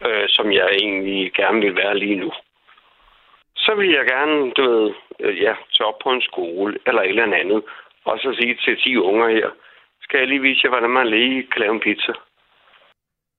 øh, 0.06 0.24
som 0.28 0.52
jeg 0.52 0.68
egentlig 0.80 1.32
gerne 1.32 1.60
vil 1.60 1.76
være 1.76 1.98
lige 1.98 2.16
nu, 2.16 2.32
så 3.56 3.74
vil 3.74 3.90
jeg 3.90 4.06
gerne, 4.06 4.50
du 4.50 4.62
ved, 4.70 4.94
øh, 5.20 5.42
ja, 5.42 5.54
tage 5.72 5.86
op 5.88 5.98
på 5.98 6.10
en 6.10 6.22
skole 6.22 6.78
eller 6.86 7.02
et 7.02 7.08
eller 7.08 7.36
andet, 7.36 7.62
og 8.04 8.18
så 8.18 8.34
sige 8.38 8.54
til 8.64 8.76
10 8.82 8.96
unger 8.96 9.28
her, 9.28 9.50
skal 10.02 10.18
jeg 10.18 10.28
lige 10.28 10.40
vise 10.42 10.60
jer, 10.64 10.70
hvordan 10.70 10.90
man 10.90 11.06
lige 11.08 11.46
kan 11.52 11.60
lave 11.60 11.74
en 11.74 11.80
pizza. 11.80 12.12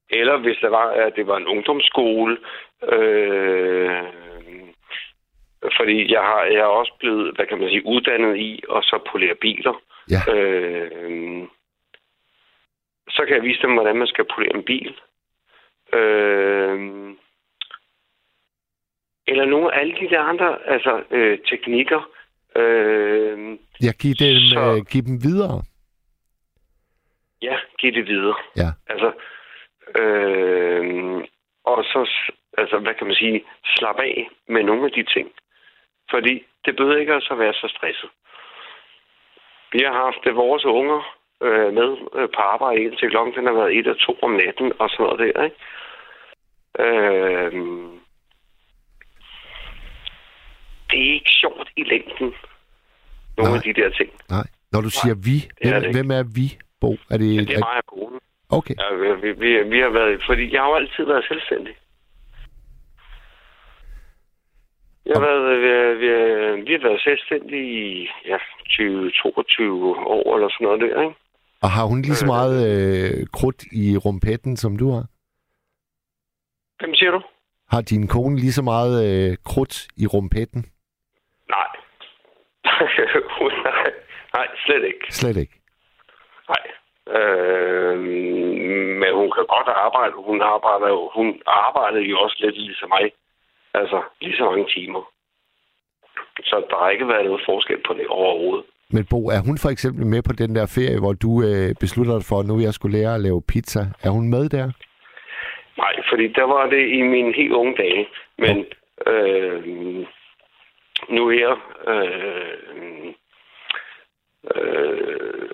Eller 0.09 0.37
hvis 0.37 0.57
det 0.61 0.71
var, 0.71 0.87
at 0.89 1.15
det 1.15 1.27
var 1.27 1.37
en 1.37 1.47
ungdomsskole, 1.47 2.37
øh, 2.83 4.03
fordi 5.77 6.11
jeg 6.13 6.21
har, 6.21 6.43
jeg 6.43 6.59
er 6.59 6.75
også 6.81 6.93
blevet, 6.99 7.35
hvad 7.35 7.45
kan 7.45 7.57
man 7.59 7.69
sige, 7.69 7.85
uddannet 7.85 8.37
i 8.37 8.63
at 8.75 8.83
så 8.83 8.99
polere 9.11 9.35
biler. 9.35 9.81
Ja. 10.11 10.33
Øh, 10.33 11.47
så 13.09 13.25
kan 13.27 13.35
jeg 13.35 13.43
vise 13.43 13.61
dem, 13.61 13.73
hvordan 13.73 13.95
man 13.97 14.07
skal 14.07 14.25
polere 14.35 14.55
en 14.55 14.63
bil. 14.63 14.95
Øh, 15.93 16.79
eller 19.27 19.45
nogle 19.45 19.73
af 19.73 19.79
alle 19.79 19.95
de 19.99 20.09
der 20.09 20.21
andre 20.21 20.59
altså, 20.67 21.03
øh, 21.11 21.39
teknikker. 21.49 22.09
Øh, 22.55 23.57
Jeg 23.81 23.93
giver 24.01 24.15
dem, 24.19 24.35
Så- 24.39 24.75
øh, 24.75 24.85
giv 24.91 25.01
dem 25.03 25.23
videre. 25.23 25.63
ja, 27.41 27.57
giv 27.79 27.91
det 27.93 28.07
videre. 28.07 28.35
Ja. 28.55 28.69
Altså, 28.87 29.11
øh, 30.01 31.23
og 31.65 31.83
så, 31.83 32.09
altså, 32.57 32.79
hvad 32.79 32.93
kan 32.93 33.07
man 33.07 33.15
sige, 33.15 33.43
slap 33.65 33.99
af 33.99 34.29
med 34.47 34.63
nogle 34.63 34.85
af 34.85 34.91
de 34.91 35.03
ting. 35.03 35.31
Fordi 36.09 36.45
det 36.65 36.75
behøver 36.75 36.97
ikke 36.97 37.13
altså 37.13 37.33
at 37.33 37.39
være 37.39 37.53
så 37.53 37.67
stresset. 37.77 38.09
Vi 39.71 39.79
har 39.85 39.93
haft 40.05 40.23
øh, 40.27 40.35
vores 40.35 40.65
unger 40.65 41.01
øh, 41.43 41.73
med 41.73 41.89
øh, 42.15 42.27
på 42.35 42.41
arbejde 42.53 42.81
indtil 42.83 43.09
klokken 43.09 43.33
den 43.35 43.45
har 43.45 43.53
været 43.53 43.77
1 43.79 43.87
og 43.87 43.99
2 43.99 44.17
om 44.21 44.31
natten 44.31 44.73
og 44.79 44.89
sådan 44.89 45.03
noget 45.05 45.19
der, 45.19 45.43
ikke? 45.43 45.57
Øh, 46.79 47.51
det 50.89 50.99
er 51.07 51.13
ikke 51.13 51.31
sjovt 51.41 51.69
i 51.75 51.83
længden. 51.83 52.33
Nogle 53.37 53.51
Nej. 53.51 53.57
af 53.57 53.61
de 53.63 53.81
der 53.81 53.89
ting. 53.89 54.09
Nej. 54.29 54.47
Når 54.71 54.81
du 54.81 54.89
siger 54.89 55.15
vi, 55.27 55.37
det 55.63 55.67
er 55.75 55.79
hvem, 55.79 55.91
hvem 55.95 56.11
er 56.11 56.23
vi, 56.35 56.47
Bo? 56.81 56.91
Er 57.11 57.17
det, 57.17 57.35
Ja, 57.35 57.41
det 57.41 57.55
er 57.55 57.59
mig 57.69 57.77
og 57.83 57.87
konen. 57.93 58.19
okay. 58.49 58.75
Ja, 58.83 58.95
vi, 58.95 59.07
vi, 59.21 59.31
vi, 59.43 59.49
vi 59.73 59.79
har 59.79 59.89
været, 59.89 60.23
fordi 60.25 60.53
jeg 60.53 60.61
har 60.61 60.69
jo 60.69 60.75
altid 60.75 61.03
været 61.05 61.25
selvstændig. 61.27 61.75
Jeg 65.07 65.15
har 65.15 65.21
været, 65.27 65.61
vi, 65.61 65.71
vi, 66.01 66.09
vi 66.67 66.71
har 66.73 66.87
været 66.87 67.01
selvstændige 67.01 67.67
i 67.81 68.09
ja, 68.25 68.37
20-22 68.37 69.63
år 70.15 70.35
eller 70.35 70.49
sådan 70.49 70.65
noget 70.67 70.81
der, 70.81 71.01
ikke? 71.01 71.15
Og 71.61 71.69
har 71.69 71.85
hun 71.85 72.01
lige 72.01 72.15
så 72.15 72.25
Øh. 72.25 72.33
meget 72.35 72.57
øh, 72.69 73.27
krudt 73.33 73.63
i 73.71 73.97
rumpetten, 74.05 74.57
som 74.57 74.77
du 74.77 74.91
har? 74.91 75.05
Hvem 76.79 76.95
siger 76.95 77.11
du? 77.11 77.21
Har 77.71 77.81
din 77.81 78.07
kone 78.07 78.35
lige 78.35 78.51
så 78.51 78.63
meget 78.63 78.95
øh, 79.07 79.37
krudt 79.45 79.75
i 79.97 80.05
rumpetten? 80.07 80.61
Nej. 81.49 81.67
nej. 83.63 83.91
Nej, 84.33 84.47
slet 84.65 84.83
ikke. 84.85 85.05
Slet 85.09 85.37
ikke. 85.37 85.55
Nej. 86.53 86.63
Øh, 87.17 87.97
men 89.01 89.11
hun 89.19 89.29
kan 89.35 89.45
godt 89.55 89.67
arbejde. 89.85 90.13
Hun 90.29 90.41
arbejder 90.41 90.87
jo, 90.87 91.11
hun 91.15 91.41
arbejdede 91.45 92.03
jo 92.03 92.19
også 92.19 92.37
lidt 92.39 92.57
ligesom 92.57 92.89
mig. 92.89 93.11
Altså, 93.79 93.99
lige 94.21 94.37
så 94.37 94.43
mange 94.49 94.65
timer. 94.75 95.01
Så 96.43 96.55
der 96.69 96.77
har 96.83 96.89
ikke 96.89 97.07
været 97.07 97.25
noget 97.25 97.41
forskel 97.45 97.79
på 97.87 97.93
det 97.93 98.07
overhovedet. 98.07 98.65
Men 98.89 99.05
Bo, 99.11 99.19
er 99.27 99.41
hun 99.47 99.57
for 99.57 99.69
eksempel 99.69 100.05
med 100.05 100.21
på 100.27 100.33
den 100.33 100.55
der 100.55 100.65
ferie, 100.75 100.99
hvor 100.99 101.13
du 101.13 101.31
øh, 101.47 101.69
beslutter 101.79 102.13
dig 102.13 102.25
for, 102.29 102.39
at 102.39 102.47
nu 102.47 102.59
jeg 102.59 102.73
skulle 102.73 102.97
lære 102.97 103.15
at 103.15 103.21
lave 103.21 103.41
pizza? 103.51 103.81
Er 104.05 104.09
hun 104.09 104.29
med 104.29 104.49
der? 104.49 104.67
Nej, 105.77 105.93
fordi 106.09 106.27
der 106.27 106.43
var 106.43 106.69
det 106.69 106.83
i 106.97 107.01
mine 107.01 107.33
helt 107.33 107.53
unge 107.53 107.75
dage. 107.77 108.07
Men 108.37 108.65
øh, 109.07 109.65
nu 111.09 111.29
her... 111.29 111.49
Øh, 111.87 113.13
øh, 114.55 115.49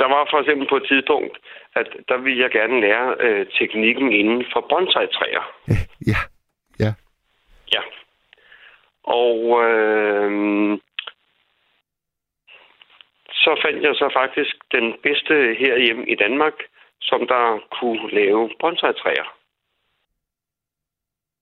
der 0.00 0.08
var 0.14 0.26
for 0.30 0.38
eksempel 0.40 0.68
på 0.68 0.76
et 0.76 0.86
tidspunkt, 0.88 1.38
at 1.74 1.88
der 2.08 2.18
ville 2.18 2.42
jeg 2.42 2.50
gerne 2.50 2.80
lære 2.80 3.14
øh, 3.20 3.46
teknikken 3.58 4.12
inden 4.12 4.44
for 4.52 4.60
bonsai-træer. 4.70 5.44
Ja, 5.68 5.80
ja. 6.12 6.20
Ja. 7.74 7.82
Og 9.02 9.64
øh, 9.64 10.78
så 13.32 13.60
fandt 13.64 13.82
jeg 13.82 13.94
så 13.94 14.10
faktisk 14.12 14.56
den 14.72 14.94
bedste 15.02 15.34
herhjemme 15.58 16.06
i 16.08 16.14
Danmark, 16.14 16.54
som 17.00 17.26
der 17.26 17.58
kunne 17.80 18.10
lave 18.10 18.50
bonsai-træer. 18.60 19.38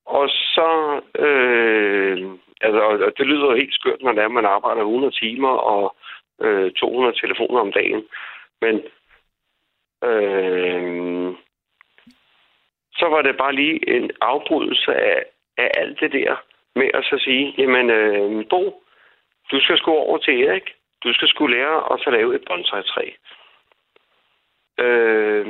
Og 0.07 0.29
så, 0.29 1.01
øh, 1.19 2.31
altså, 2.61 2.81
og 2.81 3.13
det 3.19 3.27
lyder 3.27 3.57
helt 3.57 3.75
skørt, 3.75 4.03
når 4.03 4.13
det 4.13 4.23
er, 4.23 4.29
man 4.29 4.45
arbejder 4.45 4.81
100 4.81 5.13
timer 5.21 5.49
og 5.49 5.97
øh, 6.41 6.73
200 6.73 7.21
telefoner 7.21 7.61
om 7.61 7.73
dagen. 7.73 8.05
Men 8.61 8.75
øh, 10.05 11.35
så 12.93 13.07
var 13.09 13.23
det 13.23 13.37
bare 13.37 13.55
lige 13.55 13.97
en 13.97 14.11
afbrydelse 14.21 14.95
af, 14.95 15.25
af 15.57 15.71
alt 15.75 16.01
det 16.01 16.13
der 16.13 16.37
med 16.75 16.91
at 16.95 17.05
så 17.05 17.19
sige, 17.25 17.55
jamen 17.59 17.91
øh, 17.91 18.49
Bo, 18.51 18.83
du 19.51 19.61
skal 19.61 19.79
sgu 19.79 19.91
over 19.91 20.19
til 20.19 20.45
Erik. 20.45 20.75
Du 21.05 21.13
skal 21.13 21.29
sgu 21.29 21.47
lære 21.47 21.93
at 21.93 22.01
så 22.01 22.11
lave 22.11 22.35
et 22.35 22.45
bonsai-træ. 22.47 23.11
Øh, 24.79 25.47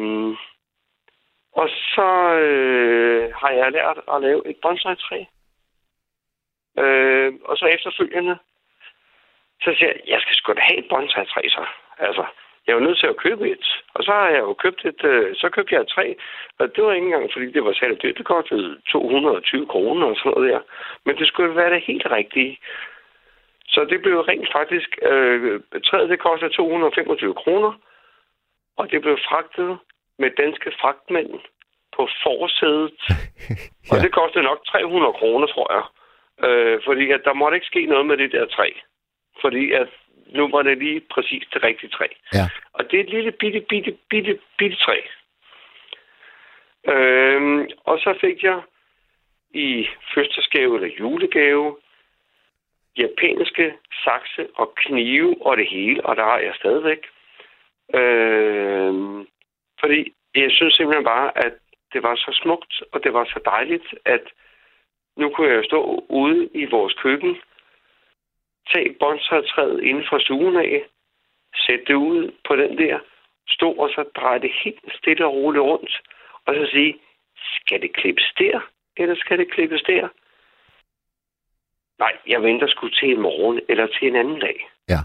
og 1.52 1.68
så 1.68 2.10
øh, 2.46 3.34
har 3.34 3.50
jeg 3.50 3.72
lært 3.72 3.98
at 4.12 4.22
lave 4.22 4.48
et 4.50 4.56
bonsai-træ. 4.62 5.24
Øh, 6.78 7.32
og 7.44 7.56
så 7.56 7.66
efterfølgende, 7.66 8.38
så 9.62 9.74
siger 9.76 9.92
jeg, 9.92 10.00
jeg 10.06 10.20
skal 10.20 10.34
sgu 10.34 10.52
da 10.52 10.60
have 10.60 10.78
et 10.78 10.88
bonsai-træ 10.88 11.48
så. 11.48 11.66
Altså, 11.98 12.24
jeg 12.66 12.74
var 12.76 12.82
nødt 12.82 12.98
til 12.98 13.06
at 13.06 13.16
købe 13.16 13.50
et. 13.50 13.66
Og 13.94 14.04
så 14.04 14.10
har 14.10 14.28
jeg 14.28 14.38
jo 14.38 14.52
købt 14.54 14.84
et, 14.84 15.04
øh, 15.04 15.34
så 15.34 15.48
købte 15.48 15.74
jeg 15.74 15.88
træ. 15.88 16.14
Og 16.58 16.76
det 16.76 16.84
var 16.84 16.92
ikke 16.92 17.04
engang, 17.04 17.32
fordi 17.32 17.52
det 17.52 17.64
var 17.64 17.72
særligt 17.72 18.02
dyrt. 18.02 18.18
Det 18.18 18.26
kostede 18.26 18.78
220 18.92 19.66
kroner 19.66 20.06
og 20.06 20.16
sådan 20.16 20.32
noget 20.32 20.52
der. 20.52 20.60
Men 21.04 21.16
det 21.16 21.26
skulle 21.28 21.56
være 21.56 21.74
det 21.74 21.82
helt 21.82 22.06
rigtige. 22.10 22.58
Så 23.68 23.84
det 23.90 24.02
blev 24.02 24.20
rent 24.20 24.48
faktisk, 24.52 24.98
øh, 25.02 25.60
træet 25.84 26.10
det 26.10 26.18
kostede 26.18 26.52
225 26.52 27.34
kroner. 27.34 27.72
Og 28.76 28.90
det 28.90 29.02
blev 29.02 29.18
fragtet 29.28 29.78
med 30.18 30.30
danske 30.30 30.72
fragtmænd 30.80 31.30
på 31.96 32.08
forsædet. 32.22 33.00
ja. 33.50 33.90
Og 33.90 33.96
det 34.02 34.12
kostede 34.12 34.44
nok 34.44 34.60
300 34.66 35.12
kroner, 35.12 35.46
tror 35.46 35.68
jeg. 35.76 35.84
Øh, 36.44 36.80
fordi 36.84 37.10
at 37.10 37.20
der 37.24 37.32
måtte 37.32 37.56
ikke 37.56 37.66
ske 37.66 37.86
noget 37.86 38.06
med 38.06 38.16
det 38.16 38.32
der 38.32 38.46
træ. 38.46 38.68
Fordi 39.40 39.72
at 39.72 39.88
nu 40.26 40.48
var 40.48 40.62
det 40.62 40.78
lige 40.78 41.00
præcis 41.00 41.44
det 41.52 41.62
rigtige 41.62 41.90
træ. 41.90 42.06
Ja. 42.34 42.48
Og 42.72 42.90
det 42.90 43.00
er 43.00 43.04
et 43.04 43.10
lille 43.10 43.32
bitte, 43.32 43.60
bitte, 43.60 43.96
bitte, 44.10 44.38
bitte 44.58 44.76
træ. 44.76 45.00
Øhm, 46.88 47.68
og 47.84 47.98
så 47.98 48.18
fik 48.20 48.42
jeg 48.42 48.62
i 49.50 49.86
fødselsgave 50.14 50.74
eller 50.76 50.96
julegave 51.00 51.76
japanske 52.98 53.74
sakse 54.04 54.48
og 54.54 54.74
knive 54.74 55.46
og 55.46 55.56
det 55.56 55.66
hele, 55.70 56.06
og 56.06 56.16
der 56.16 56.24
har 56.24 56.38
jeg 56.38 56.54
stadigvæk. 56.54 57.06
Øhm, 57.94 59.26
fordi 59.80 60.12
jeg 60.34 60.50
synes 60.50 60.74
simpelthen 60.74 61.04
bare, 61.04 61.38
at 61.44 61.52
det 61.92 62.02
var 62.02 62.14
så 62.14 62.40
smukt, 62.42 62.82
og 62.92 63.04
det 63.04 63.12
var 63.12 63.24
så 63.24 63.40
dejligt, 63.44 63.94
at 64.04 64.22
nu 65.16 65.28
kunne 65.28 65.52
jeg 65.52 65.64
stå 65.64 66.04
ude 66.08 66.48
i 66.54 66.64
vores 66.64 66.94
køkken 66.94 67.36
tage 68.72 68.96
bonsai-træet 69.00 69.82
inden 69.82 70.04
for 70.08 70.18
stuen 70.18 70.56
af, 70.56 70.82
sætte 71.66 71.84
det 71.84 71.94
ud 71.94 72.32
på 72.48 72.56
den 72.56 72.78
der, 72.78 72.98
stå 73.48 73.72
og 73.72 73.88
så 73.88 74.04
dreje 74.16 74.40
det 74.40 74.52
helt 74.64 74.94
stille 74.98 75.26
og 75.26 75.34
roligt 75.34 75.62
rundt, 75.62 76.00
og 76.46 76.54
så 76.54 76.68
sige, 76.70 76.98
skal 77.36 77.82
det 77.82 77.92
klippes 77.92 78.32
der, 78.38 78.60
eller 78.96 79.14
skal 79.16 79.38
det 79.38 79.52
klippes 79.52 79.82
der? 79.82 80.08
Nej, 81.98 82.12
jeg 82.26 82.42
venter 82.42 82.66
sgu 82.66 82.88
til 82.88 83.10
i 83.10 83.14
morgen, 83.14 83.60
eller 83.68 83.86
til 83.86 84.08
en 84.08 84.16
anden 84.16 84.40
dag. 84.40 84.68
Ja. 84.88 85.00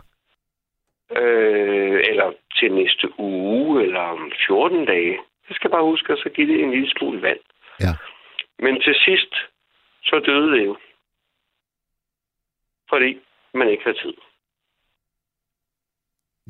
Øh, 1.20 2.02
eller 2.10 2.34
til 2.56 2.74
næste 2.74 3.20
uge, 3.20 3.84
eller 3.84 4.00
om 4.00 4.32
14 4.48 4.86
dage. 4.86 5.20
Jeg 5.50 5.56
skal 5.56 5.70
bare 5.70 5.84
huske 5.84 6.14
at 6.14 6.20
så 6.20 6.30
give 6.30 6.48
det 6.48 6.64
en 6.64 6.72
lille 6.72 6.90
smule 6.90 7.22
vand. 7.22 7.40
Ja. 7.80 7.94
Men 8.60 8.82
til 8.82 8.96
sidst, 8.96 9.36
så 10.04 10.20
døde 10.20 10.52
det 10.52 10.66
jo. 10.66 10.78
Fordi 12.90 13.20
man 13.54 13.70
ikke 13.70 13.84
har 13.84 13.94
tid. 13.94 14.14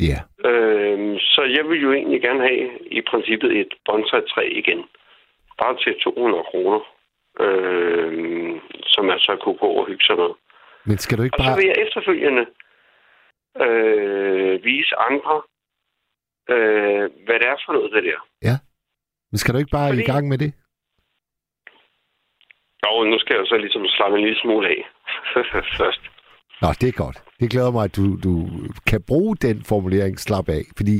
Ja. 0.09 0.19
Øh, 0.49 1.19
så 1.19 1.41
jeg 1.43 1.69
vil 1.69 1.81
jo 1.81 1.91
egentlig 1.93 2.21
gerne 2.21 2.39
have 2.47 2.79
i 2.87 3.01
princippet 3.01 3.51
et 3.59 3.73
bonsai-træ 3.85 4.43
igen. 4.61 4.85
Bare 5.61 5.77
til 5.77 5.99
200 5.99 6.43
kroner. 6.43 6.79
Øh, 7.39 8.61
som 8.85 9.09
jeg 9.09 9.19
så 9.19 9.37
kunne 9.43 9.57
gå 9.57 9.67
og 9.67 9.87
hygge 9.87 10.03
sig 10.03 10.15
med. 10.17 10.29
Men 10.85 10.97
skal 10.97 11.17
du 11.17 11.23
ikke 11.23 11.35
Og 11.39 11.43
så 11.43 11.49
bare... 11.49 11.57
vil 11.57 11.67
jeg 11.67 11.75
efterfølgende 11.87 12.45
øh, 13.65 14.63
vise 14.63 14.95
andre, 14.95 15.35
øh, 16.49 17.03
hvad 17.25 17.39
det 17.39 17.47
er 17.47 17.57
for 17.65 17.73
noget, 17.73 17.91
det 17.93 18.03
der. 18.03 18.19
Ja. 18.41 18.55
Men 19.31 19.37
skal 19.37 19.53
du 19.53 19.59
ikke 19.59 19.71
bare 19.79 19.89
Fordi- 19.89 20.01
i 20.01 20.11
gang 20.13 20.27
med 20.27 20.37
det? 20.37 20.53
Og 22.83 23.07
nu 23.07 23.19
skal 23.19 23.35
jeg 23.37 23.47
så 23.47 23.57
ligesom 23.57 23.85
slappe 23.87 24.17
en 24.17 24.23
lille 24.23 24.39
smule 24.39 24.67
af 24.69 24.81
først. 25.79 26.01
Nå, 26.61 26.67
det 26.81 26.87
er 26.89 26.97
godt. 27.05 27.17
Det 27.39 27.51
glæder 27.51 27.71
mig, 27.71 27.83
at 27.83 27.95
du, 27.95 28.05
du 28.27 28.33
kan 28.87 29.01
bruge 29.07 29.35
den 29.35 29.63
formulering 29.63 30.19
slap 30.19 30.49
af. 30.49 30.63
Fordi 30.77 30.95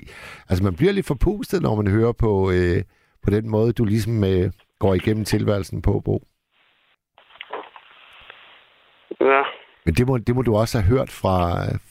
altså, 0.49 0.63
man 0.63 0.75
bliver 0.75 0.91
lidt 0.93 1.07
forpustet, 1.07 1.61
når 1.61 1.75
man 1.75 1.88
hører 1.88 2.11
på, 2.11 2.31
øh, 2.51 2.79
på 3.23 3.29
den 3.29 3.49
måde, 3.49 3.73
du 3.73 3.85
ligesom 3.85 4.23
øh, 4.23 4.45
går 4.79 4.93
igennem 4.93 5.25
tilværelsen 5.25 5.81
på, 5.81 6.01
Bo. 6.05 6.15
Ja, 9.21 9.41
Men 9.85 9.93
det 9.93 10.07
må, 10.07 10.17
det 10.17 10.35
må 10.35 10.41
du 10.41 10.55
også 10.55 10.77
have 10.79 10.89
hørt 10.97 11.09
fra, 11.21 11.38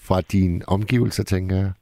fra 0.06 0.20
dine 0.20 0.60
omgivelser, 0.68 1.24
tænker 1.24 1.56
jeg. 1.56 1.72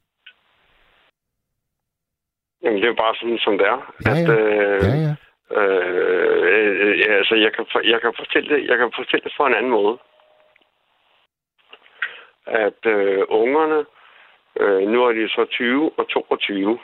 jamen 2.63 2.83
det 2.83 2.89
er 2.89 2.95
bare 3.05 3.15
sådan, 3.21 3.39
som 3.39 3.59
det 3.59 3.67
er. 3.75 3.79
Ja, 4.07 4.11
At, 4.11 4.29
ja. 4.29 4.35
øh, 4.35 4.83
Ja, 4.89 4.95
ja. 5.07 5.15
Øh, 5.59 6.87
øh, 6.87 6.99
ja, 7.03 7.11
altså, 7.21 7.35
jeg 7.35 7.51
kan, 7.57 7.65
for- 7.73 7.87
jeg 7.93 7.99
kan 8.05 8.13
fortælle 8.21 8.49
det, 8.55 8.61
jeg 8.71 8.77
kan 8.79 8.91
fortælle 8.99 9.25
det 9.25 9.33
på 9.37 9.47
en 9.47 9.55
anden 9.55 9.71
måde. 9.79 9.99
At 12.49 12.87
øh, 12.87 13.25
ungerne, 13.29 13.85
øh, 14.61 14.89
nu 14.89 15.05
er 15.05 15.13
de 15.13 15.29
så 15.29 15.47
20 15.51 15.91
og 15.99 16.09
22. 16.09 16.79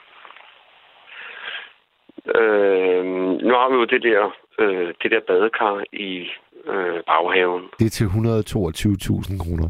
Øh, 2.34 3.04
nu 3.46 3.54
har 3.54 3.68
vi 3.68 3.74
jo 3.74 3.84
det 3.84 4.02
der, 4.02 4.30
øh, 4.58 4.94
det 5.02 5.10
der 5.10 5.20
badekar 5.20 5.84
i 5.92 6.30
øh, 6.64 7.02
baghaven. 7.06 7.70
Det 7.78 7.86
er 7.86 7.90
til 7.90 8.04
122.000 8.04 9.38
kroner. 9.44 9.68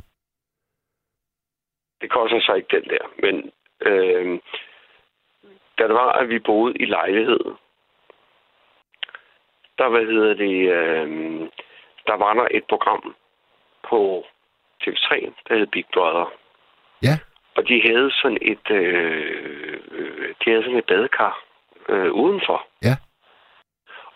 Det 2.01 2.11
koster 2.11 2.41
så 2.41 2.53
ikke 2.55 2.77
den 2.77 2.85
der, 2.91 3.05
men 3.23 3.51
øh, 3.81 4.41
da 5.79 5.83
det 5.85 5.95
var, 5.95 6.13
at 6.13 6.29
vi 6.29 6.39
boede 6.39 6.75
i 6.75 6.85
lejlighed, 6.85 7.45
der, 9.79 9.89
hvad 9.89 10.07
hedder 10.07 10.35
det, 10.35 10.57
øh, 10.79 11.09
der 12.07 12.17
var 12.17 12.35
der 12.35 12.49
et 12.51 12.65
program 12.69 13.15
på 13.89 14.25
TV3, 14.85 15.33
der 15.49 15.55
hed 15.59 15.67
Big 15.67 15.85
Brother. 15.95 16.33
Ja. 17.03 17.15
Og 17.57 17.69
de 17.69 17.83
havde 17.83 18.11
sådan 18.11 18.39
et, 18.43 18.71
øh, 18.71 19.81
øh, 19.91 20.29
de 20.29 20.51
havde 20.51 20.63
sådan 20.63 20.79
et 20.79 20.87
badekar 20.87 21.45
øh, 21.89 22.13
udenfor. 22.13 22.67
Ja. 22.83 22.97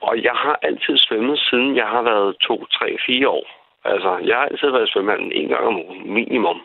Og 0.00 0.22
jeg 0.22 0.32
har 0.32 0.58
altid 0.62 0.98
svømmet, 0.98 1.38
siden 1.38 1.76
jeg 1.76 1.86
har 1.86 2.02
været 2.02 2.36
to, 2.40 2.66
tre, 2.66 2.96
fire 3.06 3.28
år. 3.28 3.46
Altså, 3.84 4.16
jeg 4.16 4.36
har 4.36 4.44
altid 4.44 4.70
været 4.70 4.88
svømmehallen 4.88 5.32
en 5.32 5.48
gang 5.48 5.66
om 5.66 5.76
ugen, 5.76 6.12
minimum. 6.12 6.60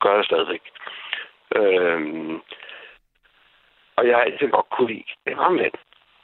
Gør 0.00 0.14
jeg 0.14 0.24
stadigvæk. 0.24 0.62
Øhm, 1.56 2.40
og 3.96 4.08
jeg 4.08 4.16
har 4.16 4.22
altid 4.22 4.48
godt 4.48 4.70
kunne 4.70 4.88
lide 4.92 5.04
det 5.26 5.36
varme 5.36 5.58
vand. 5.58 5.72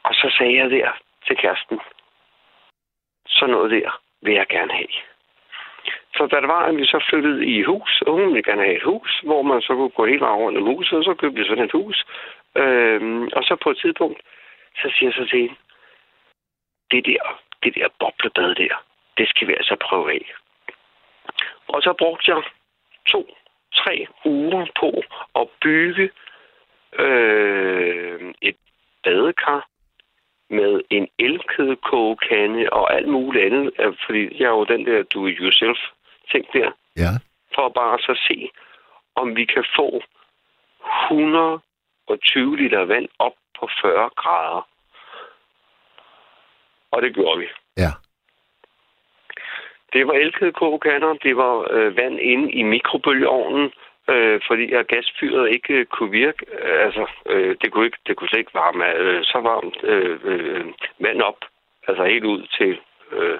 Og 0.02 0.14
så 0.14 0.34
sagde 0.38 0.56
jeg 0.56 0.70
der 0.70 0.90
til 1.26 1.36
kæresten, 1.36 1.80
så 3.26 3.46
noget 3.46 3.70
der 3.70 4.00
vil 4.22 4.34
jeg 4.34 4.46
gerne 4.46 4.72
have. 4.72 4.94
Så 6.16 6.26
da 6.26 6.36
det 6.40 6.48
var, 6.48 6.62
at 6.66 6.76
vi 6.76 6.86
så 6.86 7.04
flyttede 7.10 7.46
i 7.46 7.62
hus, 7.62 8.02
og 8.06 8.12
hun 8.12 8.26
ville 8.26 8.42
gerne 8.42 8.62
have 8.62 8.76
et 8.76 8.82
hus, 8.82 9.20
hvor 9.24 9.42
man 9.42 9.60
så 9.62 9.74
kunne 9.74 9.88
gå 9.88 10.06
hele 10.06 10.20
vejen 10.20 10.42
rundt 10.42 10.58
om 10.58 10.64
huset, 10.64 10.98
og 10.98 11.04
så 11.04 11.14
købte 11.14 11.38
vi 11.38 11.48
sådan 11.48 11.64
et 11.64 11.72
hus. 11.72 12.06
Øhm, 12.56 13.28
og 13.36 13.42
så 13.44 13.56
på 13.62 13.70
et 13.70 13.78
tidspunkt, 13.78 14.20
så 14.76 14.92
siger 14.94 15.10
jeg 15.10 15.14
så 15.14 15.30
til 15.30 15.40
hende, 15.40 15.54
det 16.90 17.06
der, 17.06 17.40
det 17.62 17.74
der 17.74 17.88
boblebad 17.98 18.54
der, 18.54 18.74
det 19.18 19.28
skal 19.28 19.48
vi 19.48 19.52
altså 19.52 19.76
prøve 19.80 20.12
af. 20.12 20.34
Og 21.68 21.82
så 21.82 21.92
brugte 21.98 22.30
jeg 22.30 22.42
to, 23.08 23.36
tre 23.74 24.06
uger 24.24 24.66
på 24.80 25.02
at 25.40 25.48
bygge 25.62 26.10
øh, 26.98 28.34
et 28.42 28.56
badekar 29.04 29.68
med 30.50 30.80
en 30.90 31.08
elkedekogekande 31.18 32.68
og 32.72 32.94
alt 32.94 33.08
muligt 33.08 33.44
andet, 33.44 33.72
øh, 33.78 33.94
fordi 34.06 34.42
jeg 34.42 34.46
er 34.46 34.56
jo 34.58 34.64
den 34.64 34.86
der 34.86 35.02
do-it-yourself 35.02 35.95
ting 36.32 36.46
der, 36.52 36.70
Ja. 36.96 37.10
for 37.54 37.68
bare 37.68 37.98
så 37.98 38.14
se, 38.28 38.50
om 39.14 39.36
vi 39.36 39.44
kan 39.44 39.64
få 39.76 40.02
120 41.10 42.56
liter 42.56 42.84
vand 42.84 43.08
op 43.18 43.32
på 43.60 43.68
40 43.82 44.10
grader. 44.16 44.68
Og 46.90 47.02
det 47.02 47.14
gjorde 47.14 47.38
vi. 47.38 47.46
Ja. 47.76 47.90
Det 49.92 50.06
var 50.06 50.12
elkedekogekander, 50.12 51.12
det 51.14 51.36
var 51.36 51.66
øh, 51.70 51.96
vand 51.96 52.20
inde 52.20 52.52
i 52.52 52.62
mikrobølgeovnen, 52.62 53.72
øh, 54.10 54.40
fordi 54.46 54.72
at 54.72 54.86
gasfyret 54.88 55.50
ikke 55.50 55.74
øh, 55.74 55.86
kunne 55.86 56.10
virke. 56.10 56.46
Øh, 56.52 56.84
altså, 56.86 57.06
øh, 57.26 57.56
det, 57.60 57.72
kunne 57.72 57.86
ikke, 57.86 57.98
det 58.06 58.16
kunne 58.16 58.28
slet 58.28 58.38
ikke 58.38 58.54
varme 58.54 58.94
øh, 58.94 59.24
så 59.24 59.38
varmt 59.40 59.76
øh, 59.82 60.20
øh, 60.24 60.66
vand 60.98 61.22
op. 61.22 61.38
Altså 61.88 62.04
helt 62.04 62.24
ud 62.24 62.46
til... 62.58 62.80
Øh. 63.12 63.38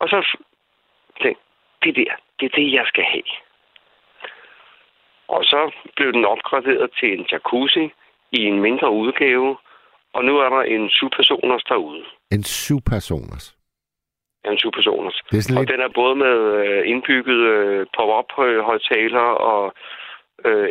Og 0.00 0.08
så 0.08 0.36
tænkte 1.22 1.42
det 1.84 1.96
der, 1.96 2.12
det 2.40 2.46
er 2.46 2.56
det, 2.60 2.72
jeg 2.72 2.84
skal 2.86 3.04
have. 3.04 3.30
Og 5.28 5.44
så 5.44 5.60
blev 5.96 6.12
den 6.12 6.24
opgraderet 6.24 6.90
til 6.98 7.08
en 7.18 7.26
jacuzzi 7.32 7.84
i 8.32 8.40
en 8.50 8.60
mindre 8.60 8.90
udgave, 8.90 9.56
og 10.14 10.24
nu 10.24 10.38
er 10.38 10.48
der 10.48 10.62
en 10.62 10.90
syv-personers 10.90 11.62
derude. 11.68 12.04
En 12.30 12.44
syv-personers. 12.44 13.56
Ja, 14.44 14.50
en 14.50 14.58
syv-personers. 14.58 15.20
Det 15.30 15.38
er 15.38 15.42
sådan 15.42 15.56
Og 15.56 15.62
lidt... 15.62 15.70
den 15.72 15.80
er 15.80 15.88
både 15.94 16.14
med 16.16 16.36
øh, 16.62 16.90
indbygget 16.90 17.40
øh, 17.54 17.86
pop-up 17.96 18.30
højtaler 18.68 19.28
og 19.50 19.74
øh, 20.44 20.68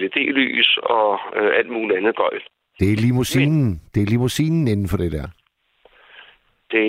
LED-lys 0.00 0.78
og 0.82 1.36
alt 1.58 1.70
muligt 1.70 1.98
andet 1.98 2.16
gøjl. 2.16 2.42
Det 2.80 2.92
er 2.92 2.96
limousinen. 2.96 3.82
Det 3.94 4.02
er 4.02 4.06
limousinen 4.06 4.68
inden 4.68 4.88
for 4.88 4.96
det 4.96 5.12
der. 5.12 5.26
Det 6.70 6.88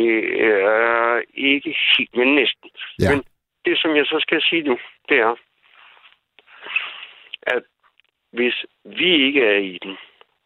er 0.52 1.22
ikke 1.34 1.78
helt, 1.98 2.16
men 2.16 2.36
næsten. 2.36 2.70
Ja. 3.00 3.12
Men 3.12 3.24
det, 3.66 3.78
som 3.82 3.96
jeg 3.96 4.06
så 4.06 4.18
skal 4.20 4.42
sige 4.42 4.64
nu, 4.64 4.78
det 5.10 5.18
er, 5.20 5.36
at 7.42 7.64
hvis 8.32 8.66
vi 8.86 9.26
ikke 9.26 9.46
er 9.46 9.58
i 9.58 9.80
den, 9.84 9.98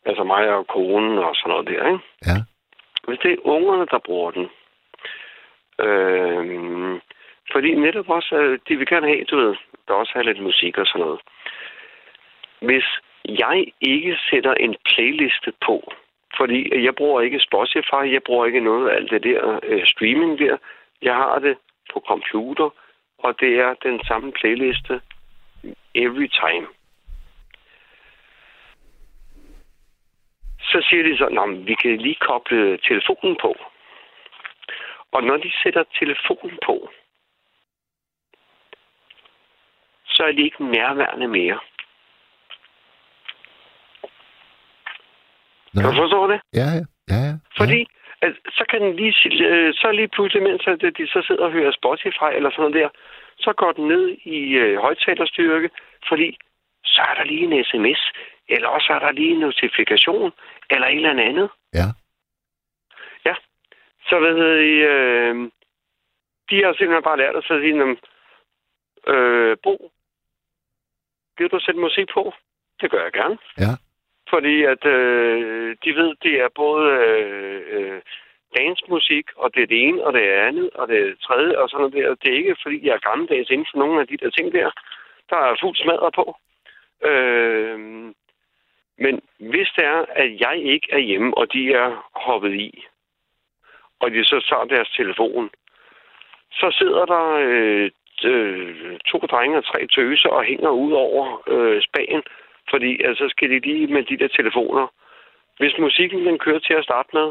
altså 0.06 0.24
mig 0.24 0.50
og 0.50 0.68
konen 0.68 1.18
og 1.18 1.36
sådan 1.36 1.50
noget 1.50 1.68
der, 1.68 1.88
ikke? 1.88 2.04
Ja. 2.26 2.38
hvis 3.08 3.20
det 3.20 3.32
er 3.32 3.48
ungerne, 3.48 3.86
der 3.92 4.00
bruger 4.00 4.32
den, 4.32 4.48
øh, 5.86 7.00
fordi 7.52 7.76
netop 7.76 8.10
også, 8.10 8.36
øh, 8.36 8.60
de 8.68 8.76
vil 8.78 8.88
gerne 8.88 9.08
have, 9.08 9.24
du 9.24 9.38
ved, 9.38 9.56
der 9.88 9.94
også 9.94 10.12
have 10.14 10.26
lidt 10.26 10.44
musik 10.44 10.78
og 10.78 10.88
sådan 10.88 11.02
noget. 11.02 11.20
Hvis 12.62 12.86
jeg 13.26 13.66
ikke 13.82 14.18
sætter 14.30 14.54
en 14.54 14.76
playliste 14.86 15.54
på, 15.66 15.94
fordi 16.44 16.84
jeg 16.86 16.96
bruger 16.96 17.22
ikke 17.22 17.40
Spotify, 17.40 18.04
jeg 18.16 18.24
bruger 18.24 18.46
ikke 18.46 18.60
noget 18.60 18.90
af 18.90 18.96
alt 18.96 19.12
det 19.12 19.24
der 19.24 19.60
øh, 19.64 19.86
streaming 19.86 20.40
der. 20.40 20.58
Jeg 21.02 21.16
har 21.16 21.40
det 21.40 21.58
på 21.94 22.04
computer, 22.08 22.70
og 23.18 23.40
det 23.40 23.60
er 23.60 23.74
den 23.74 24.04
samme 24.04 24.32
playliste 24.32 25.02
every 25.96 26.28
time. 26.28 26.68
Så 30.60 30.86
siger 30.90 31.04
de 31.04 31.18
så, 31.18 31.26
at 31.26 31.68
vi 31.68 31.76
kan 31.76 31.98
lige 31.98 32.16
koble 32.16 32.78
telefonen 32.78 33.38
på. 33.42 33.56
Og 35.12 35.24
når 35.24 35.38
de 35.38 35.52
sætter 35.64 35.84
telefonen 36.00 36.60
på, 36.66 36.90
så 40.06 40.24
er 40.24 40.32
de 40.32 40.44
ikke 40.44 40.66
nærværende 40.66 41.28
mere. 41.28 41.60
Nå. 45.74 45.82
Kan 45.82 45.90
du 45.92 45.98
forstå 46.04 46.22
det? 46.32 46.40
Ja, 46.60 46.68
ja. 46.78 46.84
ja, 47.12 47.20
ja. 47.28 47.34
Fordi 47.60 47.82
at, 48.26 48.34
så 48.58 48.64
kan 48.70 48.82
den 48.82 48.96
lige, 48.96 49.14
øh, 49.48 49.74
så 49.74 49.92
lige 49.92 50.08
pludselig, 50.16 50.44
mens 50.44 50.64
at 50.68 50.82
de 50.98 51.08
så 51.08 51.20
sidder 51.28 51.46
og 51.46 51.52
hører 51.52 51.72
Spotify 51.80 52.30
eller 52.38 52.50
sådan 52.50 52.62
noget 52.62 52.80
der, 52.82 52.90
så 53.38 53.54
går 53.62 53.72
den 53.72 53.88
ned 53.88 54.04
i 54.38 54.40
øh, 54.64 54.78
højtalerstyrke, 54.86 55.70
fordi 56.10 56.38
så 56.86 57.02
er 57.10 57.16
der 57.16 57.24
lige 57.24 57.44
en 57.48 57.64
sms, 57.70 58.02
eller 58.50 58.68
også 58.68 58.90
er 58.94 59.00
der 59.00 59.12
lige 59.12 59.32
en 59.32 59.40
notifikation, 59.40 60.32
eller 60.70 60.88
et 60.88 60.96
eller 60.96 61.30
andet. 61.30 61.50
Ja. 61.74 61.88
Ja. 63.26 63.36
Så 64.10 64.20
hvad 64.20 64.34
hedder 64.40 64.58
de, 64.68 64.76
øh, 64.94 65.36
de 66.50 66.56
har 66.64 66.74
simpelthen 66.74 67.10
bare 67.10 67.18
lært 67.18 67.36
at 67.36 67.44
sige, 67.48 67.98
øh, 69.14 69.58
Bo, 69.64 69.92
vil 71.38 71.52
du 71.52 71.60
sætte 71.60 71.80
musik 71.80 72.08
på? 72.14 72.34
Det 72.82 72.92
gør 72.92 73.04
jeg 73.04 73.14
gerne. 73.14 73.38
Ja. 73.58 73.74
Fordi 74.34 74.64
at 74.64 74.86
øh, 74.86 75.76
de 75.84 75.96
ved, 75.96 76.16
det 76.24 76.42
er 76.42 76.50
både 76.56 76.92
øh, 76.92 77.62
øh 77.72 78.02
dansmusik, 78.58 79.28
og 79.36 79.56
det 79.56 79.64
er 79.64 79.68
det 79.68 79.88
ene, 79.88 80.04
og 80.06 80.14
det 80.14 80.24
er 80.24 80.48
andet, 80.48 80.70
og 80.74 80.88
det 80.88 80.98
er 81.00 81.06
det 81.06 81.20
tredje, 81.20 81.58
og 81.58 81.70
sådan 81.70 81.82
noget 81.82 81.94
der. 81.94 82.16
Det 82.16 82.34
er 82.34 82.38
ikke, 82.38 82.56
fordi 82.64 82.88
jeg 82.88 82.94
er 82.94 83.10
gammeldags 83.10 83.50
inden 83.50 83.68
for 83.72 83.78
nogle 83.80 84.02
af 84.02 84.08
de 84.08 84.18
der 84.18 84.30
ting 84.30 84.54
der. 84.54 84.72
Der 85.30 85.38
er 85.38 85.56
fuld 85.62 85.76
smadret 85.76 86.14
på. 86.14 86.36
Øh, 87.10 87.80
men 88.98 89.22
hvis 89.40 89.70
det 89.76 89.86
er, 89.86 90.06
at 90.10 90.40
jeg 90.40 90.56
ikke 90.64 90.88
er 90.92 90.98
hjemme, 90.98 91.38
og 91.38 91.54
de 91.54 91.74
er 91.74 92.10
hoppet 92.16 92.54
i, 92.54 92.86
og 94.00 94.12
de 94.12 94.26
så 94.26 94.46
tager 94.50 94.76
deres 94.76 94.90
telefon, 94.90 95.50
så 96.52 96.76
sidder 96.80 97.06
der 97.06 97.26
øh, 97.46 97.92
øh, 98.24 99.00
to 99.08 99.18
drenge 99.18 99.58
og 99.58 99.66
tre 99.66 99.88
tøser 99.88 100.30
og 100.30 100.44
hænger 100.44 100.70
ud 100.70 100.92
over 100.92 101.44
øh, 101.48 101.82
spagen, 101.82 102.24
fordi 102.72 102.92
altså, 103.06 103.24
så 103.24 103.28
skal 103.34 103.50
de 103.50 103.60
lige 103.60 103.88
med 103.96 104.04
de 104.04 104.18
der 104.22 104.28
telefoner. 104.40 104.86
Hvis 105.60 105.74
musikken 105.86 106.20
den 106.28 106.38
kører 106.46 106.60
til 106.68 106.74
at 106.80 106.84
starte 106.90 107.10
med, 107.14 107.28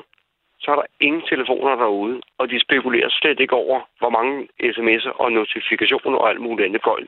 så 0.63 0.71
er 0.71 0.77
der 0.81 0.89
ingen 1.07 1.23
telefoner 1.33 1.75
derude, 1.83 2.21
og 2.39 2.45
de 2.51 2.61
spekulerer 2.67 3.09
slet 3.11 3.41
ikke 3.41 3.57
over, 3.65 3.79
hvor 3.99 4.11
mange 4.19 4.49
sms'er 4.77 5.13
og 5.23 5.33
notifikationer 5.33 6.19
og 6.19 6.31
alt 6.31 6.41
muligt 6.41 6.67
andet 6.67 6.83
gøjl. 6.83 7.07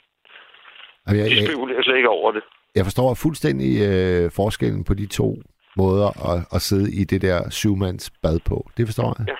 Jamen, 1.06 1.20
jeg, 1.20 1.30
De 1.30 1.46
spekulerer 1.46 1.82
slet 1.82 1.96
ikke 1.96 2.08
over 2.08 2.32
det. 2.32 2.42
jeg 2.74 2.84
forstår 2.84 3.14
fuldstændig 3.14 3.72
øh, 3.88 4.30
forskellen 4.36 4.84
på 4.84 4.94
de 4.94 5.06
to 5.06 5.28
måder 5.76 6.08
at, 6.32 6.38
at 6.56 6.60
sidde 6.62 6.88
i 7.00 7.04
det 7.04 7.22
der 7.22 7.50
syvmands 7.50 8.10
bad 8.22 8.38
på. 8.48 8.66
Det 8.76 8.86
forstår 8.86 9.16
jeg. 9.18 9.26
Ja. 9.28 9.36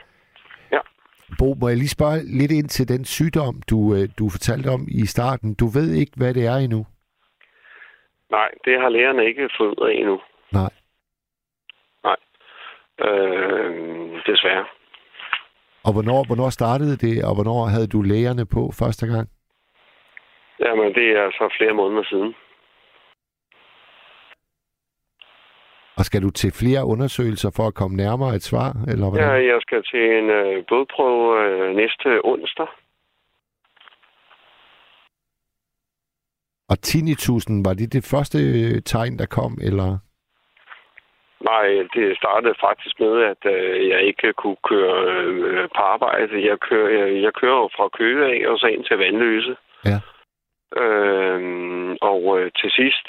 Ja. 0.77 0.81
Bo, 1.39 1.55
må 1.61 1.69
jeg 1.69 1.77
lige 1.77 1.89
spørge 1.89 2.19
lidt 2.41 2.53
ind 2.53 2.69
til 2.69 2.89
den 2.89 3.05
sygdom, 3.05 3.63
du, 3.71 3.95
øh, 3.95 4.09
du 4.19 4.29
fortalte 4.29 4.69
om 4.69 4.87
i 4.91 5.07
starten. 5.07 5.55
Du 5.55 5.67
ved 5.67 5.93
ikke, 5.95 6.13
hvad 6.17 6.35
det 6.35 6.47
er 6.47 6.57
endnu. 6.57 6.87
Nej, 8.31 8.51
det 8.65 8.81
har 8.81 8.89
lærerne 8.89 9.27
ikke 9.27 9.51
fået 9.59 9.69
ud 9.69 9.89
af 9.89 9.93
endnu. 9.95 10.21
Nej. 10.53 10.73
Nej. 12.05 12.17
Øh, 13.09 13.71
desværre. 14.27 14.67
Og 15.87 15.93
hvornår, 15.93 16.27
hvornår 16.27 16.51
startede 16.51 16.97
det, 16.97 17.25
og 17.25 17.35
hvornår 17.35 17.67
havde 17.75 17.89
du 17.95 18.03
lægerne 18.03 18.47
på 18.47 18.63
første 18.81 19.07
gang? 19.07 19.29
Jamen, 20.61 20.95
det 20.95 21.09
er 21.21 21.31
så 21.31 21.55
flere 21.59 21.75
måneder 21.75 22.05
siden. 22.05 22.35
Og 25.99 26.05
skal 26.05 26.23
du 26.23 26.31
til 26.31 26.53
flere 26.63 26.83
undersøgelser 26.85 27.51
for 27.57 27.67
at 27.67 27.75
komme 27.75 27.97
nærmere 27.97 28.35
et 28.35 28.43
svar? 28.43 28.71
Eller 28.91 29.07
hvordan? 29.09 29.29
Ja, 29.29 29.53
jeg 29.53 29.59
skal 29.61 29.83
til 29.93 30.05
en 30.19 30.31
øh, 30.31 30.65
blodprøve 30.69 31.27
øh, 31.45 31.77
næste 31.77 32.09
onsdag. 32.25 32.67
Og 36.69 36.77
tinnitusen, 36.83 37.65
var 37.65 37.75
det 37.75 37.93
det 37.93 38.05
første 38.13 38.39
øh, 38.39 38.83
tegn, 38.83 39.19
der 39.19 39.27
kom? 39.27 39.53
Eller? 39.69 39.99
Nej, 41.51 41.67
det 41.95 42.17
startede 42.17 42.55
faktisk 42.61 43.01
med, 43.01 43.15
at 43.33 43.43
øh, 43.55 43.89
jeg 43.89 44.03
ikke 44.03 44.33
kunne 44.33 44.61
køre 44.71 44.97
øh, 45.15 45.69
på 45.77 45.83
arbejde. 45.95 46.47
Jeg 46.51 46.59
kører, 46.61 46.89
jeg, 46.99 47.23
jeg 47.23 47.33
kører 47.33 47.59
jo 47.63 47.69
fra 47.77 47.89
Køge 47.89 48.23
af 48.33 48.49
og 48.51 48.59
så 48.59 48.67
ind 48.67 48.85
til 48.85 48.99
Vandløse. 48.99 49.57
Ja. 49.85 49.99
Øhm, 50.83 51.97
og 52.01 52.21
øh, 52.39 52.51
til 52.61 52.71
sidst, 52.71 53.07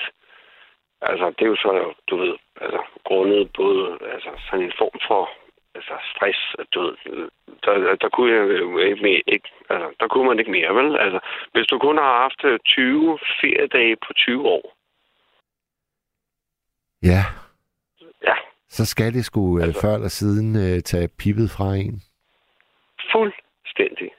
altså 1.02 1.26
det 1.38 1.46
er 1.46 1.54
jo 1.56 1.56
så, 1.56 1.94
du 2.10 2.16
ved, 2.18 2.36
altså 2.62 2.82
grundet 3.04 3.50
både 3.58 3.98
altså, 4.14 4.30
sådan 4.50 4.66
en 4.66 4.74
form 4.78 5.00
for 5.08 5.30
altså, 5.76 5.94
stress, 6.16 6.40
ved, 6.76 6.96
øh, 7.06 7.28
der, 7.66 7.96
der 7.96 8.10
kunne 8.10 8.32
jeg 8.36 8.60
jo 8.60 8.78
ikke, 8.78 9.02
mere, 9.04 9.22
ikke 9.28 9.50
altså, 9.70 9.88
der 10.00 10.08
kunne 10.08 10.28
man 10.28 10.40
ikke 10.40 10.52
mere, 10.52 10.76
vel? 10.76 10.98
Altså, 10.98 11.20
hvis 11.54 11.68
du 11.68 11.80
kun 11.80 11.98
har 11.98 12.22
haft 12.22 12.44
øh, 12.44 12.60
20 12.66 13.20
feriedage 13.42 13.96
på 14.08 14.14
20 14.14 14.48
år, 14.48 14.76
Ja. 17.04 17.24
Ja. 18.24 18.36
Så 18.70 18.86
skal 18.86 19.14
det 19.14 19.26
sgu 19.26 19.58
altså, 19.58 19.68
Altså- 19.68 19.82
før 19.82 19.94
eller 19.96 20.08
siden 20.08 20.56
øh, 20.56 20.82
tage 20.82 21.10
pippet 21.20 21.50
fra 21.58 21.76
en. 21.76 22.02
Fuldstændig. 23.12 24.12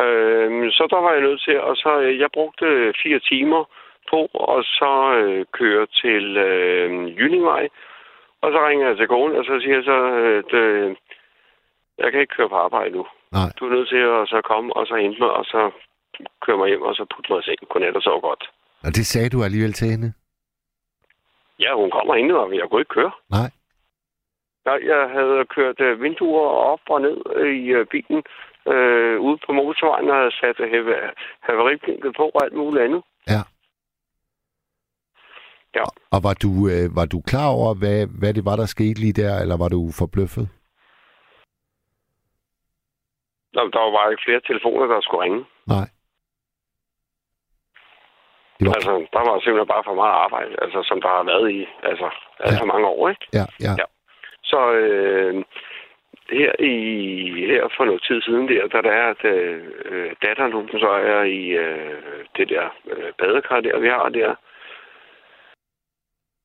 Øhm, 0.00 0.70
så 0.70 0.86
der 0.90 1.00
var 1.00 1.12
jeg 1.12 1.22
nødt 1.22 1.42
til, 1.42 1.60
og 1.60 1.76
så 1.76 2.00
øh, 2.00 2.18
jeg 2.18 2.28
brugte 2.32 2.94
fire 3.02 3.20
timer 3.30 3.64
på, 4.10 4.28
og 4.34 4.64
så 4.64 5.14
øh, 5.18 5.46
køre 5.52 5.86
til 5.86 6.36
øh, 6.36 7.18
Jyllingvej. 7.18 7.68
Og 8.42 8.52
så 8.52 8.58
ringer 8.68 8.88
jeg 8.88 8.96
til 8.96 9.08
konen, 9.08 9.36
og 9.36 9.44
så 9.44 9.60
siger 9.62 9.74
jeg 9.74 9.84
så, 9.84 9.98
at 10.40 10.52
øh, 10.64 10.96
Jeg 11.98 12.12
kan 12.12 12.20
ikke 12.20 12.34
køre 12.36 12.48
på 12.48 12.56
arbejde 12.56 12.90
nu. 12.96 13.06
Nej. 13.32 13.48
Du 13.58 13.66
er 13.66 13.70
nødt 13.70 13.88
til 13.88 13.96
at 14.18 14.28
så 14.28 14.40
komme 14.44 14.76
og 14.76 14.86
så 14.86 14.94
hente 14.96 15.18
mig, 15.20 15.30
og 15.30 15.44
så 15.44 15.70
køre 16.44 16.56
mig 16.58 16.68
hjem, 16.68 16.82
og 16.82 16.94
så 16.94 17.04
putte 17.14 17.32
mig 17.32 17.40
i 17.40 17.42
seng. 17.44 17.58
Godnat 17.68 17.96
og 17.96 18.02
sove 18.02 18.20
godt. 18.20 18.50
Og 18.86 18.90
det 18.96 19.06
sagde 19.06 19.28
du 19.30 19.42
alligevel 19.42 19.72
til 19.72 19.88
hende? 19.90 20.12
Ja, 21.64 21.74
hun 21.74 21.90
kommer 21.90 22.14
ind, 22.14 22.32
og 22.32 22.56
jeg 22.56 22.66
kunne 22.70 22.80
ikke 22.80 22.94
køre. 22.98 23.12
Nej. 23.30 23.50
Nej, 24.64 24.78
jeg 24.92 25.02
havde 25.16 25.44
kørt 25.56 25.80
øh, 25.80 26.02
vinduer 26.02 26.48
op 26.72 26.80
og 26.88 27.00
ned 27.00 27.16
i 27.60 27.64
øh, 27.78 27.86
bilen 27.86 28.22
øh, 28.72 29.20
ude 29.20 29.38
på 29.46 29.52
motorvejen, 29.52 30.10
og 30.10 30.16
havde 30.16 30.32
sat 30.40 30.56
have- 30.72 31.10
haveriblinket 31.40 32.12
på 32.16 32.24
og 32.34 32.44
alt 32.44 32.52
muligt 32.52 32.84
andet. 32.84 33.02
Ja. 35.74 35.80
Ja. 35.80 35.84
Og 36.14 36.20
var 36.26 36.34
du, 36.44 36.50
øh, 36.72 36.86
var 36.98 37.06
du 37.12 37.18
klar 37.30 37.48
over, 37.58 37.74
hvad, 37.74 37.98
hvad 38.20 38.34
det 38.34 38.44
var, 38.44 38.56
der 38.56 38.66
skete 38.66 39.00
lige 39.00 39.18
der, 39.22 39.34
eller 39.42 39.56
var 39.62 39.68
du 39.68 39.80
forbløffet? 40.00 40.46
Nå, 43.54 43.60
der 43.74 43.80
var 43.84 43.92
bare 43.98 44.10
ikke 44.12 44.26
flere 44.26 44.40
telefoner, 44.40 44.86
der 44.86 45.00
skulle 45.00 45.24
ringe. 45.24 45.44
Nej. 45.66 45.88
Det 48.58 48.66
var... 48.68 48.74
Altså, 48.74 48.92
der 49.14 49.22
var 49.28 49.34
simpelthen 49.40 49.72
bare 49.74 49.86
for 49.88 49.94
meget 49.94 50.16
arbejde, 50.24 50.54
altså, 50.64 50.80
som 50.88 50.98
der 51.02 51.08
har 51.08 51.24
været 51.32 51.50
i 51.58 51.60
altså, 51.82 52.08
alt 52.40 52.58
for 52.58 52.70
mange 52.72 52.86
år, 52.86 53.08
ikke? 53.08 53.26
Ja, 53.38 53.46
ja. 53.66 53.72
Ja. 53.80 53.86
Så 54.50 54.60
øh, 54.72 55.44
her, 56.30 56.52
i, 56.72 56.74
her 57.52 57.64
for 57.76 57.84
noget 57.84 58.02
tid 58.08 58.22
siden 58.22 58.48
der, 58.48 58.66
da 58.68 58.78
der 58.88 58.94
er, 59.02 59.08
at 59.14 59.24
øh, 59.24 60.14
datteren, 60.22 60.52
hun 60.52 60.68
så 60.68 60.90
er 61.14 61.22
i 61.22 61.42
øh, 61.64 62.24
det 62.36 62.48
der 62.48 62.66
øh, 62.92 63.12
badekar 63.18 63.60
der, 63.60 63.78
vi 63.78 63.88
har 63.88 64.08
der, 64.08 64.34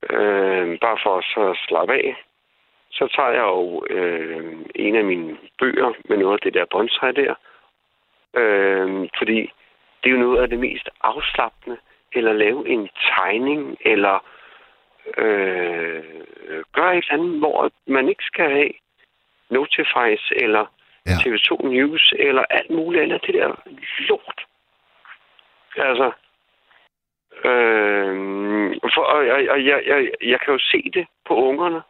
øh, 0.09 0.80
bare 0.80 0.97
for 1.03 1.22
så 1.22 1.49
at 1.49 1.57
slappe 1.67 1.93
af, 1.93 2.15
så 2.91 3.07
tager 3.15 3.30
jeg 3.30 3.43
jo 3.43 3.85
øh, 3.89 4.55
en 4.76 4.95
af 4.95 5.03
mine 5.03 5.38
bøger 5.59 5.93
med 6.09 6.17
noget 6.17 6.34
af 6.34 6.39
det 6.39 6.53
der 6.53 6.65
bonsai 6.72 7.11
der, 7.11 7.35
øh, 8.34 9.09
fordi 9.17 9.51
det 10.03 10.09
er 10.09 10.15
jo 10.15 10.26
noget 10.26 10.41
af 10.41 10.49
det 10.49 10.59
mest 10.59 10.89
afslappende, 11.01 11.77
eller 12.13 12.34
lave 12.34 12.67
en 12.69 12.89
tegning, 13.15 13.77
eller 13.81 14.26
øh, 15.17 16.03
gøre 16.73 16.97
et 16.97 17.05
eller 17.09 17.23
andet, 17.23 17.39
hvor 17.39 17.72
man 17.88 18.09
ikke 18.09 18.23
skal 18.23 18.49
have 18.51 18.72
Notifies, 19.49 20.31
eller 20.35 20.65
Ja. 21.07 21.11
TV2 21.11 21.67
News, 21.67 22.13
eller 22.19 22.43
alt 22.49 22.69
muligt 22.69 23.03
andet. 23.03 23.22
Det 23.26 23.34
der 23.34 23.55
lort. 23.99 24.41
Altså, 25.77 26.11
øh, 27.49 28.11
for, 28.95 29.01
og, 29.01 29.17
og, 29.17 29.39
og 29.53 29.65
jeg, 29.65 29.79
jeg, 29.91 30.11
jeg 30.21 30.39
kan 30.39 30.53
jo 30.53 30.59
se 30.59 30.91
det 30.93 31.07
på 31.27 31.35
ungerne. 31.35 31.81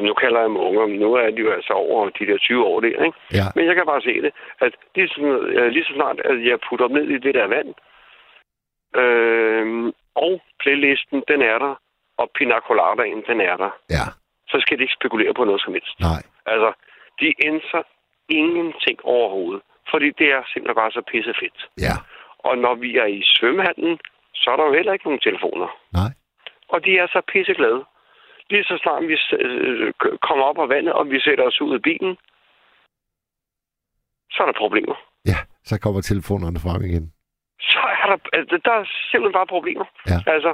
Nu 0.00 0.14
kalder 0.14 0.38
jeg 0.40 0.48
dem 0.48 0.56
unger, 0.56 0.86
men 0.86 0.98
nu 1.00 1.14
er 1.14 1.30
de 1.30 1.40
jo 1.40 1.52
altså 1.52 1.72
over 1.72 2.08
de 2.08 2.26
der 2.26 2.38
20 2.38 2.64
år 2.66 2.80
der, 2.80 3.04
ikke? 3.04 3.18
Ja. 3.32 3.44
Men 3.54 3.66
jeg 3.66 3.74
kan 3.74 3.86
bare 3.86 4.02
se 4.02 4.22
det, 4.22 4.32
at 4.60 4.72
lige 4.94 5.08
så, 5.08 5.40
lige 5.72 5.84
så 5.84 5.92
snart, 5.94 6.20
at 6.20 6.44
jeg 6.44 6.58
putter 6.68 6.86
dem 6.88 6.96
ned 6.96 7.08
i 7.08 7.18
det 7.18 7.34
der 7.34 7.46
vand, 7.46 7.74
øh, 9.02 9.92
og 10.14 10.42
playlisten, 10.62 11.22
den 11.28 11.42
er 11.42 11.58
der, 11.58 11.74
og 12.18 12.30
pina 12.38 12.60
coladaen, 12.60 13.22
den 13.26 13.40
er 13.40 13.56
der, 13.56 13.70
Ja. 13.90 14.04
så 14.48 14.56
skal 14.60 14.78
de 14.78 14.82
ikke 14.82 14.98
spekulere 15.00 15.34
på 15.34 15.44
noget 15.44 15.62
som 15.64 15.72
helst. 15.72 16.00
Nej. 16.00 16.22
Altså, 16.46 16.72
de 17.20 17.34
ændrer 17.44 17.82
ingenting 18.28 18.98
overhovedet, 19.04 19.62
fordi 19.90 20.10
det 20.10 20.28
er 20.32 20.42
simpelthen 20.52 20.80
bare 20.82 20.92
så 20.92 21.02
pissefedt. 21.10 21.60
Ja. 21.86 21.94
Og 22.38 22.58
når 22.58 22.74
vi 22.74 22.96
er 22.96 23.06
i 23.06 23.22
svømmehallen, 23.24 23.98
så 24.42 24.50
er 24.50 24.56
der 24.56 24.66
jo 24.66 24.72
heller 24.72 24.92
ikke 24.92 25.04
nogen 25.04 25.20
telefoner. 25.28 25.68
Nej. 25.92 26.10
Og 26.68 26.84
de 26.84 26.98
er 26.98 27.06
så 27.06 27.20
pisseglade. 27.32 27.84
Lige 28.50 28.64
så 28.64 28.78
snart 28.82 29.02
vi 29.08 29.16
øh, 29.38 29.92
kommer 30.28 30.44
op 30.44 30.58
af 30.58 30.68
vandet, 30.68 30.92
og 30.92 31.10
vi 31.10 31.20
sætter 31.20 31.44
os 31.44 31.60
ud 31.60 31.74
af 31.74 31.82
bilen, 31.82 32.16
så 34.30 34.42
er 34.42 34.46
der 34.46 34.62
problemer. 34.64 34.96
Ja, 35.26 35.38
så 35.64 35.80
kommer 35.80 36.00
telefonerne 36.00 36.58
frem 36.64 36.82
igen. 36.82 37.12
Så 37.60 37.80
er 38.02 38.06
der, 38.10 38.18
altså, 38.32 38.60
der 38.64 38.72
er 38.72 38.84
simpelthen 39.10 39.38
bare 39.40 39.54
problemer. 39.56 39.86
Ja. 40.10 40.18
Altså, 40.34 40.52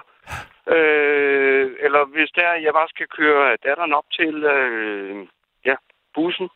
øh, 0.74 1.66
eller 1.84 2.02
hvis 2.04 2.30
er, 2.36 2.50
at 2.50 2.62
jeg 2.62 2.72
bare 2.72 2.88
skal 2.88 3.06
køre 3.18 3.56
datteren 3.66 3.92
op 3.92 4.08
til 4.18 4.34
øh, 4.44 5.26
ja, 5.64 5.74
bussen, 6.14 6.48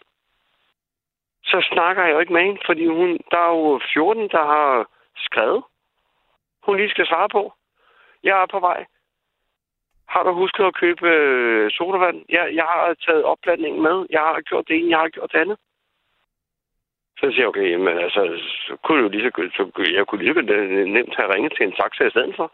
så 1.44 1.68
snakker 1.72 2.04
jeg 2.04 2.12
jo 2.12 2.18
ikke 2.18 2.32
med 2.32 2.42
hende, 2.42 2.60
fordi 2.66 2.86
hun, 2.86 3.08
der 3.30 3.38
er 3.48 3.52
jo 3.58 3.80
14, 3.94 4.28
der 4.28 4.44
har 4.54 4.86
skrevet, 5.16 5.62
hun 6.64 6.76
lige 6.76 6.90
skal 6.90 7.06
svare 7.06 7.28
på. 7.28 7.52
Jeg 8.22 8.42
er 8.42 8.46
på 8.46 8.60
vej. 8.60 8.84
Har 10.08 10.22
du 10.22 10.32
husket 10.32 10.64
at 10.64 10.74
købe 10.74 11.08
øh, 11.08 11.70
sodavand? 11.70 12.24
Ja, 12.28 12.42
jeg 12.54 12.64
har 12.64 12.94
taget 13.06 13.24
opblandingen 13.24 13.82
med. 13.82 14.06
Jeg 14.10 14.20
har 14.20 14.40
gjort 14.40 14.68
det 14.68 14.76
ene, 14.76 14.90
jeg 14.90 14.98
har 14.98 15.08
gjort 15.08 15.32
det 15.32 15.38
andet. 15.38 15.58
Så 17.18 17.26
siger 17.30 17.38
jeg, 17.40 17.48
okay, 17.48 17.74
men 17.74 17.98
altså, 17.98 18.40
så 18.66 18.76
kunne 18.82 18.98
jeg 18.98 19.04
jo 19.04 19.08
lige 19.08 19.22
så, 19.24 19.30
godt- 19.30 19.56
så, 19.56 19.70
kunne- 19.74 19.94
jeg 19.94 20.06
kunne 20.06 20.22
lige 20.24 20.34
så 20.34 20.40
nemt 20.86 21.16
have 21.16 21.34
ringet 21.34 21.52
til 21.56 21.66
en 21.66 21.72
taxa 21.72 22.04
i 22.06 22.10
stedet 22.10 22.36
for. 22.36 22.52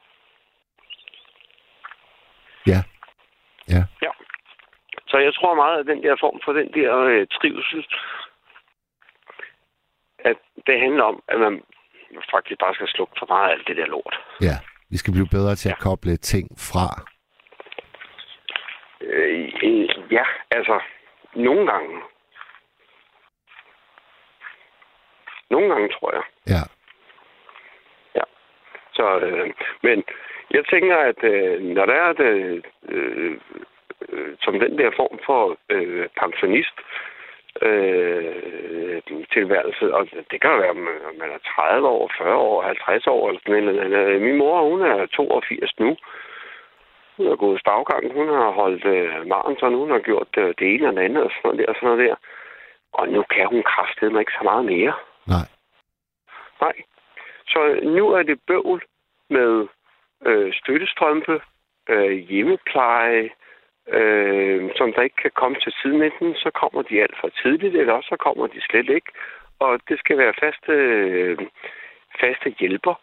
Ja. 2.66 2.80
Ja. 3.68 3.82
Ja. 4.02 4.10
Så 5.08 5.18
jeg 5.18 5.34
tror 5.34 5.54
meget, 5.54 5.78
at 5.80 5.86
den 5.86 6.02
der 6.02 6.16
form 6.20 6.40
for 6.44 6.52
den 6.52 6.72
der 6.74 6.96
øh, 6.98 7.26
trivsel, 7.26 7.86
at 10.18 10.36
det 10.66 10.80
handler 10.80 11.04
om, 11.04 11.22
at 11.28 11.40
man 11.40 11.62
faktisk 12.30 12.60
bare 12.60 12.74
skal 12.74 12.88
slukke 12.88 13.14
for 13.18 13.26
meget 13.28 13.48
af 13.48 13.52
alt 13.52 13.68
det 13.68 13.76
der 13.76 13.86
lort. 13.86 14.16
Ja. 14.40 14.56
Vi 14.90 14.96
skal 14.96 15.12
blive 15.12 15.28
bedre 15.30 15.54
til 15.54 15.68
at 15.68 15.78
koble 15.78 16.16
ting 16.16 16.46
fra. 16.70 16.88
Øh, 19.00 19.52
øh, 19.62 19.88
ja, 20.12 20.24
altså, 20.50 20.80
nogle 21.34 21.72
gange. 21.72 22.00
Nogle 25.50 25.68
gange, 25.72 25.88
tror 25.88 26.14
jeg. 26.14 26.22
Ja. 26.54 26.62
Så, 28.98 29.18
øh, 29.26 29.50
men 29.82 30.04
jeg 30.50 30.64
tænker, 30.72 30.96
at 30.96 31.20
øh, 31.32 31.60
når 31.76 31.86
der 31.86 31.94
er 31.94 32.12
det, 32.12 32.64
øh, 32.88 33.40
øh, 34.08 34.36
som 34.42 34.60
den 34.60 34.78
der 34.78 34.90
form 34.96 35.18
for 35.26 35.56
øh, 35.68 36.08
pensionist, 36.20 36.76
øh, 37.62 39.02
tilværelse, 39.34 39.94
og 39.94 40.02
det 40.30 40.40
kan 40.40 40.50
være, 40.50 40.70
om 40.70 41.14
man 41.22 41.30
er 41.36 41.40
30 41.56 41.88
år, 41.88 42.10
40 42.18 42.34
år, 42.34 42.62
50 42.62 43.06
år, 43.06 43.28
eller 43.28 43.40
sådan 43.40 43.64
noget. 43.64 43.80
andet. 43.80 44.22
Min 44.22 44.36
mor, 44.36 44.68
hun 44.70 44.82
er 44.82 45.06
82 45.06 45.78
nu. 45.78 45.96
Hun 47.16 47.26
har 47.26 47.36
gået 47.36 47.60
spaggang, 47.60 48.12
hun 48.12 48.28
har 48.28 48.50
holdt 48.50 48.84
øh, 48.84 49.26
maraton, 49.26 49.74
hun 49.74 49.90
har 49.90 49.98
gjort 49.98 50.32
øh, 50.38 50.54
det 50.58 50.74
ene 50.74 50.88
og 50.88 50.94
det 50.96 51.02
andet, 51.02 51.22
og 51.22 51.30
sådan 51.30 51.42
noget 51.44 51.58
der, 51.58 51.66
og 51.72 51.74
sådan 51.74 51.88
noget 51.88 52.08
der. 52.08 52.16
Og 52.92 53.08
nu 53.08 53.22
kan 53.34 53.46
hun 53.52 53.62
kraftedeme 53.62 54.20
ikke 54.20 54.38
så 54.38 54.44
meget 54.44 54.64
mere. 54.64 54.94
Nej. 55.26 55.46
Nej. 56.60 56.76
Så 57.46 57.80
nu 57.82 58.04
er 58.10 58.22
det 58.22 58.40
bøvl 58.46 58.82
med 59.30 59.66
øh, 60.26 60.52
støttestrømpe, 60.52 61.40
øh, 61.88 62.12
hjemmepleje, 62.12 63.30
øh, 63.88 64.70
som 64.76 64.92
der 64.92 65.02
ikke 65.02 65.22
kan 65.22 65.30
komme 65.34 65.56
til 65.60 65.74
tiden. 65.82 66.02
Enten 66.02 66.34
så 66.34 66.50
kommer 66.50 66.82
de 66.82 67.02
alt 67.02 67.16
for 67.20 67.28
tidligt, 67.28 67.76
eller 67.76 67.92
også 67.92 68.08
så 68.08 68.16
kommer 68.16 68.46
de 68.46 68.60
slet 68.60 68.88
ikke. 68.88 69.12
Og 69.58 69.80
det 69.88 69.98
skal 69.98 70.18
være 70.18 70.34
faste, 70.40 70.72
øh, 70.72 71.38
faste 72.20 72.50
hjælper. 72.60 72.94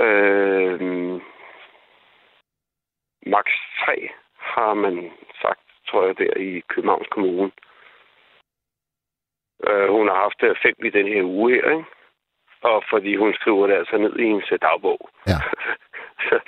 Øh, 0.00 0.80
max 3.26 3.46
3 3.84 4.08
har 4.38 4.74
man 4.74 5.12
sagt, 5.42 5.60
tror 5.88 6.06
jeg, 6.06 6.18
der 6.18 6.36
i 6.36 6.62
Københavns 6.68 7.08
Kommune. 7.10 7.50
Øh, 9.68 9.88
hun 9.88 10.08
har 10.08 10.16
haft 10.16 10.60
fem 10.62 10.74
i 10.84 10.90
den 10.90 11.06
her 11.06 11.22
uge 11.22 11.54
her, 11.54 11.70
ikke? 11.70 11.84
Og 12.62 12.84
fordi 12.90 13.16
hun 13.16 13.34
skriver 13.34 13.66
det 13.66 13.74
altså 13.74 13.96
ned 13.98 14.18
i 14.18 14.52
øh, 14.52 14.58
dagbog. 14.62 15.10
Ja. 15.26 15.38
så, 16.28 16.40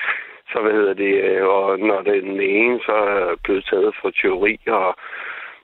så 0.52 0.60
hvad 0.62 0.72
hedder 0.72 0.94
det, 0.94 1.14
øh, 1.24 1.46
og 1.46 1.78
når 1.78 2.02
den 2.02 2.40
ene 2.40 2.80
så 2.80 2.92
er 2.92 3.36
blevet 3.44 3.64
taget 3.70 3.94
for 4.00 4.10
teori, 4.10 4.60
og 4.66 4.96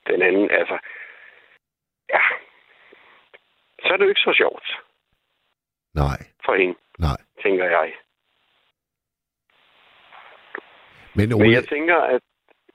den 0.06 0.23
anden, 0.23 0.51
altså, 0.51 0.78
ja, 2.15 2.23
så 3.82 3.89
er 3.93 3.97
det 3.97 4.05
jo 4.05 4.09
ikke 4.09 4.20
så 4.28 4.35
sjovt 4.36 4.66
Nej. 5.94 6.19
for 6.44 6.55
hende, 6.61 6.74
Nej. 6.98 7.19
tænker 7.43 7.65
jeg. 7.65 7.93
Men 11.16 11.28
Men 11.28 11.32
Ole, 11.43 11.52
jeg 11.52 11.65
tænker, 11.65 11.97
at 11.97 12.20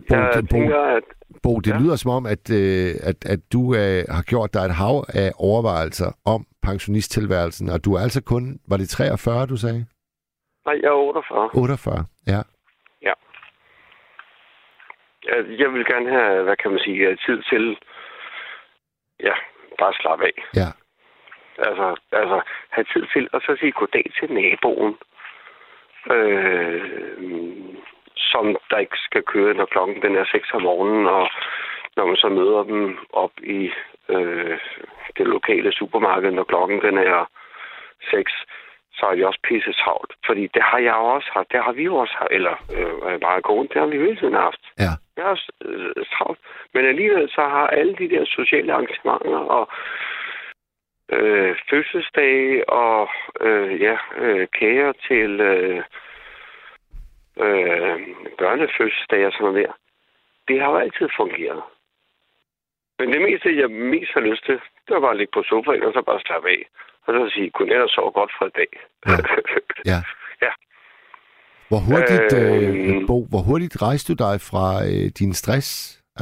Bo, 0.09 0.15
jeg 0.15 0.33
det- 0.33 0.49
Bo, 0.49 0.55
tænker, 0.55 0.81
at 0.97 1.03
Bo, 1.43 1.59
det 1.59 1.71
Ja. 1.71 1.77
lyder 1.79 1.95
som 1.95 2.11
om, 2.11 2.25
at, 2.25 2.43
øh, 2.59 2.89
at, 3.09 3.19
at 3.33 3.39
du 3.53 3.61
øh, 3.75 4.03
har 4.15 4.23
gjort 4.31 4.53
dig 4.53 4.59
et 4.65 4.75
hav 4.75 4.95
af 5.13 5.31
overvejelser 5.35 6.11
om 6.25 6.45
pensionisttilværelsen, 6.63 7.69
og 7.69 7.85
du 7.85 7.93
er 7.93 7.99
altså 7.99 8.23
kun, 8.23 8.59
var 8.69 8.77
det 8.77 8.89
43, 8.89 9.45
du 9.45 9.57
sagde? 9.57 9.85
Nej, 10.65 10.79
jeg 10.81 10.87
er 10.87 10.93
48. 10.93 11.49
48, 11.53 12.05
ja. 12.27 12.41
Jeg- 15.25 15.59
Jeg 15.59 15.73
vil 15.73 15.85
gerne 15.85 16.09
have, 16.09 16.43
hvad 16.43 16.55
kan 16.57 16.71
man 16.71 16.79
sige, 16.79 17.15
tid 17.25 17.43
til, 17.49 17.77
ja, 19.19 19.33
bare 19.79 19.93
slappe 19.93 20.25
af. 20.25 20.37
Ja. 20.55 20.69
Altså, 21.57 21.95
altså 22.11 22.41
have 22.69 22.85
tid 22.93 23.05
til 23.13 23.29
at 23.33 23.41
så 23.41 23.55
sige 23.59 23.71
goddag 23.71 24.05
til 24.19 24.31
naboen, 24.33 24.97
øh, 26.11 26.81
som 28.15 28.57
der 28.69 28.77
ikke 28.77 28.97
skal 28.97 29.23
køre, 29.23 29.53
når 29.53 29.65
klokken 29.65 30.01
den 30.01 30.15
er 30.15 30.25
6 30.31 30.51
om 30.53 30.61
morgenen, 30.61 31.07
og 31.07 31.29
når 31.95 32.05
man 32.05 32.15
så 32.15 32.29
møder 32.29 32.63
dem 32.63 32.97
op 33.13 33.31
i 33.43 33.71
øh, 34.09 34.59
det 35.17 35.27
lokale 35.27 35.71
supermarked, 35.71 36.31
når 36.31 36.43
klokken 36.43 36.81
den 36.81 36.97
er 36.97 37.29
6, 38.11 38.31
så 38.99 39.05
er 39.05 39.15
de 39.15 39.27
også 39.27 39.39
pisse 39.43 39.73
travlt. 39.73 40.13
Fordi 40.25 40.47
det 40.55 40.63
har 40.63 40.79
jeg 40.79 40.95
jo 40.99 41.05
også 41.15 41.29
haft. 41.33 41.51
Det 41.51 41.63
har 41.63 41.71
vi 41.71 41.83
jo 41.83 41.95
også 41.95 42.15
haft. 42.17 42.31
Eller 42.31 42.55
øh, 42.77 43.19
bare 43.19 43.41
kone, 43.41 43.67
det 43.67 43.77
har 43.81 43.85
vi 43.85 43.97
hele 43.97 44.15
tiden 44.15 44.33
haft. 44.33 44.61
Ja. 44.79 44.91
Jeg 45.15 45.23
er 45.23 45.29
også 45.35 45.51
øh, 45.65 46.05
travlt. 46.13 46.39
Men 46.73 46.85
alligevel 46.85 47.29
så 47.29 47.41
har 47.41 47.67
alle 47.67 47.95
de 47.95 48.09
der 48.09 48.25
sociale 48.25 48.73
arrangementer 48.73 49.37
og 49.57 49.69
øh, 51.11 51.55
fødselsdage 51.69 52.69
og 52.69 53.09
øh, 53.41 53.81
ja, 53.81 53.97
øh, 54.17 54.47
kager 54.59 54.91
til 55.07 55.41
øh, 55.41 55.83
øh, 57.43 57.99
børnefødselsdage 58.37 59.27
og 59.27 59.31
sådan 59.33 59.45
noget 59.45 59.67
der. 59.67 59.73
Det 60.47 60.61
har 60.61 60.69
jo 60.71 60.77
altid 60.77 61.09
fungeret. 61.17 61.61
Men 62.99 63.13
det 63.13 63.21
meste, 63.21 63.59
jeg 63.59 63.71
mest 63.71 64.11
har 64.13 64.21
lyst 64.21 64.45
til, 64.45 64.59
det 64.85 64.93
var 64.95 64.99
bare 64.99 65.11
at 65.11 65.17
ligge 65.17 65.31
på 65.33 65.43
sofaen 65.43 65.83
og 65.83 65.93
så 65.93 66.01
bare 66.01 66.19
slappe 66.19 66.49
af. 66.49 66.61
Og 67.09 67.15
så 67.15 67.33
sige, 67.35 67.49
godnat 67.49 67.81
og 67.81 67.89
sove 67.89 68.11
godt 68.11 68.31
for 68.37 68.45
i 68.45 68.55
dag. 68.59 68.71
Ja. 69.07 69.17
Ja. 69.91 69.99
Ja. 70.45 70.51
Hvor 71.69 71.81
hurtigt, 71.89 72.31
øh, 72.41 72.95
Øhm. 72.95 73.07
Bo, 73.07 73.17
hvor 73.31 73.43
hurtigt 73.49 73.81
rejste 73.81 74.13
du 74.13 74.17
dig 74.27 74.35
fra 74.49 74.65
øh, 74.89 75.07
din 75.19 75.33
stress? 75.33 75.69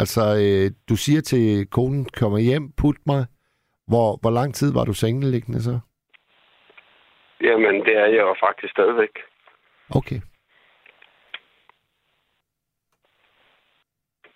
Altså, 0.02 0.22
øh, 0.44 0.72
du 0.90 0.96
siger 0.96 1.22
til 1.22 1.68
konen, 1.72 2.06
kommer 2.20 2.40
hjem, 2.40 2.64
put 2.82 2.98
mig. 3.06 3.26
Hvor, 3.88 4.10
hvor 4.22 4.32
lang 4.40 4.56
tid 4.56 4.74
var 4.74 4.86
du 4.86 4.94
sengeliggende 4.94 5.62
så? 5.62 5.80
Jamen, 7.42 7.76
det 7.86 7.96
er 7.98 8.06
jeg 8.06 8.24
jo 8.30 8.36
faktisk 8.46 8.72
stadigvæk. 8.72 9.16
Okay. 9.90 10.20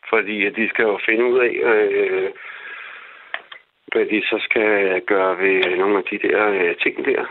Fordi 0.10 0.50
de 0.50 0.70
skal 0.70 0.84
jo 0.84 1.00
finde 1.06 1.24
ud 1.26 1.40
af, 1.40 1.54
øh, 1.72 2.32
hvad 3.92 4.06
de 4.06 4.22
så 4.22 4.38
skal 4.48 5.02
gøre 5.08 5.38
ved 5.38 5.78
nogle 5.78 5.98
af 5.98 6.04
de 6.12 6.28
der 6.28 6.48
øh, 6.48 6.76
ting 6.84 7.06
der. 7.06 7.26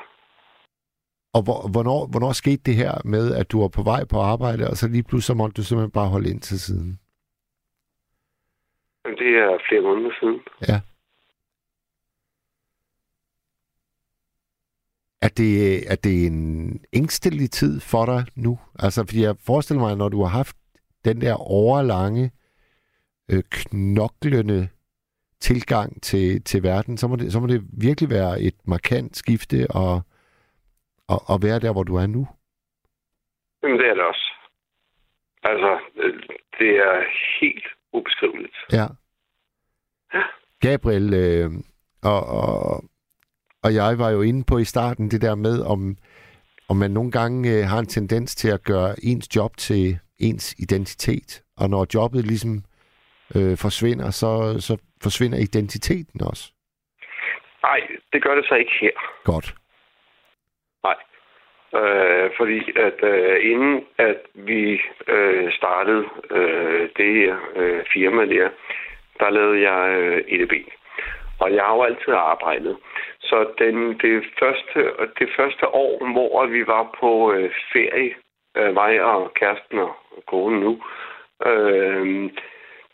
Og 1.35 1.43
hvor, 1.47 1.61
hvornår, 1.73 2.07
hvornår 2.11 2.32
skete 2.32 2.62
det 2.66 2.77
her 2.77 2.95
med, 3.05 3.35
at 3.35 3.53
du 3.53 3.61
var 3.61 3.69
på 3.69 3.82
vej 3.82 4.05
på 4.05 4.19
arbejde, 4.19 4.66
og 4.70 4.77
så 4.77 4.89
lige 4.89 5.03
pludselig 5.03 5.37
måtte 5.37 5.55
du 5.55 5.62
simpelthen 5.62 5.91
bare 5.91 6.09
holde 6.09 6.31
ind 6.31 6.41
til 6.41 6.61
siden? 6.61 7.01
Det 9.05 9.31
er 9.45 9.59
flere 9.69 9.82
måneder 9.82 10.11
siden. 10.20 10.41
Ja. 10.69 10.81
Er 15.23 15.28
det, 15.28 15.93
er 15.93 15.97
det 15.97 16.27
en 16.27 16.81
ængstelig 16.93 17.51
tid 17.51 17.81
for 17.81 18.07
dig 18.07 18.24
nu? 18.37 18.59
Altså, 18.78 19.05
fordi 19.07 19.23
jeg 19.23 19.37
forestiller 19.47 19.81
mig, 19.81 19.97
når 19.97 20.09
du 20.09 20.23
har 20.23 20.28
haft 20.28 20.57
den 21.05 21.20
der 21.20 21.35
overlange, 21.35 22.31
øh, 23.31 23.43
knoklende 23.51 24.69
tilgang 25.41 26.03
til, 26.03 26.43
til 26.45 26.62
verden, 26.62 26.97
så 26.97 27.09
må, 27.09 27.17
det, 27.17 27.33
så 27.33 27.41
må 27.41 27.47
det 27.47 27.62
virkelig 27.73 28.11
være 28.11 28.41
et 28.41 28.55
markant 28.65 29.17
skifte 29.17 29.67
og, 29.71 30.03
og, 31.09 31.21
og 31.27 31.43
være 31.43 31.59
der, 31.61 31.73
hvor 31.73 31.83
du 31.83 31.97
er 31.97 32.07
nu. 32.07 32.29
Jamen, 33.62 33.79
det 33.79 33.87
er 33.87 33.95
det 33.95 34.05
også. 34.05 34.33
Altså, 35.43 35.79
øh, 35.97 36.23
det 36.59 36.71
er 36.77 37.05
helt 37.41 37.67
ubeskriveligt. 37.93 38.57
Ja. 38.73 38.87
Gabriel 40.61 41.15
øh, 41.15 41.51
og, 42.03 42.27
og, 42.27 42.85
og 43.62 43.75
jeg 43.75 43.99
var 43.99 44.11
jo 44.11 44.23
inde 44.23 44.45
på 44.45 44.59
i 44.59 44.65
starten 44.65 45.11
det 45.11 45.23
der 45.23 45.35
med, 45.35 45.61
om, 45.61 45.97
om 46.69 46.77
man 46.77 46.91
nogle 46.91 47.11
gange 47.11 47.51
øh, 47.51 47.65
har 47.65 47.79
en 47.79 47.87
tendens 47.87 48.35
til 48.35 48.49
at 48.49 48.65
gøre 48.65 48.95
ens 49.03 49.37
job 49.37 49.57
til 49.57 49.99
ens 50.19 50.55
identitet. 50.59 51.43
Og 51.57 51.71
når 51.71 51.87
jobbet 51.95 52.27
ligesom 52.27 52.65
øh, 53.36 53.57
forsvinder, 53.59 54.11
så, 54.11 54.31
så 54.61 54.78
forsvinder 55.02 55.39
identiteten 55.39 56.20
også. 56.31 56.52
Nej, 57.62 57.81
det 58.12 58.23
gør 58.23 58.35
det 58.35 58.44
så 58.48 58.55
ikke 58.55 58.73
her. 58.81 58.90
Godt. 59.24 59.55
Nej. 60.85 60.98
Øh, 61.81 62.31
fordi 62.36 62.78
at 62.78 62.98
øh, 63.02 63.51
inden 63.52 63.85
at 63.98 64.16
vi 64.35 64.81
øh, 65.09 65.52
startede 65.52 66.05
øh, 66.31 66.89
det 66.97 67.15
her 67.15 67.36
øh, 67.57 67.85
firma 67.93 68.27
der, 68.27 68.48
der 69.20 69.31
lavede 69.31 69.70
jeg 69.70 69.98
øh, 69.98 70.24
EDB. 70.28 70.52
Og 71.40 71.55
jeg 71.55 71.65
har 71.65 71.74
jo 71.74 71.82
altid 71.82 72.12
arbejdet. 72.15 72.77
Så 73.20 73.47
den, 73.59 73.98
det, 73.98 74.24
første, 74.39 74.93
det 75.19 75.28
første 75.36 75.69
år, 75.69 76.12
hvor 76.12 76.47
vi 76.47 76.66
var 76.66 76.97
på 77.01 77.32
øh, 77.32 77.51
ferie, 77.73 78.15
øh, 78.57 78.74
mig 78.74 79.02
og 79.02 79.35
kæresten 79.35 79.78
og 79.78 79.94
konen 80.27 80.61
nu, 80.61 80.82
øh, 81.47 82.31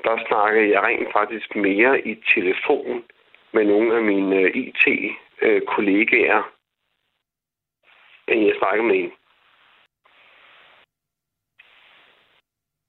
der 0.07 0.27
snakkede 0.29 0.71
jeg 0.71 0.83
rent 0.83 1.13
faktisk 1.13 1.57
mere 1.57 2.01
i 2.01 2.15
telefon 2.35 3.05
med 3.53 3.65
nogle 3.65 3.97
af 3.97 4.03
mine 4.03 4.37
øh, 4.37 4.51
IT-kollegaer, 4.55 6.43
end 8.29 8.47
jeg 8.47 8.55
snakkede 8.59 8.87
med 8.87 8.97
en. 8.97 9.13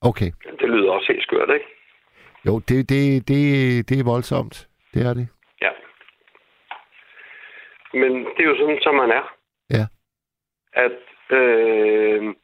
Okay. 0.01 0.31
Det 0.59 0.69
lyder 0.69 0.91
også 0.91 1.11
helt 1.13 1.23
skørt, 1.23 1.49
ikke? 1.49 1.65
Jo, 2.45 2.59
det, 2.59 2.89
det, 2.89 3.27
det, 3.27 3.41
det 3.89 3.99
er 3.99 4.11
voldsomt. 4.13 4.67
Det 4.93 5.01
er 5.05 5.13
det. 5.13 5.27
Ja. 5.61 5.71
Men 7.93 8.11
det 8.25 8.39
er 8.39 8.49
jo 8.51 8.57
sådan, 8.57 8.79
som 8.81 8.95
man 8.95 9.11
er. 9.11 9.35
Ja. 9.69 9.85
At 10.73 11.01
øh, 11.37 12.35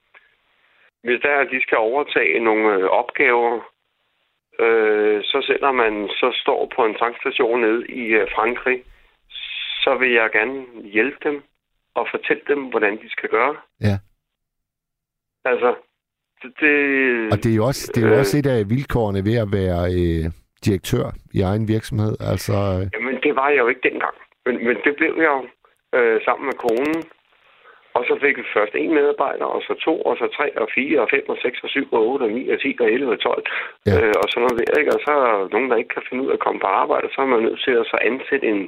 hvis 1.04 1.22
der 1.22 1.30
er, 1.30 1.40
at 1.42 1.52
de 1.52 1.62
skal 1.62 1.78
overtage 1.78 2.40
nogle 2.40 2.74
øh, 2.74 2.84
opgaver, 2.84 3.73
øh, 4.60 5.24
så 5.24 5.44
selvom 5.48 5.76
man 5.76 6.10
så 6.10 6.40
står 6.42 6.72
på 6.76 6.86
en 6.86 6.96
tankstation 6.96 7.62
nede 7.62 7.88
i 7.88 8.04
øh, 8.20 8.28
Frankrig, 8.36 8.84
så 9.84 9.96
vil 10.00 10.12
jeg 10.12 10.30
gerne 10.32 10.66
hjælpe 10.84 11.18
dem 11.24 11.44
og 11.96 12.08
fortælle 12.12 12.44
dem, 12.48 12.60
hvordan 12.64 12.94
de 13.02 13.10
skal 13.10 13.30
gøre. 13.30 13.56
Ja. 13.82 13.96
Altså, 15.46 15.76
det... 16.42 16.52
det 16.60 17.32
Og 17.32 17.38
det 17.44 17.52
er 17.52 17.56
jo 17.56 17.66
også, 17.66 17.92
det 17.96 18.04
er 18.04 18.08
jo 18.08 18.14
øh, 18.14 18.20
også 18.20 18.38
et 18.38 18.46
af 18.46 18.70
vilkårene 18.70 19.26
ved 19.26 19.38
at 19.44 19.50
være 19.60 19.82
øh, 20.00 20.26
direktør 20.66 21.06
i 21.34 21.42
egen 21.42 21.68
virksomhed. 21.68 22.14
Altså, 22.32 22.54
øh, 22.54 22.82
Jamen, 22.94 23.16
det 23.24 23.36
var 23.36 23.50
jeg 23.50 23.60
jo 23.60 23.68
ikke 23.68 23.90
dengang. 23.90 24.16
Men, 24.46 24.56
men 24.68 24.76
det 24.86 24.94
blev 25.00 25.14
jeg 25.18 25.32
jo 25.38 25.42
øh, 25.98 26.22
sammen 26.26 26.46
med 26.46 26.54
konen. 26.66 27.04
Og 27.98 28.02
så 28.08 28.14
fik 28.24 28.38
vi 28.38 28.46
først 28.54 28.74
en 28.76 28.94
medarbejder, 28.94 29.46
og 29.56 29.62
så 29.68 29.74
to, 29.88 29.96
og 30.10 30.16
så 30.18 30.28
tre, 30.38 30.48
og 30.62 30.68
fire, 30.76 31.02
og 31.04 31.10
fem, 31.14 31.26
og 31.34 31.38
seks, 31.44 31.58
og 31.66 31.70
syv, 31.70 31.88
og 31.92 32.02
otte, 32.10 32.24
og 32.24 32.32
ni, 32.38 32.44
og 32.54 32.58
ti, 32.62 32.70
og 32.80 32.92
11, 32.92 33.12
og 33.16 33.20
12. 33.20 33.46
Ja. 33.86 33.96
Øh, 33.96 34.14
og 34.22 34.26
sådan 34.30 34.44
noget 34.46 34.60
der, 34.60 34.80
ikke? 34.80 34.94
Og 34.96 35.02
så 35.06 35.12
er 35.18 35.22
der 35.26 35.50
nogen, 35.56 35.70
der 35.70 35.78
ikke 35.78 35.94
kan 35.96 36.08
finde 36.10 36.24
ud 36.24 36.30
af 36.30 36.34
at 36.34 36.44
komme 36.46 36.60
på 36.60 36.68
arbejde, 36.84 37.08
så 37.14 37.22
er 37.22 37.26
man 37.26 37.42
nødt 37.48 37.62
til 37.66 37.74
at 37.82 37.86
så 37.92 37.98
ansætte 38.10 38.48
en 38.54 38.62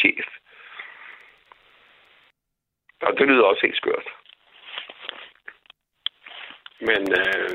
chef. 0.00 0.26
Og 3.06 3.12
det 3.18 3.26
lyder 3.28 3.44
også 3.44 3.62
helt 3.66 3.80
skørt. 3.82 4.06
Men 6.88 7.02
øh, 7.20 7.52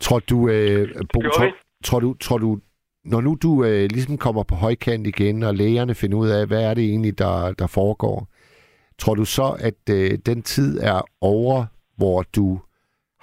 tror 0.00 0.18
du, 0.30 0.38
øh, 0.54 0.88
Bo, 1.12 1.20
tror, 1.20 1.48
tror 1.84 2.00
du, 2.00 2.14
tror 2.24 2.38
du, 2.38 2.58
når 3.04 3.20
nu 3.20 3.36
du 3.42 3.64
øh, 3.64 3.84
ligesom 3.94 4.18
kommer 4.18 4.42
på 4.42 4.54
højkant 4.54 5.06
igen, 5.06 5.42
og 5.42 5.54
lægerne 5.54 5.94
finder 5.94 6.18
ud 6.18 6.28
af, 6.28 6.46
hvad 6.46 6.62
er 6.70 6.74
det 6.74 6.84
egentlig, 6.84 7.18
der, 7.18 7.54
der 7.58 7.66
foregår, 7.66 8.26
tror 9.00 9.14
du 9.14 9.24
så, 9.24 9.48
at 9.68 9.82
øh, 9.96 10.10
den 10.26 10.42
tid 10.42 10.70
er 10.92 11.00
over, 11.20 11.58
hvor 11.98 12.18
du 12.36 12.48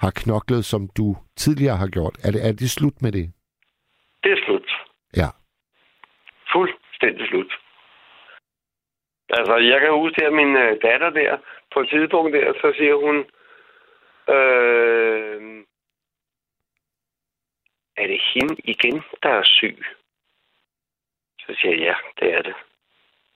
har 0.02 0.12
knoklet, 0.22 0.64
som 0.64 0.82
du 0.98 1.16
tidligere 1.36 1.76
har 1.76 1.88
gjort? 1.96 2.14
Er 2.24 2.30
det, 2.30 2.40
er 2.48 2.52
det 2.52 2.70
slut 2.70 3.02
med 3.02 3.12
det? 3.12 3.32
det 4.22 4.32
er 4.32 4.44
slut. 4.44 4.70
Ja. 5.16 5.28
Fuldstændig 6.52 7.28
slut. 7.28 7.52
Altså, 9.30 9.56
jeg 9.56 9.80
kan 9.80 9.90
huske 9.92 10.24
at 10.26 10.32
min 10.32 10.56
øh, 10.56 10.76
datter 10.82 11.10
der, 11.10 11.38
på 11.74 11.80
et 11.80 11.88
tidspunkt 11.88 12.32
der, 12.32 12.52
så 12.52 12.74
siger 12.78 12.94
hun, 12.94 13.16
øh, 14.36 15.64
er 17.96 18.06
det 18.06 18.20
hende 18.34 18.56
igen, 18.64 19.02
der 19.22 19.28
er 19.28 19.44
syg? 19.44 19.78
Så 21.40 21.54
siger 21.60 21.74
jeg, 21.74 21.80
ja, 21.80 21.94
det 22.20 22.34
er 22.34 22.42
det. 22.42 22.54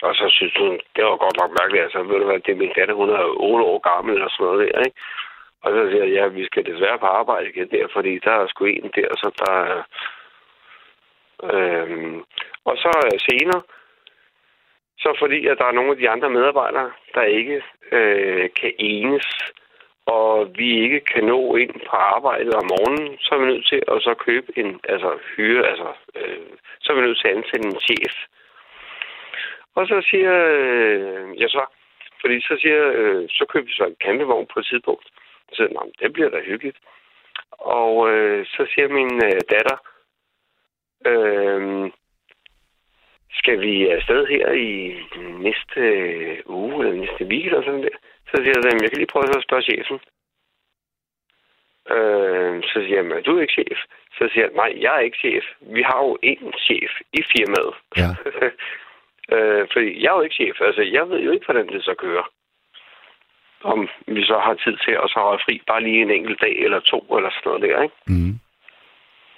Og 0.07 0.15
så 0.15 0.27
synes 0.29 0.55
hun, 0.59 0.81
det 0.97 1.05
var 1.05 1.17
godt 1.25 1.37
nok 1.41 1.51
mærkeligt, 1.61 1.85
altså, 1.85 2.03
ved 2.03 2.19
du 2.19 2.25
hvad, 2.25 2.41
det 2.41 2.53
er 2.53 2.63
min 2.63 2.77
datter, 2.77 2.95
hun 2.95 3.11
er 3.11 3.25
8 3.37 3.65
år 3.65 3.79
gammel 3.91 4.23
og 4.23 4.31
sådan 4.31 4.45
noget 4.47 4.61
der, 4.61 4.79
ikke? 4.87 4.99
Og 5.63 5.71
så 5.73 5.81
siger 5.91 6.05
jeg, 6.05 6.13
ja, 6.13 6.27
vi 6.27 6.45
skal 6.47 6.67
desværre 6.67 6.99
på 6.99 7.07
arbejde 7.07 7.49
igen 7.49 7.69
der, 7.71 7.87
fordi 7.93 8.19
der 8.19 8.31
er 8.31 8.47
sgu 8.47 8.65
en 8.65 8.91
der, 8.97 9.09
så 9.23 9.29
der 9.43 9.53
er... 9.53 9.83
Øhm, 11.53 12.25
og 12.65 12.77
så 12.77 12.93
øh, 13.07 13.19
senere, 13.29 13.63
så 14.99 15.17
fordi 15.19 15.47
at 15.47 15.59
der 15.59 15.65
er 15.65 15.73
nogle 15.79 15.91
af 15.91 15.97
de 15.97 16.11
andre 16.11 16.31
medarbejdere, 16.31 16.91
der 17.15 17.23
ikke 17.23 17.63
øh, 17.93 18.51
kan 18.61 18.73
enes, 18.79 19.27
og 20.07 20.51
vi 20.59 20.83
ikke 20.85 21.01
kan 21.01 21.25
nå 21.25 21.57
ind 21.57 21.75
på 21.91 21.97
arbejdet 21.97 22.55
om 22.55 22.67
morgenen, 22.73 23.19
så 23.21 23.35
er 23.35 23.39
vi 23.39 23.47
nødt 23.47 23.67
til 23.69 23.83
at 23.89 24.03
så 24.03 24.15
købe 24.15 24.59
en, 24.59 24.81
altså 24.89 25.19
hyre, 25.37 25.67
altså, 25.67 25.89
øh, 26.17 26.47
så 26.81 26.93
er 26.93 26.97
vi 26.97 27.03
nødt 27.03 27.19
til 27.19 27.29
at 27.29 27.37
ansætte 27.37 27.69
en 27.69 27.81
chef. 27.81 28.15
Og 29.75 29.87
så 29.87 30.07
siger 30.11 30.35
øh, 30.49 31.41
jeg 31.41 31.51
så, 31.51 31.65
fordi 32.21 32.41
så 32.41 32.57
siger 32.61 32.93
øh, 32.95 33.29
så 33.29 33.45
køber 33.49 33.67
vi 33.67 33.73
så 33.73 33.85
en 33.85 33.97
campingvogn 34.05 34.47
på 34.53 34.59
et 34.61 34.67
tidspunkt. 34.67 35.07
Så 35.49 35.55
siger 35.57 35.67
jeg, 35.69 35.75
"Nå, 35.75 35.81
men 35.85 35.95
det 36.01 36.13
bliver 36.13 36.31
da 36.31 36.41
hyggeligt. 36.41 36.79
Og 37.51 38.11
øh, 38.11 38.47
så 38.47 38.67
siger 38.75 38.89
min 38.89 39.25
øh, 39.25 39.41
datter, 39.51 39.77
Øh, 41.07 41.91
skal 43.33 43.61
vi 43.61 43.89
afsted 43.89 44.27
her 44.27 44.53
i 44.53 44.97
næste 45.47 45.81
uge, 46.47 46.85
eller 46.87 47.01
næste 47.01 47.25
week, 47.25 47.47
eller 47.47 47.63
sådan 47.63 47.83
der? 47.83 47.97
Så 48.31 48.37
siger 48.37 48.55
jeg, 48.57 48.83
jeg 48.83 48.91
kan 48.91 48.99
lige 48.99 49.13
prøve 49.13 49.25
at 49.37 49.43
spørge 49.49 49.63
chefen. 49.63 50.01
Øh, 51.97 52.63
så 52.63 52.79
siger 52.85 53.03
jeg, 53.03 53.11
er 53.19 53.21
du 53.21 53.39
ikke 53.39 53.53
chef? 53.53 53.79
Så 54.19 54.29
siger 54.33 54.45
jeg, 54.47 54.53
nej, 54.55 54.73
jeg 54.81 54.95
er 54.97 55.01
ikke 55.01 55.19
chef. 55.19 55.45
Vi 55.61 55.83
har 55.83 55.99
jo 56.05 56.19
en 56.23 56.53
chef 56.59 56.91
i 57.13 57.23
firmaet. 57.33 57.75
Ja. 57.97 58.09
øh, 59.33 59.69
fordi 59.73 60.03
jeg 60.03 60.11
er 60.11 60.17
jo 60.17 60.21
ikke 60.21 60.35
chef. 60.35 60.61
Altså, 60.61 60.83
jeg 60.83 61.09
ved 61.09 61.21
jo 61.21 61.31
ikke, 61.31 61.45
hvordan 61.45 61.69
det 61.69 61.85
så 61.85 61.95
kører. 61.99 62.31
Om 63.63 63.89
vi 64.07 64.25
så 64.25 64.39
har 64.39 64.55
tid 64.55 64.77
til 64.85 64.91
at 64.91 65.11
så 65.11 65.19
holde 65.21 65.43
fri 65.45 65.63
bare 65.67 65.83
lige 65.83 66.03
en 66.03 66.11
enkelt 66.11 66.41
dag 66.41 66.57
eller 66.57 66.81
to, 66.81 66.99
eller 67.17 67.31
sådan 67.31 67.43
noget 67.45 67.63
der, 67.63 67.83
ikke? 67.83 67.97
Mm. 68.07 68.35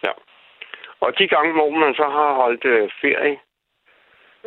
Ja. 0.04 0.12
Og 1.00 1.18
de 1.18 1.28
gange, 1.28 1.52
hvor 1.52 1.70
man 1.70 1.94
så 1.94 2.08
har 2.08 2.34
holdt 2.34 2.64
øh, 2.64 2.90
ferie, 3.00 3.38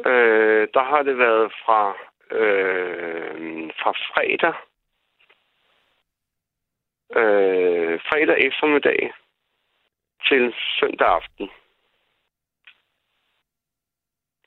øh, 0.06 0.68
der 0.74 0.84
har 0.84 1.02
det 1.04 1.18
været 1.18 1.52
fra, 1.66 1.98
øh, 2.32 3.70
fra 3.80 3.92
fredag, 3.92 4.54
øh, 7.16 8.00
fredag 8.10 8.38
eftermiddag 8.48 9.12
til 10.28 10.54
søndag 10.80 11.08
aften. 11.08 11.50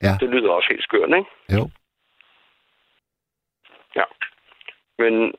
Ja. 0.02 0.12
Det 0.20 0.28
lyder 0.28 0.50
også 0.50 0.68
helt 0.70 0.82
skørt, 0.84 1.08
ikke? 1.08 1.30
Jo. 1.56 1.70
Ja. 3.96 4.04
Men 4.98 5.32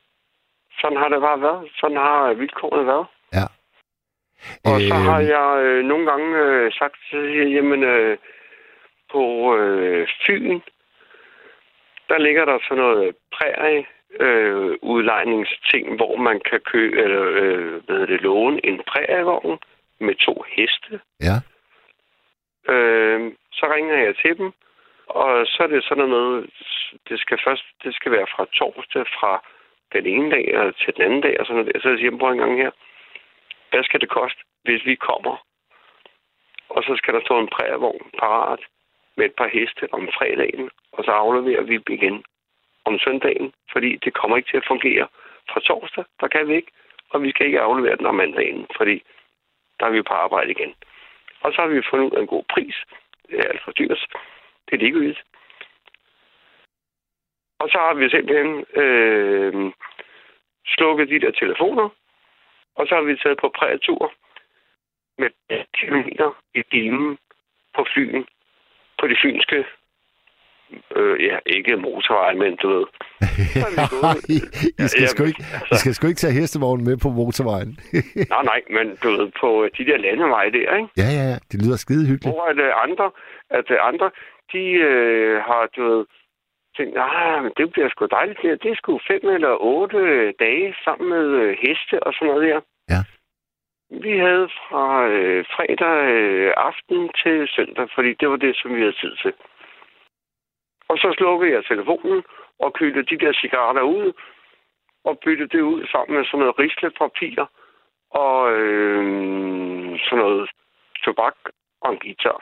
sådan 0.80 0.96
har 0.98 1.08
det 1.08 1.20
bare 1.20 1.40
været. 1.40 1.70
Sådan 1.80 1.96
har 1.96 2.32
vilkårene 2.32 2.86
været. 2.86 3.06
Ja. 3.32 3.46
Og 4.70 4.80
så 4.80 4.94
Øhm. 4.94 5.06
har 5.08 5.20
jeg 5.20 5.62
øh, 5.64 5.84
nogle 5.84 6.06
gange 6.10 6.36
øh, 6.38 6.72
sagt, 6.72 6.96
så 7.10 7.16
jeg, 7.18 7.46
jamen, 7.56 7.82
øh, 7.84 8.18
på 9.12 9.56
øh, 9.56 10.08
Fyn, 10.26 10.60
der 12.08 12.18
ligger 12.18 12.44
der 12.44 12.58
sådan 12.68 12.82
noget 12.84 13.16
prærie 13.32 13.86
øh, 14.20 14.76
udlejningsting, 14.82 15.96
hvor 15.96 16.16
man 16.16 16.40
kan 16.50 16.60
købe, 16.60 16.96
eller 17.02 17.22
øh, 17.22 17.84
hvad 17.84 18.06
det, 18.06 18.20
låne 18.20 18.66
en 18.66 18.80
prærievogn 18.86 19.58
med 20.00 20.14
to 20.14 20.44
heste. 20.48 21.00
Ja. 21.20 21.36
Øh, 22.68 23.32
så 23.52 23.72
ringer 23.74 23.96
jeg 23.96 24.16
til 24.16 24.38
dem, 24.38 24.52
og 25.06 25.46
så 25.46 25.62
er 25.62 25.66
det 25.66 25.84
sådan 25.84 26.08
noget 26.08 26.14
med, 26.14 26.48
det 27.08 27.20
skal 27.20 27.38
først, 27.44 27.64
det 27.84 27.94
skal 27.94 28.12
være 28.12 28.26
fra 28.36 28.44
torsdag 28.52 29.06
fra 29.06 29.42
den 29.92 30.06
ene 30.06 30.30
dag 30.30 30.58
og 30.58 30.76
til 30.76 30.96
den 30.96 31.02
anden 31.02 31.20
dag 31.20 31.40
og 31.40 31.46
sådan 31.46 31.58
noget 31.58 31.74
der. 31.74 31.80
Så 31.80 31.88
jeg 31.88 31.98
siger, 31.98 32.18
prøv 32.18 32.30
en 32.30 32.38
gang 32.38 32.56
her, 32.56 32.70
hvad 33.70 33.84
skal 33.84 34.00
det 34.00 34.08
koste, 34.08 34.40
hvis 34.64 34.86
vi 34.86 34.94
kommer? 34.94 35.36
Og 36.68 36.82
så 36.82 36.92
skal 36.96 37.14
der 37.14 37.20
stå 37.20 37.38
en 37.38 37.48
prævogn 37.48 38.10
parat 38.18 38.60
med 39.16 39.24
et 39.26 39.34
par 39.34 39.48
heste 39.48 39.88
om 39.92 40.08
fredagen, 40.18 40.70
og 40.92 41.04
så 41.04 41.10
afleverer 41.10 41.62
vi 41.62 41.80
igen 41.88 42.24
om 42.84 42.98
søndagen, 42.98 43.52
fordi 43.72 43.96
det 43.96 44.14
kommer 44.14 44.36
ikke 44.36 44.50
til 44.50 44.56
at 44.56 44.66
fungere. 44.68 45.06
Fra 45.50 45.60
torsdag, 45.60 46.04
der 46.20 46.28
kan 46.28 46.48
vi 46.48 46.54
ikke, 46.54 46.72
og 47.10 47.22
vi 47.22 47.30
skal 47.30 47.46
ikke 47.46 47.60
aflevere 47.60 47.96
den 47.96 48.06
om 48.06 48.14
mandagen, 48.14 48.66
fordi 48.76 49.02
der 49.80 49.86
er 49.86 49.90
vi 49.90 50.02
på 50.02 50.14
arbejde 50.14 50.50
igen. 50.50 50.74
Og 51.42 51.52
så 51.52 51.60
har 51.60 51.68
vi 51.68 51.82
fundet 51.90 52.06
ud 52.06 52.16
af 52.16 52.20
en 52.20 52.26
god 52.34 52.44
pris. 52.54 52.76
Det 53.28 53.38
er 53.38 53.48
alt 53.48 53.62
for 53.64 53.72
dyrt. 53.72 54.06
Det 54.66 54.74
er 54.74 54.78
ligegyldigt. 54.78 55.22
Og 57.58 57.68
så 57.68 57.78
har 57.78 57.94
vi 57.94 58.10
simpelthen 58.10 58.64
øh, 58.82 59.72
slukket 60.66 61.08
de 61.08 61.20
der 61.20 61.30
telefoner, 61.30 61.88
og 62.74 62.86
så 62.86 62.94
har 62.94 63.02
vi 63.02 63.16
taget 63.16 63.38
på 63.38 63.48
prætur 63.48 64.12
med 65.18 65.30
kilometer 65.78 66.42
i 66.54 66.62
timen 66.70 67.18
på 67.74 67.86
Fyn, 67.94 68.24
på 68.98 69.06
de 69.08 69.16
fynske, 69.22 69.64
øh, 70.96 71.24
ja, 71.28 71.36
ikke 71.46 71.76
motorveje, 71.76 72.34
men 72.34 72.56
du 72.62 72.68
ved. 72.74 72.86
I, 74.36 74.38
I, 74.82 74.86
skal 74.92 75.02
Ja, 75.02 75.06
sgu 75.06 75.24
ikke, 75.24 75.42
I 75.72 75.76
skal 75.82 75.94
sgu 75.94 76.06
ikke 76.06 76.22
tage 76.24 76.38
hestevognen 76.40 76.84
med 76.88 76.96
på 77.04 77.08
motorvejen. 77.08 77.70
nej, 78.34 78.42
nej, 78.50 78.60
men 78.76 78.86
du 79.02 79.08
ved, 79.16 79.28
på 79.40 79.48
de 79.78 79.84
der 79.88 79.96
landeveje 79.96 80.50
der, 80.52 80.68
ikke? 80.78 80.88
ja, 81.02 81.08
ja, 81.18 81.24
ja. 81.32 81.38
Det 81.50 81.56
lyder 81.62 81.76
skide 81.76 82.04
hyggeligt. 82.10 82.34
Hvor 82.34 82.44
at 82.52 82.58
øh, 82.66 82.72
andre, 82.86 83.10
at 83.50 83.66
øh, 83.70 83.78
andre, 83.90 84.10
de 84.52 84.64
øh, 84.90 85.36
har, 85.48 85.62
du 85.76 85.82
ved, 85.90 86.04
tænkt, 86.76 86.94
ah, 86.98 87.42
men 87.44 87.52
det 87.56 87.72
bliver 87.72 87.88
sgu 87.88 88.06
dejligt. 88.18 88.38
Det, 88.42 88.62
det 88.62 88.70
er 88.70 88.76
sgu 88.80 89.00
fem 89.10 89.22
eller 89.36 89.52
otte 89.74 90.32
dage 90.44 90.74
sammen 90.84 91.06
med 91.14 91.26
øh, 91.42 91.56
heste 91.62 91.96
og 92.06 92.12
sådan 92.12 92.28
noget 92.28 92.42
der. 92.48 92.60
Ja. 92.94 93.00
Vi 94.04 94.12
havde 94.26 94.48
fra 94.66 94.86
øh, 95.08 95.44
fredag 95.54 95.96
øh, 96.16 96.52
aften 96.56 97.00
til 97.22 97.36
søndag, 97.56 97.86
fordi 97.94 98.10
det 98.20 98.28
var 98.30 98.36
det, 98.36 98.52
som 98.56 98.74
vi 98.74 98.80
havde 98.80 99.00
tid 99.02 99.14
til. 99.22 99.32
Og 100.92 100.98
så 100.98 101.14
slukkede 101.18 101.52
jeg 101.52 101.64
telefonen 101.64 102.22
og 102.58 102.72
kølte 102.74 103.02
de 103.10 103.18
der 103.24 103.32
cigaretter 103.32 103.82
ud, 103.82 104.12
og 105.04 105.18
byttede 105.24 105.48
det 105.56 105.60
ud 105.72 105.86
sammen 105.92 106.16
med 106.16 106.24
sådan 106.26 106.38
noget 106.40 106.58
rislepapir 106.58 107.44
og 108.10 108.52
øh, 108.52 109.02
sådan 110.04 110.18
noget 110.24 110.50
tobak 111.04 111.36
og 111.80 111.92
en 111.92 111.98
guitar. 111.98 112.40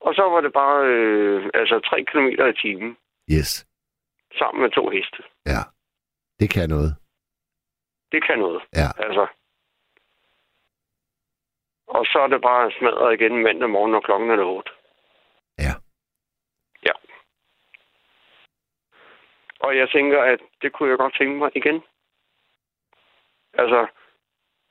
Og 0.00 0.14
så 0.14 0.22
var 0.22 0.40
det 0.40 0.52
bare 0.52 0.86
øh, 0.86 1.50
altså 1.54 1.80
3 1.80 2.04
km 2.04 2.26
i 2.26 2.52
timen 2.62 2.96
Yes. 3.36 3.66
sammen 4.38 4.62
med 4.62 4.70
to 4.70 4.88
heste. 4.88 5.22
Ja. 5.46 5.62
Det 6.40 6.50
kan 6.50 6.68
noget. 6.68 6.96
Det 8.12 8.24
kan 8.26 8.38
noget. 8.38 8.62
Ja. 8.74 8.88
Altså. 9.06 9.26
Og 11.88 12.06
så 12.06 12.18
er 12.18 12.26
det 12.26 12.42
bare 12.42 12.70
smadret 12.78 13.14
igen 13.20 13.42
mandag 13.42 13.70
morgen, 13.70 13.92
når 13.92 14.00
klokken 14.00 14.30
er 14.30 14.44
8. 14.44 14.70
Ja. 16.86 16.92
Og 19.60 19.76
jeg 19.76 19.88
tænker, 19.90 20.22
at 20.22 20.40
det 20.62 20.72
kunne 20.72 20.90
jeg 20.90 20.98
godt 20.98 21.16
tænke 21.18 21.38
mig 21.38 21.50
igen. 21.54 21.82
Altså, 23.54 23.86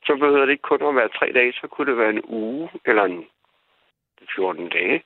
så 0.06 0.16
behøver 0.16 0.46
det 0.46 0.52
ikke 0.52 0.70
kun 0.72 0.82
at 0.90 0.96
være 0.96 1.10
tre 1.20 1.32
dage, 1.34 1.54
så 1.54 1.68
kunne 1.72 1.92
det 1.92 1.98
være 1.98 2.10
en 2.10 2.26
uge 2.26 2.70
eller 2.86 3.04
en 3.04 3.26
14 4.36 4.70
dage. 4.70 5.04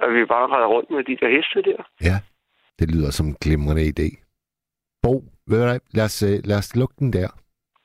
At 0.00 0.14
vi 0.14 0.24
bare 0.24 0.46
redder 0.54 0.66
rundt 0.66 0.90
med 0.90 1.04
de 1.04 1.16
der 1.16 1.30
heste 1.36 1.62
der. 1.70 1.82
Ja. 2.00 2.16
Det 2.78 2.94
lyder 2.94 3.10
som 3.10 3.26
en 3.26 3.36
glimrende 3.40 3.82
idé. 3.92 4.08
Bo, 5.02 5.24
ved 5.46 5.72
du? 5.72 5.78
Lad 5.94 6.04
os, 6.04 6.22
øh, 6.22 6.38
lad 6.44 6.58
os 6.58 6.76
lukke 6.76 6.94
den 6.98 7.12
der. 7.12 7.28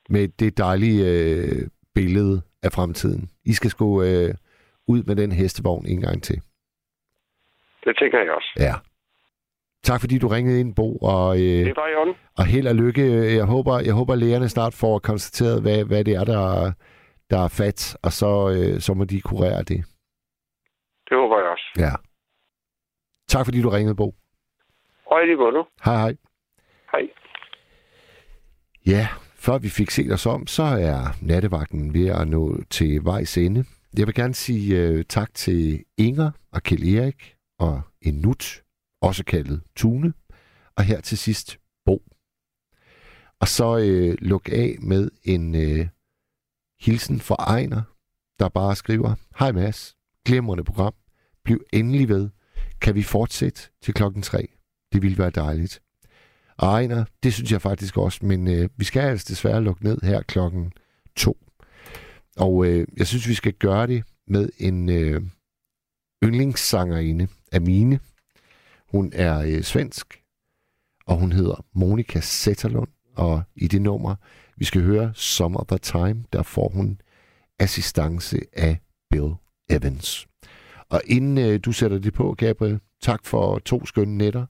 Med 0.10 0.28
det 0.28 0.58
dejlige 0.58 1.02
øh, 1.12 1.68
billede 1.96 2.42
af 2.64 2.72
fremtiden. 2.72 3.30
I 3.46 3.54
skal 3.54 3.70
sgu 3.70 4.04
øh, 4.04 4.34
ud 4.88 5.04
med 5.04 5.16
den 5.16 5.32
hestevogn 5.32 5.86
en 5.86 6.02
gang 6.02 6.24
til. 6.24 6.42
Det 7.86 7.98
tænker 8.00 8.20
jeg 8.20 8.32
også. 8.32 8.52
Ja. 8.60 8.74
Tak 9.84 10.00
fordi 10.00 10.18
du 10.18 10.28
ringede 10.28 10.60
ind, 10.60 10.76
Bo, 10.76 10.98
og, 10.98 11.38
øh, 11.38 11.66
Det 11.66 11.76
var 11.76 12.16
og 12.38 12.46
held 12.46 12.68
og 12.68 12.76
lykke. 12.76 13.36
Jeg 13.36 13.46
håber, 13.46 13.80
jeg 13.80 13.94
håber 13.94 14.16
lægerne 14.16 14.50
snart 14.50 14.74
får 14.74 15.00
konstateret, 15.00 15.62
hvad, 15.62 15.86
hvad 15.86 16.04
det 16.04 16.16
er, 16.16 16.24
der, 16.24 16.72
der 17.30 17.40
er 17.44 17.48
fat, 17.48 17.98
og 18.04 18.12
så, 18.12 18.32
øh, 18.50 18.80
så 18.80 18.94
må 18.94 19.04
de 19.04 19.22
kurere 19.22 19.64
det. 19.64 19.86
Det 21.10 21.18
håber 21.18 21.38
jeg 21.38 21.48
også. 21.48 21.68
Ja. 21.78 21.92
Tak 23.28 23.46
fordi 23.46 23.62
du 23.62 23.70
ringede, 23.70 23.96
Bo. 23.96 24.16
Og 25.06 25.22
i 25.24 25.26
lige 25.26 25.38
måde. 25.38 25.66
Hej 25.86 25.96
hej. 25.96 26.16
Hej. 26.92 27.10
Ja, 28.88 29.08
før 29.36 29.58
vi 29.58 29.70
fik 29.70 29.90
set 29.90 30.12
os 30.12 30.26
om, 30.26 30.48
så 30.48 30.64
er 30.64 31.00
nattevagten 31.22 31.94
ved 31.94 32.08
at 32.10 32.28
nå 32.28 32.58
til 32.70 33.06
vejs 33.06 33.38
ende. 33.38 33.66
Jeg 33.98 34.08
vil 34.08 34.16
gerne 34.16 34.34
sige 34.34 34.90
uh, 34.90 35.02
tak 35.10 35.34
til 35.34 35.84
Inger 35.98 36.32
og 36.54 36.64
Kjell 36.64 36.96
Erik 36.96 37.39
og 37.60 37.82
Enut, 38.02 38.64
også 39.02 39.24
kaldet 39.24 39.62
Tune, 39.76 40.14
og 40.76 40.84
her 40.84 41.02
til 41.02 41.18
sidst 41.18 41.60
Bo. 41.86 42.04
Og 43.40 43.48
så 43.48 43.78
øh, 43.78 44.18
luk 44.22 44.50
af 44.52 44.76
med 44.82 45.12
en 45.24 45.56
øh, 45.56 45.88
hilsen 46.80 47.20
fra 47.20 47.36
Ejner, 47.36 47.82
der 48.40 48.50
bare 48.50 48.76
skriver, 48.76 49.16
Hej 49.40 49.52
Mads, 49.52 49.98
glemrende 50.26 50.64
program, 50.64 50.94
bliv 51.44 51.64
endelig 51.74 52.10
ved, 52.10 52.30
kan 52.82 52.96
vi 52.96 53.04
fortsætte 53.04 53.62
til 53.82 53.94
klokken 53.94 54.22
tre? 54.22 54.48
Det 54.94 55.02
ville 55.02 55.18
være 55.18 55.30
dejligt. 55.30 55.82
Og 56.58 56.68
Ejner, 56.68 57.06
det 57.24 57.34
synes 57.34 57.52
jeg 57.52 57.62
faktisk 57.62 57.98
også, 57.98 58.26
men 58.26 58.48
øh, 58.48 58.70
vi 58.78 58.86
skal 58.86 59.00
altså 59.02 59.26
desværre 59.30 59.64
lukke 59.64 59.84
ned 59.84 59.98
her 60.04 60.22
klokken 60.22 60.74
to. 61.16 61.38
Og 62.38 62.66
øh, 62.66 62.88
jeg 62.98 63.08
synes, 63.08 63.28
vi 63.28 63.34
skal 63.34 63.54
gøre 63.54 63.88
det 63.88 64.04
med 64.28 64.50
en 64.58 64.90
øh, 64.90 65.22
yndlingssangerinde 66.24 67.28
af 67.52 67.62
mine. 67.62 68.00
Hun 68.92 69.12
er 69.16 69.40
øh, 69.40 69.62
svensk, 69.62 70.22
og 71.06 71.18
hun 71.18 71.32
hedder 71.32 71.66
Monika 71.74 72.22
Zetterlund. 72.22 72.90
Og 73.16 73.44
i 73.56 73.68
det 73.68 73.82
nummer, 73.82 74.16
vi 74.58 74.66
skal 74.66 74.82
høre 74.82 75.12
Some 75.16 75.60
Other 75.60 75.78
Time, 75.78 76.24
der 76.34 76.44
får 76.44 76.70
hun 76.70 77.02
assistance 77.60 78.40
af 78.54 78.80
Bill 79.10 79.34
Evans. 79.70 80.28
Og 80.90 81.02
inden 81.06 81.38
øh, 81.38 81.60
du 81.66 81.72
sætter 81.72 82.00
det 82.00 82.14
på, 82.14 82.34
Gabriel, 82.34 82.80
tak 83.02 83.26
for 83.26 83.60
to 83.60 83.86
skønne 83.86 84.18
nætter. 84.18 84.46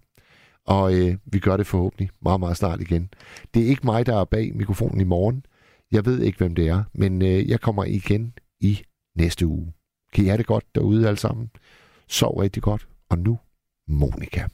Og 0.65 0.93
øh, 0.93 1.17
vi 1.25 1.39
gør 1.39 1.57
det 1.57 1.67
forhåbentlig 1.67 2.09
meget, 2.21 2.39
meget 2.39 2.57
snart 2.57 2.81
igen. 2.81 3.09
Det 3.53 3.63
er 3.63 3.67
ikke 3.67 3.85
mig, 3.85 4.05
der 4.05 4.19
er 4.19 4.25
bag 4.25 4.55
mikrofonen 4.55 5.01
i 5.01 5.03
morgen. 5.03 5.45
Jeg 5.91 6.05
ved 6.05 6.21
ikke, 6.21 6.37
hvem 6.37 6.55
det 6.55 6.67
er, 6.67 6.83
men 6.93 7.21
øh, 7.21 7.49
jeg 7.49 7.61
kommer 7.61 7.83
igen 7.83 8.33
i 8.59 8.81
næste 9.15 9.47
uge. 9.47 9.73
Kan 10.13 10.25
I 10.25 10.27
have 10.27 10.37
det 10.37 10.47
godt 10.47 10.75
derude 10.75 11.07
alle 11.07 11.17
sammen? 11.17 11.49
Sov 12.07 12.37
rigtig 12.37 12.63
godt. 12.63 12.87
Og 13.09 13.19
nu, 13.19 13.39
Monika. 13.87 14.47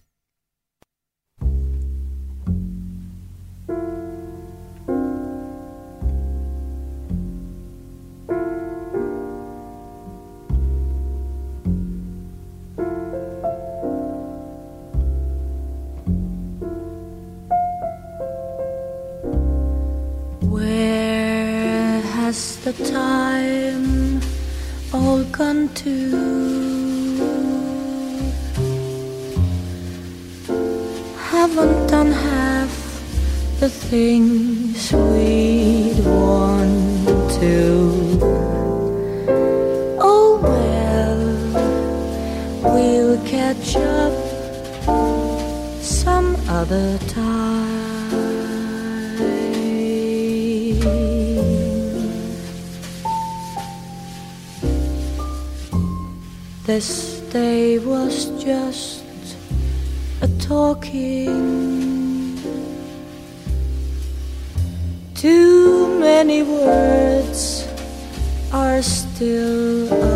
Where 20.42 22.02
has 22.02 22.58
the 22.64 22.74
time 22.74 24.05
to? 25.82 25.92
Haven't 31.32 31.88
done 31.88 32.12
half 32.12 32.74
the 33.60 33.70
things 33.70 34.92
we'd 34.92 36.00
want 36.06 37.32
to. 37.40 37.58
Oh 40.12 40.30
well, 40.52 41.24
we'll 42.74 43.18
catch 43.26 43.76
up 43.78 44.16
some 45.82 46.36
other 46.60 46.98
time. 47.08 47.25
This 56.66 57.20
day 57.30 57.78
was 57.78 58.26
just 58.44 59.04
a 60.22 60.28
talking. 60.40 62.40
Too 65.14 66.00
many 66.00 66.42
words 66.42 67.68
are 68.52 68.82
still 68.82 70.15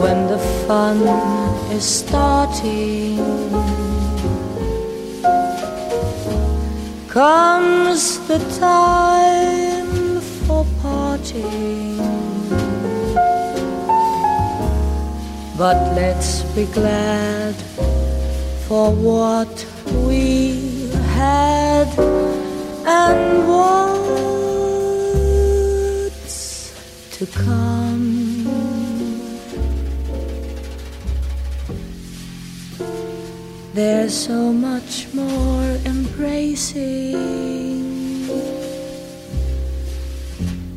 when 0.00 0.26
the 0.28 0.38
fun 0.66 0.98
is 1.76 1.84
starting, 1.84 3.18
comes 7.08 8.18
the 8.26 8.38
time 8.58 10.20
for 10.46 10.64
parting. 10.80 11.98
But 15.58 15.78
let's 15.94 16.42
be 16.56 16.64
glad 16.78 17.54
for 18.66 18.90
what 18.90 19.66
we 20.06 20.90
had 21.20 21.88
and 22.86 23.48
what's 23.50 24.00
to 27.18 27.26
come. 27.26 27.89
There's 33.82 34.12
so 34.12 34.52
much 34.52 35.08
more 35.14 35.64
embracing. 35.86 37.16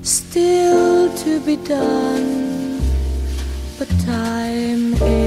Still 0.01 1.13
to 1.13 1.41
be 1.41 1.57
done, 1.57 2.80
but 3.77 3.89
time 4.05 4.93
is 4.93 5.23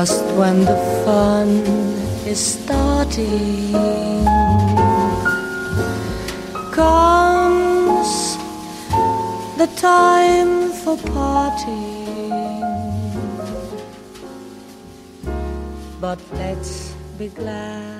Just 0.00 0.22
when 0.38 0.60
the 0.60 0.76
fun 1.04 1.48
is 2.24 2.38
starting, 2.38 3.74
comes 6.70 8.36
the 9.58 9.66
time 9.74 10.70
for 10.70 10.96
parting. 10.98 12.62
But 16.00 16.20
let's 16.34 16.94
be 17.18 17.26
glad 17.26 17.97